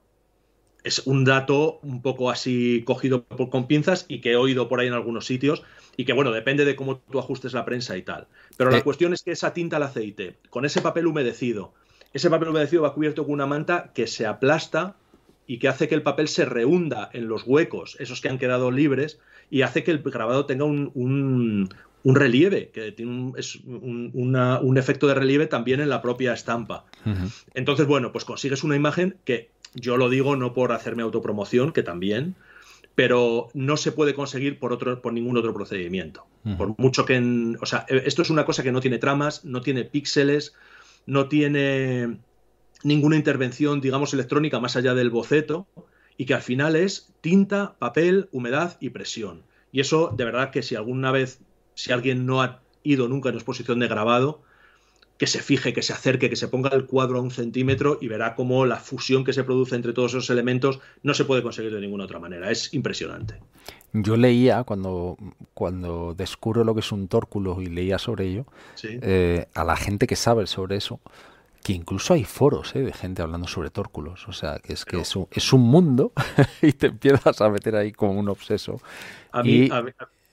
Es 0.83 1.01
un 1.07 1.25
dato 1.25 1.81
un 1.83 2.01
poco 2.01 2.31
así 2.31 2.85
cogido 2.87 3.27
con 3.27 3.67
pinzas 3.67 4.07
y 4.09 4.21
que 4.21 4.33
he 4.33 4.37
oído 4.37 4.69
por 4.69 4.81
ahí 4.81 4.87
en 4.87 4.95
algunos 4.95 5.27
sitios 5.27 5.63
y 5.97 6.05
que, 6.05 6.15
bueno, 6.15 6.31
depende 6.31 6.65
de 6.65 6.77
cómo 6.77 6.99
tú 6.99 7.19
ajustes 7.19 7.53
la 7.53 7.67
prensa 7.67 7.97
y 7.97 8.03
tal. 8.03 8.29
Pero 8.61 8.73
la 8.73 8.77
eh. 8.77 8.83
cuestión 8.83 9.15
es 9.15 9.23
que 9.23 9.31
esa 9.31 9.55
tinta 9.55 9.77
al 9.77 9.85
aceite, 9.85 10.37
con 10.51 10.67
ese 10.67 10.83
papel 10.83 11.07
humedecido, 11.07 11.73
ese 12.13 12.29
papel 12.29 12.51
humedecido 12.51 12.83
va 12.83 12.93
cubierto 12.93 13.25
con 13.25 13.33
una 13.33 13.47
manta 13.47 13.91
que 13.95 14.07
se 14.07 14.27
aplasta 14.27 14.97
y 15.47 15.59
que 15.59 15.69
hace 15.69 15.89
que 15.89 15.95
el 15.95 16.03
papel 16.03 16.29
se 16.29 16.45
rehunda 16.45 17.09
en 17.15 17.27
los 17.27 17.45
huecos, 17.47 17.97
esos 18.01 18.21
que 18.21 18.29
han 18.29 18.37
quedado 18.37 18.71
libres, 18.71 19.19
y 19.49 19.63
hace 19.63 19.83
que 19.83 19.93
el 19.93 20.03
grabado 20.03 20.45
tenga 20.45 20.67
un, 20.67 21.71
relieve, 22.05 22.69
que 22.69 22.93
tiene 22.93 23.13
un, 23.13 23.35
es 23.39 23.61
un, 23.65 24.77
efecto 24.77 25.07
de 25.07 25.15
relieve 25.15 25.47
también 25.47 25.81
en 25.81 25.89
la 25.89 26.03
propia 26.03 26.35
estampa. 26.35 26.85
Entonces, 27.55 27.87
bueno, 27.87 28.13
pues 28.13 28.27
consigues 28.27 28.63
una 28.63 28.77
imagen 28.77 29.17
que 29.25 29.49
yo 29.73 29.97
lo 29.97 30.11
digo 30.11 30.37
no 30.37 30.53
por 30.53 30.73
hacerme 30.73 31.03
autopromoción, 31.03 31.73
que 31.73 31.83
también, 31.83 32.35
pero 33.01 33.49
no 33.55 33.79
se 33.79 33.93
puede 33.93 34.13
conseguir 34.13 34.59
por, 34.59 34.75
otro, 34.75 35.01
por 35.01 35.15
ningún 35.15 35.39
otro 35.39 35.55
procedimiento. 35.55 36.27
Por 36.59 36.79
mucho 36.79 37.07
que... 37.07 37.57
o 37.59 37.65
sea, 37.65 37.87
esto 37.89 38.21
es 38.21 38.29
una 38.29 38.45
cosa 38.45 38.63
que 38.63 38.73
no 38.73 38.83
tiene 38.83 38.99
tramas, 38.99 39.43
no 39.43 39.63
tiene 39.63 39.85
píxeles, 39.85 40.53
no 41.07 41.27
tiene 41.27 42.19
ninguna 42.83 43.17
intervención, 43.17 43.81
digamos, 43.81 44.13
electrónica 44.13 44.61
más 44.61 44.77
allá 44.77 44.93
del 44.93 45.09
boceto 45.09 45.67
y 46.19 46.27
que 46.27 46.35
al 46.35 46.43
final 46.43 46.77
es 46.77 47.11
tinta, 47.23 47.75
papel, 47.79 48.29
humedad 48.33 48.77
y 48.81 48.91
presión. 48.91 49.45
Y 49.73 49.81
eso, 49.81 50.13
de 50.15 50.27
verdad, 50.27 50.51
que 50.51 50.63
si 50.63 50.75
alguna 50.75 51.11
vez, 51.11 51.41
si 51.73 51.93
alguien 51.93 52.27
no 52.27 52.43
ha 52.43 52.61
ido 52.83 53.09
nunca 53.09 53.31
en 53.31 53.37
exposición 53.37 53.79
de 53.79 53.89
grabado, 53.89 54.43
que 55.21 55.27
se 55.27 55.43
fije, 55.43 55.75
que 55.75 55.83
se 55.83 55.93
acerque, 55.93 56.31
que 56.31 56.37
se 56.37 56.49
ponga 56.49 56.71
el 56.71 56.87
cuadro 56.87 57.19
a 57.19 57.21
un 57.21 57.31
centímetro 57.31 57.99
y 58.01 58.09
verá 58.09 58.35
cómo 58.35 58.65
la 58.65 58.77
fusión 58.77 59.23
que 59.23 59.35
se 59.35 59.45
produce 59.45 59.77
entre 59.77 59.93
todos 59.93 60.13
esos 60.13 60.31
elementos 60.31 60.81
no 61.03 61.13
se 61.13 61.27
puede 61.27 61.43
conseguir 61.43 61.75
de 61.75 61.81
ninguna 61.83 62.05
otra 62.05 62.19
manera. 62.19 62.51
Es 62.51 62.73
impresionante. 62.73 63.35
Yo 63.93 64.17
leía, 64.17 64.65
cuando, 64.65 65.19
cuando 65.53 66.15
descubro 66.15 66.65
lo 66.65 66.73
que 66.73 66.81
es 66.81 66.91
un 66.91 67.07
tórculo 67.07 67.61
y 67.61 67.67
leía 67.67 67.99
sobre 67.99 68.29
ello, 68.29 68.47
eh, 68.83 69.45
a 69.53 69.63
la 69.63 69.77
gente 69.77 70.07
que 70.07 70.17
sabe 70.17 70.47
sobre 70.47 70.77
eso, 70.77 71.01
que 71.63 71.75
incluso 71.75 72.15
hay 72.15 72.25
foros 72.25 72.75
eh, 72.75 72.81
de 72.81 72.93
gente 72.95 73.21
hablando 73.21 73.47
sobre 73.47 73.69
tórculos. 73.69 74.27
O 74.27 74.33
sea, 74.33 74.59
que 74.59 74.73
es 74.73 74.87
que 74.87 75.03
es, 75.03 75.15
un, 75.17 75.29
es 75.33 75.53
un 75.53 75.61
mundo 75.61 76.13
y 76.63 76.73
te 76.73 76.87
empiezas 76.87 77.43
a 77.43 77.51
meter 77.51 77.77
ahí 77.77 77.93
como 77.93 78.13
un 78.13 78.31
obseso. 78.31 78.81
A 79.33 79.43
mí, 79.43 79.69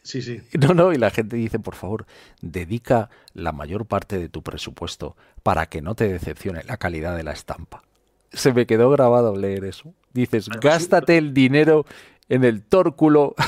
sí, 0.07 0.21
sí. 0.21 0.41
No, 0.59 0.73
no, 0.73 0.93
y 0.93 0.97
la 0.97 1.11
gente 1.11 1.35
dice, 1.35 1.59
por 1.59 1.75
favor, 1.75 2.05
dedica 2.41 3.09
la 3.33 3.51
mayor 3.51 3.85
parte 3.85 4.17
de 4.17 4.29
tu 4.29 4.41
presupuesto 4.41 5.15
para 5.43 5.67
que 5.67 5.81
no 5.81 5.95
te 5.95 6.07
decepcione 6.07 6.63
la 6.63 6.77
calidad 6.77 7.15
de 7.15 7.23
la 7.23 7.33
estampa. 7.33 7.83
Se 8.31 8.53
me 8.53 8.65
quedó 8.65 8.89
grabado 8.89 9.35
leer 9.35 9.65
eso. 9.65 9.93
Dices, 10.13 10.49
gástate 10.49 11.17
el 11.17 11.33
dinero 11.33 11.85
en 12.29 12.43
el 12.43 12.63
tórculo. 12.63 13.35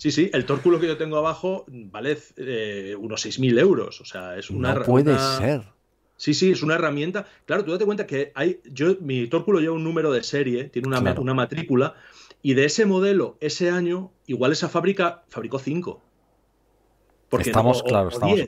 Sí, 0.00 0.10
sí, 0.10 0.30
el 0.32 0.46
tórculo 0.46 0.80
que 0.80 0.86
yo 0.86 0.96
tengo 0.96 1.18
abajo 1.18 1.66
vale 1.68 2.16
eh, 2.38 2.96
unos 2.98 3.26
6.000 3.26 3.60
euros. 3.60 4.00
O 4.00 4.06
sea, 4.06 4.34
es 4.38 4.48
una. 4.48 4.72
No 4.72 4.82
puede 4.82 5.14
ser. 5.18 5.60
Sí, 6.16 6.32
sí, 6.32 6.52
es 6.52 6.62
una 6.62 6.76
herramienta. 6.76 7.26
Claro, 7.44 7.66
tú 7.66 7.72
date 7.72 7.84
cuenta 7.84 8.06
que 8.06 8.32
hay. 8.34 8.60
Yo, 8.64 8.96
mi 9.00 9.26
tórculo 9.26 9.60
lleva 9.60 9.74
un 9.74 9.84
número 9.84 10.10
de 10.10 10.22
serie, 10.22 10.70
tiene 10.70 10.88
una, 10.88 11.00
una 11.20 11.34
matrícula, 11.34 11.96
y 12.42 12.54
de 12.54 12.64
ese 12.64 12.86
modelo, 12.86 13.36
ese 13.40 13.70
año, 13.70 14.10
igual 14.26 14.52
esa 14.52 14.68
fábrica 14.68 15.24
fabricó 15.28 15.58
cinco. 15.58 16.02
Porque 17.28 17.50
estamos, 17.50 17.82
claro, 17.82 18.08
estamos. 18.08 18.40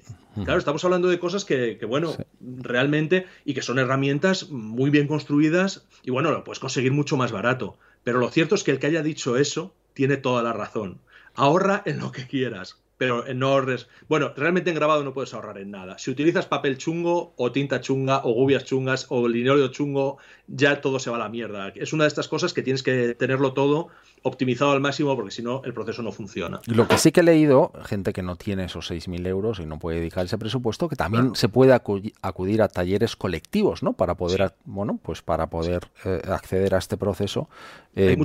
Claro, 0.45 0.59
estamos 0.59 0.85
hablando 0.85 1.09
de 1.09 1.19
cosas 1.19 1.45
que, 1.45 1.79
bueno, 1.87 2.17
realmente, 2.41 3.27
y 3.45 3.55
que 3.55 3.63
son 3.63 3.79
herramientas 3.79 4.51
muy 4.51 4.91
bien 4.91 5.07
construidas, 5.07 5.87
y 6.03 6.11
bueno, 6.11 6.31
lo 6.33 6.43
puedes 6.43 6.59
conseguir 6.59 6.93
mucho 6.93 7.17
más 7.17 7.33
barato. 7.33 7.77
Pero 8.03 8.19
lo 8.19 8.31
cierto 8.31 8.55
es 8.55 8.65
que 8.65 8.73
el 8.73 8.79
que 8.79 8.89
haya 8.89 9.03
dicho 9.03 9.37
eso 9.37 9.75
tiene 9.93 10.17
toda 10.17 10.43
la 10.43 10.53
razón. 10.53 11.01
Ahorra 11.35 11.83
en 11.85 11.99
lo 11.99 12.13
que 12.13 12.27
quieras, 12.27 12.82
pero 12.99 13.25
no 13.35 13.49
ahorres. 13.49 13.89
Bueno, 14.09 14.33
realmente 14.37 14.71
en 14.71 14.77
grabado 14.77 15.03
no 15.05 15.13
puedes 15.13 15.35
ahorrar 15.35 15.59
en 15.59 15.71
nada. 15.71 15.99
Si 15.99 16.11
utilizas 16.11 16.47
papel 16.47 16.79
chungo 16.79 17.35
o 17.37 17.51
tinta 17.53 17.81
chunga 17.81 18.21
o 18.25 18.33
gubias 18.33 18.65
chungas 18.65 19.07
o 19.09 19.27
linóleo 19.27 19.69
chungo, 19.69 20.19
ya 20.47 20.81
todo 20.81 20.99
se 20.99 21.11
va 21.11 21.17
a 21.17 21.21
la 21.21 21.29
mierda. 21.29 21.73
Es 21.75 21.93
una 21.93 22.05
de 22.05 22.09
estas 22.09 22.29
cosas 22.29 22.53
que 22.53 22.63
tienes 22.63 22.83
que 22.83 23.15
tenerlo 23.15 23.53
todo 23.55 23.89
optimizado 24.23 24.71
al 24.73 24.81
máximo 24.81 25.15
porque 25.17 25.33
si 25.33 25.43
no 25.43 25.63
el 25.65 25.75
proceso 25.75 26.03
no 26.03 26.13
funciona. 26.13 26.61
Lo 26.67 26.87
que 26.87 26.99
sí 26.99 27.13
que 27.13 27.21
he 27.21 27.25
leído, 27.25 27.73
gente 27.85 28.13
que 28.13 28.23
no 28.23 28.37
tiene 28.37 28.65
esos 28.65 28.91
6.000 28.91 29.27
euros 29.27 29.59
y 29.59 29.67
no 29.67 29.79
puede 29.79 29.99
dedicar 29.99 30.25
ese 30.25 30.39
presupuesto, 30.39 30.89
que 30.89 30.97
también 30.97 31.35
se 31.35 31.49
puede 31.49 31.73
acudir 31.73 32.63
a 32.63 32.69
talleres 32.69 33.17
colectivos, 33.17 33.83
¿no? 33.83 33.95
Para 33.95 34.15
poder, 34.15 34.55
bueno, 34.65 34.99
pues 35.03 35.23
para 35.23 35.49
poder 35.49 35.89
eh, 36.05 36.23
acceder 36.29 36.75
a 36.75 36.79
este 36.79 36.97
proceso. 36.97 37.49
Eh, 37.95 38.17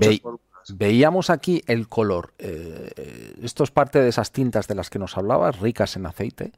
veíamos 0.73 1.30
aquí 1.30 1.64
el 1.68 1.88
color. 1.88 2.34
Eh, 2.39 3.34
esto 3.41 3.64
es 3.64 3.72
parte 3.72 3.99
de 3.99 4.10
esas 4.10 4.31
tintas 4.31 4.68
de 4.68 4.76
las 4.76 4.89
que 4.89 4.99
nos 4.99 5.18
hablabas, 5.18 5.60
ricas 5.60 5.95
en 5.95 6.06
aceite. 6.06 6.52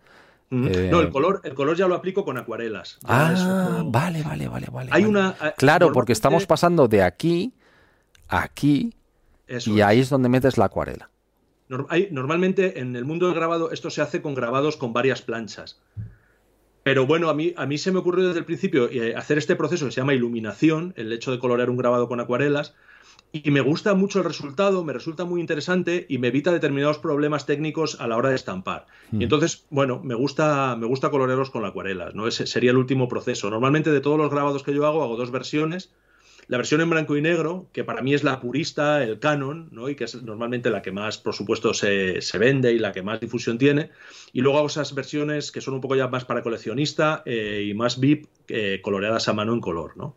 no, 0.50 1.00
el 1.00 1.10
color, 1.10 1.42
el 1.44 1.54
color 1.54 1.78
ya 1.78 1.88
lo 1.88 1.96
aplico 1.96 2.26
con 2.26 2.38
acuarelas. 2.38 3.00
ah, 3.06 3.84
vale, 3.86 4.24
vale, 4.24 4.48
vale, 4.48 4.68
vale. 4.72 4.90
Hay 4.92 5.06
una. 5.06 5.36
Claro, 5.58 5.92
porque 5.92 6.14
estamos 6.14 6.46
pasando 6.46 6.88
de 6.88 7.04
aquí 7.04 7.54
a 8.28 8.44
aquí 8.44 8.94
y 9.66 9.82
ahí 9.82 10.00
es 10.00 10.10
donde 10.10 10.30
metes 10.30 10.58
la 10.58 10.66
acuarela. 10.66 11.10
normalmente 12.12 12.80
en 12.80 12.96
el 12.96 13.06
mundo 13.06 13.28
del 13.28 13.36
grabado 13.36 13.72
esto 13.72 13.90
se 13.90 14.02
hace 14.02 14.22
con 14.22 14.36
grabados 14.36 14.78
con 14.78 14.94
varias 14.94 15.22
planchas. 15.22 15.80
Pero 16.84 17.06
bueno, 17.06 17.30
a 17.30 17.34
mí, 17.34 17.54
a 17.58 17.66
mí 17.66 17.78
se 17.78 17.92
me 17.92 18.00
ocurrió 18.00 18.28
desde 18.28 18.40
el 18.40 18.46
principio 18.46 18.90
eh, 18.90 19.14
hacer 19.16 19.38
este 19.38 19.56
proceso 19.56 19.86
que 19.86 19.92
se 19.92 20.02
llama 20.02 20.14
iluminación, 20.14 20.94
el 20.96 21.12
hecho 21.12 21.32
de 21.32 21.38
colorear 21.38 21.70
un 21.70 21.78
grabado 21.78 22.08
con 22.08 22.20
acuarelas, 22.20 22.74
y 23.32 23.52
me 23.52 23.62
gusta 23.62 23.94
mucho 23.94 24.20
el 24.20 24.26
resultado, 24.26 24.84
me 24.84 24.94
resulta 24.94 25.26
muy 25.26 25.40
interesante 25.40 26.06
y 26.10 26.18
me 26.18 26.30
evita 26.30 26.52
determinados 26.52 26.98
problemas 26.98 27.46
técnicos 27.46 28.00
a 28.00 28.08
la 28.08 28.18
hora 28.18 28.30
de 28.30 28.36
estampar. 28.36 28.88
Y 29.12 29.18
hmm. 29.18 29.22
entonces, 29.22 29.66
bueno, 29.70 30.02
me 30.04 30.16
gusta, 30.16 30.76
me 30.76 30.88
gusta 30.88 31.10
colorearlos 31.10 31.52
con 31.52 31.66
acuarelas, 31.66 32.16
¿no? 32.16 32.28
Ese 32.28 32.48
sería 32.48 32.72
el 32.72 32.78
último 32.78 33.08
proceso. 33.08 33.50
Normalmente 33.50 33.92
de 33.92 34.02
todos 34.02 34.18
los 34.18 34.32
grabados 34.32 34.64
que 34.64 34.74
yo 34.74 34.86
hago, 34.86 35.04
hago 35.04 35.16
dos 35.16 35.32
versiones 35.32 35.92
la 36.50 36.58
versión 36.58 36.82
en 36.82 36.90
blanco 36.90 37.16
y 37.16 37.22
negro, 37.22 37.68
que 37.72 37.84
para 37.84 38.02
mí 38.02 38.16
es 38.16 38.24
la 38.24 38.42
purista, 38.42 39.04
el 39.04 39.20
canon, 39.20 39.70
¿no? 39.72 39.88
y 39.88 39.96
que 39.96 40.06
es 40.06 40.20
normalmente 40.24 40.72
la 40.72 40.82
que 40.82 40.92
más, 40.92 41.20
por 41.20 41.36
supuesto, 41.36 41.76
se, 41.76 42.20
vende 42.40 42.74
y 42.74 42.80
la 42.80 42.92
que 42.92 43.04
más 43.04 43.20
difusión 43.20 43.60
tiene. 43.60 43.92
Y 44.34 44.42
luego 44.42 44.58
hago 44.58 44.68
esas 44.68 44.96
versiones 44.96 45.52
que 45.52 45.62
son 45.62 45.76
un 45.76 45.82
poco 45.82 45.96
ya 45.96 46.08
más 46.08 46.26
para 46.26 46.42
coleccionista 46.42 47.22
eh, 47.28 47.68
y 47.70 47.76
más 47.76 48.00
VIP, 48.00 48.26
eh, 48.48 48.80
coloreadas 48.82 49.30
a 49.30 49.34
mano 49.34 49.54
en 49.54 49.62
color. 49.62 49.96
¿no? 49.96 50.16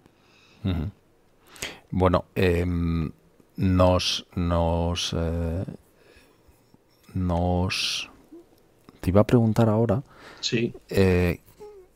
Bueno, 1.93 2.25
em, 2.35 3.13
nos, 3.57 4.27
nos, 4.35 5.15
eh, 5.17 5.65
nos... 7.15 8.11
Te 9.01 9.11
iba 9.11 9.21
a 9.21 9.27
preguntar 9.27 9.69
ahora. 9.69 10.03
Sí 10.41 10.75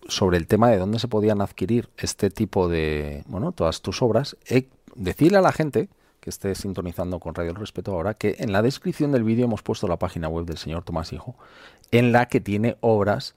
sobre 0.08 0.36
el 0.36 0.46
tema 0.46 0.70
de 0.70 0.78
dónde 0.78 0.98
se 0.98 1.08
podían 1.08 1.40
adquirir 1.40 1.88
este 1.96 2.30
tipo 2.30 2.68
de, 2.68 3.24
bueno, 3.26 3.52
todas 3.52 3.80
tus 3.82 4.02
obras, 4.02 4.36
decirle 4.94 5.38
a 5.38 5.42
la 5.42 5.52
gente 5.52 5.88
que 6.20 6.30
esté 6.30 6.54
sintonizando 6.54 7.20
con 7.20 7.34
Radio 7.34 7.50
El 7.50 7.56
Respeto 7.56 7.92
ahora 7.92 8.14
que 8.14 8.36
en 8.38 8.52
la 8.52 8.62
descripción 8.62 9.12
del 9.12 9.24
vídeo 9.24 9.44
hemos 9.44 9.62
puesto 9.62 9.86
la 9.86 9.98
página 9.98 10.28
web 10.28 10.46
del 10.46 10.58
señor 10.58 10.84
Tomás 10.84 11.12
Hijo, 11.12 11.36
en 11.90 12.12
la 12.12 12.26
que 12.26 12.40
tiene 12.40 12.76
obras 12.80 13.34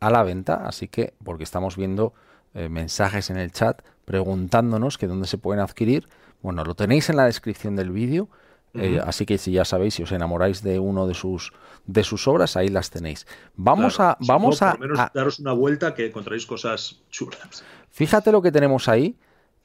a 0.00 0.10
la 0.10 0.22
venta, 0.22 0.66
así 0.66 0.88
que, 0.88 1.14
porque 1.24 1.44
estamos 1.44 1.76
viendo 1.76 2.12
eh, 2.54 2.68
mensajes 2.68 3.30
en 3.30 3.36
el 3.36 3.52
chat 3.52 3.82
preguntándonos 4.12 4.98
que 4.98 5.06
dónde 5.06 5.26
se 5.26 5.38
pueden 5.38 5.62
adquirir, 5.62 6.06
bueno, 6.42 6.64
lo 6.64 6.74
tenéis 6.74 7.08
en 7.08 7.16
la 7.16 7.24
descripción 7.24 7.76
del 7.76 7.90
vídeo 7.90 8.28
eh, 8.74 9.00
así 9.04 9.26
que 9.26 9.36
si 9.36 9.52
ya 9.52 9.64
sabéis, 9.64 9.94
si 9.94 10.02
os 10.02 10.12
enamoráis 10.12 10.62
de 10.62 10.78
uno 10.78 11.06
de 11.06 11.14
sus 11.14 11.52
de 11.86 12.04
sus 12.04 12.26
obras, 12.26 12.56
ahí 12.56 12.68
las 12.68 12.90
tenéis. 12.90 13.26
Vamos 13.54 14.00
a 14.00 14.16
vamos 14.20 14.62
a, 14.62 14.78
daros 15.12 15.40
una 15.40 15.52
vuelta 15.52 15.94
que 15.94 16.06
encontráis 16.06 16.46
cosas 16.46 17.00
chulas. 17.10 17.64
Fíjate 17.90 18.32
lo 18.32 18.40
que 18.40 18.50
tenemos 18.50 18.88
ahí. 18.88 19.16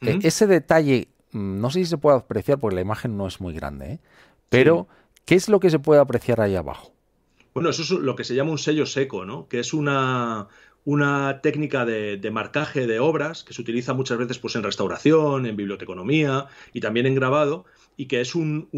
Eh, 0.02 0.20
ese 0.24 0.46
detalle, 0.46 1.08
mm, 1.32 1.62
no 1.62 1.70
sé 1.70 1.80
si 1.80 1.86
se 1.86 1.98
puede 1.98 2.18
apreciar 2.18 2.60
porque 2.60 2.76
la 2.76 2.82
imagen 2.82 3.18
no 3.18 3.28
es 3.28 3.40
muy 3.40 3.54
grande, 3.54 3.94
¿eh? 3.94 4.00
pero 4.50 4.88
¿qué 5.26 5.36
es 5.36 5.48
lo 5.48 5.60
que 5.60 5.70
se 5.70 5.80
puede 5.80 6.02
apreciar 6.02 6.42
ahí 6.42 6.56
abajo? 6.56 6.92
Bueno, 7.54 7.70
eso 7.70 7.82
es 7.82 7.90
lo 7.90 8.16
que 8.16 8.24
se 8.24 8.36
llama 8.36 8.52
un 8.52 8.60
sello 8.60 8.86
seco, 8.86 9.26
¿no? 9.26 9.48
Que 9.48 9.60
es 9.60 9.74
una 9.74 10.48
una 10.88 11.42
técnica 11.42 11.84
de, 11.86 12.32
marcaje 12.32 12.88
de 12.88 13.02
obras 13.02 13.44
que 13.44 13.54
se 13.54 13.62
utiliza 13.62 13.94
muchas 13.94 14.18
veces 14.18 14.40
pues, 14.40 14.56
en 14.56 14.64
restauración, 14.64 15.46
en 15.46 15.58
biblioteconomía 15.58 16.46
y 16.72 16.80
también 16.80 17.06
en 17.06 17.14
grabado, 17.14 17.66
y 17.98 18.06
que 18.06 18.22
es 18.22 18.36
un, 18.36 18.70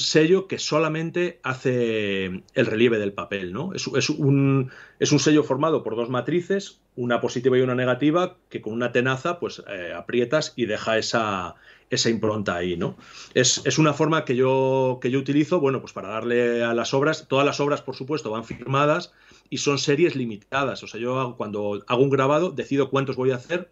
sello 0.00 0.48
que 0.48 0.58
solamente 0.58 1.38
hace 1.44 2.42
el 2.54 2.66
relieve 2.66 2.98
del 2.98 3.12
papel. 3.12 3.52
¿no? 3.52 3.74
Es, 3.74 3.86
un, 3.86 4.72
es, 4.98 5.12
un, 5.12 5.20
sello 5.20 5.44
formado 5.44 5.84
por 5.84 5.94
dos 5.94 6.10
matrices, 6.10 6.80
una 6.96 7.20
positiva 7.20 7.56
y 7.56 7.60
una 7.60 7.76
negativa, 7.76 8.38
que 8.48 8.60
con 8.60 8.72
una 8.72 8.90
tenaza 8.90 9.38
pues, 9.38 9.62
eh, 9.68 9.92
aprietas 9.96 10.54
y 10.56 10.66
deja 10.66 10.98
esa, 10.98 11.54
esa 11.90 12.10
impronta 12.10 12.56
ahí. 12.56 12.76
¿no? 12.76 12.96
Es, 13.34 13.62
es, 13.64 13.78
una 13.78 13.92
forma 13.92 14.24
que 14.24 14.34
yo, 14.34 14.98
que 15.00 15.12
yo 15.12 15.20
utilizo 15.20 15.60
bueno, 15.60 15.80
pues 15.80 15.92
para 15.92 16.08
darle 16.08 16.64
a 16.64 16.74
las 16.74 16.92
obras, 16.92 17.28
todas 17.28 17.46
las 17.46 17.60
obras 17.60 17.82
por 17.82 17.94
supuesto 17.94 18.32
van 18.32 18.44
firmadas 18.44 19.12
y 19.52 19.58
son 19.58 19.78
series 19.78 20.16
limitadas. 20.16 20.82
O 20.82 20.86
sea, 20.86 20.98
yo 20.98 21.34
cuando 21.36 21.84
hago 21.86 22.02
un 22.02 22.08
grabado 22.08 22.52
decido 22.52 22.88
cuántos 22.88 23.16
voy 23.16 23.32
a 23.32 23.36
hacer 23.36 23.70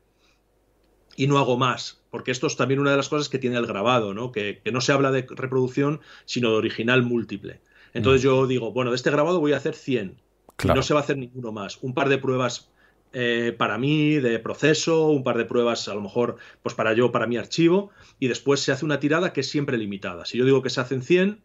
y 1.16 1.26
no 1.26 1.38
hago 1.38 1.56
más, 1.56 2.02
porque 2.10 2.32
esto 2.32 2.48
es 2.48 2.56
también 2.58 2.80
una 2.80 2.90
de 2.90 2.98
las 2.98 3.08
cosas 3.08 3.30
que 3.30 3.38
tiene 3.38 3.56
el 3.56 3.64
grabado, 3.64 4.12
¿no? 4.12 4.30
Que, 4.30 4.60
no 4.70 4.82
se 4.82 4.92
habla 4.92 5.10
de 5.10 5.26
reproducción, 5.26 6.02
sino 6.26 6.50
de 6.50 6.56
original 6.56 7.02
múltiple. 7.02 7.62
Entonces 7.94 8.20
mm. 8.20 8.24
yo 8.26 8.46
digo, 8.46 8.72
bueno, 8.72 8.90
de 8.90 8.96
este 8.96 9.10
grabado 9.10 9.40
voy 9.40 9.54
a 9.54 9.56
hacer 9.56 9.74
100, 9.74 10.20
y 10.64 10.68
no 10.68 10.82
se 10.82 10.92
va 10.92 11.00
a 11.00 11.02
hacer 11.02 11.16
ninguno 11.16 11.50
más. 11.50 11.78
Un 11.80 11.94
par 11.94 12.10
de 12.10 12.18
pruebas 12.18 12.70
eh, 13.14 13.54
para 13.56 13.78
mí 13.78 14.16
de 14.16 14.38
proceso, 14.38 15.08
un 15.08 15.24
par 15.24 15.38
de 15.38 15.46
pruebas 15.46 15.88
a 15.88 15.94
lo 15.94 16.02
mejor 16.02 16.36
pues 16.62 16.74
para 16.74 16.92
yo, 16.92 17.10
para 17.10 17.26
mi 17.26 17.38
archivo, 17.38 17.88
y 18.18 18.28
después 18.28 18.60
se 18.60 18.70
hace 18.70 18.84
una 18.84 19.00
tirada 19.00 19.32
que 19.32 19.40
es 19.40 19.48
siempre 19.48 19.78
limitada. 19.78 20.26
Si 20.26 20.36
yo 20.36 20.44
digo 20.44 20.60
que 20.60 20.68
se 20.68 20.82
hacen 20.82 21.00
100, 21.00 21.40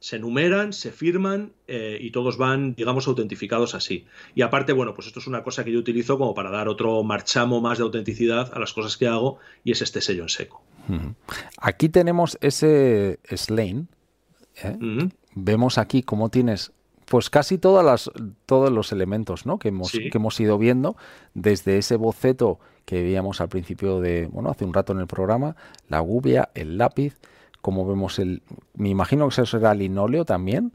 se 0.00 0.16
enumeran, 0.16 0.72
se 0.72 0.92
firman 0.92 1.52
eh, 1.66 1.98
y 2.00 2.10
todos 2.10 2.36
van, 2.36 2.74
digamos, 2.74 3.08
autentificados 3.08 3.74
así. 3.74 4.06
Y 4.34 4.42
aparte, 4.42 4.72
bueno, 4.72 4.94
pues 4.94 5.06
esto 5.08 5.20
es 5.20 5.26
una 5.26 5.42
cosa 5.42 5.64
que 5.64 5.72
yo 5.72 5.78
utilizo 5.78 6.18
como 6.18 6.34
para 6.34 6.50
dar 6.50 6.68
otro 6.68 7.02
marchamo 7.02 7.60
más 7.60 7.78
de 7.78 7.84
autenticidad 7.84 8.52
a 8.54 8.58
las 8.58 8.72
cosas 8.72 8.96
que 8.96 9.08
hago 9.08 9.38
y 9.64 9.72
es 9.72 9.82
este 9.82 10.00
sello 10.00 10.22
en 10.22 10.28
seco. 10.28 10.62
Aquí 11.58 11.88
tenemos 11.88 12.38
ese 12.40 13.18
Slane. 13.24 13.86
¿eh? 14.62 15.08
Vemos 15.34 15.78
aquí 15.78 16.02
cómo 16.02 16.30
tienes 16.30 16.72
pues 17.08 17.30
casi 17.30 17.58
todas 17.58 17.84
las, 17.84 18.10
todos 18.46 18.70
los 18.70 18.92
elementos 18.92 19.46
¿no? 19.46 19.58
que, 19.58 19.68
hemos, 19.68 19.92
que 19.92 20.10
hemos 20.12 20.38
ido 20.40 20.58
viendo, 20.58 20.96
desde 21.34 21.78
ese 21.78 21.96
boceto 21.96 22.60
que 22.84 23.02
veíamos 23.02 23.40
al 23.40 23.48
principio 23.48 24.00
de, 24.00 24.26
bueno, 24.26 24.50
hace 24.50 24.64
un 24.64 24.74
rato 24.74 24.92
en 24.92 25.00
el 25.00 25.06
programa, 25.06 25.56
la 25.88 26.00
gubia, 26.00 26.50
el 26.54 26.78
lápiz, 26.78 27.18
como 27.60 27.86
vemos 27.86 28.18
el... 28.18 28.42
Me 28.74 28.88
imagino 28.88 29.28
que 29.28 29.32
eso 29.32 29.46
será 29.46 29.74
linóleo 29.74 30.24
también. 30.24 30.72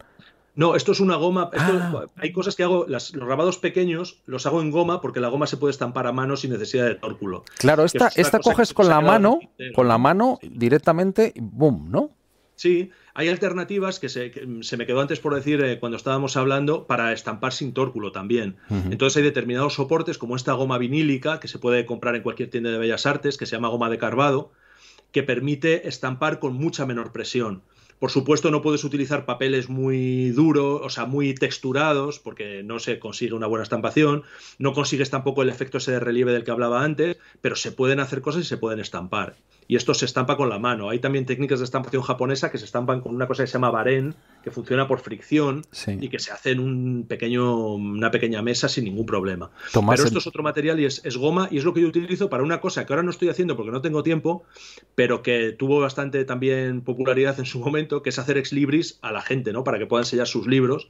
No, 0.55 0.75
esto 0.75 0.91
es 0.91 0.99
una 0.99 1.15
goma. 1.15 1.49
Ah. 1.57 2.05
Hay 2.17 2.31
cosas 2.31 2.55
que 2.55 2.63
hago, 2.63 2.85
los 2.87 3.11
grabados 3.11 3.57
pequeños 3.57 4.21
los 4.25 4.45
hago 4.45 4.61
en 4.61 4.71
goma 4.71 5.01
porque 5.01 5.19
la 5.19 5.29
goma 5.29 5.47
se 5.47 5.57
puede 5.57 5.71
estampar 5.71 6.05
a 6.05 6.11
mano 6.11 6.37
sin 6.37 6.51
necesidad 6.51 6.85
de 6.85 6.95
tórculo. 6.95 7.43
Claro, 7.57 7.85
esta, 7.85 8.09
esta 8.15 8.39
coges 8.39 8.73
con 8.73 8.87
la 8.87 9.01
mano, 9.01 9.39
con 9.73 9.87
la 9.87 9.97
mano 9.97 10.39
directamente, 10.43 11.33
boom, 11.37 11.89
¿no? 11.89 12.11
Sí, 12.55 12.91
hay 13.15 13.29
alternativas 13.29 13.99
que 13.99 14.09
se, 14.09 14.31
me 14.77 14.85
quedó 14.85 15.01
antes 15.01 15.19
por 15.19 15.33
decir 15.33 15.61
eh, 15.63 15.79
cuando 15.79 15.97
estábamos 15.97 16.37
hablando 16.37 16.85
para 16.85 17.11
estampar 17.11 17.51
sin 17.51 17.73
tórculo 17.73 18.11
también. 18.11 18.57
Entonces 18.69 19.17
hay 19.17 19.23
determinados 19.23 19.73
soportes 19.73 20.19
como 20.19 20.35
esta 20.35 20.53
goma 20.53 20.77
vinílica 20.77 21.39
que 21.39 21.47
se 21.47 21.57
puede 21.57 21.87
comprar 21.87 22.15
en 22.15 22.21
cualquier 22.21 22.51
tienda 22.51 22.69
de 22.69 22.77
bellas 22.77 23.07
artes 23.07 23.37
que 23.37 23.47
se 23.47 23.55
llama 23.55 23.69
goma 23.69 23.89
de 23.89 23.97
carvado 23.97 24.51
que 25.13 25.23
permite 25.23 25.87
estampar 25.87 26.39
con 26.39 26.55
mucha 26.55 26.85
menor 26.85 27.13
presión. 27.13 27.61
Por 27.99 28.11
supuesto, 28.11 28.51
no 28.51 28.61
puedes 28.61 28.83
utilizar 28.83 29.25
papeles 29.25 29.69
muy 29.69 30.31
duros, 30.31 30.81
o 30.83 30.89
sea, 30.89 31.05
muy 31.05 31.33
texturados, 31.33 32.19
porque 32.19 32.61
no 32.61 32.79
se 32.79 32.99
consigue 32.99 33.33
una 33.33 33.47
buena 33.47 33.63
estampación. 33.63 34.23
No 34.57 34.73
consigues 34.73 35.09
tampoco 35.09 35.41
el 35.41 35.47
efecto 35.47 35.77
ese 35.77 35.93
de 35.93 36.01
relieve 36.01 36.33
del 36.33 36.43
que 36.43 36.51
hablaba 36.51 36.83
antes, 36.83 37.15
pero 37.39 37.55
se 37.55 37.71
pueden 37.71 38.01
hacer 38.01 38.21
cosas 38.21 38.41
y 38.41 38.45
se 38.45 38.57
pueden 38.57 38.81
estampar 38.81 39.37
y 39.67 39.75
esto 39.75 39.93
se 39.93 40.05
estampa 40.05 40.37
con 40.37 40.49
la 40.49 40.59
mano. 40.59 40.89
Hay 40.89 40.99
también 40.99 41.25
técnicas 41.25 41.59
de 41.59 41.65
estampación 41.65 42.01
japonesa 42.01 42.51
que 42.51 42.57
se 42.57 42.65
estampan 42.65 43.01
con 43.01 43.15
una 43.15 43.27
cosa 43.27 43.43
que 43.43 43.47
se 43.47 43.53
llama 43.53 43.71
baren, 43.71 44.15
que 44.43 44.51
funciona 44.51 44.87
por 44.87 44.99
fricción 44.99 45.63
y 45.87 46.09
que 46.09 46.19
se 46.19 46.31
hace 46.31 46.51
en 46.51 46.59
un 46.59 47.05
pequeño, 47.07 47.73
una 47.73 48.11
pequeña 48.11 48.41
mesa 48.41 48.67
sin 48.67 48.85
ningún 48.85 49.05
problema. 49.05 49.49
pero 49.73 50.03
esto 50.03 50.19
es 50.19 50.27
otro 50.27 50.43
material 50.43 50.79
y 50.79 50.85
es, 50.85 51.17
goma 51.17 51.47
y 51.51 51.57
es 51.57 51.63
lo 51.63 51.73
que 51.73 51.81
yo 51.81 51.87
utilizo 51.87 52.29
para 52.29 52.43
una 52.43 52.59
cosa 52.59 52.85
que 52.85 52.93
ahora 52.93 53.03
no 53.03 53.11
estoy 53.11 53.29
haciendo 53.29 53.55
porque 53.55 53.71
no 53.71 53.81
tengo 53.81 54.03
tiempo, 54.03 54.43
pero 54.95 55.21
que 55.21 55.51
tuvo 55.51 55.79
bastante 55.79 56.25
también 56.25 56.81
popularidad 56.81 57.39
en 57.39 57.45
su 57.45 57.59
momento, 57.59 58.01
que 58.01 58.09
es 58.09 58.19
hacer 58.19 58.37
ex 58.37 58.51
libris 58.51 58.99
a 59.01 59.11
la 59.11 59.21
gente, 59.21 59.53
¿no? 59.53 59.63
Para 59.63 59.79
que 59.79 59.85
puedan 59.85 60.05
sellar 60.05 60.27
sus 60.27 60.47
libros 60.47 60.89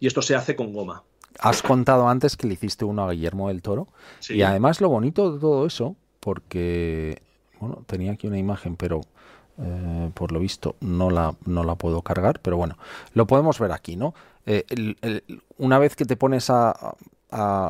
y 0.00 0.06
esto 0.06 0.22
se 0.22 0.34
hace 0.34 0.56
con 0.56 0.72
goma. 0.72 1.04
Has 1.38 1.62
contado 1.62 2.08
antes 2.08 2.36
que 2.36 2.46
le 2.46 2.54
hiciste 2.54 2.84
uno 2.84 3.04
a 3.04 3.12
Guillermo 3.12 3.48
del 3.48 3.62
Toro 3.62 3.88
y 4.28 4.42
además 4.42 4.80
lo 4.80 4.88
bonito 4.88 5.32
de 5.32 5.40
todo 5.40 5.66
eso, 5.66 5.96
porque 6.20 7.22
bueno, 7.62 7.84
tenía 7.86 8.10
aquí 8.12 8.26
una 8.26 8.38
imagen, 8.38 8.74
pero 8.74 9.02
eh, 9.58 10.10
por 10.14 10.32
lo 10.32 10.40
visto 10.40 10.74
no 10.80 11.10
la, 11.10 11.36
no 11.46 11.62
la 11.62 11.76
puedo 11.76 12.02
cargar, 12.02 12.40
pero 12.40 12.56
bueno, 12.56 12.76
lo 13.14 13.28
podemos 13.28 13.60
ver 13.60 13.70
aquí, 13.70 13.94
¿no? 13.94 14.14
Eh, 14.46 14.64
una 15.58 15.78
vez 15.78 15.94
que 15.94 16.04
te 16.04 16.16
pones 16.16 16.50
a, 16.50 16.96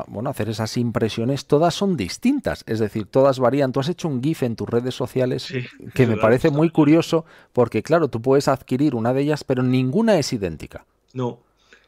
bueno, 0.07 0.31
hacer 0.31 0.49
esas 0.49 0.77
impresiones, 0.77 1.45
todas 1.45 1.75
son 1.75 1.95
distintas, 1.95 2.63
es 2.65 2.79
decir, 2.79 3.05
todas 3.05 3.37
varían. 3.37 3.71
Tú 3.71 3.79
has 3.81 3.87
hecho 3.87 4.07
un 4.07 4.23
GIF 4.23 4.41
en 4.41 4.55
tus 4.55 4.67
redes 4.67 4.95
sociales 4.95 5.53
que 5.93 6.07
me 6.07 6.17
parece 6.17 6.49
muy 6.49 6.71
curioso 6.71 7.25
porque, 7.53 7.83
claro, 7.83 8.07
tú 8.07 8.19
puedes 8.19 8.47
adquirir 8.47 8.95
una 8.95 9.13
de 9.13 9.21
ellas, 9.21 9.43
pero 9.43 9.61
ninguna 9.61 10.17
es 10.17 10.33
idéntica. 10.33 10.85
No, 11.13 11.39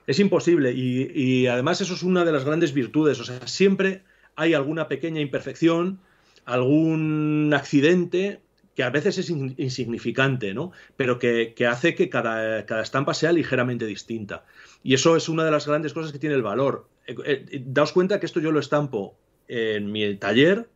es 0.05 0.19
imposible 0.19 0.73
y, 0.73 1.11
y 1.15 1.47
además 1.47 1.81
eso 1.81 1.95
es 1.95 2.03
una 2.03 2.23
de 2.23 2.31
las 2.31 2.45
grandes 2.45 2.71
virtudes, 2.71 3.19
o 3.19 3.23
sea, 3.23 3.47
siempre 3.47 4.03
hay 4.35 4.53
alguna 4.53 4.87
pequeña 4.87 5.19
imperfección 5.21 5.99
algún 6.45 7.51
accidente 7.53 8.39
que 8.75 8.83
a 8.83 8.89
veces 8.89 9.17
es 9.17 9.29
insignificante, 9.29 10.53
¿no? 10.53 10.71
Pero 10.97 11.17
que, 11.17 11.53
hace 11.67 11.95
que 11.95 12.09
cada, 12.09 12.59
estampa 12.81 13.13
sea 13.13 13.31
ligeramente 13.31 13.85
distinta. 13.85 14.45
Y 14.83 14.93
eso 14.93 15.15
es 15.15 15.29
una 15.29 15.45
de 15.45 15.51
las 15.51 15.65
grandes 15.65 15.93
cosas 15.93 16.11
que 16.11 16.19
tiene 16.19 16.35
el 16.35 16.43
valor. 16.43 16.87
Eh, 17.07 17.15
eh, 17.25 17.63
daos 17.65 17.93
cuenta 17.93 18.19
que 18.19 18.25
esto 18.25 18.41
yo 18.41 18.51
lo 18.51 18.59
estampo 18.59 19.15
en 19.47 19.91
mi 19.91 20.15
taller, 20.15 20.67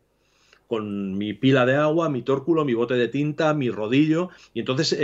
con 0.66 1.18
mi 1.18 1.34
pila 1.34 1.66
de 1.66 1.74
agua, 1.74 2.08
mi 2.08 2.22
tórculo, 2.22 2.64
mi 2.64 2.74
bote 2.74 2.94
de 2.94 3.08
tinta, 3.08 3.52
mi 3.54 3.70
rodillo, 3.70 4.30
y 4.54 4.60
entonces, 4.60 4.96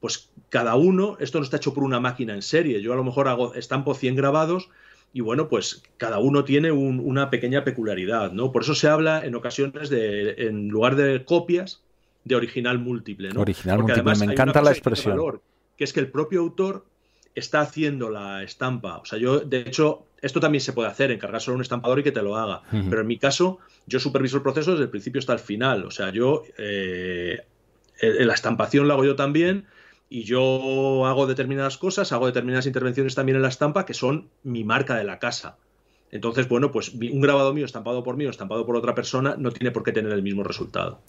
pues 0.00 0.30
cada 0.48 0.76
uno, 0.76 1.18
esto 1.20 1.38
no 1.38 1.44
está 1.44 1.58
hecho 1.58 1.74
por 1.74 1.84
una 1.84 2.00
máquina 2.00 2.32
en 2.32 2.40
serie, 2.40 2.80
yo 2.80 2.94
a 2.94 2.96
lo 2.96 3.04
mejor 3.04 3.28
hago, 3.28 3.52
estampo 3.52 3.92
100 3.92 4.16
grabados, 4.16 4.70
y 5.12 5.20
bueno, 5.20 5.48
pues 5.48 5.82
cada 5.96 6.18
uno 6.18 6.44
tiene 6.44 6.70
una 6.70 7.30
pequeña 7.30 7.64
peculiaridad, 7.64 8.32
¿no? 8.32 8.52
Por 8.52 8.62
eso 8.62 8.74
se 8.74 8.88
habla 8.88 9.24
en 9.24 9.34
ocasiones 9.34 9.88
de, 9.88 10.34
en 10.46 10.68
lugar 10.68 10.96
de 10.96 11.24
copias, 11.24 11.82
de 12.24 12.36
original 12.36 12.78
múltiple, 12.78 13.30
¿no? 13.30 13.40
Original 13.40 13.78
múltiple, 13.78 14.14
me 14.26 14.32
encanta 14.32 14.60
la 14.60 14.70
expresión. 14.70 15.40
Que, 15.76 15.84
es 15.84 15.92
que 15.92 16.00
el 16.00 16.10
propio 16.10 16.40
autor 16.40 16.84
está 17.34 17.60
haciendo 17.60 18.10
la 18.10 18.42
estampa. 18.42 18.98
O 18.98 19.04
sea, 19.04 19.18
yo, 19.18 19.40
de 19.40 19.60
hecho, 19.60 20.04
esto 20.20 20.40
también 20.40 20.60
se 20.60 20.72
puede 20.72 20.88
hacer, 20.88 21.10
encargar 21.10 21.40
solo 21.40 21.56
un 21.56 21.62
estampador 21.62 22.00
y 22.00 22.02
que 22.02 22.12
te 22.12 22.22
lo 22.22 22.36
haga. 22.36 22.62
Pero 22.70 23.00
en 23.00 23.06
mi 23.06 23.18
caso, 23.18 23.58
yo 23.86 24.00
superviso 24.00 24.36
el 24.36 24.42
proceso 24.42 24.72
desde 24.72 24.84
el 24.84 24.90
principio 24.90 25.20
hasta 25.20 25.32
el 25.32 25.38
final. 25.38 25.84
O 25.84 25.90
sea, 25.90 26.10
yo 26.10 26.42
eh, 26.58 27.40
la 28.00 28.34
estampación 28.34 28.88
la 28.88 28.94
hago 28.94 29.04
yo 29.04 29.16
también 29.16 29.66
y 30.08 30.24
yo 30.24 31.06
hago 31.06 31.26
determinadas 31.26 31.76
cosas, 31.76 32.12
hago 32.12 32.26
determinadas 32.26 32.66
intervenciones 32.66 33.14
también 33.14 33.36
en 33.36 33.42
la 33.42 33.48
estampa 33.48 33.84
que 33.84 33.94
son 33.94 34.28
mi 34.42 34.64
marca 34.64 34.96
de 34.96 35.04
la 35.04 35.18
casa. 35.18 35.56
Entonces, 36.10 36.48
bueno, 36.48 36.72
pues 36.72 36.94
un 36.94 37.20
grabado 37.20 37.52
mío 37.52 37.66
estampado 37.66 38.02
por 38.02 38.16
mí 38.16 38.24
o 38.24 38.30
estampado 38.30 38.64
por 38.64 38.76
otra 38.76 38.94
persona 38.94 39.34
no 39.36 39.50
tiene 39.50 39.70
por 39.70 39.82
qué 39.82 39.92
tener 39.92 40.12
el 40.12 40.22
mismo 40.22 40.42
resultado. 40.42 41.00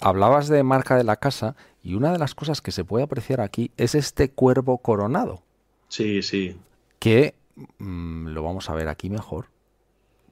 Hablabas 0.00 0.48
de 0.48 0.62
marca 0.62 0.96
de 0.96 1.02
la 1.02 1.16
casa 1.16 1.56
y 1.82 1.94
una 1.94 2.12
de 2.12 2.18
las 2.18 2.36
cosas 2.36 2.60
que 2.60 2.70
se 2.70 2.84
puede 2.84 3.04
apreciar 3.04 3.40
aquí 3.40 3.72
es 3.76 3.96
este 3.96 4.30
cuervo 4.30 4.78
coronado. 4.78 5.42
Sí, 5.88 6.22
sí. 6.22 6.56
Que 7.00 7.34
mm, 7.78 8.28
lo 8.28 8.44
vamos 8.44 8.70
a 8.70 8.74
ver 8.74 8.88
aquí 8.88 9.10
mejor. 9.10 9.46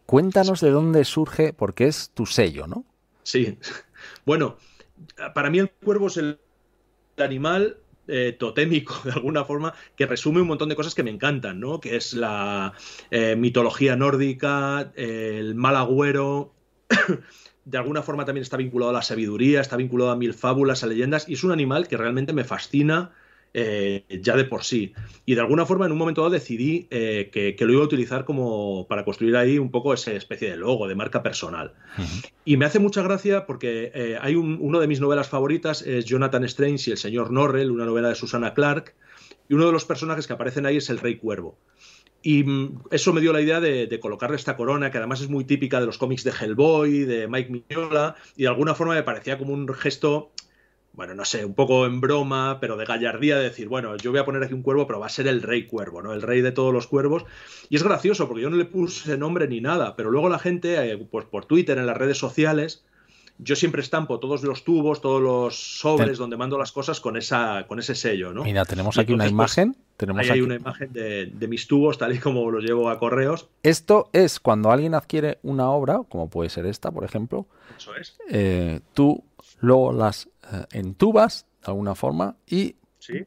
Cuéntanos 0.07 0.61
de 0.61 0.70
dónde 0.70 1.05
surge, 1.05 1.53
porque 1.53 1.86
es 1.86 2.11
tu 2.15 2.27
sello, 2.27 2.66
¿no? 2.66 2.85
Sí. 3.23 3.59
Bueno, 4.27 4.57
para 5.32 5.49
mí 5.49 5.61
el 5.61 5.70
cuervo 5.70 6.09
es 6.09 6.16
el 6.16 6.40
animal 7.19 7.77
eh, 8.14 8.32
totémico 8.39 9.01
de 9.05 9.12
alguna 9.12 9.44
forma 9.44 9.72
que 9.97 10.05
resume 10.05 10.43
un 10.43 10.48
montón 10.48 10.68
de 10.68 10.76
cosas 10.76 10.94
que 10.94 11.02
me 11.02 11.10
encantan, 11.10 11.60
¿no? 11.60 11.80
Que 11.80 11.97
es 11.97 12.12
la 12.12 12.74
eh, 13.10 13.36
mitología 13.36 13.97
nórdica, 13.97 14.93
el 14.94 15.55
mal 15.55 15.76
agüero. 15.76 16.52
de 17.64 17.78
alguna 17.78 18.02
forma 18.02 18.26
también 18.26 18.43
está 18.43 18.59
vinculado 18.59 18.90
a 18.90 18.93
la 18.93 19.02
sabiduría, 19.02 19.60
está 19.62 19.76
vinculado 19.76 20.10
a 20.10 20.16
mil 20.16 20.34
fábulas, 20.34 20.82
a 20.82 20.89
leyendas, 20.89 21.26
y 21.28 21.34
es 21.34 21.44
un 21.44 21.52
animal 21.52 21.89
que 21.89 21.97
realmente 21.97 22.34
me 22.34 22.44
fascina 22.44 23.12
eh, 23.55 24.05
ya 24.23 24.37
de 24.37 24.45
por 24.45 24.65
sí. 24.65 24.95
Y 25.27 25.35
de 25.35 25.41
alguna 25.41 25.66
forma, 25.66 25.87
en 25.87 25.93
un 25.93 25.99
momento 25.99 26.23
dado, 26.23 26.33
decidí 26.33 26.87
eh, 26.91 27.31
que, 27.33 27.57
lo 27.65 27.73
iba 27.73 27.83
a 27.83 27.85
utilizar 27.85 28.24
como 28.24 28.87
para 28.89 29.05
construir 29.05 29.37
ahí 29.37 29.59
un 29.59 29.70
poco 29.70 29.93
esa 29.93 30.12
especie 30.12 30.51
de 30.51 30.57
logo, 30.57 30.89
de 30.89 30.95
marca 30.95 31.23
personal. 31.23 31.74
Y 32.45 32.57
me 32.57 32.65
hace 32.65 32.79
mucha 32.79 33.03
gracia 33.03 33.47
porque 33.47 33.93
eh, 33.95 34.19
hay 34.20 34.35
uno 34.37 34.81
de 34.81 34.87
mis 34.87 35.01
novelas 35.01 35.29
favoritas, 35.29 35.83
es 35.83 36.05
Jonathan 36.07 36.45
Strange 36.45 36.91
y 36.91 36.93
el 36.93 36.99
señor 36.99 37.31
Norrell, 37.31 37.70
una 37.70 37.85
novela 37.85 38.09
de 38.09 38.15
Susana 38.15 38.55
Clark, 38.55 38.95
y 39.49 39.55
uno 39.55 39.66
de 39.66 39.73
los 39.73 39.85
personajes 39.85 40.27
que 40.27 40.33
aparecen 40.33 40.65
ahí 40.65 40.79
es 40.79 40.89
el 40.89 40.99
Rey 40.99 41.16
Cuervo. 41.16 41.59
Y 42.23 42.45
mm, 42.45 42.85
eso 42.91 43.12
me 43.12 43.20
dio 43.20 43.33
la 43.33 43.41
idea 43.41 43.61
de, 43.61 44.01
colocarle 44.01 44.37
esta 44.37 44.57
corona, 44.57 44.91
que 44.91 44.99
además 44.99 45.20
es 45.20 45.29
muy 45.29 45.45
típica 45.45 45.81
de 45.81 45.87
los 45.87 45.99
cómics 45.99 46.24
de 46.24 46.31
Hellboy, 46.31 47.01
de 47.01 47.29
Mike 47.29 47.51
Mignola, 47.51 48.16
y 48.37 48.43
de 48.43 48.49
alguna 48.49 48.74
forma 48.74 48.95
me 48.95 49.03
parecía 49.03 49.39
como 49.39 49.53
un 49.53 49.69
gesto, 49.74 50.33
bueno, 50.94 51.14
no 51.14 51.24
sé, 51.24 51.44
un 51.44 51.55
poco 51.55 51.86
en 51.86 52.01
broma, 52.01 52.59
pero 52.60 52.77
de 52.77 52.85
gallardía, 52.85 53.36
de 53.36 53.44
decir, 53.44 53.69
bueno, 53.69 53.97
yo 53.97 54.10
voy 54.10 54.20
a 54.20 54.24
poner 54.24 54.43
aquí 54.43 54.52
un 54.52 54.62
cuervo, 54.62 54.86
pero 54.86 55.01
va 55.01 55.06
a 55.06 55.10
ser 55.10 55.27
el 55.27 55.43
rey 55.43 55.66
cuervo, 55.66 56.02
¿no? 56.02 56.12
El 56.12 56.23
rey 56.23 56.43
de 56.43 56.52
todos 56.52 56.73
los 56.73 56.86
cuervos. 56.86 57.24
Y 57.70 57.77
es 57.77 57.82
gracioso, 57.82 58.28
porque 58.28 58.43
yo 58.43 58.51
no 58.51 58.56
le 58.56 58.66
puse 58.66 59.16
nombre 59.16 59.48
ni 59.48 59.60
nada, 59.60 59.97
pero 59.97 60.10
luego 60.10 60.28
la 60.28 60.39
gente, 60.39 60.93
eh, 60.93 60.98
pues 61.10 61.24
por 61.24 61.47
Twitter, 61.47 61.78
en 61.78 61.86
las 61.86 61.97
redes 61.97 62.19
sociales, 62.19 62.85
yo 63.39 63.56
siempre 63.56 63.82
estampo 63.82 64.20
todos 64.20 64.43
los 64.43 64.64
tubos, 64.64 65.01
todos 65.01 65.20
los 65.20 65.81
sobres 65.81 66.19
donde 66.19 66.36
mando 66.36 66.59
las 66.59 66.70
cosas 66.70 67.01
con 67.01 67.16
esa 67.16 67.64
con 67.66 67.78
ese 67.78 67.94
sello, 67.94 68.32
¿no? 68.32 68.44
Mira, 68.44 68.64
tenemos 68.64 68.98
aquí 68.98 69.12
una 69.12 69.24
pues, 69.24 69.32
imagen. 69.32 69.77
tenemos 69.97 70.23
ahí 70.23 70.31
hay 70.31 70.40
una 70.43 70.56
imagen 70.56 70.93
de, 70.93 71.48
mis 71.48 71.66
tubos, 71.66 71.98
tal 71.98 72.14
y 72.14 72.19
como 72.19 72.51
los 72.51 72.62
llevo 72.62 72.90
a 72.90 72.98
correos. 72.98 73.48
Esto 73.62 74.10
es 74.12 74.39
cuando 74.39 74.70
alguien 74.70 74.94
adquiere 74.94 75.39
una 75.43 75.70
obra, 75.70 76.02
como 76.09 76.28
puede 76.28 76.51
ser 76.51 76.66
esta, 76.66 76.90
por 76.90 77.05
ejemplo. 77.05 77.47
Eso 77.77 77.97
es. 77.97 78.16
Eh, 78.31 78.81
tú 78.93 79.24
luego 79.62 79.93
las 79.93 80.28
eh, 80.52 80.66
entubas 80.72 81.47
de 81.64 81.70
alguna 81.70 81.94
forma 81.94 82.36
y 82.47 82.76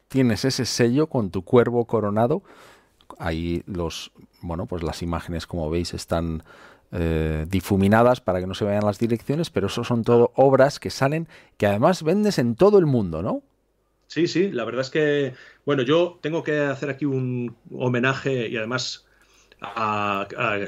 tienes 0.08 0.44
ese 0.44 0.64
sello 0.64 1.08
con 1.08 1.30
tu 1.30 1.42
cuervo 1.42 1.86
coronado. 1.86 2.42
Ahí 3.18 3.62
los, 3.66 4.12
bueno, 4.40 4.66
pues 4.66 4.82
las 4.82 5.02
imágenes, 5.02 5.46
como 5.46 5.68
veis, 5.68 5.94
están 5.94 6.42
eh, 6.92 7.46
difuminadas 7.48 8.20
para 8.20 8.40
que 8.40 8.46
no 8.46 8.54
se 8.54 8.64
vean 8.64 8.84
las 8.84 8.98
direcciones, 8.98 9.50
pero 9.50 9.66
eso 9.66 9.82
son 9.82 10.04
todo 10.04 10.32
obras 10.34 10.78
que 10.78 10.90
salen, 10.90 11.26
que 11.56 11.66
además 11.66 12.02
vendes 12.02 12.38
en 12.38 12.54
todo 12.54 12.78
el 12.78 12.86
mundo, 12.86 13.22
¿no? 13.22 13.42
Sí, 14.06 14.28
sí, 14.28 14.50
la 14.52 14.64
verdad 14.64 14.82
es 14.82 14.90
que, 14.90 15.34
bueno, 15.64 15.82
yo 15.82 16.18
tengo 16.20 16.42
que 16.42 16.60
hacer 16.60 16.90
aquí 16.90 17.06
un 17.06 17.56
homenaje 17.70 18.48
y 18.48 18.56
además 18.56 19.06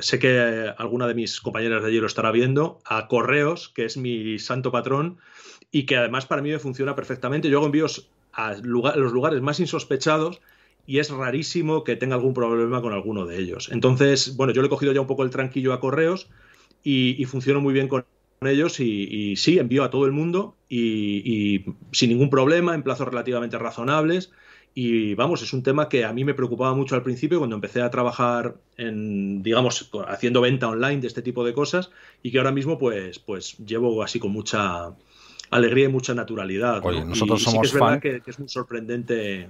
sé 0.01 0.19
que 0.19 0.73
alguna 0.77 1.07
de 1.07 1.15
mis 1.15 1.41
compañeras 1.41 1.83
de 1.83 1.89
allí 1.89 2.01
lo 2.01 2.07
estará 2.07 2.33
viendo, 2.33 2.81
a 2.85 3.07
Correos, 3.07 3.69
que 3.69 3.85
es 3.85 3.97
mi 3.97 4.39
santo 4.39 4.73
patrón 4.73 5.19
y 5.71 5.87
que 5.87 5.97
además 5.97 6.27
para 6.27 6.43
mí 6.43 6.51
me 6.51 6.59
funciona 6.59 6.95
perfectamente. 6.95 7.49
Yo 7.49 7.59
hago 7.59 7.67
envíos 7.67 8.09
a 8.33 8.55
los 8.55 9.13
lugares 9.13 9.41
más 9.41 9.61
insospechados 9.61 10.41
y 10.87 11.01
es 11.01 11.11
rarísimo 11.11 11.85
que 11.85 11.97
tenga 11.97 12.15
algún 12.15 12.35
problema 12.35 12.81
con 12.81 12.93
alguno 12.93 13.27
de 13.27 13.39
ellos. 13.39 13.69
Entonces, 13.71 14.37
bueno, 14.37 14.53
yo 14.53 14.63
le 14.63 14.67
he 14.67 14.71
cogido 14.71 14.93
ya 14.93 15.01
un 15.01 15.07
poco 15.07 15.23
el 15.23 15.31
tranquillo 15.31 15.73
a 15.73 15.81
correos 15.81 16.31
y, 16.83 17.23
funciono 17.27 17.61
muy 17.61 17.75
bien 17.75 17.89
con 17.89 18.07
ellos 18.41 18.81
y, 18.81 19.37
sí, 19.37 19.59
envío 19.59 19.85
a 19.85 19.91
todo 19.91 20.07
el 20.07 20.13
mundo 20.13 20.57
y, 20.69 21.65
sin 21.93 22.09
ningún 22.09 22.31
problema, 22.31 22.75
en 22.75 22.83
plazos 22.83 23.09
relativamente 23.09 23.59
razonables. 23.59 24.33
Y 24.75 25.15
vamos, 25.15 25.43
es 25.43 25.53
un 25.53 25.63
tema 25.63 25.89
que 25.89 26.05
a 26.05 26.13
mí 26.13 26.25
me 26.25 26.35
preocupaba 26.35 26.75
mucho 26.75 26.95
al 26.95 27.03
principio 27.03 27.39
cuando 27.39 27.57
empecé 27.57 27.83
a 27.83 27.91
trabajar 27.91 28.57
en, 28.77 29.43
digamos, 29.43 29.91
haciendo 30.07 30.41
venta 30.41 30.69
online 30.69 31.01
de 31.01 31.09
este 31.09 31.21
tipo 31.21 31.45
de 31.45 31.53
cosas 31.53 31.91
y 32.23 32.31
que 32.31 32.39
ahora 32.39 32.53
mismo 32.53 32.79
pues, 32.79 33.19
pues 33.19 33.59
llevo 33.59 34.03
así 34.03 34.21
con 34.21 34.31
mucha 34.31 34.95
alegría 35.51 35.87
y 35.87 35.89
mucha 35.89 36.15
naturalidad. 36.15 36.85
Oye, 36.85 37.05
nosotros 37.05 37.43
somos 37.43 37.67
es 37.67 37.73
verdad 37.73 38.01
que, 38.01 38.23
es 38.27 38.39
muy 38.39 38.49
sorprendente 38.49 39.49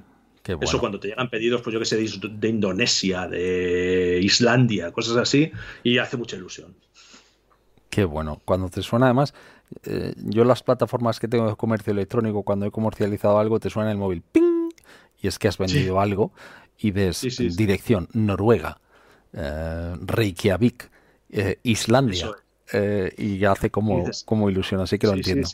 eso 0.61 0.81
cuando 0.81 0.99
te 0.99 1.09
llegan 1.09 1.29
pedidos, 1.29 1.61
pues 1.63 1.75
yo 1.75 1.79
que 1.79 1.85
sé, 1.85 1.97
de, 1.97 2.49
Indonesia, 2.49 3.29
de 3.29 4.21
Islandia, 4.23 4.93
cosas 4.93 5.17
así, 5.17 5.51
y 5.83 5.99
hace 5.99 6.17
mucha 6.17 6.37
ilusión. 6.37 6.75
Qué 7.91 8.05
bueno. 8.05 8.41
Cuando 8.45 8.69
te 8.69 8.83
suena, 8.83 9.07
además, 9.07 9.35
eh, 9.85 10.15
yo 10.17 10.45
las 10.45 10.63
plataformas 10.63 11.21
que 11.21 11.29
tengo 11.29 11.49
de 11.49 11.57
comercio 11.57 11.93
electrónico, 11.93 12.43
cuando 12.43 12.67
he 12.67 12.71
comercializado 12.71 13.39
algo, 13.39 13.61
te 13.61 13.71
suena 13.71 13.91
en 13.91 13.97
el 13.97 13.99
móvil, 13.99 14.23
¡ping! 14.23 14.71
Y 15.21 15.27
es 15.27 15.39
que 15.39 15.49
has 15.49 15.59
vendido 15.59 16.01
algo 16.01 16.33
y 16.79 16.93
ves 16.93 17.21
dirección 17.57 18.09
Noruega, 18.13 18.81
eh, 19.33 19.97
Reykjavik, 20.01 20.91
eh, 21.31 21.59
Islandia. 21.63 22.31
y 23.17 23.39
ya 23.39 23.53
hace 23.53 23.71
como, 23.71 24.05
como 24.25 24.51
ilusión, 24.51 24.81
así 24.81 24.99
que 24.99 25.07
lo 25.07 25.15
entiendo. 25.15 25.49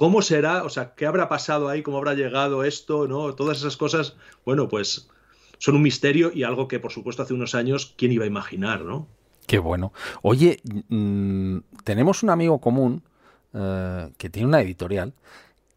¿Cómo 0.00 0.22
será? 0.22 0.64
O 0.64 0.70
sea, 0.70 0.94
¿qué 0.94 1.04
habrá 1.04 1.28
pasado 1.28 1.68
ahí? 1.68 1.82
¿Cómo 1.82 1.98
habrá 1.98 2.14
llegado 2.14 2.64
esto? 2.64 3.06
¿No? 3.06 3.34
Todas 3.34 3.58
esas 3.58 3.76
cosas, 3.76 4.16
bueno, 4.46 4.66
pues 4.66 5.10
son 5.58 5.74
un 5.74 5.82
misterio 5.82 6.32
y 6.34 6.42
algo 6.42 6.68
que, 6.68 6.80
por 6.80 6.90
supuesto, 6.90 7.22
hace 7.22 7.34
unos 7.34 7.54
años, 7.54 7.92
¿quién 7.98 8.10
iba 8.10 8.24
a 8.24 8.26
imaginar, 8.26 8.80
no? 8.80 9.06
Qué 9.46 9.58
bueno. 9.58 9.92
Oye, 10.22 10.58
mm, 10.88 11.58
tenemos 11.84 12.22
un 12.22 12.30
amigo 12.30 12.62
común 12.62 13.02
eh, 13.52 14.08
que 14.16 14.30
tiene 14.30 14.48
una 14.48 14.62
editorial 14.62 15.12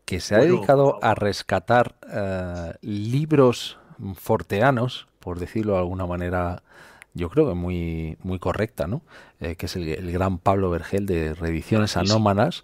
que 0.05 0.21
se 0.21 0.35
ha 0.35 0.37
dedicado 0.37 0.99
a 1.01 1.15
rescatar 1.15 1.95
eh, 2.09 2.75
libros 2.79 3.77
forteanos, 4.15 5.05
por 5.19 5.37
decirlo 5.37 5.73
de 5.73 5.79
alguna 5.79 6.05
manera 6.05 6.63
yo 7.13 7.29
creo 7.29 7.47
que 7.47 7.53
muy, 7.53 8.17
muy 8.23 8.39
correcta, 8.39 8.87
¿no? 8.87 9.01
Eh, 9.39 9.55
que 9.55 9.67
es 9.67 9.75
el, 9.75 10.11
gran 10.11 10.39
Pablo 10.39 10.69
Vergel 10.69 11.05
de 11.05 11.33
Reediciones 11.33 11.95
Anómanas. 11.97 12.63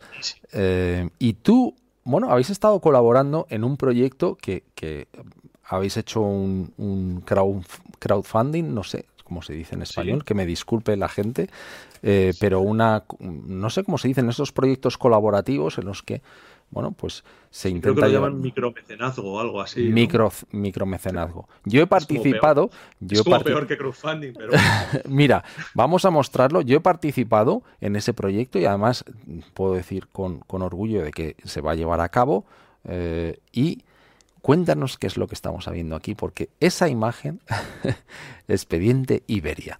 Eh, 0.54 1.10
y 1.20 1.34
tú, 1.34 1.76
bueno, 2.04 2.32
habéis 2.32 2.50
estado 2.50 2.80
colaborando 2.80 3.46
en 3.50 3.64
un 3.64 3.78
proyecto 3.78 4.36
que, 4.36 4.64
que 4.76 5.08
habéis 5.64 5.98
hecho 5.98 6.22
un, 6.22 7.24
crowdfunding, 8.00 8.74
no 8.74 8.84
sé 8.84 9.06
cómo 9.24 9.44
se 9.44 9.54
dice 9.54 9.76
en 9.76 9.84
español, 9.84 10.26
que 10.26 10.34
me 10.34 10.48
disculpe 10.48 10.98
la 10.98 11.08
gente, 11.08 11.50
eh, 12.02 12.34
pero 12.40 12.62
una, 12.62 13.04
no 13.20 13.70
sé 13.70 13.84
cómo 13.84 14.00
se 14.00 14.08
dicen 14.08 14.28
esos 14.28 14.52
proyectos 14.52 14.98
colaborativos 14.98 15.78
en 15.78 15.86
los 15.86 16.02
que 16.02 16.24
bueno, 16.72 16.92
pues 16.92 17.24
se 17.50 17.70
intenta. 17.70 17.94
Creo 17.94 17.96
que 17.96 18.02
lo 18.02 18.08
llaman 18.10 18.42
micromecenazgo 18.42 19.34
o 19.34 19.40
algo 19.40 19.62
así. 19.62 19.82
Micro, 19.82 20.32
Micromecenazgo. 20.52 21.48
Yo 21.66 21.82
he 21.82 21.88
participado. 21.88 22.70
Es 23.10 23.24
como, 23.24 23.40
peor, 23.42 23.66
que 23.68 23.78
crowdfunding, 23.78 24.34
pero. 24.34 24.52
Mira, 25.10 25.44
vamos 25.74 26.06
a 26.06 26.12
mostrarlo. 26.12 26.62
Yo 26.62 26.78
he 26.78 26.82
participado 26.82 27.64
en 27.82 27.96
ese 27.96 28.14
proyecto 28.14 28.60
y 28.60 28.66
además 28.66 29.04
puedo 29.54 29.74
decir 29.74 30.08
con, 30.08 30.44
orgullo 30.48 31.02
de 31.02 31.12
que 31.12 31.36
se 31.44 31.62
va 31.62 31.72
a 31.72 31.76
llevar 31.76 32.02
a 32.02 32.10
cabo. 32.10 32.46
Eh, 32.86 33.40
y 33.52 33.84
cuéntanos 34.42 34.98
qué 34.98 35.08
es 35.08 35.18
lo 35.18 35.28
que 35.28 35.36
estamos 35.36 35.70
viendo 35.72 35.96
aquí, 35.96 36.14
porque 36.14 36.50
esa 36.60 36.88
imagen, 36.88 37.42
Expediente 38.48 39.24
Iberia, 39.26 39.80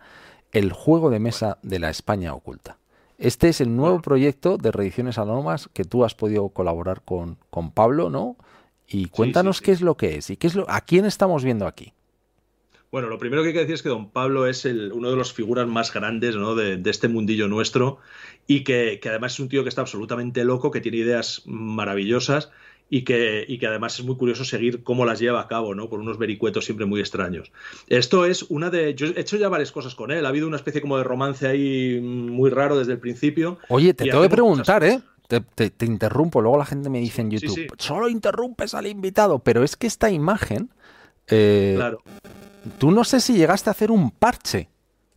el 0.52 0.74
juego 0.74 1.12
de 1.12 1.20
mesa 1.20 1.60
de 1.62 1.80
la 1.80 1.92
España 1.92 2.34
oculta. 2.34 2.78
Este 3.20 3.50
es 3.50 3.60
el 3.60 3.76
nuevo 3.76 4.02
proyecto 4.02 4.58
de 4.58 4.72
Reediciones 4.72 5.18
Anónimas 5.18 5.70
que 5.74 5.84
tú 5.84 6.06
has 6.06 6.16
podido 6.16 6.48
colaborar 6.50 7.02
con, 7.04 7.38
con 7.50 7.72
Pablo, 7.72 8.10
¿no? 8.10 8.38
Y 8.88 9.08
cuéntanos 9.08 9.60
qué 9.60 9.74
es 9.74 9.82
lo 9.82 9.98
que 9.98 10.16
es 10.16 10.30
y 10.30 10.38
qué 10.38 10.48
es 10.48 10.56
lo, 10.56 10.70
a 10.70 10.82
quién 10.82 11.04
estamos 11.04 11.44
viendo 11.44 11.68
aquí. 11.68 11.94
Bueno, 12.92 13.10
lo 13.10 13.20
primero 13.20 13.44
que 13.44 13.50
hay 13.50 13.54
que 13.54 13.60
decir 13.60 13.76
es 13.76 13.84
que 13.84 13.90
don 13.90 14.10
Pablo 14.10 14.48
es 14.48 14.66
el, 14.66 14.94
uno 14.94 15.12
de 15.12 15.18
las 15.18 15.34
figuras 15.34 15.68
más 15.68 15.94
grandes 15.94 16.36
¿no? 16.36 16.56
de, 16.56 16.82
este 16.90 17.10
mundillo 17.10 17.50
nuestro 17.50 18.00
y 18.48 18.64
que, 18.64 19.00
que, 19.02 19.10
además 19.10 19.34
es 19.34 19.42
un 19.42 19.50
tío 19.50 19.64
que 19.64 19.70
está 19.70 19.82
absolutamente 19.82 20.44
loco, 20.46 20.72
que 20.72 20.82
tiene 20.82 20.98
ideas 20.98 21.44
maravillosas 21.46 22.50
y 22.90 23.04
que, 23.04 23.46
y 23.48 23.60
que 23.60 23.68
además 23.68 24.00
es 24.00 24.06
muy 24.06 24.16
curioso 24.16 24.44
seguir 24.44 24.84
cómo 24.84 25.06
las 25.06 25.20
lleva 25.20 25.42
a 25.42 25.48
cabo, 25.48 25.76
¿no? 25.76 25.90
Por 25.90 26.00
unos 26.00 26.18
vericuetos 26.18 26.66
siempre 26.66 26.86
muy 26.86 27.00
extraños. 27.00 27.52
Esto 27.88 28.26
es 28.26 28.44
una 28.44 28.70
de. 28.70 28.96
Yo 28.96 29.08
he 29.08 29.20
hecho 29.20 29.38
ya 29.38 29.50
varias 29.50 29.72
cosas 29.72 29.96
con 29.96 30.12
él. 30.12 30.26
Ha 30.26 30.30
habido 30.30 30.48
una 30.48 30.58
especie 30.58 30.82
como 30.82 30.98
de 30.98 31.04
romance 31.04 31.48
ahí 31.48 32.00
muy 32.02 32.50
raro 32.50 32.78
desde 32.78 32.94
el 32.94 33.00
principio. 33.00 33.60
Oye, 33.70 33.94
te 33.94 34.06
tengo 34.06 34.22
que 34.24 34.30
preguntar, 34.30 34.84
¿eh? 34.84 35.02
Te, 35.28 35.86
interrumpo, 35.86 36.42
luego 36.42 36.58
la 36.58 36.66
gente 36.66 36.90
me 36.90 37.00
dice 37.00 37.22
en 37.22 37.30
YouTube, 37.30 37.72
solo 37.78 38.10
interrumpes 38.10 38.74
al 38.74 38.88
invitado, 38.88 39.38
pero 39.38 39.64
es 39.64 39.76
que 39.76 39.86
esta 39.86 40.10
imagen, 40.10 40.72
eh, 41.28 41.74
claro. 41.76 42.02
tú 42.80 42.90
no 42.90 43.04
sé 43.04 43.20
si 43.20 43.38
llegaste 43.38 43.70
a 43.70 43.74
hacer 43.74 43.92
un 43.92 44.10
parche. 44.10 44.70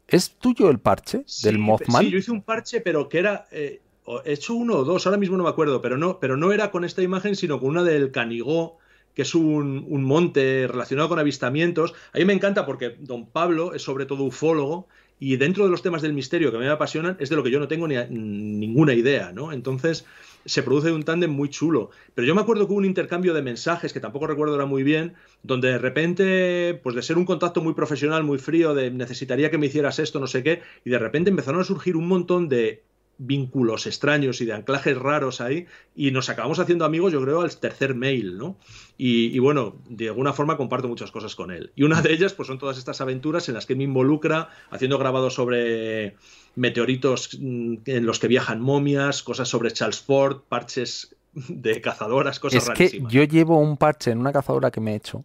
¿Es 0.07 0.32
tuyo 0.32 0.69
el 0.69 0.78
parche 0.78 1.24
del 1.43 1.59
Mothman? 1.59 2.05
Sí, 2.05 2.11
yo 2.11 2.19
hice 2.19 2.31
un 2.31 2.43
parche, 2.43 2.82
pero 2.82 3.09
que 3.09 3.20
era, 3.20 3.47
eh, 3.53 3.81
he 4.24 4.32
hecho 4.32 4.54
uno 4.54 4.76
o 4.78 4.84
dos, 4.84 5.06
ahora 5.06 5.18
mismo 5.18 5.36
no 5.36 5.44
me 5.44 5.50
acuerdo, 5.50 5.80
pero 5.80 5.96
no, 5.96 6.18
pero 6.18 6.36
no 6.36 6.52
era 6.52 6.70
con 6.70 6.84
esta 6.84 7.02
imagen, 7.02 7.36
sino 7.36 7.60
con 7.60 7.70
una 7.70 7.82
del 7.82 8.10
Canigó, 8.10 8.78
que 9.14 9.22
es 9.22 9.34
un, 9.34 9.86
monte 10.04 10.66
relacionado 10.68 11.08
con 11.08 11.18
avistamientos. 11.18 11.94
A 12.12 12.18
mí 12.18 12.24
me 12.24 12.32
encanta 12.32 12.66
porque 12.66 12.96
don 12.98 13.26
Pablo 13.26 13.74
es 13.74 13.82
sobre 13.82 14.06
todo 14.06 14.24
ufólogo 14.24 14.88
y 15.20 15.36
dentro 15.36 15.64
de 15.64 15.70
los 15.70 15.82
temas 15.82 16.02
del 16.02 16.14
misterio 16.14 16.50
que 16.50 16.56
a 16.56 16.60
mí 16.60 16.66
me 16.66 16.72
apasionan 16.72 17.16
es 17.20 17.28
de 17.28 17.36
lo 17.36 17.42
que 17.42 17.50
yo 17.50 17.60
no 17.60 17.68
tengo 17.68 17.86
ni 17.86 17.96
ninguna 18.08 18.94
idea, 18.94 19.32
¿no? 19.32 19.52
Entonces 19.52 20.04
se 20.44 20.62
produce 20.64 20.90
un 20.90 21.04
tándem 21.04 21.30
muy 21.30 21.48
chulo. 21.48 21.90
Pero 22.14 22.26
yo 22.26 22.34
me 22.34 22.40
acuerdo 22.40 22.66
que 22.66 22.72
hubo 22.72 22.78
un 22.78 22.84
intercambio 22.84 23.32
de 23.34 23.42
mensajes, 23.42 23.92
que 23.92 24.00
tampoco 24.00 24.26
recuerdo 24.26 24.54
ahora 24.54 24.66
muy 24.66 24.82
bien, 24.82 25.14
donde 25.44 25.68
de 25.68 25.78
repente, 25.78 26.80
pues 26.82 26.96
de 26.96 27.02
ser 27.02 27.18
un 27.18 27.24
contacto 27.24 27.60
muy 27.60 27.74
profesional, 27.74 28.24
muy 28.24 28.38
frío, 28.38 28.74
de 28.74 28.90
necesitaría 28.90 29.50
que 29.50 29.58
me 29.58 29.66
hicieras 29.66 30.00
esto, 30.00 30.18
no 30.18 30.26
sé 30.26 30.42
qué, 30.42 30.62
y 30.84 30.90
de 30.90 30.98
repente 30.98 31.30
empezaron 31.30 31.60
a 31.60 31.64
surgir 31.64 31.96
un 31.96 32.08
montón 32.08 32.48
de 32.48 32.82
vínculos 33.27 33.86
extraños 33.86 34.40
y 34.40 34.47
de 34.47 34.53
anclajes 34.53 34.99
raros 34.99 35.40
ahí 35.40 35.66
y 35.94 36.11
nos 36.11 36.28
acabamos 36.28 36.59
haciendo 36.59 36.85
amigos 36.85 37.12
yo 37.12 37.23
creo 37.23 37.43
al 37.43 37.57
tercer 37.57 37.94
mail, 37.94 38.36
¿no? 38.36 38.57
Y, 39.05 39.36
bueno, 39.40 39.74
de 39.89 40.09
alguna 40.09 40.32
forma 40.32 40.57
comparto 40.57 40.86
muchas 40.86 41.11
cosas 41.11 41.35
con 41.35 41.51
él. 41.51 41.73
Y 41.74 41.82
una 41.82 42.03
de 42.03 42.12
ellas 42.12 42.35
pues 42.35 42.47
son 42.47 42.59
todas 42.59 42.78
estas 42.78 43.01
aventuras 43.01 43.49
en 43.49 43.55
las 43.55 43.66
que 43.66 43.74
me 43.74 43.82
involucra 43.82 44.51
haciendo 44.70 44.97
grabados 44.97 45.35
sobre 45.35 46.15
meteoritos 46.55 47.36
mm, 47.40 47.78
en 47.86 48.07
los 48.07 48.20
que 48.20 48.28
viajan 48.28 48.61
momias, 48.61 49.24
cosas 49.24 49.49
sobre 49.49 49.73
Charles 49.73 50.01
Ford, 50.01 50.43
parches 50.49 51.16
de 51.32 51.81
cazadoras, 51.81 52.39
cosas 52.39 52.69
es 52.69 52.70
que 52.70 53.03
yo 53.09 53.24
llevo 53.24 53.59
un 53.59 53.77
parche 53.77 54.12
en 54.12 54.19
una 54.19 54.32
cazadora 54.32 54.70
que 54.70 54.81
me 54.81 54.93
he 54.93 54.97
hecho, 54.97 55.24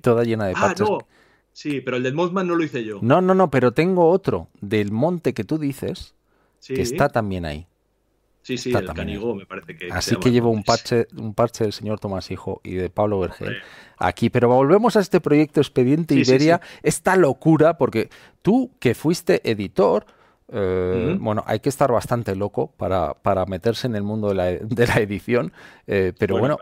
toda 0.00 0.24
llena 0.24 0.46
de 0.46 0.52
ah, 0.56 0.60
parches. 0.60 0.88
Sí, 1.52 1.80
pero 1.80 1.96
el 1.96 2.04
del 2.04 2.14
Mothman 2.14 2.46
no 2.46 2.54
lo 2.54 2.62
hice 2.62 2.84
yo. 2.84 3.00
No, 3.02 3.20
no, 3.20 3.34
no, 3.34 3.50
pero 3.50 3.72
tengo 3.72 4.08
otro 4.08 4.48
del 4.60 4.92
monte 4.92 5.34
que 5.34 5.42
tú 5.42 5.58
dices 5.58 6.14
que 6.66 6.82
está 6.82 7.08
también 7.08 7.44
ahí. 7.44 7.66
Sí, 8.42 8.56
sí, 8.56 8.72
el 8.72 9.34
me 9.34 9.44
parece 9.44 9.76
que. 9.76 9.88
Así 9.92 10.16
que 10.16 10.30
llevo 10.30 10.48
un 10.48 10.64
parche, 10.64 11.06
un 11.16 11.34
parche 11.34 11.64
del 11.64 11.74
señor 11.74 12.00
Tomás 12.00 12.30
Hijo 12.30 12.62
y 12.64 12.76
de 12.76 12.88
Pablo 12.88 13.20
Vergel 13.20 13.58
aquí. 13.98 14.30
Pero 14.30 14.48
volvemos 14.48 14.96
a 14.96 15.00
este 15.00 15.20
proyecto 15.20 15.60
Expediente 15.60 16.14
Iberia, 16.14 16.62
esta 16.82 17.16
locura, 17.16 17.76
porque 17.76 18.08
tú 18.40 18.70
que 18.78 18.94
fuiste 18.94 19.42
editor, 19.50 20.06
eh, 20.50 21.16
bueno, 21.20 21.44
hay 21.46 21.60
que 21.60 21.68
estar 21.68 21.92
bastante 21.92 22.34
loco 22.36 22.72
para, 22.78 23.12
para 23.14 23.44
meterse 23.44 23.86
en 23.86 23.96
el 23.96 24.02
mundo 24.02 24.28
de 24.30 24.34
la, 24.34 24.44
de 24.46 24.86
la 24.86 24.94
edición, 24.94 25.52
eh, 25.86 26.14
pero 26.18 26.38
bueno. 26.38 26.58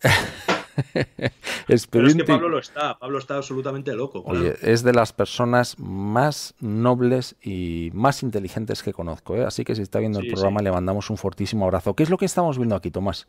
Pero 1.90 2.06
es 2.06 2.14
que 2.14 2.24
Pablo 2.24 2.48
lo 2.48 2.58
está, 2.58 2.98
Pablo 2.98 3.18
está 3.18 3.36
absolutamente 3.36 3.94
loco. 3.94 4.22
Oye, 4.24 4.56
es 4.62 4.82
de 4.82 4.92
las 4.92 5.12
personas 5.12 5.78
más 5.78 6.54
nobles 6.60 7.36
y 7.42 7.90
más 7.92 8.22
inteligentes 8.22 8.82
que 8.82 8.92
conozco, 8.92 9.36
¿eh? 9.36 9.44
así 9.44 9.64
que 9.64 9.74
si 9.74 9.82
está 9.82 9.98
viendo 9.98 10.20
el 10.20 10.28
programa 10.28 10.62
le 10.62 10.70
mandamos 10.70 11.10
un 11.10 11.16
fortísimo 11.16 11.64
abrazo. 11.64 11.94
¿Qué 11.94 12.02
es 12.02 12.10
lo 12.10 12.18
que 12.18 12.26
estamos 12.26 12.56
viendo 12.58 12.74
aquí, 12.74 12.90
Tomás? 12.90 13.26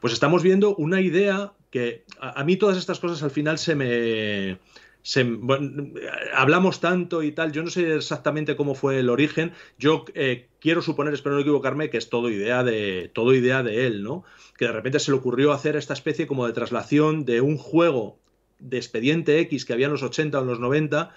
Pues 0.00 0.12
estamos 0.12 0.42
viendo 0.42 0.74
una 0.76 1.00
idea 1.00 1.52
que 1.70 2.04
a 2.20 2.44
mí 2.44 2.56
todas 2.56 2.76
estas 2.76 3.00
cosas 3.00 3.22
al 3.22 3.30
final 3.30 3.58
se 3.58 3.74
me 3.74 4.58
hablamos 6.34 6.80
tanto 6.80 7.22
y 7.22 7.32
tal, 7.32 7.52
yo 7.52 7.62
no 7.62 7.70
sé 7.70 7.96
exactamente 7.96 8.56
cómo 8.56 8.74
fue 8.74 9.00
el 9.00 9.10
origen, 9.10 9.52
yo 9.78 10.04
eh, 10.14 10.48
quiero 10.60 10.80
suponer, 10.80 11.12
espero 11.12 11.34
no 11.34 11.42
equivocarme, 11.42 11.90
que 11.90 11.98
es 11.98 12.08
todo 12.08 12.30
idea 12.30 12.64
de, 12.64 13.10
todo 13.12 13.34
idea 13.34 13.62
de 13.62 13.86
él, 13.86 14.02
¿no? 14.02 14.24
Que 14.56 14.66
de 14.66 14.72
repente 14.72 14.98
se 14.98 15.10
le 15.10 15.18
ocurrió 15.18 15.52
hacer 15.52 15.76
esta 15.76 15.92
especie 15.92 16.26
como 16.26 16.46
de 16.46 16.54
traslación 16.54 17.26
de 17.26 17.42
un 17.42 17.58
juego 17.58 18.18
de 18.58 18.78
expediente 18.78 19.38
X 19.40 19.66
que 19.66 19.74
había 19.74 19.86
en 19.86 19.92
los 19.92 20.02
80 20.02 20.38
o 20.38 20.42
en 20.42 20.48
los 20.48 20.60
90 20.60 21.14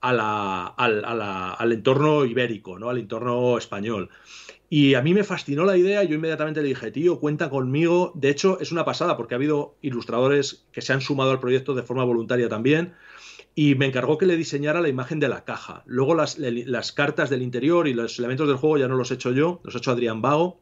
al, 0.00 1.72
entorno 1.72 2.24
ibérico, 2.24 2.78
¿no? 2.78 2.90
Al 2.90 2.98
entorno 2.98 3.56
español. 3.56 4.10
Y 4.70 4.94
a 4.94 5.02
mí 5.02 5.14
me 5.14 5.24
fascinó 5.24 5.64
la 5.64 5.76
idea 5.76 6.02
yo 6.02 6.14
inmediatamente 6.14 6.60
le 6.60 6.68
dije, 6.68 6.90
tío, 6.90 7.20
cuenta 7.20 7.50
conmigo. 7.50 8.12
De 8.14 8.30
hecho, 8.30 8.58
es 8.60 8.72
una 8.72 8.84
pasada 8.84 9.16
porque 9.16 9.34
ha 9.34 9.36
habido 9.36 9.76
ilustradores 9.80 10.66
que 10.72 10.82
se 10.82 10.92
han 10.92 11.00
sumado 11.00 11.30
al 11.30 11.40
proyecto 11.40 11.74
de 11.74 11.82
forma 11.82 12.04
voluntaria 12.04 12.48
también 12.48 12.94
y 13.60 13.74
me 13.74 13.86
encargó 13.86 14.18
que 14.18 14.26
le 14.26 14.36
diseñara 14.36 14.80
la 14.80 14.88
imagen 14.88 15.18
de 15.18 15.26
la 15.26 15.44
caja. 15.44 15.82
Luego 15.84 16.14
las, 16.14 16.36
cartas 16.92 17.28
del 17.28 17.42
interior 17.42 17.88
y 17.88 17.92
los 17.92 18.16
elementos 18.20 18.46
del 18.46 18.56
juego 18.56 18.78
ya 18.78 18.86
no 18.86 18.94
los 18.94 19.10
he 19.10 19.14
hecho 19.14 19.32
yo, 19.32 19.60
los 19.64 19.74
he 19.74 19.78
hecho 19.78 19.90
Adrián 19.90 20.22
Vago, 20.22 20.60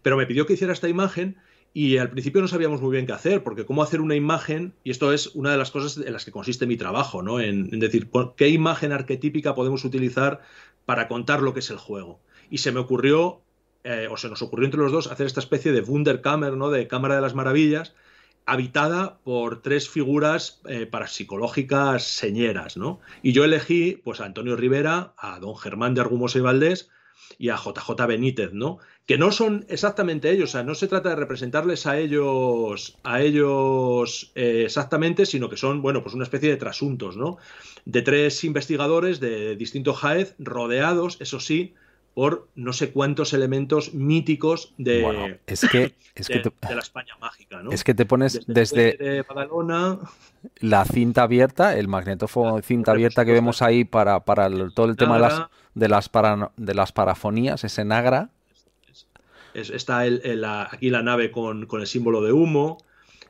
pero 0.00 0.16
me 0.16 0.24
pidió 0.24 0.46
que 0.46 0.52
hiciera 0.52 0.72
esta 0.72 0.88
imagen 0.88 1.36
y 1.72 1.96
al 1.96 2.10
principio 2.10 2.40
no 2.40 2.46
sabíamos 2.46 2.80
muy 2.80 2.92
bien 2.92 3.06
qué 3.06 3.12
hacer, 3.12 3.42
porque 3.42 3.66
cómo 3.66 3.82
hacer 3.82 4.00
una 4.00 4.14
imagen, 4.14 4.74
y 4.84 4.92
esto 4.92 5.12
es 5.12 5.34
una 5.34 5.50
de 5.50 5.58
las 5.58 5.72
cosas 5.72 5.96
en 6.06 6.12
las 6.12 6.24
que 6.24 6.30
consiste 6.30 6.64
mi 6.64 6.76
trabajo, 6.76 7.22
¿no? 7.22 7.40
En, 7.40 7.68
decir, 7.80 8.08
qué 8.36 8.50
imagen 8.50 8.92
arquetípica 8.92 9.56
podemos 9.56 9.84
utilizar 9.84 10.42
para 10.84 11.08
contar 11.08 11.42
lo 11.42 11.54
que 11.54 11.58
es 11.58 11.70
el 11.70 11.78
juego. 11.78 12.20
Y 12.50 12.58
se 12.58 12.70
me 12.70 12.78
ocurrió, 12.78 13.40
eh, 13.82 14.06
o 14.08 14.16
se 14.16 14.28
nos 14.28 14.42
ocurrió 14.42 14.66
entre 14.66 14.78
los 14.78 14.92
dos, 14.92 15.08
hacer 15.08 15.26
esta 15.26 15.40
especie 15.40 15.72
de 15.72 15.80
Wunderkammer, 15.80 16.52
¿no? 16.52 16.70
De 16.70 16.86
Cámara 16.86 17.16
de 17.16 17.20
las 17.20 17.34
Maravillas, 17.34 17.96
habitada 18.46 19.18
por 19.24 19.62
tres 19.62 19.88
figuras 19.88 20.60
eh, 20.68 20.86
parapsicológicas 20.86 22.04
señeras, 22.04 22.76
¿no? 22.76 23.00
Y 23.22 23.32
yo 23.32 23.44
elegí, 23.44 24.00
pues, 24.04 24.20
a 24.20 24.26
Antonio 24.26 24.56
Rivera, 24.56 25.14
a 25.16 25.38
don 25.40 25.56
Germán 25.56 25.94
de 25.94 26.02
Argumosa 26.02 26.38
y 26.38 26.42
Valdés 26.42 26.90
y 27.38 27.48
a 27.48 27.56
JJ 27.56 28.06
Benítez, 28.06 28.52
¿no? 28.52 28.78
Que 29.06 29.18
no 29.18 29.32
son 29.32 29.64
exactamente 29.68 30.30
ellos, 30.30 30.50
o 30.50 30.52
sea, 30.52 30.62
no 30.62 30.74
se 30.74 30.88
trata 30.88 31.10
de 31.10 31.16
representarles 31.16 31.86
a 31.86 31.98
ellos, 31.98 32.98
a 33.02 33.22
ellos 33.22 34.32
eh, 34.34 34.62
exactamente, 34.66 35.26
sino 35.26 35.48
que 35.48 35.56
son, 35.56 35.82
bueno, 35.82 36.02
pues 36.02 36.14
una 36.14 36.24
especie 36.24 36.50
de 36.50 36.56
trasuntos, 36.56 37.16
¿no? 37.16 37.38
De 37.84 38.02
tres 38.02 38.44
investigadores 38.44 39.20
de 39.20 39.56
distinto 39.56 39.94
jaez, 39.94 40.34
rodeados, 40.38 41.18
eso 41.20 41.40
sí, 41.40 41.74
por 42.14 42.48
no 42.54 42.72
sé 42.72 42.92
cuántos 42.92 43.34
elementos 43.34 43.92
míticos 43.92 44.72
de, 44.78 45.38
es 45.46 45.60
que, 45.68 45.94
es 46.14 46.28
de, 46.28 46.52
la 46.62 46.80
España 46.80 47.14
mágica. 47.20 47.60
¿no? 47.60 47.72
Es 47.72 47.82
que 47.82 47.92
te 47.92 48.06
pones 48.06 48.46
desde, 48.46 49.24
la 50.60 50.84
cinta 50.84 51.24
abierta, 51.24 51.76
el 51.76 51.88
magnetófono 51.88 52.56
de 52.56 52.62
cinta 52.62 52.92
abierta 52.92 53.24
que 53.24 53.32
vemos 53.32 53.62
ahí 53.62 53.84
para, 53.84 54.20
para 54.20 54.48
todo 54.70 54.86
el 54.86 54.96
tema 54.96 55.16
de 55.16 55.20
las, 55.22 55.42
de 55.74 55.88
las, 55.88 56.08
para, 56.08 56.52
de 56.56 56.74
las 56.74 56.92
parafonías, 56.92 57.64
ese 57.64 57.84
Nagra. 57.84 58.30
está 59.52 60.06
el, 60.06 60.44
aquí 60.44 60.90
la 60.90 61.02
nave 61.02 61.32
con, 61.32 61.66
con 61.66 61.80
el 61.80 61.88
símbolo 61.88 62.22
de 62.22 62.32
humo. 62.32 62.78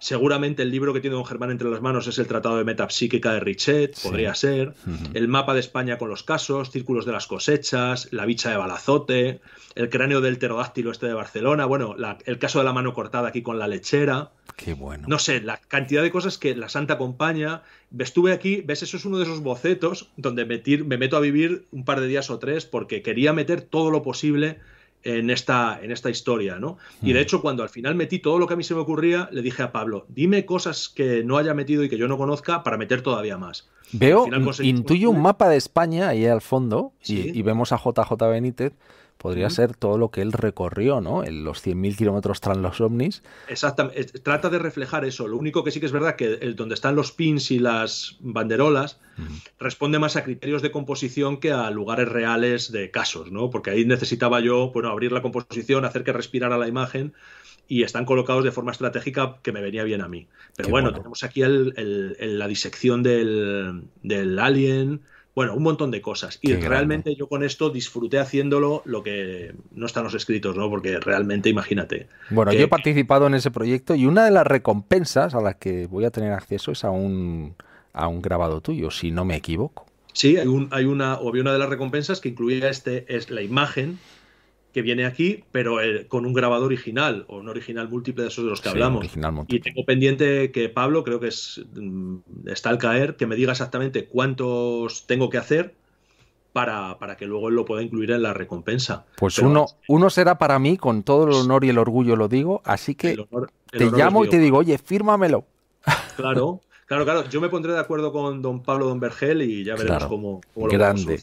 Seguramente 0.05 0.63
el 0.63 0.71
libro 0.71 0.93
que 0.93 1.01
tiene 1.01 1.17
don 1.17 1.25
Germán 1.25 1.51
entre 1.51 1.71
las 1.71 1.81
manos 1.81 2.07
es 2.07 2.19
el 2.19 2.27
Tratado 2.27 2.59
de 2.59 2.65
Metapsíquica 2.65 3.33
de 3.33 3.41
Richet, 3.41 3.99
podría 4.03 4.35
ser. 4.35 4.75
El 5.15 5.29
mapa 5.29 5.55
de 5.55 5.61
España 5.61 5.97
con 5.97 6.11
los 6.11 6.23
casos, 6.23 6.71
círculos 6.71 7.07
de 7.07 7.13
las 7.13 7.27
cosechas, 7.27 8.09
la 8.11 8.27
bicha 8.27 8.51
de 8.51 8.59
Balazote, 8.59 9.41
el 9.75 9.89
cráneo 9.89 10.21
del 10.21 10.37
pterodáctilo 10.37 10.91
este 10.91 11.07
de 11.07 11.15
Barcelona, 11.15 11.65
bueno, 11.65 11.97
el 12.27 12.39
caso 12.39 12.59
de 12.59 12.67
la 12.67 12.75
mano 12.75 12.93
cortada 12.93 13.29
aquí 13.29 13.41
con 13.41 13.59
la 13.59 13.67
lechera. 13.67 14.31
Qué 14.57 14.75
bueno. 14.75 15.09
No 15.09 15.19
sé, 15.19 15.41
la 15.41 15.57
cantidad 15.57 16.03
de 16.03 16.11
cosas 16.11 16.37
que 16.37 16.55
la 16.55 16.69
Santa 16.69 16.95
acompaña. 16.95 17.63
Estuve 17.99 18.35
aquí, 18.35 18.61
ves, 18.61 18.83
eso 18.83 18.99
es 18.99 19.07
uno 19.07 19.17
de 19.17 19.25
esos 19.25 19.41
bocetos 19.41 20.11
donde 20.19 20.45
me 20.45 20.99
meto 20.99 21.17
a 21.17 21.21
vivir 21.21 21.65
un 21.73 21.87
par 21.87 22.03
de 22.03 22.09
días 22.09 22.29
o 22.29 22.39
tres 22.39 22.67
porque 22.67 23.01
quería 23.01 23.33
meter 23.33 23.63
todo 23.63 23.91
lo 23.91 24.03
posible 24.03 24.59
en 25.05 25.31
esta, 25.31 25.79
en 25.83 25.93
esta 25.93 26.11
historia, 26.11 26.59
¿no? 26.59 26.79
Y 27.03 27.13
de 27.13 27.21
mm. 27.21 27.23
hecho, 27.23 27.43
cuando 27.43 27.63
al 27.63 27.69
final 27.69 27.95
metí 27.95 28.19
todo 28.19 28.39
lo 28.39 28.47
que 28.47 28.55
a 28.55 28.57
mí 28.57 28.65
se 28.65 28.75
me 28.75 28.81
ocurría, 28.81 29.29
le 29.31 29.43
dije 29.43 29.63
a 29.63 29.71
Pablo, 29.71 30.07
dime 30.09 30.47
cosas 30.47 30.89
que 30.89 31.23
no 31.23 31.37
haya 31.37 31.55
metido 31.55 31.85
y 31.85 31.89
que 31.89 31.99
yo 31.99 32.09
no 32.09 32.19
conozca 32.19 32.63
para 32.63 32.77
meter 32.77 33.03
todavía 33.03 33.39
más. 33.39 33.69
Veo, 33.93 34.27
intuyo 34.63 35.11
un 35.11 35.23
mapa 35.23 35.49
de 35.49 35.57
España 35.57 36.09
ahí 36.09 36.27
al 36.27 36.41
fondo 36.41 36.93
y, 37.05 37.39
y, 37.39 37.43
vemos 37.43 37.71
a 37.73 37.77
JJ 37.77 38.13
Benítez 38.31 38.73
podría 39.19 39.49
ser 39.51 39.75
todo 39.75 39.97
lo 39.97 40.11
que 40.11 40.21
él 40.21 40.33
recorrió, 40.33 41.01
¿no? 41.01 41.25
En 41.25 41.45
los 41.45 41.65
100.000 41.65 41.97
kilómetros 41.97 42.41
tras 42.41 42.57
los 42.57 42.81
ovnis. 42.81 43.23
Exactamente, 43.49 44.05
trata 44.21 44.51
de 44.51 44.59
reflejar 44.59 45.05
eso. 45.05 45.29
Lo 45.29 45.37
único 45.37 45.65
que 45.65 45.71
sí 45.71 45.81
que 45.81 45.87
es 45.87 45.93
verdad 45.93 46.17
que 46.17 46.35
el, 46.35 46.57
donde 46.57 46.75
están 46.75 46.95
los 46.95 47.13
pins 47.13 47.51
y 47.51 47.59
las 47.59 48.17
banderolas 48.21 49.01
responde 49.59 49.99
más 49.99 50.17
a 50.17 50.25
criterios 50.25 50.61
de 50.61 50.71
composición 50.71 51.39
que 51.39 51.53
a 51.53 51.71
lugares 51.71 52.09
reales 52.09 52.73
de 52.73 52.91
casos, 52.91 53.31
¿no? 53.31 53.51
Porque 53.51 53.71
ahí 53.71 53.85
necesitaba 53.85 54.41
yo, 54.41 54.71
bueno, 54.73 54.91
abrir 54.91 55.13
la 55.13 55.23
composición, 55.23 55.85
hacer 55.85 56.05
que 56.05 56.13
respirara 56.13 56.59
la 56.59 56.69
imagen 56.69 57.15
y 57.67 57.83
están 57.83 58.05
colocados 58.05 58.45
de 58.45 58.53
forma 58.53 58.73
estratégica 58.73 59.37
que 59.43 59.53
me 59.53 59.63
venía 59.63 59.85
bien 59.85 60.03
a 60.03 60.09
mí. 60.09 60.27
Pero 60.57 60.69
bueno, 60.69 60.93
tenemos 60.93 61.23
aquí 61.25 61.43
la 61.43 62.49
disección 62.49 63.03
del, 63.03 63.85
del 64.03 64.39
alien, 64.39 65.01
bueno, 65.35 65.55
un 65.55 65.63
montón 65.63 65.91
de 65.91 66.01
cosas. 66.01 66.39
Y 66.43 66.55
realmente 66.55 67.15
yo 67.17 67.29
con 67.29 67.43
esto 67.43 67.71
disfruté 67.71 68.19
haciéndolo 68.19 68.83
lo 68.85 69.03
que 69.03 69.55
no 69.73 69.87
están 69.87 70.05
los 70.05 70.15
escritos, 70.15 70.57
¿no? 70.57 70.71
Porque 70.71 71.01
realmente, 71.01 71.49
imagínate. 71.49 72.09
Bueno, 72.31 72.53
yo 72.53 72.61
he 72.61 72.69
participado 72.69 73.27
en 73.27 73.35
ese 73.35 73.51
proyecto 73.51 73.95
y 73.95 74.07
una 74.07 74.25
de 74.25 74.31
las 74.31 74.47
recompensas 74.47 75.35
a 75.35 75.41
las 75.41 75.57
que 75.57 75.87
voy 75.87 76.05
a 76.05 76.11
tener 76.11 76.33
acceso 76.33 76.71
es 76.71 76.85
a 76.85 76.91
un, 76.91 77.57
a 77.93 78.07
un 78.07 78.23
grabado 78.23 78.61
tuyo, 78.61 78.91
si 78.91 79.11
no 79.11 79.25
me 79.25 79.35
equivoco. 79.37 79.87
Sí, 80.13 80.37
hay, 80.37 80.47
un, 80.47 80.69
hay 80.71 80.85
una, 80.85 81.15
o 81.15 81.31
una 81.31 81.53
de 81.53 81.59
las 81.59 81.69
recompensas 81.69 82.21
que 82.21 82.29
incluía 82.29 82.71
este, 82.71 83.05
es 83.09 83.31
la 83.31 83.43
imagen 83.43 83.99
que 84.75 84.83
viene 84.83 85.07
aquí, 85.07 85.45
pero 85.53 85.81
eh, 85.81 86.07
con 86.09 86.27
un 86.27 86.35
grabador 86.35 86.67
original 86.67 87.25
o 87.29 87.39
un 87.39 87.49
original 87.49 87.89
múltiple 87.89 88.25
de 88.25 88.29
esos 88.29 88.45
de 88.45 88.51
los 88.51 88.61
que 88.61 88.71
hablamos. 88.71 89.07
Y 89.47 89.61
tengo 89.61 89.85
pendiente 89.85 90.51
que 90.51 90.69
Pablo, 90.69 91.05
creo 91.05 91.21
que 91.21 91.29
es, 91.29 91.65
mm, 91.75 92.17
está 92.47 92.71
al 92.71 92.79
caer, 92.79 93.15
que 93.15 93.29
me 93.29 93.37
diga 93.37 93.53
exactamente 93.53 94.07
cuántos 94.07 95.07
tengo 95.07 95.31
que 95.31 95.39
hacer 95.39 95.77
para, 96.53 96.99
para, 96.99 97.17
que 97.17 97.25
luego 97.27 97.51
él 97.51 97.55
lo 97.55 97.65
pueda 97.65 97.83
incluir 97.83 98.11
en 98.11 98.23
la 98.23 98.35
recompensa. 98.35 99.07
Pues 99.17 99.39
uno, 99.39 99.67
uno 99.87 100.11
será 100.11 100.39
para 100.39 100.59
mí, 100.59 100.77
con 100.77 101.05
todo 101.05 101.29
el 101.29 101.35
honor 101.35 101.65
y 101.65 101.69
el 101.69 101.79
orgullo 101.79 102.17
lo 102.17 102.27
digo, 102.27 102.61
así 102.65 102.97
que 102.97 103.17
te 103.71 103.91
llamo 103.93 104.25
y 104.25 104.29
te 104.29 104.41
digo, 104.41 104.59
oye, 104.59 104.77
fírmamelo. 104.77 105.47
Claro, 106.17 106.61
claro, 106.87 107.05
claro. 107.05 107.29
Yo 107.29 107.41
me 107.41 107.49
pondré 107.49 107.73
de 107.73 107.81
acuerdo 107.81 108.13
con 108.13 108.41
don 108.41 108.63
Pablo 108.63 108.87
Don 108.87 109.01
Vergel 109.01 109.43
y 109.43 109.65
ya 109.65 109.75
veremos 109.75 110.07
cómo, 110.07 110.41
cómo, 110.55 110.69
lo 110.69 110.73
Grande. 110.73 111.21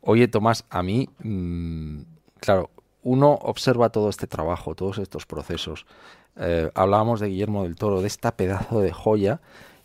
Oye, 0.00 0.26
Tomás, 0.26 0.64
a 0.70 0.82
mí, 0.82 1.06
mm, 1.22 2.00
claro, 2.40 2.70
uno 3.02 3.32
observa 3.42 3.90
todo 3.90 4.08
este 4.08 4.26
trabajo, 4.26 4.74
todos 4.74 4.98
estos 4.98 5.26
procesos. 5.26 5.86
Eh, 6.36 6.70
hablábamos 6.74 7.20
de 7.20 7.28
Guillermo 7.28 7.64
del 7.64 7.76
Toro, 7.76 8.00
de 8.00 8.06
esta 8.06 8.36
pedazo 8.36 8.80
de 8.80 8.92
joya, 8.92 9.40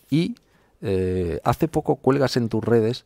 y 0.09 0.35
eh, 0.81 1.39
hace 1.43 1.67
poco 1.67 1.95
cuelgas 1.95 2.37
en 2.37 2.49
tus 2.49 2.63
redes 2.63 3.05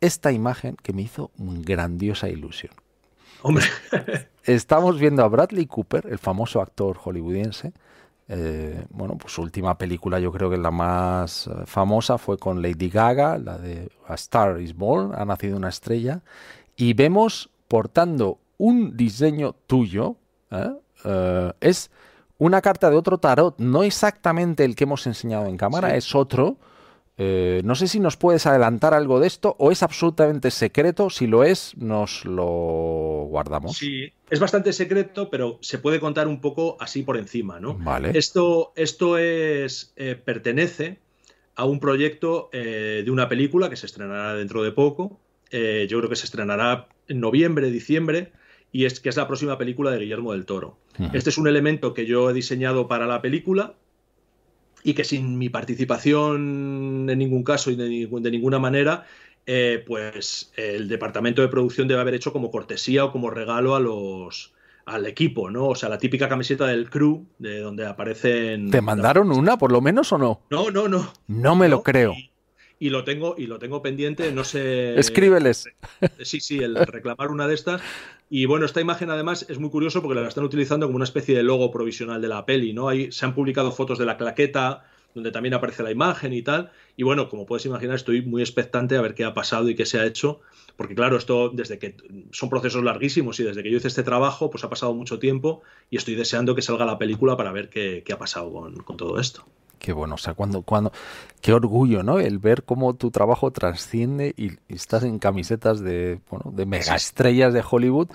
esta 0.00 0.32
imagen 0.32 0.76
que 0.82 0.92
me 0.92 1.02
hizo 1.02 1.30
grandiosa 1.36 2.28
ilusión. 2.28 2.72
Hombre. 3.42 3.66
Estamos 4.44 4.98
viendo 4.98 5.22
a 5.22 5.28
Bradley 5.28 5.66
Cooper, 5.66 6.06
el 6.06 6.18
famoso 6.18 6.62
actor 6.62 6.96
hollywoodiense. 6.96 7.72
Eh, 8.28 8.86
bueno, 8.90 9.18
pues 9.18 9.34
su 9.34 9.42
última 9.42 9.76
película, 9.76 10.18
yo 10.18 10.32
creo 10.32 10.48
que 10.48 10.56
la 10.56 10.70
más 10.70 11.50
famosa 11.66 12.16
fue 12.16 12.38
con 12.38 12.62
Lady 12.62 12.88
Gaga, 12.88 13.36
la 13.38 13.58
de 13.58 13.90
A 14.06 14.14
Star 14.14 14.60
is 14.60 14.74
Born, 14.74 15.12
ha 15.14 15.24
nacido 15.24 15.56
una 15.56 15.68
estrella, 15.68 16.22
y 16.76 16.94
vemos 16.94 17.50
portando 17.68 18.38
un 18.68 18.96
diseño 18.96 19.54
tuyo, 19.66 20.16
¿eh? 20.50 20.70
Eh, 21.04 21.52
es 21.60 21.90
una 22.38 22.60
carta 22.60 22.90
de 22.90 22.96
otro 22.96 23.16
tarot, 23.18 23.54
no 23.58 23.82
exactamente 23.82 24.64
el 24.64 24.74
que 24.74 24.84
hemos 24.84 25.06
enseñado 25.06 25.46
en 25.46 25.56
cámara, 25.56 25.96
es 25.96 26.14
otro, 26.14 26.56
Eh, 27.22 27.60
no 27.64 27.74
sé 27.74 27.86
si 27.86 28.00
nos 28.00 28.16
puedes 28.16 28.46
adelantar 28.46 28.94
algo 28.94 29.20
de 29.20 29.26
esto 29.26 29.54
o 29.58 29.70
es 29.70 29.82
absolutamente 29.82 30.50
secreto. 30.50 31.10
Si 31.10 31.26
lo 31.26 31.44
es, 31.44 31.76
nos 31.76 32.24
lo 32.24 33.26
guardamos. 33.28 33.76
Sí, 33.76 34.10
es 34.30 34.40
bastante 34.40 34.72
secreto, 34.72 35.28
pero 35.28 35.58
se 35.60 35.76
puede 35.76 36.00
contar 36.00 36.26
un 36.28 36.40
poco 36.40 36.78
así 36.80 37.02
por 37.02 37.18
encima, 37.18 37.60
¿no? 37.60 37.74
Vale. 37.74 38.12
Esto, 38.14 38.72
esto 38.74 39.18
es, 39.18 39.92
eh, 39.96 40.14
pertenece 40.14 40.98
a 41.56 41.66
un 41.66 41.78
proyecto 41.78 42.48
eh, 42.54 43.02
de 43.04 43.10
una 43.10 43.28
película 43.28 43.68
que 43.68 43.76
se 43.76 43.84
estrenará 43.84 44.34
dentro 44.34 44.62
de 44.62 44.72
poco. 44.72 45.20
yo 45.52 45.98
creo 45.98 46.08
que 46.08 46.16
se 46.16 46.24
estrenará 46.24 46.88
en 47.06 47.20
noviembre, 47.20 47.70
diciembre, 47.70 48.32
y 48.72 48.84
es 48.84 49.00
que 49.00 49.08
es 49.08 49.16
la 49.16 49.26
próxima 49.26 49.58
película 49.58 49.90
de 49.90 49.98
Guillermo 49.98 50.32
del 50.32 50.46
Toro. 50.46 50.76
Este 51.12 51.30
es 51.30 51.38
un 51.38 51.48
elemento 51.48 51.94
que 51.94 52.06
yo 52.06 52.30
he 52.30 52.32
diseñado 52.32 52.86
para 52.86 53.06
la 53.06 53.22
película 53.22 53.74
y 54.82 54.94
que 54.94 55.04
sin 55.04 55.38
mi 55.38 55.48
participación 55.48 57.08
en 57.08 57.18
ningún 57.18 57.42
caso 57.42 57.70
y 57.70 57.76
de, 57.76 58.30
ninguna 58.30 58.58
manera, 58.58 59.06
eh, 59.46 59.82
pues 59.86 60.52
el 60.56 60.88
departamento 60.88 61.42
de 61.42 61.48
producción 61.48 61.88
debe 61.88 62.00
haber 62.00 62.14
hecho 62.14 62.32
como 62.32 62.50
cortesía 62.50 63.04
o 63.04 63.12
como 63.12 63.30
regalo 63.30 63.74
a 63.74 63.80
los 63.80 64.52
al 64.86 65.06
equipo, 65.06 65.50
¿no? 65.50 65.68
O 65.68 65.74
sea, 65.74 65.88
la 65.88 65.98
típica 65.98 66.28
camiseta 66.28 66.66
del 66.66 66.90
crew, 66.90 67.24
de 67.38 67.60
donde 67.60 67.86
aparecen. 67.86 68.70
¿Te 68.70 68.80
mandaron 68.80 69.30
una, 69.30 69.56
por 69.56 69.70
lo 69.70 69.80
menos, 69.80 70.12
o 70.12 70.18
no? 70.18 70.40
No, 70.50 70.70
no, 70.70 70.88
no. 70.88 71.12
No 71.28 71.54
me 71.54 71.68
lo 71.68 71.82
creo. 71.82 72.12
Y, 72.12 72.29
lo 72.88 73.04
tengo, 73.04 73.34
y 73.36 73.46
lo 73.46 73.58
tengo 73.58 73.82
pendiente, 73.82 74.32
no 74.32 74.42
sé. 74.42 74.98
Escríbeles. 74.98 75.68
Sí, 76.22 76.40
sí, 76.40 76.58
el 76.58 76.74
reclamar 76.74 77.30
una 77.30 77.46
de 77.46 77.54
estas. 77.54 77.82
Y 78.30 78.46
bueno, 78.46 78.64
esta 78.64 78.80
imagen 78.80 79.10
además 79.10 79.44
es 79.50 79.58
muy 79.58 79.68
curioso 79.68 80.00
porque 80.00 80.18
la 80.18 80.26
están 80.26 80.44
utilizando 80.44 80.86
como 80.86 80.96
una 80.96 81.04
especie 81.04 81.36
de 81.36 81.42
logo 81.42 81.70
provisional 81.70 82.22
de 82.22 82.28
la 82.28 82.46
peli, 82.46 82.72
¿no? 82.72 82.88
Ahí 82.88 83.12
se 83.12 83.26
han 83.26 83.34
publicado 83.34 83.70
fotos 83.70 83.98
de 83.98 84.06
la 84.06 84.16
claqueta, 84.16 84.84
donde 85.14 85.30
también 85.30 85.54
aparece 85.54 85.82
la 85.82 85.90
imagen 85.90 86.32
y 86.32 86.40
tal. 86.40 86.70
Y 86.96 87.02
bueno, 87.02 87.28
como 87.28 87.44
puedes 87.44 87.66
imaginar, 87.66 87.96
estoy 87.96 88.22
muy 88.22 88.40
expectante 88.40 88.96
a 88.96 89.02
ver 89.02 89.14
qué 89.14 89.24
ha 89.24 89.34
pasado 89.34 89.68
y 89.68 89.74
qué 89.74 89.84
se 89.84 89.98
ha 89.98 90.06
hecho, 90.06 90.40
porque 90.76 90.94
claro, 90.94 91.16
esto 91.16 91.50
desde 91.50 91.78
que 91.78 91.96
son 92.30 92.48
procesos 92.48 92.82
larguísimos 92.82 93.38
y 93.40 93.42
desde 93.42 93.62
que 93.62 93.70
yo 93.70 93.76
hice 93.76 93.88
este 93.88 94.02
trabajo, 94.02 94.50
pues 94.50 94.64
ha 94.64 94.70
pasado 94.70 94.94
mucho 94.94 95.18
tiempo 95.18 95.62
y 95.90 95.96
estoy 95.96 96.14
deseando 96.14 96.54
que 96.54 96.62
salga 96.62 96.86
la 96.86 96.98
película 96.98 97.36
para 97.36 97.52
ver 97.52 97.68
qué, 97.68 98.04
ha 98.10 98.18
pasado 98.18 98.50
con 98.84 98.96
todo 98.96 99.18
esto. 99.18 99.44
Qué 99.80 99.94
bueno, 99.94 100.16
o 100.16 100.18
sea, 100.18 100.34
cuando, 100.34 100.60
cuando, 100.60 100.92
qué 101.40 101.54
orgullo, 101.54 102.02
¿no? 102.02 102.20
El 102.20 102.38
ver 102.38 102.64
cómo 102.64 102.94
tu 102.96 103.10
trabajo 103.10 103.50
trasciende 103.50 104.34
y, 104.36 104.50
estás 104.68 105.04
en 105.04 105.18
camisetas 105.18 105.80
de, 105.80 106.20
bueno, 106.28 106.52
de 106.54 106.66
mega 106.66 106.94
estrellas 106.94 107.54
de 107.54 107.64
Hollywood. 107.68 108.08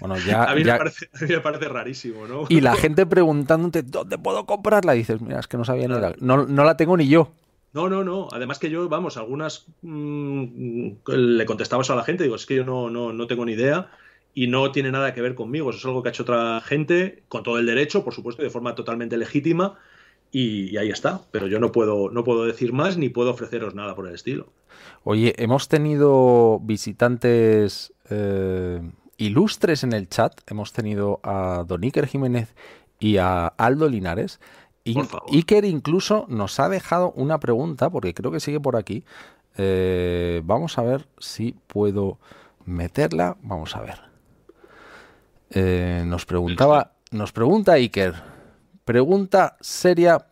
Bueno, 0.00 0.16
ya, 0.16 0.44
a, 0.50 0.54
mí 0.54 0.64
Me 0.64 0.78
parece, 0.78 1.10
a, 1.12 1.24
mí 1.24 1.28
Me 1.28 1.40
parece, 1.40 1.68
rarísimo, 1.68 2.26
¿no? 2.26 2.46
Y 2.48 2.62
la 2.62 2.74
gente 2.74 3.04
preguntándote, 3.04 3.82
¿dónde 3.82 4.16
puedo 4.16 4.46
comprarla? 4.46 4.94
Y 4.94 5.00
dices, 5.00 5.20
mira, 5.20 5.40
es 5.40 5.46
que 5.46 5.58
no 5.58 5.64
sabía 5.66 5.88
ni 5.88 6.00
la, 6.00 6.14
no, 6.20 6.46
no 6.46 6.64
la 6.64 6.78
tengo 6.78 6.96
ni 6.96 7.06
yo. 7.06 7.30
No, 7.74 7.90
no, 7.90 8.02
no. 8.02 8.28
Además 8.32 8.58
que 8.58 8.70
yo, 8.70 8.88
vamos, 8.88 9.18
algunas 9.18 9.66
mm, 9.82 10.88
le 11.06 11.44
contestaba 11.44 11.82
eso 11.82 11.92
a 11.92 11.96
la 11.96 12.04
gente, 12.04 12.24
digo, 12.24 12.36
es 12.36 12.46
que 12.46 12.56
yo 12.56 12.64
no, 12.64 12.88
no, 12.88 13.12
no 13.12 13.26
tengo 13.26 13.44
ni 13.44 13.52
idea 13.52 13.90
y 14.32 14.46
no 14.46 14.72
tiene 14.72 14.90
nada 14.90 15.12
que 15.12 15.20
ver 15.20 15.34
conmigo. 15.34 15.68
Eso 15.68 15.80
es 15.80 15.84
algo 15.84 16.02
que 16.02 16.08
ha 16.08 16.12
hecho 16.12 16.22
otra 16.22 16.62
gente, 16.62 17.24
con 17.28 17.42
todo 17.42 17.58
el 17.58 17.66
derecho, 17.66 18.02
por 18.02 18.14
supuesto, 18.14 18.42
de 18.42 18.48
forma 18.48 18.74
totalmente 18.74 19.18
legítima 19.18 19.78
y, 20.32 20.76
ahí 20.76 20.90
está. 20.90 21.20
Pero 21.30 21.46
yo 21.46 21.60
no 21.60 21.72
puedo, 21.72 22.10
no 22.10 22.24
puedo 22.24 22.44
decir 22.44 22.72
más 22.72 22.96
ni 22.96 23.08
puedo 23.08 23.30
ofreceros 23.30 23.74
nada 23.74 23.94
por 23.94 24.06
el 24.06 24.14
estilo. 24.14 24.48
Oye, 25.04 25.34
hemos 25.38 25.68
tenido 25.68 26.60
visitantes 26.60 27.92
eh, 28.10 28.80
ilustres 29.16 29.84
en 29.84 29.92
el 29.92 30.08
chat. 30.08 30.40
Hemos 30.46 30.72
tenido 30.72 31.20
a 31.22 31.64
Don 31.66 31.82
Iker 31.82 32.06
Jiménez 32.06 32.54
y 32.98 33.16
a 33.16 33.46
Aldo 33.46 33.88
Linares. 33.88 34.40
Y 34.84 34.96
Iker 35.32 35.64
incluso 35.64 36.26
nos 36.28 36.58
ha 36.58 36.68
dejado 36.68 37.12
una 37.12 37.38
pregunta, 37.38 37.90
porque 37.90 38.14
creo 38.14 38.30
que 38.30 38.40
sigue 38.40 38.60
por 38.60 38.76
aquí. 38.76 39.04
Eh, 39.56 40.40
vamos 40.44 40.78
a 40.78 40.82
ver 40.82 41.06
si 41.18 41.56
puedo 41.66 42.18
meterla. 42.64 43.36
Vamos 43.42 43.76
a 43.76 43.80
ver. 43.80 44.00
Eh, 45.50 46.04
nos 46.06 46.24
preguntaba, 46.24 46.92
nos 47.10 47.32
pregunta 47.32 47.72
Iker. 47.72 48.39
Pregunta 48.84 49.56
seria 49.60 50.26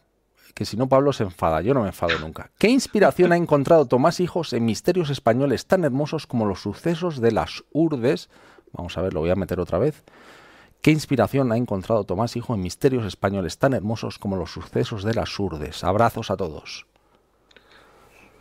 que 0.54 0.64
si 0.64 0.76
no 0.76 0.88
Pablo 0.88 1.12
se 1.12 1.22
enfada, 1.22 1.60
yo 1.60 1.74
no 1.74 1.82
me 1.82 1.88
enfado 1.88 2.18
nunca. 2.18 2.50
¿Qué 2.58 2.68
inspiración 2.68 3.32
ha 3.32 3.36
encontrado 3.36 3.86
Tomás 3.86 4.18
Hijos 4.18 4.52
en 4.52 4.64
misterios 4.64 5.08
españoles 5.10 5.66
tan 5.66 5.84
hermosos 5.84 6.26
como 6.26 6.46
los 6.46 6.60
sucesos 6.60 7.20
de 7.20 7.30
las 7.30 7.62
urdes? 7.72 8.28
Vamos 8.72 8.98
a 8.98 9.02
ver, 9.02 9.14
lo 9.14 9.20
voy 9.20 9.30
a 9.30 9.36
meter 9.36 9.60
otra 9.60 9.78
vez. 9.78 10.02
¿Qué 10.82 10.90
inspiración 10.90 11.52
ha 11.52 11.56
encontrado 11.56 12.04
Tomás 12.04 12.36
Hijo 12.36 12.54
en 12.54 12.60
misterios 12.60 13.04
españoles 13.04 13.58
tan 13.58 13.72
hermosos 13.72 14.18
como 14.18 14.36
los 14.36 14.50
sucesos 14.50 15.04
de 15.04 15.14
las 15.14 15.38
urdes? 15.38 15.84
Abrazos 15.84 16.30
a 16.30 16.36
todos. 16.36 16.86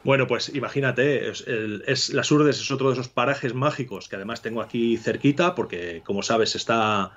Bueno, 0.04 0.26
pues 0.26 0.56
imagínate, 0.56 1.30
es, 1.30 2.14
las 2.14 2.32
Urdes 2.32 2.62
es 2.62 2.72
otro 2.72 2.88
de 2.88 2.94
esos 2.94 3.10
parajes 3.10 3.54
mágicos 3.54 4.08
que 4.08 4.16
además 4.16 4.42
tengo 4.42 4.62
aquí 4.62 4.96
cerquita, 4.96 5.54
porque 5.54 6.02
como 6.06 6.24
sabes 6.24 6.56
está 6.56 7.12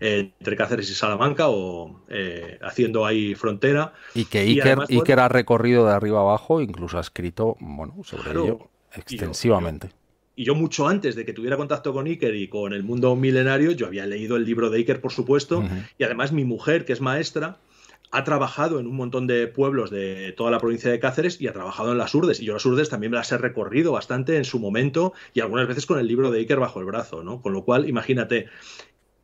entre 0.00 0.56
Cáceres 0.56 0.90
y 0.90 0.94
Salamanca 0.94 1.48
o 1.48 2.00
eh, 2.08 2.58
haciendo 2.62 3.06
ahí 3.06 3.34
frontera. 3.34 3.92
Y 4.14 4.26
que 4.26 4.40
Iker, 4.40 5.20
ha 5.20 5.28
recorrido 5.28 5.86
de 5.86 5.92
arriba 5.92 6.20
abajo, 6.20 6.60
incluso 6.60 6.98
ha 6.98 7.00
escrito 7.00 7.56
bueno, 7.60 7.96
sobre 8.04 8.32
ello 8.32 8.68
extensivamente. 8.94 9.90
Y 10.36 10.44
yo, 10.44 10.54
mucho 10.54 10.88
antes 10.88 11.14
de 11.14 11.24
que 11.24 11.32
tuviera 11.32 11.56
contacto 11.56 11.92
con 11.92 12.06
Iker 12.06 12.34
y 12.34 12.48
con 12.48 12.72
el 12.72 12.82
mundo 12.82 13.14
milenario, 13.14 13.70
yo 13.70 13.86
había 13.86 14.04
leído 14.04 14.36
el 14.36 14.44
libro 14.44 14.68
de 14.68 14.78
Iker, 14.78 15.00
por 15.00 15.12
supuesto, 15.12 15.62
y 15.96 16.04
además 16.04 16.32
mi 16.32 16.44
mujer, 16.44 16.84
que 16.84 16.92
es 16.92 17.00
maestra, 17.00 17.58
ha 18.10 18.22
trabajado 18.24 18.78
en 18.78 18.86
un 18.86 18.94
montón 18.94 19.26
de 19.26 19.48
pueblos 19.48 19.90
de 19.90 20.32
toda 20.36 20.50
la 20.52 20.60
provincia 20.60 20.90
de 20.90 21.00
Cáceres 21.00 21.40
y 21.40 21.48
ha 21.48 21.52
trabajado 21.52 21.92
en 21.92 21.98
las 21.98 22.14
Urdes. 22.14 22.40
Y 22.40 22.44
yo 22.44 22.52
las 22.52 22.64
Urdes 22.64 22.88
también 22.88 23.10
me 23.10 23.16
las 23.16 23.30
he 23.32 23.38
recorrido 23.38 23.90
bastante 23.90 24.36
en 24.36 24.44
su 24.44 24.60
momento 24.60 25.14
y 25.34 25.40
algunas 25.40 25.66
veces 25.66 25.84
con 25.84 25.98
el 25.98 26.06
libro 26.06 26.30
de 26.30 26.38
Iker 26.38 26.60
bajo 26.60 26.78
el 26.78 26.86
brazo, 26.86 27.24
¿no? 27.24 27.42
Con 27.42 27.52
lo 27.52 27.64
cual, 27.64 27.88
imagínate, 27.88 28.46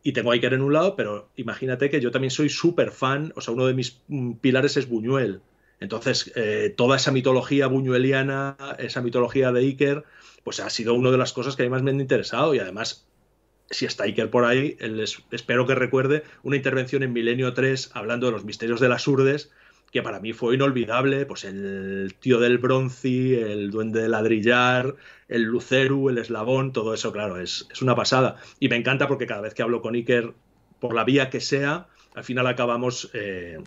y 0.03 0.13
tengo 0.13 0.31
a 0.31 0.35
Iker 0.35 0.55
en 0.55 0.63
un 0.63 0.73
lado, 0.73 0.97
pero 0.97 1.29
imagínate 1.37 1.91
que 1.91 2.01
yo 2.01 2.11
también 2.11 2.31
soy 2.31 2.49
súper 2.49 2.91
fan, 2.91 3.33
o 3.37 3.41
sea, 3.41 3.55
uno 3.55 3.67
de 3.67 3.75
mis 3.75 4.01
mm, 4.09 4.35
pilares 4.35 4.77
es 4.77 4.89
Buñuel. 4.89 5.41
Entonces, 5.81 6.31
eh, 6.37 6.75
toda 6.77 6.97
esa 6.97 7.11
mitología 7.11 7.67
buñueliana, 7.67 8.57
esa 8.79 9.01
mitología 9.01 9.51
de 9.51 9.61
Iker, 9.61 10.05
pues 10.45 10.61
ha 10.61 10.69
sido 10.69 10.95
una 10.95 11.11
de 11.11 11.17
las 11.17 11.33
cosas 11.33 11.57
que 11.57 11.63
a 11.63 11.67
mí 11.67 11.71
más 11.71 11.83
me 11.83 11.91
han 11.91 12.01
interesado 12.01 12.55
y 12.55 12.59
además, 12.59 13.07
si 13.71 13.87
está 13.87 14.05
Iker 14.05 14.31
por 14.31 14.45
ahí, 14.45 14.77
espero 15.31 15.67
que 15.67 15.75
recuerde 15.75 16.23
una 16.43 16.57
intervención 16.57 17.03
en 17.03 17.15
Milenio 17.15 17.55
3 17.55 17.93
hablando 17.95 18.27
de 18.27 18.33
los 18.33 18.45
misterios 18.45 18.79
de 18.79 18.91
las 18.91 19.09
urdes, 19.09 19.51
que 19.91 20.03
para 20.03 20.21
mí 20.21 20.33
fue 20.33 20.55
inolvidable, 20.55 21.27
pues 21.27 21.45
el 21.45 22.15
tío 22.21 22.39
del 22.39 22.59
bronci, 22.59 23.35
el 23.35 23.71
duende 23.71 24.03
de 24.03 24.09
ladrillar, 24.09 24.95
el 25.29 25.43
luceru, 25.43 26.09
el 26.09 26.19
eslabón, 26.19 26.73
todo 26.73 26.95
eso, 26.95 27.13
claro, 27.13 27.41
es, 27.41 27.67
es, 27.73 27.83
una 27.83 27.97
pasada. 27.97 28.37
Y 28.61 28.69
me 28.69 28.77
encanta 28.77 29.09
porque 29.09 29.27
cada 29.27 29.41
vez 29.41 29.55
que 29.55 29.63
hablo 29.63 29.83
con 29.83 29.95
Iker, 29.95 30.33
por 30.79 30.95
la 30.95 31.05
vía 31.05 31.29
que 31.29 31.41
sea, 31.41 31.89
al 32.15 32.25
final 32.25 32.47
acabamos 32.47 33.11
eh, 33.15 33.59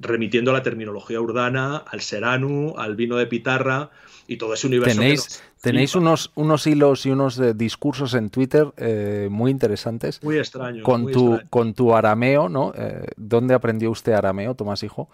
remitiendo 0.00 0.50
a 0.50 0.54
la 0.54 0.62
terminología 0.62 1.20
urdana, 1.20 1.76
al 1.76 2.00
seranu, 2.00 2.74
al 2.76 2.96
vino 2.96 3.16
de 3.16 3.26
pitarra 3.26 3.90
y 4.26 4.36
todo 4.36 4.54
ese 4.54 4.66
universo. 4.66 5.00
Tenéis, 5.00 5.42
tenéis 5.60 5.94
unos, 5.94 6.32
unos 6.34 6.66
hilos 6.66 7.06
y 7.06 7.10
unos 7.10 7.38
eh, 7.38 7.54
discursos 7.54 8.14
en 8.14 8.30
Twitter 8.30 8.72
eh, 8.76 9.28
muy 9.30 9.52
interesantes. 9.52 10.20
Muy 10.22 10.38
extraños. 10.38 10.82
Con, 10.82 11.12
tu, 11.12 11.40
con 11.48 11.74
tu 11.74 11.94
arameo, 11.94 12.48
¿no? 12.48 12.72
¿Dónde 13.16 13.54
aprendió 13.54 13.92
usted 13.92 14.12
arameo, 14.12 14.56
Tomás 14.56 14.82
Hijo? 14.82 15.08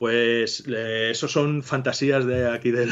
Pues 0.00 0.64
eso 0.66 1.28
son 1.28 1.62
fantasías 1.62 2.24
de 2.24 2.48
aquí 2.50 2.70
del, 2.72 2.88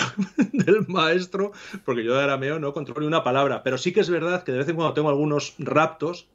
maestro, 0.88 1.52
porque 1.86 2.04
yo 2.04 2.14
de 2.14 2.22
arameo 2.22 2.58
no 2.58 2.74
controlo 2.74 3.00
ni 3.00 3.06
una 3.06 3.24
palabra, 3.24 3.62
pero 3.62 3.78
sí 3.78 3.94
que 3.94 4.00
es 4.00 4.10
verdad 4.10 4.44
que 4.44 4.52
de 4.52 4.58
vez 4.58 4.68
en 4.68 4.76
cuando 4.76 4.92
tengo 4.92 5.08
algunos 5.08 5.54
raptos 5.58 6.28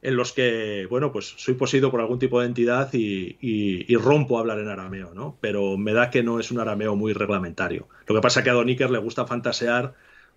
en 0.00 0.14
los 0.14 0.32
que, 0.32 0.86
bueno, 0.88 1.10
pues 1.10 1.34
soy 1.38 1.54
poseído 1.54 1.90
por 1.90 2.00
algún 2.00 2.20
tipo 2.20 2.38
de 2.38 2.46
entidad 2.46 2.88
y, 2.92 3.96
rompo 3.96 4.36
a 4.36 4.42
hablar 4.42 4.60
en 4.60 4.68
arameo, 4.68 5.12
¿no? 5.12 5.38
Pero 5.40 5.76
me 5.76 5.92
da 5.92 6.08
que 6.08 6.22
no 6.22 6.38
es 6.38 6.52
un 6.52 6.60
arameo 6.60 6.94
muy 6.94 7.12
reglamentario. 7.14 7.88
Lo 8.06 8.14
que 8.14 8.20
pasa 8.20 8.40
es 8.40 8.44
que 8.44 8.50
a 8.50 8.54
Don 8.54 8.68
Iker 8.68 8.90
le 8.90 8.98
gusta 8.98 9.26
fantasear 9.26 9.94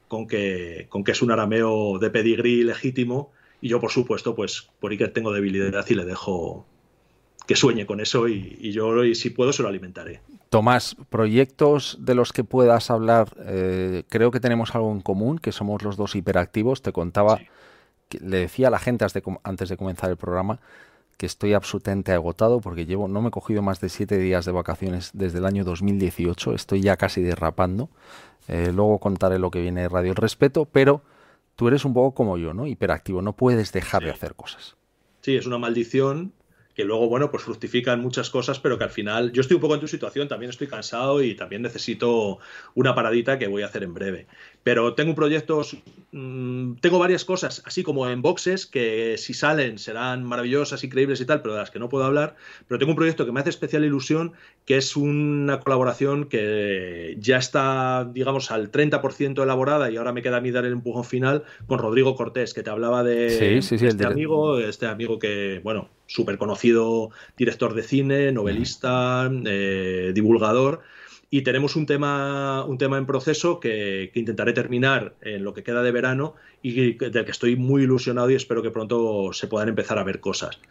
con 0.08 0.26
que, 0.26 0.88
con 0.90 1.04
que 1.04 1.12
es 1.12 1.22
un 1.22 1.30
arameo 1.30 2.00
de 2.00 2.10
pedigrí 2.10 2.64
legítimo 2.64 3.34
y 3.62 3.70
yo, 3.70 3.80
por 3.80 3.92
supuesto, 3.92 4.34
pues 4.34 4.68
por 4.80 4.90
Iker 4.90 5.14
tengo 5.14 5.32
debilidad 5.32 5.86
y 5.88 5.94
le 5.94 6.06
dejo, 6.06 6.66
que 7.46 7.56
sueñe 7.56 7.86
con 7.86 8.00
eso 8.00 8.28
y, 8.28 8.72
yo, 8.72 9.04
y 9.04 9.16
si 9.16 9.30
puedo, 9.30 9.54
se 9.54 9.64
lo 9.64 9.70
alimentaré. 9.70 10.22
Tomás, 10.50 10.96
proyectos 11.10 11.98
de 12.00 12.16
los 12.16 12.34
que 12.34 12.44
puedas 12.44 12.90
hablar, 12.90 13.36
eh, 13.46 14.04
creo 14.10 14.32
que 14.32 14.40
tenemos 14.40 14.74
algo 14.76 14.92
en 14.92 15.02
común, 15.02 15.38
que 15.38 15.52
somos 15.52 15.84
los 15.84 15.98
dos 15.98 16.16
hiperactivos. 16.16 16.82
Te 16.82 16.92
contaba, 16.92 17.40
que, 18.10 18.20
le 18.20 18.38
decía 18.38 18.70
a 18.70 18.72
la 18.72 18.80
gente 18.80 19.06
antes 19.44 19.70
de, 19.70 19.78
comenzar 19.78 20.10
el 20.10 20.18
programa 20.18 20.60
que 21.18 21.26
estoy 21.26 21.54
absolutamente 21.54 22.12
agotado 22.12 22.60
porque 22.60 22.86
llevo, 22.86 23.08
no 23.08 23.22
me 23.22 23.30
he 23.30 23.32
cogido 23.32 23.62
más 23.62 23.80
de 23.80 23.88
siete 23.88 24.18
días 24.18 24.44
de 24.44 24.52
vacaciones 24.52 25.12
desde 25.14 25.38
el 25.38 25.46
año 25.46 25.64
2018, 25.64 26.54
estoy 26.54 26.82
ya 26.82 26.98
casi 26.98 27.22
derrapando. 27.22 27.90
Eh, 28.48 28.72
luego 28.74 29.00
contaré 29.00 29.40
lo 29.40 29.50
que 29.50 29.62
viene 29.62 29.82
de 29.82 29.90
Radio 29.90 30.12
El 30.12 30.18
Respeto, 30.18 30.66
pero 30.66 31.02
tú 31.56 31.68
eres 31.70 31.86
un 31.86 31.94
poco 31.94 32.14
como 32.14 32.38
yo, 32.38 32.54
¿no? 32.54 32.68
Hiperactivo, 32.68 33.22
no 33.22 33.34
puedes 33.34 33.72
dejar 33.72 34.04
de 34.04 34.12
hacer 34.12 34.36
cosas. 34.36 34.76
Sí, 35.22 35.36
es 35.36 35.48
una 35.48 35.58
maldición 35.58 36.34
que 36.76 36.84
luego, 36.84 37.08
bueno, 37.08 37.32
pues 37.32 37.44
fructifican 37.44 38.02
muchas 38.02 38.30
cosas, 38.30 38.60
pero 38.60 38.78
que 38.78 38.84
al 38.84 38.90
final 38.92 39.32
yo 39.32 39.42
estoy 39.42 39.56
un 39.56 39.62
poco 39.62 39.76
en 39.76 39.80
tu 39.80 39.88
situación, 39.88 40.28
también 40.28 40.50
estoy 40.50 40.68
cansado 40.68 41.24
y 41.24 41.36
también 41.36 41.62
necesito 41.62 42.40
una 42.76 42.94
paradita 42.94 43.40
que 43.40 43.48
voy 43.48 43.64
a 43.64 43.68
hacer 43.68 43.84
en 43.84 43.94
breve. 43.94 44.28
Pero 44.66 44.96
tengo 44.96 45.14
proyectos, 45.14 45.78
mmm, 46.12 46.78
tengo 46.82 46.98
varias 46.98 47.24
cosas, 47.24 47.62
así 47.68 47.84
como 47.84 48.10
en 48.10 48.24
boxes, 48.24 48.66
que 48.66 49.16
si 49.20 49.36
salen 49.36 49.78
serán 49.78 50.24
maravillosas, 50.24 50.84
increíbles 50.84 51.22
y 51.22 51.26
tal, 51.26 51.44
pero 51.44 51.54
de 51.54 51.60
las 51.60 51.70
que 51.70 51.78
no 51.78 51.88
puedo 51.88 52.04
hablar. 52.04 52.36
Pero 52.68 52.80
tengo 52.80 52.94
un 52.94 52.96
proyecto 52.96 53.28
que 53.28 53.32
me 53.32 53.42
hace 53.42 53.52
especial 53.52 53.86
ilusión, 53.86 54.34
que 54.66 54.78
es 54.78 54.96
una 54.96 55.60
colaboración 55.60 56.26
que 56.26 57.16
ya 57.20 57.38
está, 57.38 58.10
digamos, 58.12 58.50
al 58.50 58.72
30% 58.72 59.44
elaborada 59.44 59.92
y 59.92 59.98
ahora 59.98 60.14
me 60.14 60.24
queda 60.24 60.38
a 60.38 60.42
mí 60.42 60.50
dar 60.50 60.66
el 60.66 60.74
empujón 60.74 61.06
final 61.06 61.44
con 61.68 61.78
Rodrigo 61.78 62.16
Cortés, 62.16 62.56
que 62.56 62.64
te 62.64 62.72
hablaba 62.72 63.04
de 63.04 63.30
sí, 63.30 63.62
sí, 63.62 63.78
sí, 63.78 63.86
este 63.86 64.08
amigo, 64.08 64.58
este 64.58 64.88
amigo 64.88 65.20
que, 65.20 65.62
bueno, 65.64 65.90
súper 66.08 66.40
conocido 66.40 67.12
director 67.38 67.76
de 67.76 67.84
cine, 67.84 68.32
novelista, 68.32 69.30
eh, 69.46 70.12
divulgador. 70.16 70.82
Y 71.36 71.42
tenemos 71.42 71.76
un 71.76 71.86
tema, 71.86 72.64
un 72.64 72.78
tema 72.78 72.98
en 72.98 73.06
proceso 73.06 73.60
que, 73.60 74.10
que, 74.14 74.22
intentaré 74.22 74.54
terminar 74.54 75.16
en 75.20 75.44
lo 75.44 75.54
que 75.54 75.64
queda 75.64 75.84
de 75.84 75.92
verano 75.92 76.34
y 76.62 76.94
del 76.94 77.26
que 77.26 77.32
estoy 77.32 77.58
muy 77.58 77.84
ilusionado 77.84 78.32
y 78.32 78.36
espero 78.36 78.64
que 78.64 78.72
pronto 78.72 79.34
se 79.34 79.48
puedan 79.48 79.68
empezar 79.68 80.00
a 80.00 80.06
ver 80.06 80.22
cosas. 80.22 80.62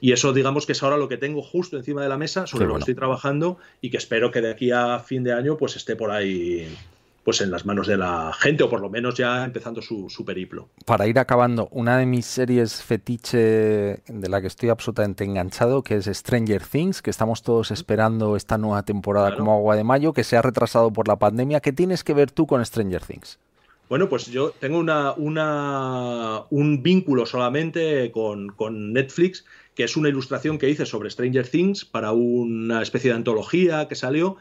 Y 0.00 0.10
eso, 0.10 0.32
digamos 0.32 0.66
que 0.66 0.72
es 0.72 0.82
ahora 0.82 0.96
lo 0.96 1.08
que 1.08 1.18
tengo 1.18 1.40
justo 1.40 1.76
encima 1.76 2.02
de 2.02 2.08
la 2.08 2.18
mesa, 2.18 2.48
sobre 2.48 2.64
lo 2.64 2.70
bueno. 2.70 2.84
que 2.84 2.90
estoy 2.90 2.94
trabajando 2.96 3.58
y 3.80 3.90
que 3.90 3.96
espero 3.96 4.32
que 4.32 4.40
de 4.40 4.50
aquí 4.50 4.72
a 4.72 4.98
fin 4.98 5.22
de 5.22 5.34
año 5.34 5.56
pues 5.56 5.76
esté 5.76 5.94
por 5.94 6.10
ahí 6.10 6.66
pues 7.28 7.42
en 7.42 7.50
las 7.50 7.66
manos 7.66 7.86
de 7.86 7.98
la 7.98 8.32
gente 8.32 8.62
o 8.62 8.70
por 8.70 8.80
lo 8.80 8.88
menos 8.88 9.14
ya 9.14 9.44
empezando 9.44 9.82
su, 9.82 10.08
su, 10.08 10.24
periplo. 10.24 10.70
Para 10.86 11.06
ir 11.06 11.18
acabando, 11.18 11.68
una 11.72 11.98
de 11.98 12.06
mis 12.06 12.24
series 12.24 12.82
fetiche 12.82 13.36
de 14.06 14.28
la 14.30 14.40
que 14.40 14.46
estoy 14.46 14.70
absolutamente 14.70 15.24
enganchado, 15.24 15.82
que 15.82 15.96
es 15.96 16.06
Stranger 16.06 16.62
Things, 16.62 17.02
que 17.02 17.10
estamos 17.10 17.42
todos 17.42 17.70
esperando 17.70 18.34
esta 18.34 18.56
nueva 18.56 18.82
temporada 18.82 19.26
claro. 19.26 19.44
como 19.44 19.56
agua 19.58 19.76
de 19.76 19.84
mayo, 19.84 20.14
que 20.14 20.24
se 20.24 20.38
ha 20.38 20.40
retrasado 20.40 20.90
por 20.90 21.06
la 21.06 21.16
pandemia. 21.16 21.60
¿Qué 21.60 21.70
tienes 21.70 22.02
que 22.02 22.14
ver 22.14 22.30
tú 22.30 22.46
con 22.46 22.64
Stranger 22.64 23.02
Things? 23.02 23.38
Bueno, 23.90 24.08
pues 24.08 24.24
yo 24.28 24.52
tengo 24.52 24.78
una, 24.78 25.12
una, 25.12 26.44
un 26.48 26.82
vínculo 26.82 27.26
solamente 27.26 28.10
con, 28.10 28.48
con 28.48 28.94
Netflix, 28.94 29.44
que 29.74 29.84
es 29.84 29.98
una 29.98 30.08
ilustración 30.08 30.56
que 30.56 30.70
hice 30.70 30.86
sobre 30.86 31.10
Stranger 31.10 31.46
Things 31.46 31.84
para 31.84 32.12
una 32.12 32.80
especie 32.80 33.10
de 33.10 33.16
antología 33.16 33.86
que 33.86 33.96
salió. 33.96 34.38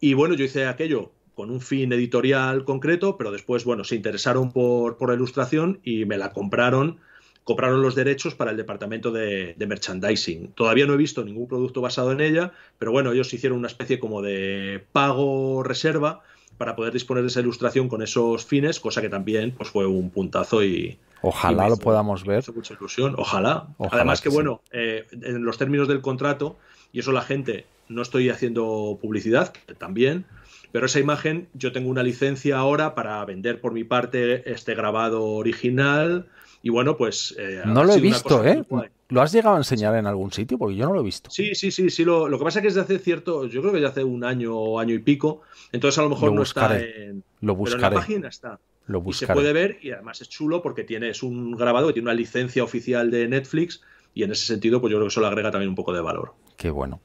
Y 0.00 0.12
bueno, 0.12 0.34
yo 0.34 0.44
hice 0.44 0.66
aquello 0.66 1.12
con 1.36 1.50
un 1.50 1.60
fin 1.60 1.92
editorial 1.92 2.64
concreto, 2.64 3.18
pero 3.18 3.30
después, 3.30 3.64
bueno, 3.64 3.84
se 3.84 3.94
interesaron 3.94 4.50
por, 4.52 4.96
por 4.96 5.10
la 5.10 5.14
ilustración 5.14 5.80
y 5.84 6.06
me 6.06 6.16
la 6.16 6.32
compraron, 6.32 6.96
compraron 7.44 7.82
los 7.82 7.94
derechos 7.94 8.34
para 8.34 8.52
el 8.52 8.56
departamento 8.56 9.12
de, 9.12 9.54
de, 9.54 9.66
merchandising. 9.66 10.52
Todavía 10.52 10.86
no 10.86 10.94
he 10.94 10.96
visto 10.96 11.22
ningún 11.22 11.46
producto 11.46 11.82
basado 11.82 12.10
en 12.10 12.22
ella, 12.22 12.52
pero 12.78 12.90
bueno, 12.90 13.12
ellos 13.12 13.32
hicieron 13.34 13.58
una 13.58 13.68
especie 13.68 13.98
como 13.98 14.22
de 14.22 14.82
pago 14.92 15.62
reserva 15.62 16.22
para 16.56 16.74
poder 16.74 16.94
disponer 16.94 17.22
de 17.22 17.28
esa 17.28 17.40
ilustración 17.40 17.90
con 17.90 18.00
esos 18.00 18.46
fines, 18.46 18.80
cosa 18.80 19.02
que 19.02 19.10
también 19.10 19.52
pues, 19.52 19.68
fue 19.68 19.86
un 19.86 20.08
puntazo 20.08 20.64
y... 20.64 20.98
Ojalá 21.20 21.66
y 21.66 21.70
lo 21.70 21.76
podamos 21.76 22.24
ver. 22.24 22.44
Mucha 22.54 22.72
ilusión, 22.72 23.14
ojalá. 23.18 23.66
ojalá 23.76 24.00
Además 24.00 24.22
que, 24.22 24.30
que 24.30 24.34
bueno, 24.34 24.62
sí. 24.64 24.70
eh, 24.72 25.06
en 25.10 25.44
los 25.44 25.58
términos 25.58 25.86
del 25.86 26.00
contrato, 26.00 26.56
y 26.92 27.00
eso 27.00 27.12
la 27.12 27.20
gente, 27.20 27.66
no 27.88 28.00
estoy 28.00 28.30
haciendo 28.30 28.98
publicidad, 29.02 29.52
también, 29.76 30.24
pero 30.72 30.86
esa 30.86 31.00
imagen 31.00 31.48
yo 31.54 31.72
tengo 31.72 31.90
una 31.90 32.02
licencia 32.02 32.58
ahora 32.58 32.94
para 32.94 33.24
vender 33.24 33.60
por 33.60 33.72
mi 33.72 33.84
parte 33.84 34.50
este 34.50 34.74
grabado 34.74 35.24
original 35.24 36.26
y 36.62 36.70
bueno, 36.70 36.96
pues... 36.96 37.34
Eh, 37.38 37.62
no 37.64 37.84
lo 37.84 37.94
he 37.94 38.00
visto, 38.00 38.44
¿eh? 38.44 38.64
¿Lo 39.08 39.22
has 39.22 39.30
llegado 39.30 39.54
a 39.54 39.58
enseñar 39.58 39.94
en 39.94 40.06
algún 40.06 40.32
sitio? 40.32 40.58
Porque 40.58 40.74
yo 40.74 40.86
no 40.86 40.94
lo 40.94 41.00
he 41.00 41.04
visto. 41.04 41.30
Sí, 41.30 41.54
sí, 41.54 41.70
sí, 41.70 41.90
sí. 41.90 42.04
Lo, 42.04 42.28
lo 42.28 42.38
que 42.38 42.44
pasa 42.44 42.58
es 42.58 42.62
que 42.62 42.68
es 42.68 42.74
de 42.74 42.80
hace 42.80 42.98
cierto, 42.98 43.46
yo 43.46 43.60
creo 43.60 43.72
que 43.72 43.80
ya 43.80 43.88
hace 43.88 44.02
un 44.02 44.24
año 44.24 44.56
o 44.56 44.80
año 44.80 44.94
y 44.94 44.98
pico, 44.98 45.42
entonces 45.70 45.98
a 45.98 46.02
lo 46.02 46.08
mejor 46.08 46.30
lo 46.30 46.34
no 46.34 46.40
buscaré, 46.40 46.88
está 46.88 47.02
en... 47.02 47.24
Lo 47.40 47.54
buscaré. 47.54 47.78
Pero 47.78 47.88
en 47.88 47.94
la 47.94 48.00
página 48.00 48.28
está. 48.28 48.58
Lo 48.86 49.02
y 49.06 49.12
se 49.12 49.26
puede 49.26 49.52
ver 49.52 49.78
y 49.82 49.90
además 49.90 50.20
es 50.20 50.28
chulo 50.28 50.62
porque 50.62 50.84
tiene, 50.84 51.10
es 51.10 51.22
un 51.22 51.56
grabado 51.56 51.88
que 51.88 51.94
tiene 51.94 52.06
una 52.06 52.14
licencia 52.14 52.62
oficial 52.62 53.10
de 53.10 53.26
Netflix 53.26 53.82
y 54.14 54.22
en 54.22 54.30
ese 54.30 54.46
sentido 54.46 54.80
pues 54.80 54.92
yo 54.92 54.98
creo 54.98 55.06
que 55.06 55.12
eso 55.12 55.20
le 55.20 55.26
agrega 55.26 55.50
también 55.50 55.68
un 55.68 55.74
poco 55.74 55.92
de 55.92 56.00
valor. 56.00 56.34
Qué 56.56 56.70
bueno. 56.70 57.00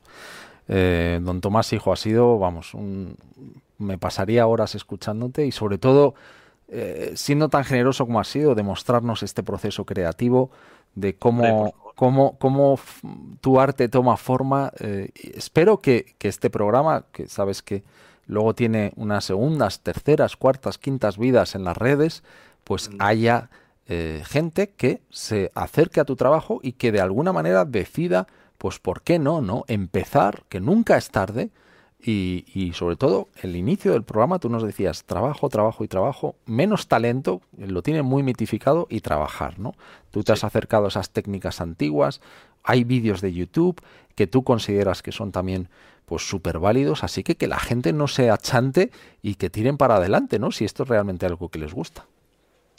Eh, 0.67 1.19
don 1.21 1.41
Tomás 1.41 1.73
Hijo 1.73 1.91
ha 1.91 1.95
sido, 1.95 2.39
vamos, 2.39 2.73
un, 2.73 3.15
me 3.77 3.97
pasaría 3.97 4.47
horas 4.47 4.75
escuchándote 4.75 5.45
y 5.45 5.51
sobre 5.51 5.77
todo 5.77 6.13
eh, 6.67 7.13
siendo 7.15 7.49
tan 7.49 7.63
generoso 7.63 8.05
como 8.05 8.19
has 8.19 8.27
sido, 8.27 8.55
demostrarnos 8.55 9.23
este 9.23 9.43
proceso 9.43 9.85
creativo 9.85 10.51
de 10.95 11.15
cómo, 11.15 11.73
cómo, 11.95 12.38
cómo 12.38 12.79
tu 13.41 13.59
arte 13.59 13.89
toma 13.89 14.17
forma. 14.17 14.71
Eh, 14.79 15.09
espero 15.35 15.81
que, 15.81 16.15
que, 16.17 16.27
este 16.27 16.49
programa, 16.49 17.05
que 17.11 17.27
sabes 17.27 17.61
que 17.61 17.83
luego 18.27 18.55
tiene 18.55 18.93
unas 18.95 19.25
segundas, 19.25 19.81
terceras, 19.81 20.38
cuartas, 20.38 20.77
quintas 20.77 21.17
vidas 21.17 21.55
en 21.55 21.63
las 21.63 21.75
redes, 21.77 22.23
pues 22.63 22.89
mm. 22.89 22.95
haya 22.99 23.49
eh, 23.88 24.23
gente 24.25 24.69
que 24.69 25.01
se 25.09 25.51
acerque 25.53 25.99
a 25.99 26.05
tu 26.05 26.15
trabajo 26.15 26.61
y 26.63 26.73
que 26.73 26.93
de 26.93 27.01
alguna 27.01 27.33
manera 27.33 27.65
decida, 27.65 28.27
pues, 28.61 28.77
¿por 28.77 29.01
qué 29.01 29.17
no? 29.17 29.41
no? 29.41 29.65
Empezar, 29.67 30.43
que 30.47 30.59
nunca 30.59 30.95
es 30.95 31.09
tarde, 31.09 31.49
y, 31.99 32.45
y, 32.53 32.73
sobre 32.73 32.95
todo, 32.95 33.27
el 33.41 33.55
inicio 33.55 33.93
del 33.93 34.03
programa 34.03 34.38
tú 34.38 34.49
nos 34.49 34.61
decías 34.61 35.03
trabajo, 35.05 35.49
trabajo 35.49 35.83
y 35.83 35.88
trabajo, 35.88 36.35
menos 36.45 36.88
talento, 36.88 37.41
lo 37.57 37.81
tiene 37.81 38.03
muy 38.03 38.21
mitificado 38.21 38.85
y 38.88 38.99
trabajar, 38.99 39.57
¿no? 39.57 39.73
Tú 40.11 40.23
te 40.23 40.27
sí. 40.27 40.33
has 40.33 40.43
acercado 40.43 40.85
a 40.85 40.88
esas 40.89 41.09
técnicas 41.09 41.59
antiguas, 41.59 42.21
hay 42.61 42.83
vídeos 42.83 43.21
de 43.21 43.33
YouTube 43.33 43.81
que 44.13 44.27
tú 44.27 44.43
consideras 44.43 45.01
que 45.01 45.11
son 45.11 45.31
también 45.31 45.67
pues 46.05 46.29
súper 46.29 46.59
válidos, 46.59 47.03
así 47.03 47.23
que 47.23 47.38
que 47.38 47.47
la 47.47 47.59
gente 47.59 47.93
no 47.93 48.07
se 48.07 48.29
achante 48.29 48.91
y 49.23 49.35
que 49.35 49.49
tiren 49.49 49.77
para 49.77 49.95
adelante, 49.95 50.38
¿no? 50.38 50.51
Si 50.51 50.65
esto 50.65 50.83
es 50.83 50.89
realmente 50.89 51.25
algo 51.25 51.49
que 51.49 51.57
les 51.57 51.73
gusta 51.73 52.05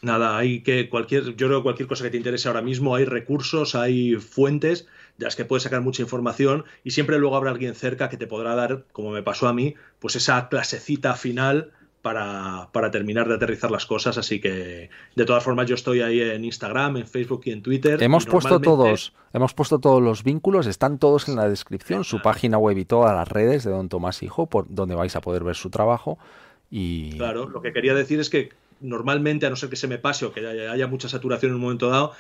nada, 0.03 0.37
hay 0.37 0.63
que 0.63 0.89
cualquier, 0.89 1.37
yo 1.37 1.47
creo 1.47 1.61
que 1.61 1.63
cualquier 1.63 1.89
cosa 1.89 2.05
que 2.05 2.11
te 2.11 2.17
interese 2.17 2.49
ahora 2.49 2.61
mismo, 2.61 2.95
hay 2.95 3.05
recursos, 3.05 3.75
hay 3.75 4.17
fuentes 4.17 4.87
de 5.19 5.25
las 5.25 5.37
que 5.37 5.45
puedes 5.45 5.63
sacar 5.63 5.81
mucha 5.81 6.03
información 6.03 6.65
y 6.85 6.93
siempre 6.93 7.19
luego 7.19 7.37
habrá 7.37 7.51
alguien 7.51 7.75
cerca 7.75 8.09
que 8.09 8.17
te 8.17 8.27
podrá 8.27 8.55
dar, 8.55 8.85
como 8.93 9.11
me 9.11 9.23
pasó 9.23 9.49
a 9.49 9.53
mí, 9.53 9.75
pues 9.99 10.17
esa 10.17 10.49
clasecita 10.49 11.15
final 11.15 11.73
para, 12.03 12.69
para, 12.73 12.91
terminar 12.91 13.29
de 13.29 13.35
aterrizar 13.35 13.71
las 13.71 13.87
cosas. 13.87 14.19
Así 14.19 14.41
que, 14.41 14.91
de 15.15 15.25
todas 15.25 15.43
formas, 15.43 15.69
yo 15.69 15.77
estoy 15.77 16.03
ahí 16.03 16.21
en 16.21 16.45
Instagram, 16.45 16.97
en 16.97 17.07
Facebook 17.07 17.43
y 17.45 17.53
en 17.53 17.63
Twitter. 17.63 18.03
Hemos 18.03 18.27
puesto 18.27 18.61
todos, 18.61 19.13
hemos 19.33 19.55
puesto 19.55 19.79
todos 19.79 20.03
los 20.03 20.25
vínculos, 20.25 20.67
están 20.67 20.99
todos 20.99 21.29
en 21.29 21.37
la 21.37 21.49
descripción, 21.49 22.05
su 22.05 22.21
página 22.21 22.59
web 22.59 22.77
y 22.77 22.85
todas 22.85 23.15
las 23.15 23.29
redes 23.29 23.65
de 23.65 23.71
Don 23.71 23.89
Tomás 23.89 24.23
Hijo, 24.23 24.47
por 24.47 24.67
donde 24.69 24.97
vais 24.97 25.15
a 25.15 25.21
poder 25.21 25.45
ver 25.45 25.55
su 25.55 25.71
trabajo. 25.71 26.19
Y... 26.71 27.17
Claro, 27.17 27.49
lo 27.49 27.63
que 27.63 27.73
quería 27.73 27.95
decir 27.95 28.19
es 28.19 28.29
que 28.29 28.51
normalmente, 28.81 29.47
a 29.47 29.51
no 29.51 29.57
ser 29.57 29.69
que 29.69 29.77
se 29.77 29.87
me 29.87 29.99
pase 29.99 30.27
o 30.27 30.33
que 30.33 30.41
haya 30.69 30.87
mucha 30.89 31.09
saturación 31.09 31.51
en 31.51 31.57
un 31.57 31.63
momento 31.63 31.89
dado, 31.89 32.13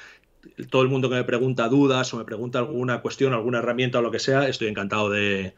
todo 0.70 0.82
el 0.82 0.88
mundo 0.88 1.08
que 1.08 1.16
me 1.16 1.24
pregunta 1.24 1.68
dudas 1.68 2.12
o 2.14 2.18
me 2.18 2.24
pregunta 2.24 2.58
alguna 2.58 3.00
cuestión, 3.00 3.32
alguna 3.32 3.58
herramienta 3.58 3.98
o 3.98 4.02
lo 4.02 4.10
que 4.10 4.18
sea, 4.18 4.48
estoy 4.48 4.68
encantado 4.68 5.10
de, 5.10 5.54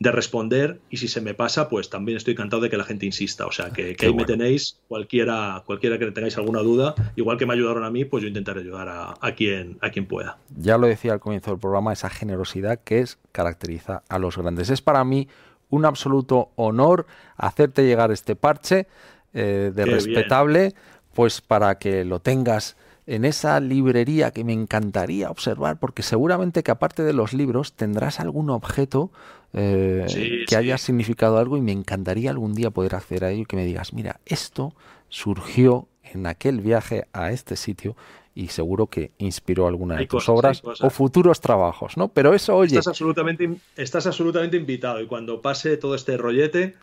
de 0.00 0.12
responder 0.12 0.80
y 0.90 0.98
si 0.98 1.08
se 1.08 1.20
me 1.20 1.34
pasa, 1.34 1.68
pues 1.68 1.90
también 1.90 2.16
estoy 2.16 2.34
encantado 2.34 2.62
de 2.62 2.70
que 2.70 2.76
la 2.76 2.84
gente 2.84 3.06
insista. 3.06 3.46
O 3.46 3.52
sea, 3.52 3.70
que, 3.70 3.96
que 3.96 4.06
ahí 4.06 4.12
bueno. 4.12 4.26
me 4.28 4.36
tenéis, 4.36 4.78
cualquiera, 4.86 5.62
cualquiera 5.66 5.98
que 5.98 6.10
tengáis 6.12 6.36
alguna 6.38 6.60
duda, 6.60 6.94
igual 7.16 7.36
que 7.36 7.46
me 7.46 7.54
ayudaron 7.54 7.84
a 7.84 7.90
mí, 7.90 8.04
pues 8.04 8.22
yo 8.22 8.28
intentaré 8.28 8.60
ayudar 8.60 8.88
a, 8.88 9.14
a, 9.20 9.32
quien, 9.32 9.78
a 9.80 9.90
quien 9.90 10.06
pueda. 10.06 10.38
Ya 10.56 10.78
lo 10.78 10.86
decía 10.86 11.12
al 11.12 11.20
comienzo 11.20 11.50
del 11.50 11.60
programa, 11.60 11.92
esa 11.92 12.10
generosidad 12.10 12.80
que 12.82 13.00
es, 13.00 13.18
caracteriza 13.32 14.02
a 14.08 14.18
los 14.18 14.36
grandes. 14.36 14.70
Es 14.70 14.82
para 14.82 15.02
mí 15.04 15.28
un 15.70 15.84
absoluto 15.84 16.50
honor 16.56 17.06
hacerte 17.36 17.84
llegar 17.84 18.12
este 18.12 18.36
parche 18.36 18.86
eh, 19.34 19.72
de 19.74 19.84
Qué 19.84 19.90
respetable, 19.90 20.60
bien. 20.60 20.74
pues 21.12 21.40
para 21.40 21.78
que 21.78 22.04
lo 22.04 22.20
tengas 22.20 22.76
en 23.08 23.24
esa 23.24 23.58
librería 23.58 24.32
que 24.32 24.44
me 24.44 24.52
encantaría 24.52 25.30
observar, 25.30 25.80
porque 25.80 26.02
seguramente 26.02 26.62
que 26.62 26.70
aparte 26.70 27.02
de 27.02 27.14
los 27.14 27.32
libros 27.32 27.72
tendrás 27.72 28.20
algún 28.20 28.50
objeto 28.50 29.10
eh, 29.54 30.04
sí, 30.08 30.44
que 30.46 30.50
sí. 30.50 30.54
haya 30.54 30.76
significado 30.76 31.38
algo 31.38 31.56
y 31.56 31.62
me 31.62 31.72
encantaría 31.72 32.28
algún 32.30 32.54
día 32.54 32.70
poder 32.70 32.94
acceder 32.94 33.24
a 33.24 33.30
ello 33.30 33.42
y 33.42 33.46
que 33.46 33.56
me 33.56 33.64
digas, 33.64 33.94
mira, 33.94 34.20
esto 34.26 34.74
surgió 35.08 35.88
en 36.02 36.26
aquel 36.26 36.60
viaje 36.60 37.06
a 37.14 37.32
este 37.32 37.56
sitio 37.56 37.96
y 38.34 38.48
seguro 38.48 38.88
que 38.88 39.12
inspiró 39.16 39.66
alguna 39.66 39.94
hay 39.94 40.00
de 40.00 40.08
tus 40.08 40.26
cosas, 40.26 40.62
obras 40.62 40.80
o 40.82 40.90
futuros 40.90 41.40
trabajos, 41.40 41.96
¿no? 41.96 42.08
Pero 42.08 42.34
eso, 42.34 42.54
oye... 42.56 42.76
Estás 42.78 42.88
absolutamente, 42.88 43.56
estás 43.74 44.06
absolutamente 44.06 44.58
invitado 44.58 45.00
y 45.00 45.06
cuando 45.06 45.40
pase 45.40 45.78
todo 45.78 45.94
este 45.94 46.18
rollete, 46.18 46.76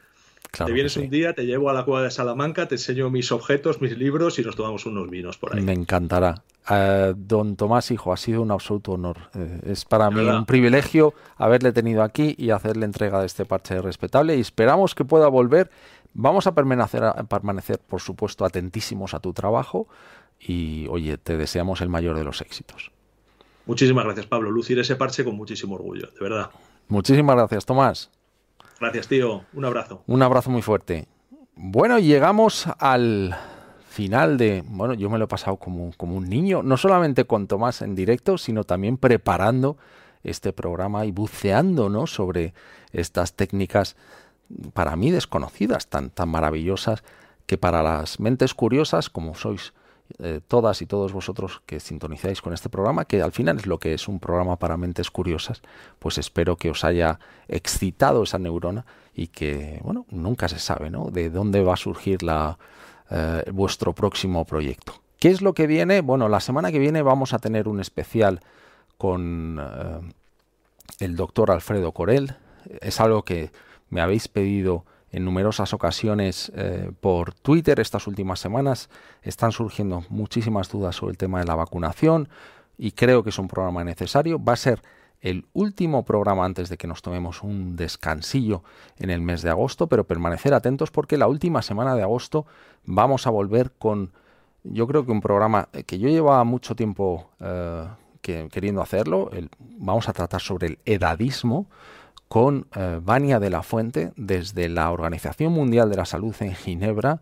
Claro 0.55 0.67
te 0.67 0.73
vienes 0.73 0.93
sí. 0.93 1.01
un 1.01 1.09
día, 1.09 1.33
te 1.33 1.45
llevo 1.45 1.69
a 1.69 1.73
la 1.73 1.83
cueva 1.83 2.03
de 2.03 2.11
Salamanca, 2.11 2.67
te 2.67 2.75
enseño 2.75 3.09
mis 3.09 3.31
objetos, 3.31 3.81
mis 3.81 3.97
libros 3.97 4.39
y 4.39 4.43
nos 4.43 4.55
tomamos 4.55 4.85
unos 4.85 5.09
vinos 5.09 5.37
por 5.37 5.55
ahí. 5.55 5.61
Me 5.61 5.73
encantará. 5.73 6.43
Uh, 6.69 7.13
don 7.15 7.57
Tomás, 7.57 7.91
hijo, 7.91 8.13
ha 8.13 8.17
sido 8.17 8.41
un 8.41 8.51
absoluto 8.51 8.93
honor. 8.93 9.17
Uh, 9.35 9.69
es 9.69 9.83
para 9.83 10.09
mí 10.09 10.21
un 10.21 10.45
privilegio 10.45 11.13
haberle 11.35 11.73
tenido 11.73 12.03
aquí 12.03 12.35
y 12.37 12.51
hacerle 12.51 12.85
entrega 12.85 13.19
de 13.19 13.25
este 13.25 13.45
parche 13.45 13.81
respetable 13.81 14.37
y 14.37 14.39
esperamos 14.39 14.95
que 14.95 15.03
pueda 15.03 15.27
volver. 15.27 15.69
Vamos 16.13 16.47
a 16.47 16.55
permanecer, 16.55 17.03
a 17.03 17.23
permanecer, 17.25 17.79
por 17.79 17.99
supuesto, 17.99 18.45
atentísimos 18.45 19.13
a 19.13 19.19
tu 19.19 19.33
trabajo 19.33 19.87
y, 20.39 20.87
oye, 20.87 21.17
te 21.17 21.35
deseamos 21.35 21.81
el 21.81 21.89
mayor 21.89 22.17
de 22.17 22.23
los 22.23 22.39
éxitos. 22.39 22.91
Muchísimas 23.65 24.05
gracias, 24.05 24.25
Pablo. 24.25 24.49
Lucir 24.49 24.79
ese 24.79 24.95
parche 24.95 25.25
con 25.25 25.35
muchísimo 25.35 25.75
orgullo, 25.75 26.07
de 26.07 26.19
verdad. 26.21 26.49
Muchísimas 26.87 27.35
gracias, 27.35 27.65
Tomás. 27.65 28.09
Gracias, 28.79 29.07
tío. 29.07 29.43
Un 29.53 29.65
abrazo. 29.65 30.03
Un 30.07 30.21
abrazo 30.21 30.49
muy 30.49 30.61
fuerte. 30.61 31.07
Bueno, 31.55 31.99
llegamos 31.99 32.67
al 32.79 33.35
final 33.89 34.37
de, 34.37 34.63
bueno, 34.65 34.93
yo 34.93 35.09
me 35.09 35.17
lo 35.17 35.25
he 35.25 35.27
pasado 35.29 35.55
como, 35.55 35.91
como 35.95 36.17
un 36.17 36.27
niño, 36.27 36.63
no 36.63 36.75
solamente 36.75 37.25
con 37.25 37.47
Tomás 37.47 37.81
en 37.81 37.95
directo, 37.95 38.37
sino 38.37 38.65
también 38.65 38.97
preparando 38.97 39.77
este 40.23 40.51
programa 40.51 41.05
y 41.05 41.11
buceando 41.11 41.89
¿no? 41.89 42.07
sobre 42.07 42.53
estas 42.91 43.33
técnicas 43.33 43.95
para 44.73 44.95
mí 44.95 45.11
desconocidas, 45.11 45.87
tan, 45.87 46.09
tan 46.09 46.29
maravillosas, 46.29 47.03
que 47.45 47.57
para 47.57 47.83
las 47.83 48.19
mentes 48.19 48.53
curiosas, 48.53 49.09
como 49.09 49.35
sois 49.35 49.73
eh, 50.19 50.39
todas 50.47 50.81
y 50.81 50.85
todos 50.85 51.13
vosotros 51.13 51.61
que 51.65 51.79
sintonizáis 51.79 52.41
con 52.41 52.53
este 52.53 52.69
programa, 52.69 53.05
que 53.05 53.21
al 53.21 53.31
final 53.31 53.57
es 53.57 53.65
lo 53.65 53.79
que 53.79 53.93
es 53.93 54.07
un 54.07 54.19
programa 54.19 54.57
para 54.57 54.77
mentes 54.77 55.09
curiosas, 55.11 55.61
pues 55.99 56.17
espero 56.17 56.57
que 56.57 56.69
os 56.69 56.83
haya 56.83 57.19
excitado 57.47 58.23
esa 58.23 58.39
neurona 58.39 58.85
y 59.13 59.27
que, 59.27 59.79
bueno, 59.83 60.05
nunca 60.09 60.47
se 60.47 60.59
sabe, 60.59 60.89
¿no? 60.89 61.09
De 61.09 61.29
dónde 61.29 61.63
va 61.63 61.73
a 61.73 61.77
surgir 61.77 62.21
la, 62.23 62.57
eh, 63.11 63.43
vuestro 63.51 63.93
próximo 63.93 64.45
proyecto. 64.45 64.93
¿Qué 65.19 65.29
es 65.29 65.43
lo 65.43 65.53
que 65.53 65.67
viene? 65.67 66.01
Bueno, 66.01 66.27
la 66.27 66.39
semana 66.39 66.71
que 66.71 66.79
viene 66.79 67.03
vamos 67.03 67.33
a 67.33 67.39
tener 67.39 67.67
un 67.67 67.79
especial 67.79 68.41
con 68.97 69.59
eh, 69.61 70.13
el 70.99 71.15
doctor 71.15 71.51
Alfredo 71.51 71.91
Corel. 71.91 72.35
Es 72.81 72.99
algo 72.99 73.23
que 73.23 73.51
me 73.89 74.01
habéis 74.01 74.27
pedido 74.27 74.85
en 75.15 75.23
numerosas 75.23 75.73
ocasiones 75.73 76.51
eh, 76.55 76.91
por 76.99 77.33
Twitter 77.33 77.79
estas 77.79 78.05
últimas 78.05 78.37
semanas. 78.37 78.89
Están 79.21 79.53
surgiendo 79.53 80.03
muchísimas 80.09 80.69
dudas 80.69 80.97
sobre 80.97 81.11
el 81.11 81.17
tema 81.17 81.39
de 81.39 81.45
la 81.45 81.55
vacunación 81.55 82.27
y 82.77 82.91
creo 82.91 83.23
que 83.23 83.29
es 83.29 83.39
un 83.39 83.47
programa 83.47 83.85
necesario. 83.85 84.43
Va 84.43 84.53
a 84.53 84.57
ser 84.57 84.81
el 85.21 85.45
último 85.53 86.03
programa 86.03 86.43
antes 86.43 86.67
de 86.67 86.75
que 86.75 86.87
nos 86.87 87.01
tomemos 87.01 87.43
un 87.43 87.77
descansillo 87.77 88.61
en 88.99 89.09
el 89.09 89.21
mes 89.21 89.41
de 89.41 89.51
agosto, 89.51 89.87
pero 89.87 90.03
permanecer 90.03 90.53
atentos 90.53 90.91
porque 90.91 91.17
la 91.17 91.27
última 91.27 91.61
semana 91.61 91.95
de 91.95 92.03
agosto 92.03 92.45
vamos 92.83 93.25
a 93.25 93.29
volver 93.29 93.71
con, 93.71 94.11
yo 94.65 94.85
creo 94.85 95.05
que 95.05 95.13
un 95.13 95.21
programa 95.21 95.69
que 95.85 95.97
yo 95.97 96.09
llevaba 96.09 96.43
mucho 96.43 96.75
tiempo 96.75 97.29
eh, 97.39 97.87
queriendo 98.21 98.81
hacerlo, 98.81 99.29
vamos 99.59 100.09
a 100.09 100.13
tratar 100.13 100.41
sobre 100.41 100.67
el 100.67 100.79
edadismo 100.83 101.67
con 102.27 102.67
eh, 102.75 102.99
Vania 103.01 103.39
de 103.39 103.49
la 103.49 103.63
Fuente 103.63 104.11
desde 104.15 104.69
la 104.69 104.91
Organización 104.91 105.53
Mundial 105.53 105.89
de 105.89 105.97
la 105.97 106.05
Salud 106.05 106.35
en 106.39 106.53
Ginebra. 106.53 107.21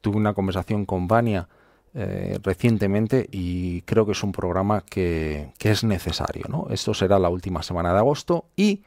Tuve 0.00 0.16
una 0.16 0.34
conversación 0.34 0.86
con 0.86 1.08
Vania 1.08 1.48
eh, 1.92 2.38
recientemente 2.42 3.28
y 3.32 3.82
creo 3.82 4.06
que 4.06 4.12
es 4.12 4.22
un 4.22 4.32
programa 4.32 4.82
que, 4.82 5.52
es 5.58 5.84
necesario. 5.84 6.44
¿no? 6.48 6.66
Esto 6.70 6.94
será 6.94 7.18
la 7.18 7.28
última 7.28 7.62
semana 7.62 7.92
de 7.92 7.98
agosto 7.98 8.46
y 8.56 8.82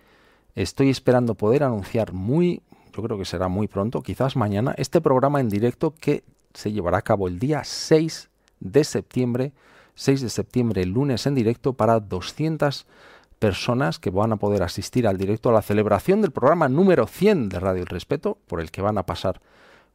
estoy 0.55 0.89
esperando 0.89 1.35
poder 1.35 1.63
anunciar 1.63 2.13
muy, 2.13 2.61
yo 2.95 3.03
creo 3.03 3.17
que 3.17 3.25
será 3.25 3.47
muy 3.47 3.67
pronto, 3.67 4.01
quizás 4.01 4.35
mañana, 4.35 4.73
este 4.77 5.01
programa 5.01 5.39
en 5.41 5.49
directo 5.49 5.93
que 5.99 6.23
se 6.53 6.71
llevará 6.71 6.99
a 6.99 7.01
cabo 7.01 7.27
el 7.27 7.39
día 7.39 7.63
6 7.63 8.29
de 8.59 8.83
septiembre, 8.83 9.51
6 9.95 10.21
de 10.21 10.29
septiembre, 10.29 10.85
lunes 10.85 11.25
en 11.25 11.35
directo 11.35 11.73
para 11.73 11.99
200 11.99 12.87
personas 13.43 13.99
que 13.99 14.09
van 14.09 14.31
a 14.31 14.37
poder 14.37 14.63
asistir 14.63 15.05
al 15.05 15.17
directo 15.17 15.49
a 15.49 15.51
la 15.51 15.61
celebración 15.61 16.21
del 16.21 16.31
programa 16.31 16.69
número 16.69 17.07
100 17.07 17.49
de 17.49 17.59
Radio 17.59 17.81
El 17.81 17.87
Respeto, 17.87 18.37
por 18.47 18.61
el 18.61 18.71
que 18.71 18.81
van 18.81 18.97
a 18.97 19.05
pasar 19.05 19.41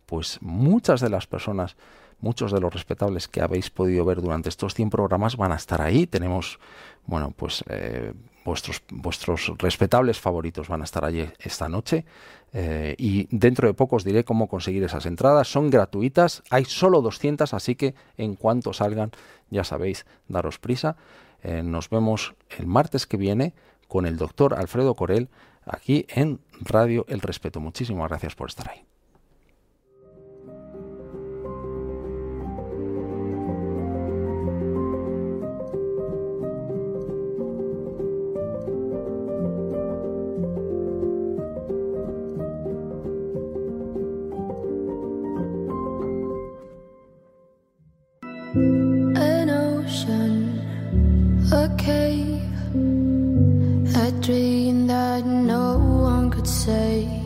pues 0.05 0.39
muchas 0.43 1.01
de 1.01 1.09
las 1.09 1.27
personas 1.27 1.75
muchos 2.20 2.53
de 2.53 2.61
los 2.61 2.70
respetables 2.75 3.27
que 3.27 3.41
habéis 3.41 3.70
podido 3.70 4.05
ver 4.05 4.20
durante 4.20 4.51
estos 4.51 4.75
100 4.75 4.91
programas 4.91 5.39
van 5.39 5.53
a 5.53 5.57
estar 5.57 5.81
ahí. 5.81 6.07
Tenemos, 6.07 6.59
bueno, 7.07 7.33
pues 7.35 7.65
eh, 7.70 8.12
vuestros, 8.45 8.83
vuestros 8.91 9.51
respetables 9.57 10.20
favoritos 10.20 10.69
van 10.69 10.83
a 10.83 10.85
estar 10.85 11.07
allí 11.07 11.27
esta 11.39 11.70
noche. 11.70 12.05
Eh, 12.53 12.97
y 12.99 13.29
dentro 13.31 13.66
de 13.66 13.73
poco 13.73 13.97
os 13.97 14.05
diré 14.05 14.25
cómo 14.25 14.47
conseguir 14.47 14.85
esas 14.85 15.07
entradas. 15.07 15.51
Son 15.51 15.70
gratuitas, 15.70 16.43
hay 16.51 16.66
solo 16.66 17.01
200, 17.01 17.55
así 17.55 17.77
que 17.77 17.95
en 18.19 18.35
cuanto 18.35 18.75
salgan, 18.75 19.11
ya 19.49 19.65
sabéis, 19.65 20.05
daros 20.27 20.59
prisa. 20.59 20.97
Eh, 21.43 21.62
nos 21.62 21.90
vemos 21.90 22.35
el 22.59 22.66
martes 22.66 23.06
que 23.06 23.16
viene 23.16 23.55
con 23.86 24.06
el 24.06 24.16
doctor 24.16 24.55
Alfredo 24.55 24.94
Corel 24.94 25.28
aquí 25.65 26.06
en 26.09 26.40
Radio 26.60 27.05
El 27.09 27.20
Respeto. 27.20 27.60
Muchísimas 27.60 28.09
gracias 28.09 28.35
por 28.35 28.48
estar 28.48 28.70
ahí. 28.70 28.85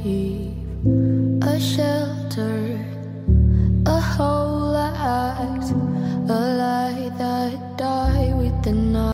a 0.04 1.60
shelter, 1.60 2.76
a 3.86 4.00
whole 4.00 4.72
light, 4.72 5.70
a 6.28 6.40
light 6.58 7.12
that 7.18 7.78
died 7.78 8.34
with 8.36 8.64
the 8.64 8.72
night. 8.72 9.02